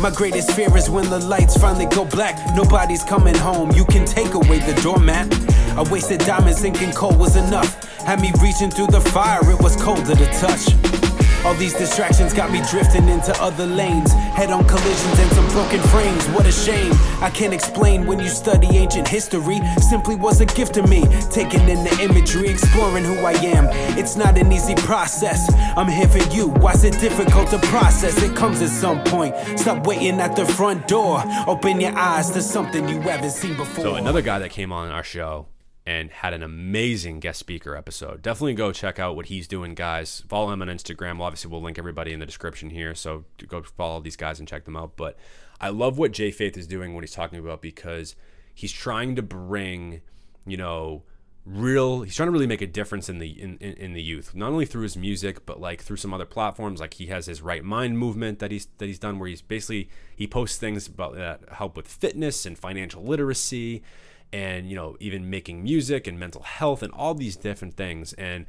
My 0.00 0.08
greatest 0.08 0.52
fear 0.52 0.74
is 0.74 0.88
when 0.88 1.10
the 1.10 1.18
lights 1.18 1.54
finally 1.58 1.84
go 1.84 2.06
black. 2.06 2.40
Nobody's 2.56 3.04
coming 3.04 3.34
home, 3.34 3.72
you 3.72 3.84
can 3.84 4.06
take 4.06 4.32
away 4.32 4.60
the 4.60 4.72
doormat. 4.82 5.30
I 5.76 5.82
wasted 5.92 6.20
diamonds 6.20 6.62
thinking 6.62 6.92
coal 6.92 7.14
was 7.14 7.36
enough. 7.36 7.84
Had 8.04 8.22
me 8.22 8.32
reaching 8.40 8.70
through 8.70 8.86
the 8.86 9.02
fire, 9.02 9.40
it 9.50 9.62
was 9.62 9.76
cold 9.76 10.06
to 10.06 10.14
touch. 10.40 11.11
All 11.44 11.54
these 11.54 11.74
distractions 11.74 12.32
got 12.32 12.52
me 12.52 12.62
drifting 12.70 13.08
into 13.08 13.32
other 13.42 13.66
lanes. 13.66 14.12
Head 14.12 14.50
on 14.50 14.64
collisions 14.66 15.18
and 15.18 15.32
some 15.32 15.48
broken 15.48 15.80
frames. 15.88 16.24
What 16.28 16.46
a 16.46 16.52
shame. 16.52 16.92
I 17.20 17.30
can't 17.30 17.52
explain 17.52 18.06
when 18.06 18.20
you 18.20 18.28
study 18.28 18.68
ancient 18.76 19.08
history. 19.08 19.60
Simply 19.80 20.14
was 20.14 20.40
a 20.40 20.46
gift 20.46 20.74
to 20.74 20.86
me. 20.86 21.02
Taking 21.30 21.68
in 21.68 21.82
the 21.82 21.98
imagery, 22.00 22.48
exploring 22.48 23.04
who 23.04 23.16
I 23.24 23.32
am. 23.32 23.66
It's 23.98 24.16
not 24.16 24.38
an 24.38 24.52
easy 24.52 24.76
process. 24.76 25.52
I'm 25.76 25.88
here 25.88 26.08
for 26.08 26.22
you. 26.32 26.48
Why's 26.48 26.84
it 26.84 26.98
difficult 27.00 27.50
to 27.50 27.58
process? 27.58 28.22
It 28.22 28.36
comes 28.36 28.62
at 28.62 28.70
some 28.70 29.02
point. 29.04 29.34
Stop 29.58 29.86
waiting 29.86 30.20
at 30.20 30.36
the 30.36 30.46
front 30.46 30.86
door. 30.86 31.22
Open 31.48 31.80
your 31.80 31.96
eyes 31.98 32.30
to 32.30 32.40
something 32.42 32.88
you 32.88 33.00
haven't 33.00 33.30
seen 33.30 33.56
before. 33.56 33.84
So 33.84 33.94
another 33.96 34.22
guy 34.22 34.38
that 34.38 34.50
came 34.50 34.72
on 34.72 34.90
our 34.90 35.02
show 35.02 35.48
and 35.84 36.10
had 36.10 36.32
an 36.32 36.42
amazing 36.42 37.18
guest 37.20 37.40
speaker 37.40 37.76
episode. 37.76 38.22
Definitely 38.22 38.54
go 38.54 38.72
check 38.72 38.98
out 38.98 39.16
what 39.16 39.26
he's 39.26 39.48
doing, 39.48 39.74
guys. 39.74 40.22
Follow 40.28 40.52
him 40.52 40.62
on 40.62 40.68
Instagram. 40.68 41.18
Well, 41.18 41.26
obviously, 41.26 41.50
we'll 41.50 41.62
link 41.62 41.78
everybody 41.78 42.12
in 42.12 42.20
the 42.20 42.26
description 42.26 42.70
here. 42.70 42.94
So 42.94 43.24
go 43.48 43.62
follow 43.62 44.00
these 44.00 44.16
guys 44.16 44.38
and 44.38 44.46
check 44.46 44.64
them 44.64 44.76
out. 44.76 44.96
But 44.96 45.16
I 45.60 45.70
love 45.70 45.98
what 45.98 46.12
Jay 46.12 46.30
Faith 46.30 46.56
is 46.56 46.66
doing, 46.66 46.94
what 46.94 47.02
he's 47.02 47.12
talking 47.12 47.38
about, 47.38 47.62
because 47.62 48.14
he's 48.54 48.72
trying 48.72 49.16
to 49.16 49.22
bring, 49.22 50.02
you 50.46 50.56
know, 50.56 51.02
real 51.44 52.02
he's 52.02 52.14
trying 52.14 52.28
to 52.28 52.32
really 52.32 52.46
make 52.46 52.62
a 52.62 52.66
difference 52.68 53.08
in 53.08 53.18
the 53.18 53.28
in, 53.28 53.56
in, 53.58 53.72
in 53.72 53.92
the 53.94 54.02
youth 54.02 54.32
not 54.32 54.52
only 54.52 54.64
through 54.64 54.84
his 54.84 54.96
music 54.96 55.44
but 55.44 55.60
like 55.60 55.82
through 55.82 55.96
some 55.96 56.14
other 56.14 56.24
platforms 56.24 56.78
like 56.78 56.94
he 56.94 57.06
has 57.06 57.26
his 57.26 57.42
right 57.42 57.64
mind 57.64 57.98
movement 57.98 58.38
that 58.38 58.52
he's 58.52 58.68
that 58.78 58.86
he's 58.86 59.00
done 59.00 59.18
where 59.18 59.28
he's 59.28 59.42
basically 59.42 59.88
he 60.14 60.24
posts 60.24 60.56
things 60.56 60.86
about 60.86 61.16
that 61.16 61.40
help 61.50 61.76
with 61.76 61.88
fitness 61.88 62.46
and 62.46 62.56
financial 62.56 63.02
literacy 63.02 63.82
and 64.32 64.68
you 64.68 64.74
know 64.76 64.96
even 65.00 65.28
making 65.28 65.62
music 65.62 66.06
and 66.06 66.18
mental 66.18 66.42
health 66.42 66.82
and 66.82 66.92
all 66.92 67.14
these 67.14 67.36
different 67.36 67.74
things 67.76 68.12
and 68.14 68.46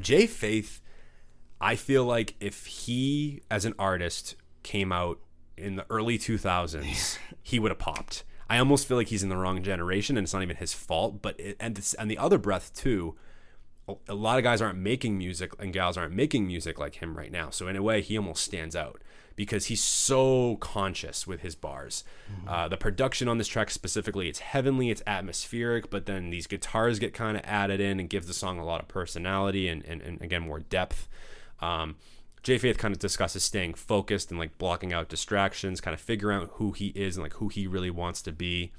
Jay 0.00 0.26
Faith, 0.26 0.80
I 1.60 1.74
feel 1.76 2.04
like 2.04 2.34
if 2.40 2.66
he 2.66 3.42
as 3.50 3.64
an 3.64 3.74
artist 3.78 4.36
came 4.62 4.92
out 4.92 5.18
in 5.56 5.76
the 5.76 5.84
early 5.90 6.16
2000s, 6.18 7.18
he 7.42 7.58
would 7.58 7.70
have 7.70 7.78
popped. 7.78 8.24
I 8.48 8.58
almost 8.58 8.86
feel 8.86 8.96
like 8.96 9.08
he's 9.08 9.22
in 9.22 9.28
the 9.28 9.36
wrong 9.36 9.62
generation, 9.62 10.16
and 10.16 10.24
it's 10.24 10.32
not 10.32 10.42
even 10.42 10.56
his 10.56 10.72
fault. 10.74 11.20
But 11.22 11.38
it, 11.40 11.56
and 11.60 11.74
this, 11.76 11.94
and 11.94 12.10
the 12.10 12.18
other 12.18 12.38
breath 12.38 12.72
too, 12.74 13.16
a- 13.88 13.94
a 14.08 14.14
lot 14.14 14.38
of 14.38 14.44
guys 14.44 14.62
aren't 14.62 14.78
making 14.78 15.18
music 15.18 15.52
and 15.58 15.72
gals 15.72 15.96
aren't 15.96 16.14
making 16.14 16.46
music 16.46 16.78
like 16.78 16.96
him 16.96 17.16
right 17.16 17.30
now. 17.32 17.50
So 17.50 17.66
in 17.68 17.76
a 17.76 17.82
way, 17.82 18.00
he 18.00 18.16
almost 18.16 18.44
stands 18.44 18.74
out 18.76 19.02
because 19.40 19.64
he's 19.64 19.82
so 19.82 20.56
conscious 20.56 21.26
with 21.26 21.40
his 21.40 21.54
bars. 21.54 22.04
Uh, 22.46 22.68
the 22.68 22.76
production 22.76 23.26
on 23.26 23.38
this 23.38 23.48
track 23.48 23.70
specifically, 23.70 24.28
it's 24.28 24.40
heavenly, 24.40 24.90
it's 24.90 25.02
atmospheric, 25.06 25.88
but 25.88 26.04
then 26.04 26.28
these 26.28 26.46
guitars 26.46 26.98
get 26.98 27.14
kind 27.14 27.38
of 27.38 27.42
added 27.46 27.80
in 27.80 27.98
and 27.98 28.10
gives 28.10 28.26
the 28.26 28.34
song 28.34 28.58
a 28.58 28.64
lot 28.66 28.82
of 28.82 28.88
personality 28.88 29.66
and, 29.66 29.82
and, 29.86 30.02
and 30.02 30.20
again 30.20 30.42
more 30.42 30.60
depth. 30.60 31.08
Um, 31.62 31.96
Jay 32.42 32.58
Faith 32.58 32.76
kind 32.76 32.92
of 32.92 32.98
discusses 32.98 33.42
staying 33.42 33.72
focused 33.72 34.30
and 34.30 34.38
like 34.38 34.58
blocking 34.58 34.92
out 34.92 35.08
distractions, 35.08 35.80
kind 35.80 35.94
of 35.94 36.02
figuring 36.02 36.42
out 36.42 36.50
who 36.56 36.72
he 36.72 36.88
is 36.88 37.16
and 37.16 37.22
like 37.22 37.32
who 37.34 37.48
he 37.48 37.66
really 37.66 37.90
wants 37.90 38.20
to 38.20 38.32
be. 38.32 38.72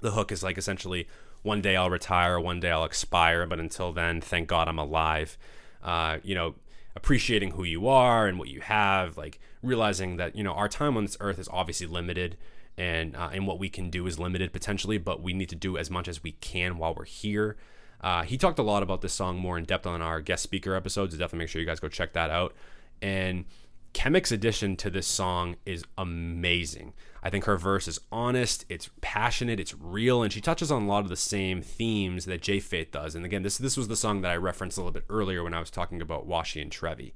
The 0.00 0.12
hook 0.12 0.32
is 0.32 0.42
like 0.42 0.56
essentially 0.56 1.06
one 1.42 1.60
day 1.60 1.76
I'll 1.76 1.90
retire, 1.90 2.40
one 2.40 2.60
day 2.60 2.70
I'll 2.70 2.86
expire, 2.86 3.46
but 3.46 3.60
until 3.60 3.92
then, 3.92 4.22
thank 4.22 4.48
God 4.48 4.68
I'm 4.68 4.78
alive. 4.78 5.36
Uh, 5.82 6.16
you 6.22 6.34
know, 6.34 6.54
appreciating 6.96 7.50
who 7.50 7.64
you 7.64 7.88
are 7.88 8.26
and 8.26 8.38
what 8.38 8.48
you 8.48 8.62
have, 8.62 9.18
like 9.18 9.38
realizing 9.62 10.16
that 10.16 10.36
you 10.36 10.42
know 10.44 10.52
our 10.52 10.68
time 10.68 10.96
on 10.96 11.04
this 11.04 11.16
earth 11.20 11.38
is 11.38 11.48
obviously 11.52 11.86
limited, 11.86 12.36
and 12.76 13.16
uh, 13.16 13.30
and 13.32 13.46
what 13.46 13.58
we 13.58 13.68
can 13.68 13.90
do 13.90 14.06
is 14.06 14.18
limited 14.18 14.52
potentially, 14.52 14.98
but 14.98 15.22
we 15.22 15.32
need 15.32 15.48
to 15.48 15.56
do 15.56 15.76
as 15.76 15.90
much 15.90 16.08
as 16.08 16.22
we 16.22 16.32
can 16.32 16.78
while 16.78 16.94
we're 16.94 17.04
here. 17.04 17.56
Uh, 18.00 18.22
he 18.24 18.36
talked 18.36 18.58
a 18.58 18.62
lot 18.62 18.82
about 18.82 19.00
this 19.00 19.12
song 19.12 19.38
more 19.38 19.56
in 19.56 19.64
depth 19.64 19.86
on 19.86 20.02
our 20.02 20.20
guest 20.20 20.42
speaker 20.42 20.74
episodes. 20.74 21.14
So 21.14 21.18
definitely 21.18 21.44
make 21.44 21.48
sure 21.48 21.60
you 21.60 21.66
guys 21.66 21.80
go 21.80 21.88
check 21.88 22.12
that 22.14 22.30
out. 22.30 22.54
And 23.00 23.44
Chemic's 23.92 24.32
addition 24.32 24.76
to 24.76 24.90
this 24.90 25.06
song 25.06 25.56
is 25.66 25.84
amazing. 25.96 26.94
I 27.22 27.30
think 27.30 27.44
her 27.44 27.56
verse 27.56 27.86
is 27.86 28.00
honest, 28.10 28.64
it's 28.68 28.90
passionate, 29.00 29.60
it's 29.60 29.74
real, 29.74 30.22
and 30.22 30.32
she 30.32 30.40
touches 30.40 30.72
on 30.72 30.82
a 30.82 30.86
lot 30.86 31.04
of 31.04 31.08
the 31.08 31.16
same 31.16 31.62
themes 31.62 32.24
that 32.24 32.42
Jay 32.42 32.58
Faith 32.58 32.90
does. 32.90 33.14
And 33.14 33.24
again, 33.24 33.42
this 33.42 33.58
this 33.58 33.76
was 33.76 33.88
the 33.88 33.96
song 33.96 34.22
that 34.22 34.32
I 34.32 34.36
referenced 34.36 34.76
a 34.76 34.80
little 34.80 34.92
bit 34.92 35.04
earlier 35.08 35.44
when 35.44 35.54
I 35.54 35.60
was 35.60 35.70
talking 35.70 36.02
about 36.02 36.28
Washi 36.28 36.60
and 36.60 36.72
Trevi. 36.72 37.14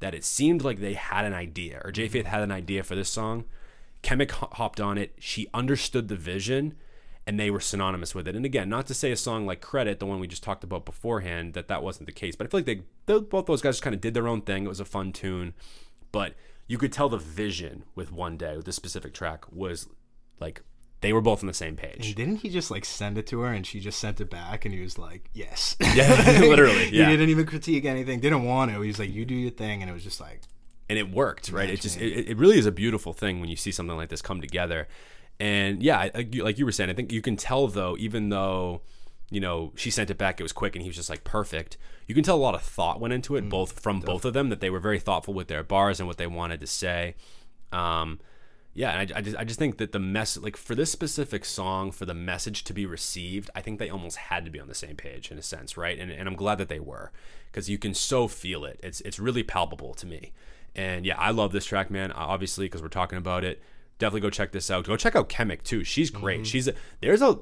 That 0.00 0.14
it 0.14 0.24
seemed 0.24 0.62
like 0.62 0.80
they 0.80 0.94
had 0.94 1.24
an 1.24 1.34
idea, 1.34 1.80
or 1.84 1.90
Jay 1.90 2.08
Faith 2.08 2.24
mm-hmm. 2.24 2.34
had 2.34 2.42
an 2.42 2.52
idea 2.52 2.82
for 2.82 2.94
this 2.94 3.08
song. 3.08 3.44
Chemic 4.02 4.30
hopped 4.30 4.80
on 4.80 4.98
it. 4.98 5.14
She 5.18 5.48
understood 5.54 6.08
the 6.08 6.16
vision, 6.16 6.74
and 7.26 7.40
they 7.40 7.50
were 7.50 7.60
synonymous 7.60 8.14
with 8.14 8.28
it. 8.28 8.36
And 8.36 8.44
again, 8.44 8.68
not 8.68 8.86
to 8.86 8.94
say 8.94 9.10
a 9.10 9.16
song 9.16 9.46
like 9.46 9.60
Credit, 9.60 9.98
the 9.98 10.06
one 10.06 10.20
we 10.20 10.28
just 10.28 10.42
talked 10.42 10.62
about 10.62 10.84
beforehand, 10.84 11.54
that 11.54 11.68
that 11.68 11.82
wasn't 11.82 12.06
the 12.06 12.12
case. 12.12 12.36
But 12.36 12.46
I 12.46 12.50
feel 12.50 12.58
like 12.58 12.66
they, 12.66 12.82
they 13.06 13.20
both 13.20 13.46
those 13.46 13.62
guys 13.62 13.76
just 13.76 13.82
kind 13.82 13.94
of 13.94 14.00
did 14.00 14.14
their 14.14 14.28
own 14.28 14.42
thing. 14.42 14.64
It 14.64 14.68
was 14.68 14.80
a 14.80 14.84
fun 14.84 15.12
tune, 15.12 15.54
but 16.12 16.34
you 16.68 16.78
could 16.78 16.92
tell 16.92 17.08
the 17.08 17.16
vision 17.16 17.84
with 17.94 18.12
One 18.12 18.36
Day 18.36 18.56
with 18.56 18.66
this 18.66 18.76
specific 18.76 19.14
track 19.14 19.44
was 19.50 19.88
like 20.40 20.62
they 21.02 21.12
were 21.12 21.20
both 21.20 21.42
on 21.42 21.46
the 21.46 21.54
same 21.54 21.76
page. 21.76 22.06
And 22.06 22.14
didn't 22.14 22.36
he 22.36 22.48
just 22.48 22.70
like 22.70 22.84
send 22.84 23.18
it 23.18 23.26
to 23.28 23.40
her 23.40 23.52
and 23.52 23.66
she 23.66 23.80
just 23.80 23.98
sent 23.98 24.20
it 24.20 24.30
back 24.30 24.64
and 24.64 24.74
he 24.74 24.80
was 24.80 24.98
like, 24.98 25.28
yes. 25.34 25.76
Yeah, 25.94 26.08
literally. 26.40 26.86
he 26.86 26.98
didn't 27.04 27.28
even 27.28 27.46
critique 27.46 27.84
anything, 27.84 28.20
didn't 28.20 28.44
want 28.44 28.70
to. 28.72 28.80
He 28.80 28.88
was 28.88 28.98
like, 28.98 29.12
you 29.12 29.24
do 29.24 29.34
your 29.34 29.50
thing. 29.50 29.82
And 29.82 29.90
it 29.90 29.94
was 29.94 30.02
just 30.04 30.20
like, 30.20 30.40
and 30.88 30.98
it 30.98 31.10
worked, 31.10 31.50
right? 31.50 31.68
It 31.68 31.80
just 31.80 32.00
it, 32.00 32.28
it 32.30 32.36
really 32.38 32.58
is 32.58 32.66
a 32.66 32.72
beautiful 32.72 33.12
thing 33.12 33.40
when 33.40 33.48
you 33.48 33.56
see 33.56 33.72
something 33.72 33.96
like 33.96 34.08
this 34.08 34.22
come 34.22 34.40
together. 34.40 34.88
And 35.38 35.82
yeah, 35.82 36.08
like 36.14 36.34
you- 36.34 36.44
like 36.44 36.58
you 36.58 36.64
were 36.64 36.72
saying, 36.72 36.90
I 36.90 36.94
think 36.94 37.12
you 37.12 37.20
can 37.20 37.36
tell 37.36 37.66
though, 37.68 37.96
even 37.98 38.28
though 38.30 38.80
you 39.30 39.40
know 39.40 39.72
she 39.76 39.90
sent 39.90 40.10
it 40.10 40.16
back, 40.16 40.38
it 40.40 40.44
was 40.44 40.52
quick, 40.52 40.76
and 40.76 40.82
he 40.82 40.88
was 40.88 40.96
just 40.96 41.10
like 41.10 41.24
perfect. 41.24 41.76
You 42.06 42.14
can 42.14 42.22
tell 42.24 42.36
a 42.36 42.38
lot 42.38 42.54
of 42.54 42.62
thought 42.62 43.00
went 43.00 43.12
into 43.12 43.34
it, 43.36 43.48
both 43.48 43.80
from 43.80 43.98
both 44.00 44.24
of 44.24 44.32
them, 44.32 44.48
that 44.48 44.60
they 44.60 44.70
were 44.70 44.78
very 44.78 45.00
thoughtful 45.00 45.34
with 45.34 45.48
their 45.48 45.62
bars 45.64 45.98
and 45.98 46.06
what 46.06 46.16
they 46.18 46.26
wanted 46.28 46.60
to 46.60 46.66
say. 46.68 47.16
Um, 47.72 48.20
yeah, 48.76 48.90
and 48.90 49.10
I, 49.10 49.18
I 49.18 49.20
just 49.22 49.36
I 49.38 49.44
just 49.44 49.58
think 49.58 49.78
that 49.78 49.92
the 49.92 49.98
mess 49.98 50.36
like 50.36 50.54
for 50.54 50.74
this 50.74 50.92
specific 50.92 51.46
song, 51.46 51.90
for 51.90 52.04
the 52.04 52.12
message 52.12 52.62
to 52.64 52.74
be 52.74 52.84
received, 52.84 53.48
I 53.54 53.62
think 53.62 53.78
they 53.78 53.88
almost 53.88 54.18
had 54.18 54.44
to 54.44 54.50
be 54.50 54.60
on 54.60 54.68
the 54.68 54.74
same 54.74 54.96
page 54.96 55.30
in 55.30 55.38
a 55.38 55.42
sense, 55.42 55.78
right? 55.78 55.98
And 55.98 56.12
and 56.12 56.28
I'm 56.28 56.36
glad 56.36 56.58
that 56.58 56.68
they 56.68 56.78
were 56.78 57.10
because 57.50 57.70
you 57.70 57.78
can 57.78 57.94
so 57.94 58.28
feel 58.28 58.66
it. 58.66 58.78
It's 58.82 59.00
it's 59.00 59.18
really 59.18 59.42
palpable 59.42 59.94
to 59.94 60.06
me. 60.06 60.32
And 60.74 61.06
yeah, 61.06 61.18
I 61.18 61.30
love 61.30 61.52
this 61.52 61.64
track, 61.64 61.90
man. 61.90 62.12
Obviously, 62.12 62.66
because 62.66 62.82
we're 62.82 62.88
talking 62.88 63.16
about 63.16 63.44
it. 63.44 63.62
Definitely 63.98 64.20
go 64.20 64.30
check 64.30 64.52
this 64.52 64.70
out. 64.70 64.84
Go 64.84 64.94
check 64.98 65.16
out 65.16 65.30
Chemic 65.30 65.62
too. 65.62 65.82
She's 65.82 66.10
great. 66.10 66.40
Mm-hmm. 66.40 66.44
She's 66.44 66.68
a, 66.68 66.74
there's 67.00 67.22
a 67.22 67.38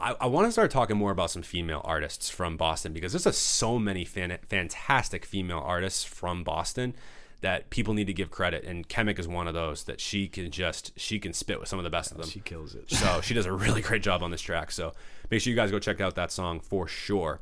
I, 0.00 0.16
I 0.20 0.26
want 0.26 0.48
to 0.48 0.52
start 0.52 0.72
talking 0.72 0.96
more 0.96 1.12
about 1.12 1.30
some 1.30 1.42
female 1.42 1.82
artists 1.84 2.30
from 2.30 2.56
Boston 2.56 2.92
because 2.92 3.12
there's 3.12 3.26
a, 3.26 3.32
so 3.32 3.78
many 3.78 4.04
fan, 4.04 4.36
fantastic 4.48 5.24
female 5.24 5.62
artists 5.64 6.02
from 6.02 6.42
Boston 6.42 6.94
that 7.40 7.70
people 7.70 7.94
need 7.94 8.06
to 8.06 8.12
give 8.12 8.30
credit. 8.30 8.64
And 8.64 8.88
Chemic 8.88 9.18
is 9.18 9.28
one 9.28 9.46
of 9.46 9.54
those 9.54 9.84
that 9.84 10.00
she 10.00 10.28
can 10.28 10.50
just 10.50 10.92
she 10.98 11.18
can 11.18 11.32
spit 11.32 11.60
with 11.60 11.68
some 11.68 11.78
of 11.78 11.84
the 11.84 11.90
best 11.90 12.10
of 12.10 12.18
them. 12.18 12.28
she 12.28 12.40
kills 12.40 12.74
it. 12.74 12.90
So 12.90 13.20
she 13.20 13.34
does 13.34 13.46
a 13.46 13.52
really 13.52 13.80
great 13.80 14.02
job 14.02 14.22
on 14.22 14.30
this 14.30 14.40
track. 14.40 14.70
So 14.70 14.92
make 15.30 15.40
sure 15.40 15.50
you 15.50 15.56
guys 15.56 15.70
go 15.70 15.78
check 15.78 16.00
out 16.00 16.14
that 16.16 16.32
song 16.32 16.60
for 16.60 16.88
sure. 16.88 17.40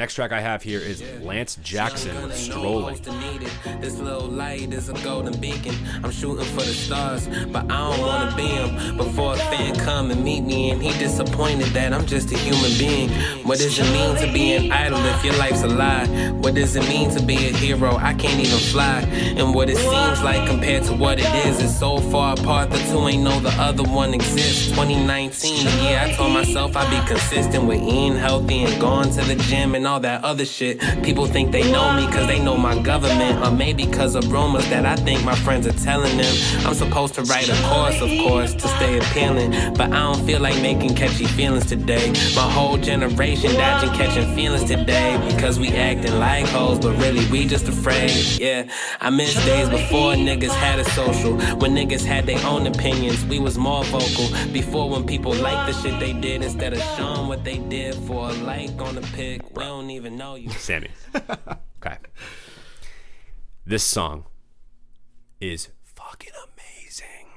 Next 0.00 0.14
track 0.14 0.32
I 0.32 0.40
have 0.40 0.62
here 0.62 0.80
is 0.80 1.02
Lance 1.20 1.56
Jackson 1.56 2.22
with 2.22 2.34
Strolling. 2.34 3.02
This 3.82 3.98
little 3.98 4.28
light 4.28 4.72
is 4.72 4.88
a 4.88 4.94
golden 5.04 5.38
beacon. 5.38 5.74
I'm 6.02 6.10
shooting 6.10 6.46
for 6.46 6.62
the 6.62 6.72
stars, 6.72 7.28
but 7.52 7.70
I 7.70 7.90
don't 7.90 8.00
wanna 8.00 8.34
be 8.34 8.46
him. 8.46 8.96
Before 8.96 9.34
a 9.34 9.36
fan 9.36 9.76
come 9.76 10.10
and 10.10 10.24
meet 10.24 10.40
me, 10.40 10.70
and 10.70 10.82
he 10.82 10.98
disappointed 10.98 11.66
that 11.74 11.92
I'm 11.92 12.06
just 12.06 12.32
a 12.32 12.38
human 12.38 12.72
being. 12.78 13.10
What 13.46 13.58
does 13.58 13.78
it 13.78 13.92
mean 13.92 14.16
to 14.24 14.32
be 14.32 14.54
an 14.54 14.72
idol 14.72 15.04
if 15.04 15.22
your 15.22 15.36
life's 15.36 15.64
a 15.64 15.68
lie? 15.68 16.06
What 16.40 16.54
does 16.54 16.76
it 16.76 16.88
mean 16.88 17.10
to 17.10 17.22
be 17.22 17.34
a 17.34 17.52
hero? 17.52 17.96
I 17.96 18.14
can't 18.14 18.40
even 18.40 18.58
fly. 18.58 19.00
And 19.36 19.54
what 19.54 19.68
it 19.68 19.76
seems 19.76 20.22
like 20.22 20.48
compared 20.48 20.84
to 20.84 20.94
what 20.94 21.18
it 21.18 21.46
is 21.46 21.62
is 21.62 21.78
so 21.78 21.98
far 21.98 22.32
apart. 22.38 22.70
The 22.70 22.78
two 22.90 23.06
ain't 23.06 23.22
know 23.22 23.38
the 23.40 23.50
other 23.60 23.82
one 23.82 24.14
exists. 24.14 24.70
2019, 24.70 25.66
the 25.66 25.70
year 25.82 26.00
I 26.00 26.10
told 26.12 26.32
myself 26.32 26.74
I'd 26.74 26.88
be 26.88 27.06
consistent 27.06 27.64
with 27.64 27.82
eating 27.82 28.16
healthy 28.16 28.62
and 28.64 28.80
going 28.80 29.10
to 29.10 29.22
the 29.24 29.34
gym 29.34 29.74
and 29.74 29.89
all 29.90 30.00
that 30.00 30.22
other 30.22 30.44
shit. 30.44 30.78
People 31.02 31.26
think 31.26 31.50
they 31.50 31.70
know 31.72 31.92
me 31.94 32.06
cause 32.12 32.26
they 32.28 32.38
know 32.38 32.56
my 32.56 32.80
government, 32.80 33.44
or 33.44 33.50
maybe 33.50 33.84
cause 33.86 34.14
of 34.14 34.30
rumors 34.30 34.68
that 34.70 34.86
I 34.86 34.94
think 34.94 35.24
my 35.24 35.34
friends 35.34 35.66
are 35.66 35.78
telling 35.84 36.16
them. 36.16 36.34
I'm 36.64 36.74
supposed 36.74 37.14
to 37.14 37.22
write 37.22 37.48
a 37.48 37.56
course, 37.64 38.00
of 38.00 38.10
course, 38.24 38.54
to 38.54 38.68
stay 38.76 38.98
appealing, 38.98 39.50
but 39.74 39.92
I 39.92 40.00
don't 40.06 40.24
feel 40.24 40.40
like 40.40 40.60
making 40.62 40.94
catchy 40.94 41.26
feelings 41.26 41.66
today. 41.66 42.10
My 42.36 42.48
whole 42.56 42.76
generation 42.76 43.52
dodging 43.54 43.92
catching 43.94 44.32
feelings 44.36 44.64
today 44.64 45.18
because 45.28 45.58
we 45.58 45.68
acting 45.68 46.16
like 46.20 46.46
hoes, 46.46 46.78
but 46.78 46.96
really 46.98 47.26
we 47.30 47.46
just 47.46 47.66
afraid. 47.66 48.12
Yeah, 48.38 48.70
I 49.00 49.10
miss 49.10 49.34
days 49.44 49.68
before 49.68 50.14
niggas 50.14 50.54
had 50.66 50.78
a 50.78 50.84
social, 50.90 51.32
when 51.56 51.74
niggas 51.74 52.04
had 52.04 52.26
their 52.26 52.42
own 52.46 52.68
opinions. 52.68 53.24
We 53.24 53.40
was 53.40 53.58
more 53.58 53.82
vocal 53.84 54.28
before 54.52 54.88
when 54.88 55.04
people 55.04 55.34
liked 55.34 55.66
the 55.66 55.74
shit 55.82 55.98
they 55.98 56.12
did 56.12 56.44
instead 56.44 56.74
of 56.74 56.80
showing 56.96 57.26
what 57.26 57.42
they 57.44 57.58
did 57.58 57.96
for 58.06 58.30
a 58.30 58.32
like 58.34 58.80
on 58.80 58.94
the 58.94 59.02
pic. 59.16 59.40
Don't 59.70 59.90
even 59.90 60.16
know 60.16 60.34
you. 60.34 60.50
Sammy. 60.58 60.90
Okay. 61.80 61.96
This 63.64 63.84
song 63.84 64.24
is 65.40 65.68
fucking 65.84 66.32
amazing. 66.34 67.28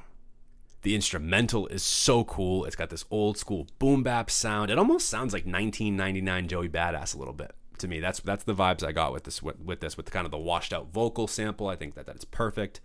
The 0.82 0.96
instrumental 0.96 1.68
is 1.68 1.84
so 1.84 2.24
cool. 2.24 2.66
It's 2.66 2.76
got 2.76 2.90
this 2.90 3.06
old 3.12 3.38
school 3.38 3.68
boom 3.78 4.02
bap 4.02 4.32
sound. 4.32 4.72
It 4.72 4.80
almost 4.80 5.10
sounds 5.10 5.32
like 5.32 5.44
1999 5.44 6.48
Joey 6.48 6.70
Badass 6.70 7.14
a 7.14 7.20
little 7.20 7.36
bit 7.36 7.52
to 7.78 7.88
me. 7.88 8.00
That's 8.00 8.20
that's 8.20 8.46
the 8.46 8.56
vibes 8.56 8.84
I 8.84 8.94
got 8.94 9.14
with 9.14 9.26
this 9.26 9.44
with, 9.44 9.60
with 9.60 9.82
this 9.82 9.96
with 9.96 10.10
kind 10.10 10.26
of 10.26 10.32
the 10.32 10.40
washed 10.40 10.74
out 10.74 10.92
vocal 10.92 11.28
sample. 11.28 11.68
I 11.68 11.76
think 11.76 11.94
that 11.94 12.08
that's 12.08 12.26
perfect. 12.26 12.82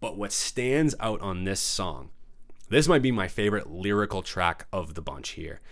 But 0.00 0.18
what 0.18 0.32
stands 0.32 0.94
out 1.00 1.22
on 1.22 1.44
this 1.44 1.60
song, 1.60 2.10
this 2.68 2.88
might 2.88 3.00
be 3.00 3.10
my 3.10 3.26
favorite 3.26 3.70
lyrical 3.70 4.20
track 4.20 4.66
of 4.70 4.92
the 4.92 5.02
bunch 5.02 5.30
here. 5.30 5.62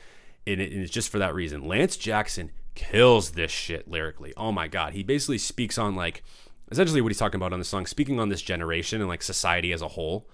And, 0.47 0.59
and 0.59 0.73
it's 0.73 0.91
just 0.91 1.11
for 1.11 1.19
that 1.19 1.35
reason. 1.35 1.69
Lance 1.69 1.99
Jackson 1.99 2.51
kills 2.75 3.33
this 3.33 3.51
shit 3.51 3.89
lyrically. 3.89 4.33
Oh 4.37 4.53
my 4.53 4.68
God. 4.68 4.93
He 4.93 5.03
basically 5.03 5.39
speaks 5.39 5.79
on, 5.79 5.95
like, 5.95 6.22
essentially 6.70 7.01
what 7.01 7.11
he's 7.11 7.18
talking 7.18 7.39
about 7.39 7.53
on 7.53 7.59
the 7.59 7.64
song, 7.64 7.87
speaking 7.87 8.18
on 8.18 8.29
this 8.29 8.43
generation 8.43 9.01
and, 9.01 9.09
like, 9.09 9.22
society 9.22 9.72
as 9.72 9.83
a 9.83 9.89
whole. 9.89 10.29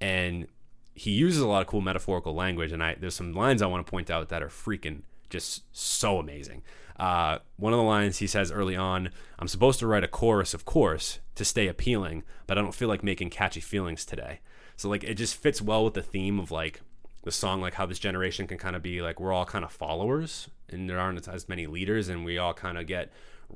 And 0.00 0.46
he 0.94 1.10
uses 1.10 1.40
a 1.40 1.46
lot 1.46 1.62
of 1.62 1.68
cool 1.68 1.80
metaphorical 1.80 2.34
language. 2.34 2.72
And 2.72 2.82
I 2.82 2.96
there's 2.98 3.14
some 3.14 3.32
lines 3.32 3.62
I 3.62 3.66
want 3.66 3.86
to 3.86 3.90
point 3.90 4.10
out 4.10 4.28
that 4.28 4.42
are 4.42 4.48
freaking 4.48 5.02
just 5.30 5.62
so 5.72 6.18
amazing. 6.18 6.62
Uh, 6.98 7.38
one 7.56 7.72
of 7.72 7.78
the 7.78 7.84
lines 7.84 8.18
he 8.18 8.26
says 8.26 8.52
early 8.52 8.76
on, 8.76 9.10
I'm 9.38 9.48
supposed 9.48 9.78
to 9.80 9.86
write 9.86 10.04
a 10.04 10.08
chorus, 10.08 10.54
of 10.54 10.64
course, 10.64 11.20
to 11.34 11.44
stay 11.44 11.66
appealing, 11.66 12.22
but 12.46 12.58
I 12.58 12.60
don't 12.60 12.74
feel 12.74 12.88
like 12.88 13.02
making 13.02 13.30
catchy 13.30 13.60
feelings 13.60 14.04
today. 14.04 14.40
So 14.76 14.88
like 14.88 15.02
it 15.04 15.14
just 15.14 15.36
fits 15.36 15.62
well 15.62 15.84
with 15.84 15.94
the 15.94 16.02
theme 16.02 16.38
of 16.38 16.50
like 16.50 16.82
the 17.22 17.32
song, 17.32 17.60
like 17.60 17.74
how 17.74 17.86
this 17.86 17.98
generation 17.98 18.46
can 18.46 18.58
kind 18.58 18.76
of 18.76 18.82
be 18.82 19.02
like 19.02 19.20
we're 19.20 19.32
all 19.32 19.44
kind 19.44 19.64
of 19.64 19.72
followers 19.72 20.48
and 20.68 20.88
there 20.88 20.98
aren't 20.98 21.26
as 21.28 21.48
many 21.48 21.66
leaders, 21.66 22.08
and 22.08 22.24
we 22.24 22.38
all 22.38 22.54
kind 22.54 22.78
of 22.78 22.86
get 22.86 23.12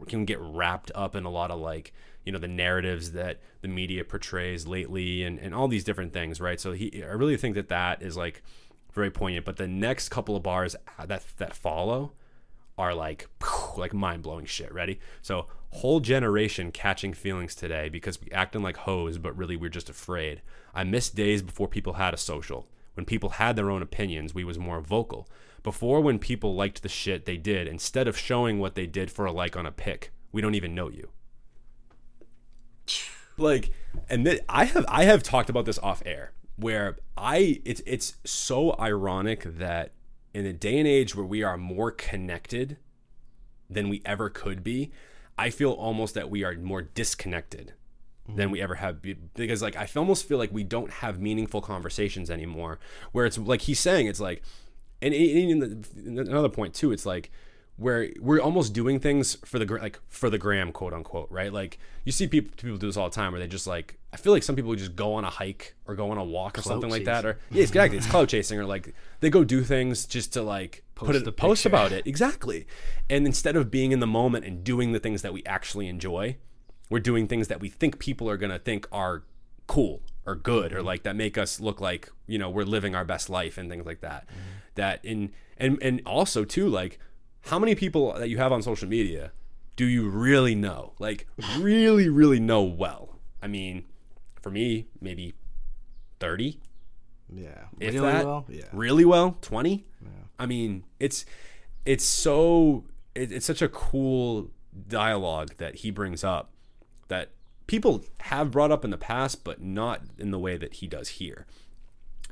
can 0.09 0.25
get 0.25 0.39
wrapped 0.41 0.93
up 0.95 1.17
in 1.17 1.25
a 1.25 1.31
lot 1.31 1.51
of 1.51 1.59
like 1.59 1.93
you 2.25 2.33
know 2.33 2.39
the 2.39 2.49
narratives 2.49 3.13
that 3.13 3.41
the 3.63 3.69
media 3.69 4.05
portrays 4.05 4.67
lately 4.67 5.23
and, 5.23 5.39
and 5.39 5.55
all 5.55 5.69
these 5.69 5.85
different 5.85 6.13
things 6.13 6.39
right 6.39 6.61
so 6.61 6.73
he 6.73 7.03
i 7.03 7.13
really 7.13 7.37
think 7.37 7.55
that 7.55 7.69
that 7.69 8.03
is 8.03 8.15
like 8.15 8.43
very 8.93 9.11
poignant 9.11 9.47
but 9.47 9.57
the 9.57 9.67
next 9.67 10.11
couple 10.11 10.37
of 10.37 10.43
bars 10.43 10.77
uh, 10.99 11.07
that 11.07 11.25
that 11.39 11.57
follow 11.57 12.13
are 12.79 12.95
like 12.95 13.29
like 13.77 13.93
mind 13.93 14.23
blowing 14.23 14.47
shit. 14.47 14.73
Ready? 14.73 15.01
So 15.23 15.47
whole 15.71 16.01
generation 16.01 16.73
catching 16.73 17.13
feelings 17.13 17.55
today 17.55 17.89
because 17.89 18.21
we 18.21 18.31
acting 18.31 18.63
like 18.63 18.79
hoes, 18.79 19.19
but 19.19 19.37
really 19.37 19.57
we're 19.57 19.71
just 19.71 19.91
afraid. 19.91 20.43
I 20.75 20.85
miss 20.85 21.11
days 21.11 21.43
before 21.43 21.69
people 21.69 21.95
had 21.95 22.15
a 22.15 22.19
social. 22.19 22.67
When 22.97 23.05
people 23.05 23.31
had 23.31 23.57
their 23.57 23.71
own 23.71 23.83
opinions, 23.83 24.35
we 24.35 24.43
was 24.43 24.59
more 24.59 24.81
vocal. 24.81 25.29
Before 25.63 26.01
when 26.01 26.19
people 26.19 26.55
liked 26.55 26.83
the 26.83 26.89
shit 26.89 27.27
they 27.27 27.37
did, 27.37 27.69
instead 27.69 28.09
of 28.09 28.17
showing 28.17 28.59
what 28.59 28.75
they 28.75 28.87
did 28.87 29.11
for 29.11 29.27
a 29.27 29.33
like 29.33 29.55
on 29.55 29.67
a 29.67 29.71
pic, 29.71 30.13
we 30.33 30.41
don't 30.41 30.55
even 30.55 30.75
know 30.75 30.89
you. 30.89 31.11
Like, 33.37 33.71
and 34.09 34.25
th- 34.25 34.41
I 34.49 34.65
have 34.65 34.87
I 34.89 35.05
have 35.05 35.23
talked 35.23 35.51
about 35.51 35.67
this 35.67 35.79
off 35.81 36.03
air 36.07 36.33
where 36.57 36.97
I 37.19 37.61
it's 37.67 37.83
it's 37.85 38.17
so 38.25 38.75
ironic 38.81 39.43
that 39.45 39.93
in 40.33 40.47
a 40.47 40.55
day 40.55 40.79
and 40.79 40.89
age 40.89 41.15
where 41.15 41.27
we 41.27 41.43
are 41.43 41.59
more 41.59 41.91
connected 41.91 42.79
than 43.69 43.91
we 43.91 44.01
ever 44.07 44.31
could 44.31 44.65
be, 44.65 44.91
I 45.37 45.51
feel 45.51 45.73
almost 45.73 46.15
that 46.15 46.31
we 46.31 46.45
are 46.45 46.55
more 46.55 46.81
disconnected 46.81 47.75
than 48.35 48.51
we 48.51 48.61
ever 48.61 48.75
have 48.75 49.01
because 49.35 49.63
like 49.63 49.77
I 49.77 49.89
almost 49.97 50.27
feel 50.27 50.39
like 50.39 50.53
we 50.53 50.65
don't 50.65 50.91
have 50.91 51.21
meaningful 51.21 51.61
conversations 51.61 52.31
anymore 52.31 52.79
where 53.13 53.27
it's 53.27 53.39
like 53.39 53.63
he's 53.63 53.79
saying 53.79 54.07
it's 54.07 54.21
like 54.21 54.43
and 55.01 55.15
in 55.15 55.59
the, 55.61 56.21
another 56.23 56.49
point 56.49 56.75
too 56.75 56.93
it's 56.93 57.07
like 57.07 57.31
where 57.77 58.09
we're 58.21 58.41
almost 58.41 58.73
doing 58.73 58.99
things 58.99 59.37
for 59.45 59.59
the 59.59 59.67
like 59.67 60.01
for 60.09 60.31
the 60.31 60.39
gram 60.39 60.73
quote 60.73 60.95
unquote 60.95 61.31
right? 61.31 61.53
Like 61.53 61.79
you 62.05 62.13
see 62.13 62.27
people 62.27 62.51
people 62.57 62.79
do 62.79 62.87
this 62.87 62.97
all 62.97 63.09
the 63.09 63.15
time 63.15 63.33
where 63.33 63.41
they 63.41 63.47
just 63.47 63.67
like 63.67 63.99
I 64.13 64.17
feel 64.17 64.33
like 64.33 64.43
some 64.43 64.57
people 64.57 64.75
just 64.75 64.97
go 64.97 65.15
on 65.15 65.25
a 65.25 65.31
hike 65.31 65.75
or 65.87 65.95
go 65.95 66.11
on 66.11 66.17
a 66.17 66.25
walk 66.25 66.59
or 66.59 66.63
something 66.63 66.89
like 66.89 67.05
that 67.05 67.27
or 67.27 67.39
yeah 67.51 67.63
exactly. 67.63 67.99
It's 67.99 68.07
cloud 68.11 68.31
chasing 68.31 68.59
or 68.59 68.65
like 68.65 68.95
they 69.21 69.29
go 69.29 69.45
do 69.45 69.63
things 69.63 70.07
just 70.07 70.33
to 70.33 70.43
like 70.43 70.85
put 70.95 71.09
Post 71.09 71.21
it 71.21 71.29
a 71.29 71.33
post 71.33 71.67
about 71.67 71.93
it. 71.93 72.07
Exactly. 72.07 72.67
And 73.11 73.27
instead 73.27 73.57
of 73.57 73.71
being 73.71 73.93
in 73.93 74.01
the 74.01 74.07
moment 74.07 74.47
and 74.47 74.65
doing 74.65 74.93
the 74.93 75.01
things 75.01 75.21
that 75.21 75.35
we 75.35 75.45
actually 75.45 75.89
enjoy 75.89 76.39
we're 76.91 77.01
doing 77.01 77.27
things 77.27 77.49
that 77.49 77.61
we 77.61 77.69
think 77.69 77.99
people 77.99 78.29
are 78.31 78.37
going 78.37 78.53
to 78.53 78.59
think 78.59 78.87
are 78.93 79.25
cool 79.67 80.03
or 80.25 80.35
good 80.35 80.73
or 80.73 80.79
mm-hmm. 80.79 80.87
like 80.87 81.03
that 81.03 81.17
make 81.17 81.37
us 81.39 81.61
look 81.61 81.81
like 81.81 82.11
you 82.27 82.39
know 82.39 82.51
we're 82.51 82.65
living 82.65 82.95
our 82.95 83.05
best 83.05 83.29
life 83.31 83.59
and 83.59 83.71
things 83.71 83.87
like 83.87 84.01
that. 84.01 84.27
Mm-hmm. 84.29 84.41
That 84.77 85.05
in 85.05 85.33
and 85.57 85.79
and 85.83 86.03
also 86.05 86.45
too 86.45 86.69
like 86.69 86.99
how 87.43 87.59
many 87.59 87.75
people 87.75 88.13
that 88.15 88.29
you 88.29 88.39
have 88.39 88.53
on 88.53 88.63
social 88.63 88.89
media 88.89 89.33
do 89.77 89.85
you 89.85 90.09
really 90.09 90.55
know? 90.55 90.93
Like 90.99 91.27
really 91.59 92.09
really 92.09 92.41
know 92.41 92.63
well. 92.63 93.19
I 93.43 93.47
mean 93.47 93.85
for 94.43 94.51
me 94.51 94.87
maybe 95.01 95.35
30 96.21 96.61
Yeah. 97.33 97.65
if 97.81 97.95
really 97.95 98.13
that? 98.13 98.25
well? 98.25 98.47
Yeah. 98.49 98.65
really 98.73 99.05
well? 99.05 99.39
20 99.43 99.85
yeah. 100.01 100.09
i 100.39 100.47
mean 100.47 100.85
it's 101.01 101.25
it's 101.85 102.05
so 102.05 102.85
it, 103.15 103.33
it's 103.33 103.47
such 103.47 103.61
a 103.61 103.69
cool 103.69 104.51
dialogue 104.89 105.55
that 105.59 105.77
he 105.77 105.91
brings 105.91 106.23
up 106.23 106.51
that 107.09 107.31
people 107.67 108.05
have 108.21 108.51
brought 108.51 108.71
up 108.71 108.85
in 108.85 108.91
the 108.91 108.99
past 108.99 109.45
but 109.45 109.61
not 109.61 110.03
in 110.19 110.31
the 110.31 110.39
way 110.39 110.57
that 110.57 110.75
he 110.75 110.87
does 110.87 111.09
here. 111.09 111.47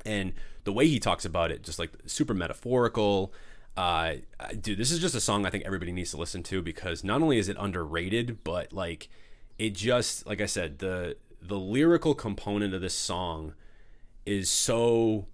And 0.05 0.33
the 0.65 0.73
way 0.73 0.87
he 0.87 0.99
talks 0.99 1.25
about 1.25 1.51
it 1.51 1.63
just 1.63 1.79
like 1.79 1.91
super 2.07 2.35
metaphorical 2.35 3.33
uh 3.77 4.15
dude 4.61 4.79
this 4.79 4.91
is 4.91 4.99
just 5.01 5.15
a 5.15 5.21
song 5.21 5.45
i 5.45 5.51
think 5.51 5.65
everybody 5.65 5.93
needs 5.93 6.11
to 6.11 6.17
listen 6.17 6.43
to 6.43 6.63
because 6.63 7.03
not 7.03 7.23
only 7.23 7.39
is 7.39 7.49
it 7.49 7.57
underrated 7.59 8.43
but 8.45 8.73
like 8.73 9.09
it 9.59 9.75
just 9.75 10.27
like 10.27 10.41
i 10.41 10.47
said 10.47 10.79
the 10.79 11.17
the 11.43 11.59
lyrical 11.59 12.15
component 12.15 12.73
of 12.73 12.81
this 12.81 12.95
song 12.95 13.53
is 14.25 14.49
so 14.49 15.27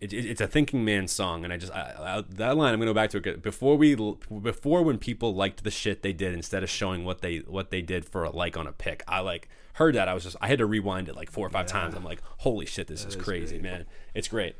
it, 0.00 0.12
it- 0.12 0.26
it's 0.26 0.40
a 0.40 0.46
thinking 0.46 0.84
man's 0.84 1.12
song 1.12 1.44
and 1.44 1.52
i 1.52 1.56
just 1.56 1.72
I, 1.72 1.94
I, 1.98 2.24
that 2.36 2.56
line 2.56 2.72
i'm 2.72 2.80
gonna 2.80 2.90
go 2.90 2.94
back 2.94 3.10
to 3.10 3.18
it 3.18 3.42
before 3.42 3.76
we 3.76 3.94
before 3.94 4.82
when 4.82 4.98
people 4.98 5.34
liked 5.34 5.64
the 5.64 5.70
shit 5.70 6.02
they 6.02 6.12
did 6.12 6.34
instead 6.34 6.62
of 6.62 6.70
showing 6.70 7.04
what 7.04 7.20
they 7.20 7.38
what 7.38 7.70
they 7.70 7.82
did 7.82 8.04
for 8.04 8.24
a 8.24 8.30
like 8.30 8.56
on 8.56 8.66
a 8.66 8.72
pic 8.72 9.02
i 9.08 9.20
like 9.20 9.48
heard 9.74 9.94
that 9.94 10.08
i 10.08 10.14
was 10.14 10.24
just 10.24 10.36
i 10.40 10.48
had 10.48 10.58
to 10.58 10.66
rewind 10.66 11.08
it 11.08 11.16
like 11.16 11.30
four 11.30 11.46
or 11.46 11.50
five 11.50 11.66
times. 11.66 11.94
I'm 11.94 12.04
like 12.04 12.22
holy 12.38 12.66
shit 12.66 12.86
this 12.86 13.04
is 13.04 13.16
crazy 13.16 13.58
man. 13.58 13.86
It's 14.14 14.28
great. 14.28 14.56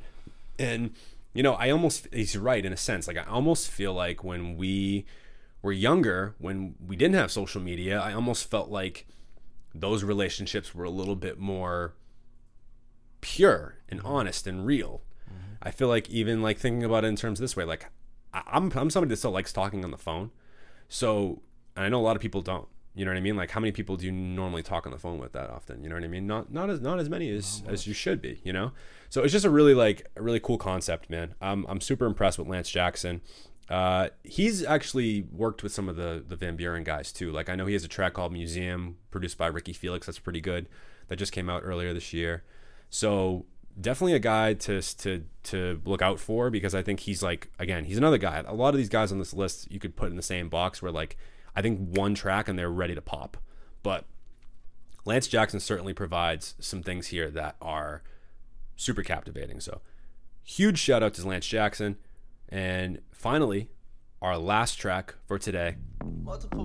And 0.59 0.95
you 1.34 1.43
know 1.43 1.55
i 1.55 1.70
almost 1.70 2.09
he's 2.12 2.36
right 2.36 2.64
in 2.64 2.72
a 2.72 2.76
sense 2.76 3.07
like 3.07 3.16
i 3.16 3.24
almost 3.24 3.70
feel 3.70 3.95
like 3.95 4.24
when 4.24 4.57
we 4.57 5.05
were 5.62 5.72
younger 5.72 6.34
when 6.38 6.74
we 6.84 6.97
didn't 6.97 7.14
have 7.14 7.30
social 7.30 7.61
media 7.61 8.01
i 8.01 8.12
almost 8.12 8.51
felt 8.51 8.68
like 8.68 9.07
those 9.74 10.03
relationships 10.03 10.74
were 10.74 10.84
a 10.84 10.91
little 10.91 11.16
bit 11.16 11.38
more 11.38 11.95
pure 13.20 13.76
and 13.88 14.01
mm-hmm. 14.01 14.09
honest 14.09 14.47
and 14.47 14.66
real. 14.66 15.03
I 15.63 15.71
feel 15.71 15.89
like 15.89 16.09
even 16.11 16.43
like 16.43 16.59
thinking 16.59 16.85
about 16.85 17.05
it 17.05 17.09
in 17.09 17.17
terms 17.17 17.39
this 17.39 17.57
way, 17.57 17.65
like 17.65 17.87
I'm 18.33 18.73
I'm 18.75 18.91
somebody 18.91 19.11
that 19.11 19.17
still 19.17 19.31
likes 19.31 19.53
talking 19.53 19.85
on 19.85 19.91
the 19.91 19.99
phone. 19.99 20.31
So 20.89 21.43
and 21.77 21.85
I 21.85 21.89
know 21.89 22.01
a 22.01 22.03
lot 22.03 22.17
of 22.17 22.23
people 22.23 22.43
don't. 22.43 22.69
You 22.95 23.05
know 23.05 23.13
what 23.13 23.19
I 23.19 23.21
mean? 23.21 23.37
Like 23.37 23.51
how 23.51 23.61
many 23.61 23.73
people 23.73 23.97
do 23.97 24.07
you 24.07 24.13
normally 24.13 24.63
talk 24.63 24.85
on 24.87 24.93
the 24.93 24.99
phone 24.99 25.19
with 25.19 25.33
that 25.33 25.49
often? 25.49 25.83
You 25.83 25.89
know 25.89 25.95
what 25.95 26.05
I 26.05 26.09
mean? 26.09 26.27
Not 26.27 26.53
not 26.53 26.71
as 26.71 26.81
not 26.81 26.99
as 26.99 27.09
many 27.09 27.31
as 27.31 27.63
as 27.69 27.87
you 27.87 27.95
should 27.95 28.21
be, 28.21 28.41
you 28.45 28.53
know? 28.53 28.73
So 29.09 29.23
it's 29.23 29.33
just 29.33 29.45
a 29.45 29.51
really 29.51 29.75
like 29.75 30.07
a 30.17 30.23
really 30.23 30.41
cool 30.41 30.59
concept, 30.59 31.09
man. 31.11 31.35
I'm 31.41 31.65
I'm 31.69 31.81
super 31.81 32.07
impressed 32.07 32.39
with 32.39 32.49
Lance 32.49 32.71
Jackson. 32.71 33.21
Uh, 33.69 34.09
he's 34.25 34.65
actually 34.65 35.23
worked 35.31 35.63
with 35.63 35.73
some 35.73 35.89
of 35.89 35.95
the 35.95 36.25
the 36.27 36.35
Van 36.35 36.57
Buren 36.57 36.83
guys 36.83 37.13
too. 37.13 37.31
Like 37.31 37.49
I 37.49 37.55
know 37.55 37.67
he 37.67 37.75
has 37.75 37.85
a 37.85 37.89
track 37.89 38.15
called 38.15 38.33
Museum, 38.33 38.97
produced 39.11 39.39
by 39.39 39.47
Ricky 39.47 39.73
Felix. 39.73 40.07
That's 40.07 40.19
pretty 40.19 40.41
good. 40.41 40.69
That 41.09 41.17
just 41.17 41.33
came 41.33 41.49
out 41.49 41.63
earlier 41.65 41.95
this 41.95 42.13
year. 42.13 42.43
So 42.89 43.47
definitely 43.81 44.14
a 44.14 44.20
guy 44.20 44.55
to 44.55 44.81
to 44.81 45.24
to 45.45 45.81
look 45.85 46.03
out 46.03 46.20
for 46.20 46.51
because 46.51 46.74
I 46.74 46.83
think 46.83 47.01
he's 47.01 47.22
like 47.22 47.51
again 47.59 47.85
he's 47.85 47.99
another 47.99 48.18
guy. 48.18 48.43
A 48.47 48.55
lot 48.55 48.74
of 48.74 48.78
these 48.78 48.89
guys 48.89 49.12
on 49.12 49.18
this 49.18 49.35
list 49.35 49.70
you 49.70 49.81
could 49.81 49.97
put 49.97 50.11
in 50.11 50.16
the 50.16 50.22
same 50.22 50.49
box 50.49 50.83
where 50.83 50.93
like 50.93 51.16
I 51.55 51.62
think 51.62 51.97
one 51.97 52.14
track 52.14 52.49
and 52.49 52.59
they're 52.59 52.70
ready 52.70 52.95
to 52.95 53.03
pop. 53.03 53.37
But 53.83 54.07
Lance 55.05 55.26
Jackson 55.26 55.61
certainly 55.61 55.95
provides 55.95 56.55
some 56.61 56.83
things 56.83 57.09
here 57.09 57.31
that 57.31 57.57
are 57.61 58.03
super 58.76 59.03
captivating. 59.03 59.61
So 59.61 59.81
huge 60.45 60.78
shout 60.78 61.03
out 61.03 61.14
to 61.14 61.26
Lance 61.26 61.47
Jackson. 61.47 61.97
And 62.49 63.01
finally, 63.12 63.70
our 64.23 64.37
last 64.37 64.75
track 64.75 65.14
for 65.27 65.39
today, 65.39 65.77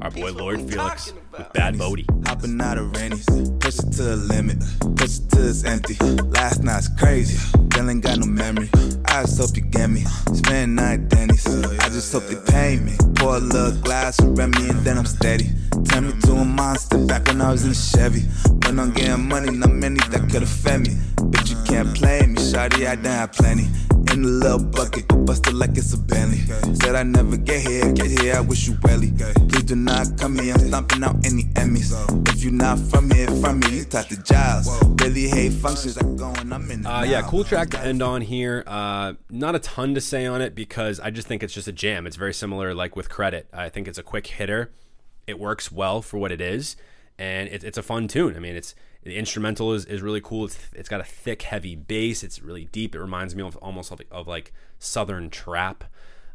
our 0.01 0.12
boy 0.12 0.32
Lord 0.32 0.62
Felix 0.70 1.14
with 1.32 1.53
Bad 1.53 1.78
Bodie. 1.78 2.06
Hopping 2.26 2.60
out 2.60 2.78
of 2.78 2.91
rainies, 2.91 3.26
push 3.62 3.80
it 3.80 3.91
to 3.93 4.03
the 4.03 4.16
limit, 4.18 4.60
push 4.97 5.20
it 5.20 5.30
till 5.30 5.47
it's 5.47 5.64
empty. 5.64 5.95
Last 6.24 6.64
night's 6.64 6.89
crazy, 6.89 7.38
still 7.38 7.89
ain't 7.89 8.03
got 8.03 8.20
no 8.20 8.26
memory. 8.26 8.70
I 9.06 9.22
just 9.22 9.39
hope 9.39 9.56
you 9.56 9.64
get 9.64 9.89
me, 9.89 10.01
spend 10.34 10.76
night 10.76 11.08
Denny's. 11.08 11.47
I 11.47 11.88
just 11.89 12.12
hope 12.12 12.24
they 12.24 12.51
pay 12.51 12.78
me. 12.78 12.91
Pour 13.16 13.38
a 13.38 13.39
little 13.39 13.80
glass 13.82 14.20
of 14.20 14.38
Remy 14.38 14.70
and 14.70 14.80
then 14.80 14.97
I'm 14.97 15.06
steady. 15.06 15.49
Turn 15.86 16.08
me 16.08 16.14
to 16.24 16.34
a 16.34 16.45
monster 16.45 16.97
back 17.06 17.28
when 17.28 17.41
I 17.41 17.51
was 17.51 17.64
in 17.64 17.72
a 17.72 17.76
Chevy. 17.76 18.22
When 18.66 18.80
I'm 18.80 18.91
getting 18.91 19.30
money, 19.30 19.51
not 19.51 19.72
many 19.72 19.99
that 20.10 20.30
could 20.30 20.43
offend 20.43 20.88
me. 20.88 20.93
Bitch, 21.32 21.51
you 21.51 21.55
can't 21.66 21.95
play 21.95 22.22
me, 22.28 22.36
shawty, 22.36 22.88
I 22.88 22.95
done 22.95 23.05
have 23.05 23.32
plenty. 23.34 23.68
In 24.13 24.24
a 24.24 24.28
little 24.28 24.63
bucket, 24.63 25.07
busted 25.26 25.53
like 25.53 25.72
it's 25.72 25.93
a 25.93 25.97
Bentley. 25.97 26.38
Said 26.76 26.95
I 26.95 27.03
never 27.03 27.38
get 27.38 27.61
here, 27.61 27.91
get 27.91 28.07
here, 28.07 28.36
I 28.36 28.39
wish 28.39 28.68
you 28.68 28.78
welly. 28.84 29.11
Please 29.49 29.63
do 29.63 29.76
not 29.76 30.18
come 30.18 30.38
here, 30.39 30.53
I'm 30.53 30.68
stomping 30.68 31.03
out 31.03 31.16
any 31.26 31.43
Emmys. 31.55 31.91
If 32.30 32.43
you 32.43 32.51
not 32.51 32.80
from 32.80 33.09
here, 33.09 33.28
from 33.28 33.59
me, 33.59 33.80
you 33.80 33.84
talk 33.84 34.07
to 34.07 34.16
Jiles. 34.16 34.68
Really 35.01 35.28
hate 35.28 35.53
functions, 35.53 35.97
I'm 35.97 36.16
going, 36.16 36.53
I'm 36.53 36.70
in 36.72 36.84
the 36.84 36.89
Uh, 36.89 37.03
yeah, 37.03 37.24
cool 37.24 37.43
track 37.43 37.72
to 37.72 37.80
end 37.80 38.01
on 38.01 38.22
here. 38.22 38.63
Uh, 38.68 39.13
not 39.30 39.55
a 39.55 39.59
ton 39.59 39.95
to 39.95 40.01
say 40.01 40.26
on 40.26 40.41
it 40.41 40.55
because 40.55 40.99
I 40.99 41.09
just 41.09 41.28
think 41.28 41.43
it's 41.43 41.53
just 41.53 41.68
a 41.68 41.74
jam. 41.74 42.05
It's 42.07 42.16
very 42.16 42.34
similar, 42.34 42.74
like 42.74 42.95
with 42.95 43.09
Credit. 43.09 43.47
I 43.51 43.70
think 43.70 43.88
it's 43.88 43.97
a 43.97 44.03
quick 44.03 44.28
hitter. 44.28 44.72
It 45.28 45.39
works 45.39 45.72
well 45.72 46.01
for 46.03 46.20
what 46.20 46.32
it 46.32 46.39
is, 46.39 46.76
and 47.18 47.49
it, 47.49 47.63
it's 47.63 47.78
a 47.78 47.84
fun 47.84 48.07
tune. 48.07 48.36
I 48.36 48.39
mean, 48.39 48.55
it's 48.55 48.76
the 49.06 49.16
instrumental 49.16 49.72
is, 49.72 49.86
is 49.86 50.01
really 50.01 50.20
cool. 50.20 50.45
It's 50.45 50.58
it's 50.74 50.89
got 50.89 50.99
a 50.99 51.06
thick, 51.06 51.43
heavy 51.43 51.76
bass. 51.76 52.24
It's 52.24 52.41
really 52.41 52.66
deep. 52.66 52.95
It 52.95 52.99
reminds 52.99 53.36
me 53.36 53.43
of 53.43 53.56
almost 53.58 53.91
of, 53.91 54.01
of 54.12 54.28
like 54.28 54.51
southern 54.80 55.30
trap. 55.30 55.86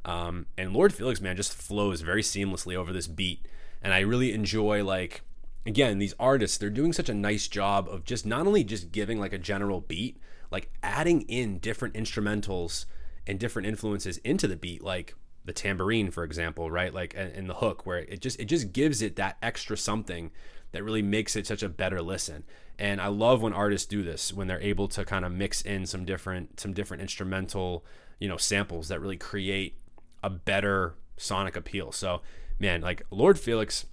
Um, 0.05 0.47
and 0.57 0.73
Lord 0.73 0.95
Felix, 0.95 1.21
man, 1.21 1.37
just 1.37 1.53
flows 1.53 2.01
very 2.01 2.23
seamlessly 2.23 2.77
over 2.77 2.93
this 2.93 3.09
beat, 3.09 3.45
and 3.83 3.93
I 3.93 4.01
really 4.01 4.33
enjoy 4.33 4.85
like 4.85 5.23
again 5.67 5.99
these 5.99 6.15
artists. 6.19 6.57
They're 6.57 6.71
doing 6.71 6.93
such 6.93 7.09
a 7.09 7.15
nice 7.15 7.49
job 7.49 7.89
of 7.89 8.05
just 8.05 8.25
not 8.25 8.47
only 8.47 8.63
just 8.63 8.93
giving 8.93 9.19
like 9.19 9.33
a 9.33 9.39
general 9.39 9.81
beat, 9.81 10.19
like 10.53 10.71
adding 10.81 11.23
in 11.23 11.59
different 11.59 11.95
instrumentals 11.95 12.87
and 13.27 13.41
different 13.41 13.67
influences 13.67 14.19
into 14.19 14.47
the 14.47 14.57
beat, 14.57 14.81
like 14.81 15.17
the 15.45 15.53
tambourine, 15.53 16.13
for 16.13 16.23
example, 16.23 16.71
right? 16.71 16.95
Like 16.95 17.15
and 17.17 17.51
the 17.51 17.55
hook, 17.55 17.85
where 17.85 17.99
it 17.99 18.21
just 18.21 18.39
it 18.39 18.45
just 18.45 18.73
gives 18.73 19.03
it 19.03 19.17
that 19.17 19.39
extra 19.43 19.77
something 19.77 20.31
that 20.73 20.85
really 20.85 21.03
makes 21.03 21.37
it 21.37 21.47
such 21.47 21.63
a 21.63 21.69
better 21.69 22.03
listen. 22.03 22.45
And 22.79 23.01
I 23.01 23.09
love 23.09 23.43
when 23.43 23.53
artists 23.53 23.87
do 23.87 24.03
this 24.03 24.33
when 24.33 24.47
they're 24.47 24.61
able 24.61 24.89
to 24.89 25.05
kind 25.05 25.25
of 25.25 25.33
mix 25.33 25.61
in 25.61 25.87
some 25.87 26.05
different 26.05 26.61
some 26.61 26.73
different 26.73 27.03
instrumental, 27.03 27.85
you 28.19 28.29
know, 28.29 28.37
samples 28.37 28.89
that 28.89 29.01
really 29.01 29.17
create 29.17 29.79
a 30.23 30.31
better 30.31 30.95
sonic 31.17 31.57
appeal. 31.57 31.93
So, 31.93 32.23
man, 32.59 32.81
like 32.81 33.03
Lord 33.11 33.39
Felix, 33.39 33.87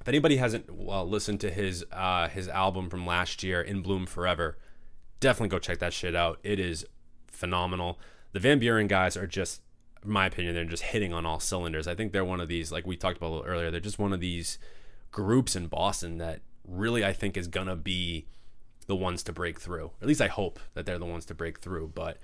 if 0.00 0.08
anybody 0.08 0.36
hasn't 0.36 0.72
well, 0.72 1.08
listened 1.08 1.40
to 1.40 1.50
his 1.50 1.84
uh, 1.92 2.28
his 2.28 2.48
album 2.48 2.90
from 2.90 3.06
last 3.06 3.42
year, 3.42 3.60
In 3.62 3.82
Bloom 3.82 4.06
Forever, 4.06 4.58
definitely 5.20 5.50
go 5.50 5.58
check 5.58 5.78
that 5.78 5.92
shit 5.92 6.16
out. 6.16 6.38
It 6.42 6.58
is 6.58 6.86
phenomenal. 7.28 8.00
The 8.32 8.40
Van 8.40 8.58
Buren 8.58 8.88
guys 8.88 9.16
are 9.16 9.26
just 9.26 9.62
in 10.04 10.10
my 10.10 10.26
opinion, 10.26 10.54
they're 10.54 10.64
just 10.64 10.84
hitting 10.84 11.12
on 11.12 11.26
all 11.26 11.40
cylinders. 11.40 11.86
I 11.86 11.94
think 11.94 12.12
they're 12.12 12.24
one 12.24 12.40
of 12.40 12.48
these, 12.48 12.70
like 12.70 12.86
we 12.86 12.96
talked 12.96 13.16
about 13.16 13.28
a 13.28 13.34
little 13.34 13.46
earlier, 13.46 13.70
they're 13.70 13.80
just 13.80 13.98
one 13.98 14.12
of 14.12 14.20
these 14.20 14.58
groups 15.10 15.56
in 15.56 15.66
Boston 15.66 16.18
that 16.18 16.40
really 16.66 17.04
I 17.04 17.12
think 17.12 17.36
is 17.36 17.48
gonna 17.48 17.76
be 17.76 18.26
the 18.86 18.96
ones 18.96 19.22
to 19.24 19.32
break 19.32 19.60
through. 19.60 19.92
At 20.00 20.08
least 20.08 20.20
I 20.20 20.28
hope 20.28 20.58
that 20.74 20.86
they're 20.86 20.98
the 20.98 21.04
ones 21.06 21.24
to 21.26 21.34
break 21.34 21.60
through. 21.60 21.92
But 21.94 22.18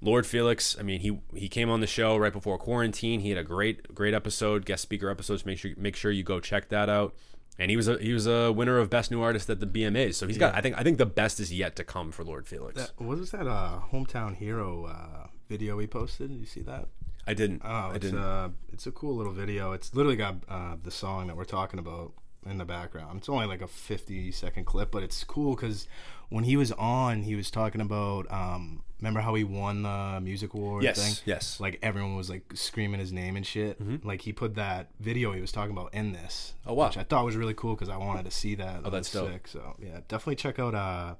Lord 0.00 0.26
Felix, 0.26 0.76
I 0.78 0.82
mean, 0.82 1.00
he 1.00 1.20
he 1.34 1.48
came 1.48 1.70
on 1.70 1.80
the 1.80 1.86
show 1.86 2.16
right 2.16 2.32
before 2.32 2.58
quarantine. 2.58 3.20
He 3.20 3.30
had 3.30 3.38
a 3.38 3.44
great 3.44 3.94
great 3.94 4.14
episode, 4.14 4.64
guest 4.64 4.82
speaker 4.82 5.10
episodes. 5.10 5.44
Make 5.46 5.58
sure 5.58 5.72
make 5.76 5.96
sure 5.96 6.10
you 6.10 6.22
go 6.22 6.40
check 6.40 6.68
that 6.70 6.88
out. 6.88 7.14
And 7.58 7.70
he 7.70 7.76
was 7.76 7.88
a 7.88 7.98
he 7.98 8.12
was 8.12 8.26
a 8.26 8.50
winner 8.52 8.78
of 8.78 8.88
best 8.88 9.10
new 9.10 9.20
artist 9.20 9.50
at 9.50 9.60
the 9.60 9.66
BMAs. 9.66 10.14
So 10.14 10.26
he's 10.26 10.38
got 10.38 10.54
I 10.54 10.60
think 10.62 10.78
I 10.78 10.82
think 10.82 10.98
the 10.98 11.06
best 11.06 11.38
is 11.40 11.52
yet 11.52 11.76
to 11.76 11.84
come 11.84 12.10
for 12.10 12.24
Lord 12.24 12.46
Felix. 12.46 12.76
That, 12.76 12.92
what 12.96 13.18
was 13.18 13.30
that 13.32 13.46
uh, 13.46 13.80
hometown 13.92 14.34
hero 14.34 14.86
uh, 14.86 15.26
video 15.48 15.78
he 15.78 15.86
posted? 15.86 16.30
Did 16.30 16.38
you 16.40 16.46
see 16.46 16.62
that? 16.62 16.88
I 17.26 17.34
didn't. 17.34 17.60
Oh, 17.62 17.68
I 17.68 17.94
it's 17.96 18.06
didn't. 18.06 18.18
uh, 18.18 18.48
it's 18.72 18.86
a 18.86 18.90
cool 18.92 19.14
little 19.14 19.34
video. 19.34 19.72
It's 19.72 19.94
literally 19.94 20.16
got 20.16 20.36
uh, 20.48 20.76
the 20.82 20.90
song 20.90 21.26
that 21.26 21.36
we're 21.36 21.44
talking 21.44 21.78
about 21.78 22.14
in 22.46 22.58
the 22.58 22.64
background. 22.64 23.18
It's 23.18 23.28
only 23.28 23.46
like 23.46 23.60
a 23.62 23.66
50 23.68 24.32
second 24.32 24.64
clip, 24.64 24.90
but 24.90 25.02
it's 25.02 25.22
cool 25.24 25.54
because 25.54 25.86
when 26.30 26.44
he 26.44 26.56
was 26.56 26.72
on, 26.72 27.22
he 27.22 27.34
was 27.34 27.50
talking 27.50 27.80
about. 27.80 28.30
Um, 28.32 28.82
remember 29.00 29.20
how 29.20 29.34
he 29.34 29.44
won 29.44 29.82
the 29.82 30.20
music 30.22 30.52
award 30.52 30.82
Yes, 30.84 31.02
thing? 31.02 31.22
yes. 31.26 31.58
Like 31.58 31.78
everyone 31.82 32.16
was 32.16 32.28
like 32.28 32.44
screaming 32.54 33.00
his 33.00 33.12
name 33.12 33.34
and 33.36 33.46
shit. 33.46 33.78
Like 34.04 34.20
he 34.22 34.32
put 34.32 34.54
that 34.56 34.88
video 35.00 35.32
he 35.32 35.40
was 35.40 35.52
talking 35.52 35.72
about 35.76 35.92
in 35.94 36.12
this. 36.12 36.54
Oh, 36.66 36.74
wow. 36.74 36.88
Which 36.88 36.98
I 36.98 37.02
thought 37.04 37.24
was 37.24 37.36
really 37.36 37.54
cool 37.54 37.74
because 37.74 37.88
I 37.88 37.96
wanted 37.96 38.24
to 38.26 38.30
see 38.30 38.54
that. 38.56 38.80
Oh, 38.84 38.90
that's 38.90 39.10
dope. 39.10 39.30
sick. 39.32 39.48
So 39.48 39.74
yeah, 39.78 40.00
definitely 40.08 40.36
check 40.36 40.58
out. 40.58 40.74
Uh, 40.74 41.14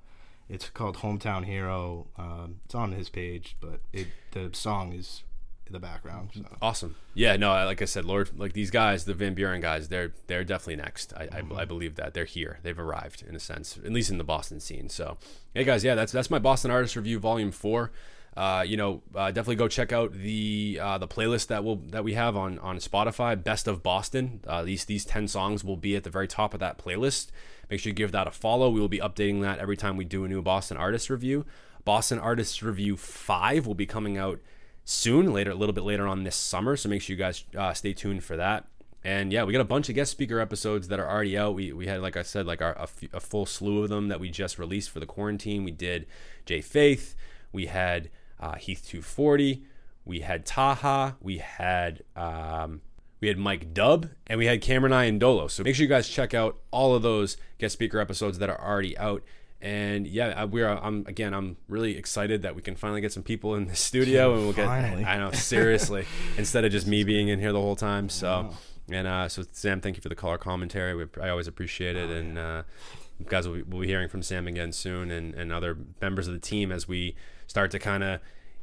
it's 0.48 0.68
called 0.68 0.96
Hometown 0.98 1.44
Hero. 1.44 2.08
Um, 2.18 2.60
it's 2.64 2.74
on 2.74 2.92
his 2.92 3.08
page, 3.08 3.56
but 3.60 3.80
it 3.92 4.08
the 4.32 4.50
song 4.52 4.92
is 4.92 5.22
in 5.70 5.72
the 5.72 5.78
background. 5.78 6.30
So. 6.34 6.44
Awesome. 6.60 6.96
Yeah, 7.14 7.36
no, 7.36 7.50
like 7.64 7.80
I 7.80 7.84
said, 7.84 8.04
Lord, 8.04 8.30
like 8.36 8.52
these 8.52 8.70
guys, 8.70 9.04
the 9.04 9.14
Van 9.14 9.34
Buren 9.34 9.60
guys, 9.60 9.88
they're 9.88 10.12
they're 10.26 10.44
definitely 10.44 10.76
next. 10.76 11.12
I, 11.16 11.28
I, 11.32 11.60
I 11.62 11.64
believe 11.64 11.94
that 11.94 12.12
they're 12.12 12.24
here. 12.24 12.58
They've 12.62 12.78
arrived 12.78 13.24
in 13.26 13.36
a 13.36 13.40
sense, 13.40 13.78
at 13.78 13.92
least 13.92 14.10
in 14.10 14.18
the 14.18 14.24
Boston 14.24 14.60
scene. 14.60 14.88
So, 14.88 15.16
hey 15.54 15.64
guys, 15.64 15.84
yeah, 15.84 15.94
that's 15.94 16.12
that's 16.12 16.30
my 16.30 16.40
Boston 16.40 16.70
Artist 16.70 16.96
Review 16.96 17.18
Volume 17.18 17.52
Four. 17.52 17.92
Uh, 18.36 18.64
you 18.66 18.76
know, 18.76 19.02
uh, 19.14 19.26
definitely 19.28 19.56
go 19.56 19.68
check 19.68 19.92
out 19.92 20.12
the 20.12 20.78
uh, 20.80 20.98
the 20.98 21.08
playlist 21.08 21.48
that 21.48 21.62
will 21.62 21.76
that 21.76 22.04
we 22.04 22.14
have 22.14 22.36
on 22.36 22.58
on 22.58 22.78
Spotify. 22.78 23.40
Best 23.40 23.68
of 23.68 23.82
Boston. 23.82 24.40
Uh, 24.46 24.62
these 24.62 24.84
these 24.84 25.04
ten 25.04 25.28
songs 25.28 25.64
will 25.64 25.76
be 25.76 25.96
at 25.96 26.04
the 26.04 26.10
very 26.10 26.28
top 26.28 26.52
of 26.54 26.60
that 26.60 26.78
playlist. 26.78 27.28
Make 27.70 27.80
sure 27.80 27.90
you 27.90 27.94
give 27.94 28.12
that 28.12 28.26
a 28.26 28.32
follow. 28.32 28.70
We 28.70 28.80
will 28.80 28.88
be 28.88 28.98
updating 28.98 29.42
that 29.42 29.60
every 29.60 29.76
time 29.76 29.96
we 29.96 30.04
do 30.04 30.24
a 30.24 30.28
new 30.28 30.42
Boston 30.42 30.76
Artist 30.76 31.10
Review. 31.10 31.46
Boston 31.84 32.18
Artist 32.18 32.62
Review 32.62 32.96
Five 32.96 33.66
will 33.66 33.74
be 33.74 33.86
coming 33.86 34.18
out 34.18 34.40
soon, 34.84 35.32
later, 35.32 35.50
a 35.50 35.54
little 35.54 35.72
bit 35.72 35.84
later 35.84 36.06
on 36.06 36.24
this 36.24 36.36
summer. 36.36 36.76
So 36.76 36.88
make 36.88 37.02
sure 37.02 37.14
you 37.14 37.18
guys 37.18 37.44
uh, 37.56 37.72
stay 37.72 37.92
tuned 37.92 38.24
for 38.24 38.36
that. 38.36 38.66
And 39.02 39.32
yeah, 39.32 39.44
we 39.44 39.52
got 39.52 39.62
a 39.62 39.64
bunch 39.64 39.88
of 39.88 39.94
guest 39.94 40.10
speaker 40.10 40.40
episodes 40.40 40.88
that 40.88 41.00
are 41.00 41.08
already 41.08 41.36
out. 41.36 41.54
We, 41.54 41.72
we 41.72 41.86
had, 41.86 42.02
like 42.02 42.16
I 42.16 42.22
said, 42.22 42.46
like 42.46 42.60
our, 42.60 42.74
a, 42.74 42.82
f- 42.82 43.14
a 43.14 43.20
full 43.20 43.46
slew 43.46 43.82
of 43.82 43.88
them 43.88 44.08
that 44.08 44.20
we 44.20 44.30
just 44.30 44.58
released 44.58 44.90
for 44.90 45.00
the 45.00 45.06
quarantine. 45.06 45.64
We 45.64 45.70
did 45.70 46.06
Jay 46.44 46.60
Faith, 46.60 47.14
we 47.50 47.66
had 47.66 48.10
uh, 48.38 48.56
Heath 48.56 48.84
240, 48.86 49.62
we 50.04 50.20
had 50.20 50.44
Taha, 50.44 51.16
we 51.20 51.38
had 51.38 52.02
um, 52.14 52.82
we 53.20 53.28
had 53.28 53.38
Mike 53.38 53.72
Dubb, 53.72 54.10
and 54.26 54.38
we 54.38 54.46
had 54.46 54.60
Cameron 54.60 54.92
Iandolo. 54.92 55.50
So 55.50 55.62
make 55.62 55.74
sure 55.74 55.82
you 55.82 55.88
guys 55.88 56.08
check 56.08 56.34
out 56.34 56.58
all 56.70 56.94
of 56.94 57.02
those 57.02 57.36
guest 57.58 57.74
speaker 57.74 58.00
episodes 58.00 58.38
that 58.38 58.48
are 58.50 58.60
already 58.60 58.96
out. 58.98 59.22
And 59.62 60.06
yeah, 60.06 60.44
we're 60.44 60.68
I'm 60.68 61.04
again 61.06 61.34
I'm 61.34 61.56
really 61.68 61.96
excited 61.96 62.42
that 62.42 62.54
we 62.54 62.62
can 62.62 62.76
finally 62.76 63.00
get 63.00 63.12
some 63.12 63.22
people 63.22 63.54
in 63.56 63.66
the 63.66 63.76
studio 63.76 64.34
and 64.34 64.44
we'll 64.44 64.52
Finally. 64.54 65.02
get 65.02 65.10
I 65.10 65.18
know 65.18 65.32
seriously 65.32 66.06
instead 66.38 66.64
of 66.64 66.72
just 66.72 66.86
me 66.86 67.04
being 67.04 67.28
in 67.28 67.38
here 67.40 67.52
the 67.52 67.60
whole 67.60 67.76
time. 67.76 68.08
So 68.08 68.50
and 68.90 69.06
uh, 69.06 69.28
so 69.28 69.44
Sam, 69.52 69.80
thank 69.80 69.96
you 69.96 70.02
for 70.02 70.08
the 70.08 70.14
color 70.14 70.38
commentary. 70.38 70.94
We, 70.94 71.04
I 71.20 71.28
always 71.28 71.46
appreciate 71.46 71.96
it, 71.96 72.10
and 72.10 72.38
uh, 72.38 72.62
you 73.18 73.26
guys 73.26 73.46
will 73.46 73.56
be, 73.56 73.62
we'll 73.62 73.80
be 73.82 73.86
hearing 73.86 74.08
from 74.08 74.22
Sam 74.22 74.48
again 74.48 74.72
soon 74.72 75.10
and, 75.10 75.34
and 75.34 75.52
other 75.52 75.76
members 76.00 76.26
of 76.26 76.34
the 76.34 76.40
team 76.40 76.72
as 76.72 76.88
we 76.88 77.14
start 77.46 77.70
to 77.72 77.78
kind 77.78 78.02
of 78.02 78.20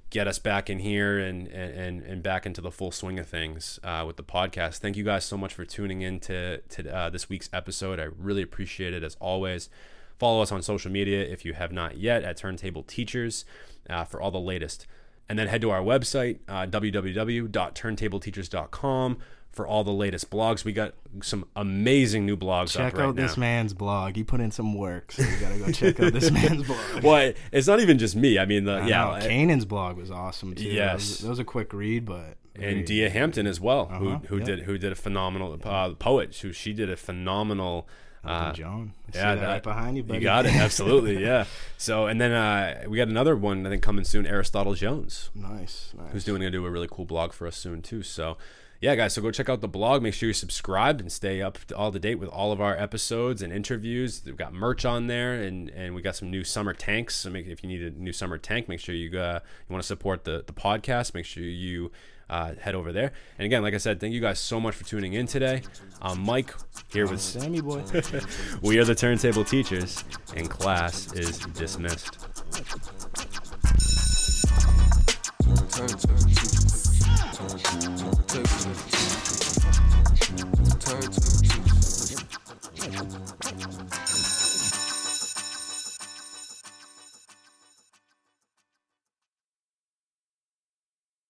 get 0.10 0.28
us 0.28 0.40
back 0.40 0.70
in 0.70 0.80
here 0.80 1.20
and, 1.20 1.48
and, 1.50 2.02
and 2.02 2.24
back 2.24 2.46
into 2.46 2.62
the 2.62 2.72
full 2.72 2.92
swing 2.92 3.20
of 3.20 3.28
things 3.28 3.78
uh, 3.84 4.04
with 4.08 4.16
the 4.16 4.24
podcast. 4.24 4.78
Thank 4.78 4.96
you 4.96 5.04
guys 5.04 5.26
so 5.26 5.38
much 5.38 5.54
for 5.54 5.66
tuning 5.66 6.02
in 6.02 6.20
to, 6.22 6.60
to 6.62 6.96
uh, 6.96 7.10
this 7.10 7.30
week's 7.30 7.50
episode. 7.52 8.00
I 8.00 8.08
really 8.18 8.42
appreciate 8.42 8.94
it 8.94 9.04
as 9.04 9.16
always. 9.20 9.70
Follow 10.18 10.42
us 10.42 10.52
on 10.52 10.62
social 10.62 10.92
media 10.92 11.22
if 11.22 11.46
you 11.46 11.54
have 11.54 11.72
not 11.72 11.98
yet 11.98 12.24
at 12.24 12.38
Turntable 12.38 12.84
Teachers 12.84 13.46
uh, 13.90 14.04
for 14.04 14.22
all 14.22 14.32
the 14.32 14.40
latest. 14.40 14.88
And 15.30 15.38
then 15.38 15.48
head 15.48 15.62
to 15.62 15.70
our 15.72 15.82
website, 15.82 16.40
uh, 16.48 16.66
www.turntableteachers.com 16.68 19.18
for 19.52 19.68
all 19.68 19.84
the 19.84 19.92
latest 19.92 20.30
blogs. 20.30 20.64
We 20.64 20.72
got 20.74 20.94
some 21.22 21.46
amazing 21.56 22.26
new 22.26 22.38
blogs 22.38 22.74
Check 22.74 22.94
up 22.94 23.00
right 23.00 23.06
out 23.08 23.16
now. 23.16 23.24
this 23.24 23.38
man's 23.38 23.74
blog. 23.74 24.16
He 24.16 24.24
put 24.24 24.40
in 24.40 24.52
some 24.52 24.74
work, 24.76 25.12
so 25.12 25.24
you 25.24 25.38
gotta 25.40 25.58
go 25.58 25.72
check 25.72 26.00
out 26.00 26.14
this 26.14 26.30
man's 26.32 26.64
blog. 26.68 27.04
well, 27.04 27.34
it's 27.52 27.68
not 27.68 27.80
even 27.80 27.98
just 27.98 28.16
me. 28.16 28.38
I 28.38 28.46
mean, 28.46 28.66
the, 28.66 28.74
I 28.74 28.88
yeah, 28.88 29.20
Kanan's 29.22 29.66
blog 29.66 29.98
was 29.98 30.12
awesome 30.12 30.54
too. 30.56 30.76
That 30.76 30.96
was- 30.96 31.10
Yes. 31.10 31.20
that 31.22 31.30
was, 31.30 31.40
a 31.40 31.44
quick 31.44 31.74
read, 31.74 32.06
but 32.06 32.38
and 32.56 32.86
Dia 32.86 33.10
Hampton 33.10 33.48
as 33.48 33.60
well, 33.60 33.90
Uh-huh, 33.92 34.00
who 34.00 34.10
who 34.28 34.38
yeah. 34.40 34.46
did 34.46 34.60
who 34.62 34.78
did 34.78 34.92
a 34.92 34.96
phenomenal 34.96 35.60
uh, 35.64 35.90
poet. 35.96 36.36
Who 36.38 36.54
she 36.54 36.74
did 36.74 36.90
a 36.90 36.98
phenomenal. 36.98 37.88
Uh, 38.24 38.52
John. 38.52 38.94
I 39.14 39.18
yeah, 39.18 39.36
that 39.36 39.48
right 39.48 39.64
behind 39.64 39.96
you, 39.98 40.04
buddy. 40.04 40.20
You 40.20 40.24
got 40.24 40.46
it, 40.46 40.54
absolutely, 40.56 41.22
yeah. 41.22 41.46
So, 41.78 42.08
and 42.08 42.20
then 42.20 42.32
uh, 42.34 42.84
we 42.88 42.98
got 42.98 43.08
another 43.08 43.36
one 43.36 43.66
I 43.66 43.70
think 43.70 43.82
coming 43.84 44.04
soon. 44.06 44.26
Aristotle 44.26 44.74
Jones, 44.74 45.30
Nice, 45.34 45.94
nice. 45.98 46.12
who's 46.12 46.24
doing 46.26 46.42
gonna 46.42 46.52
do 46.52 46.66
a 46.66 46.70
really 46.72 46.88
cool 46.90 47.06
blog 47.06 47.32
for 47.34 47.48
us 47.48 47.56
soon 47.56 47.82
too. 47.82 48.04
So, 48.04 48.38
yeah, 48.82 48.96
guys, 48.96 49.14
so 49.14 49.22
go 49.22 49.32
check 49.32 49.50
out 49.50 49.62
the 49.62 49.68
blog. 49.68 50.04
Make 50.04 50.14
sure 50.14 50.28
you 50.28 50.34
subscribe 50.34 51.00
and 51.00 51.12
stay 51.12 51.42
up 51.42 51.58
to 51.68 51.76
all 51.78 51.92
to 51.92 52.00
date 52.00 52.16
with 52.16 52.30
all 52.30 52.52
of 52.52 52.60
our 52.60 52.76
episodes 52.78 53.42
and 53.42 53.52
interviews. 53.54 54.22
We've 54.26 54.36
got 54.36 54.54
merch 54.54 54.84
on 54.84 55.08
there, 55.08 55.34
and 55.34 55.70
and 55.70 55.96
we 55.96 56.02
got 56.02 56.16
some 56.16 56.30
new 56.30 56.44
summer 56.44 56.74
tanks. 56.74 57.16
So, 57.16 57.30
make, 57.30 57.48
if 57.48 57.64
you 57.64 57.70
need 57.70 57.82
a 57.82 57.92
new 57.92 58.12
summer 58.14 58.38
tank, 58.38 58.68
make 58.68 58.80
sure 58.80 58.94
you 58.94 59.18
uh, 59.18 59.40
you 59.70 59.74
want 59.74 59.82
to 59.84 59.88
support 59.88 60.26
the 60.26 60.44
the 60.46 60.54
podcast. 60.54 61.14
Make 61.14 61.26
sure 61.26 61.44
you 61.44 61.92
uh, 62.30 62.54
head 62.60 62.76
over 62.76 62.92
there. 62.92 63.12
And 63.38 63.46
again, 63.46 63.64
like 63.64 63.74
I 63.74 63.78
said, 63.78 64.00
thank 64.00 64.14
you 64.14 64.22
guys 64.22 64.40
so 64.40 64.60
much 64.60 64.76
for 64.76 64.84
tuning 64.84 65.14
in 65.14 65.28
today. 65.28 65.62
I'm 66.02 66.20
Mike 66.20 66.54
here 66.90 67.08
with 67.08 67.22
Sammy 67.22 67.62
Boy. 67.62 67.84
we 68.62 68.80
are 68.80 68.86
the 68.86 68.96
Turntable 68.96 69.44
Teachers, 69.44 70.04
and 70.36 70.50
class 70.50 71.12
is 71.14 71.40
dismissed. 71.40 72.18
Turn, 75.70 75.88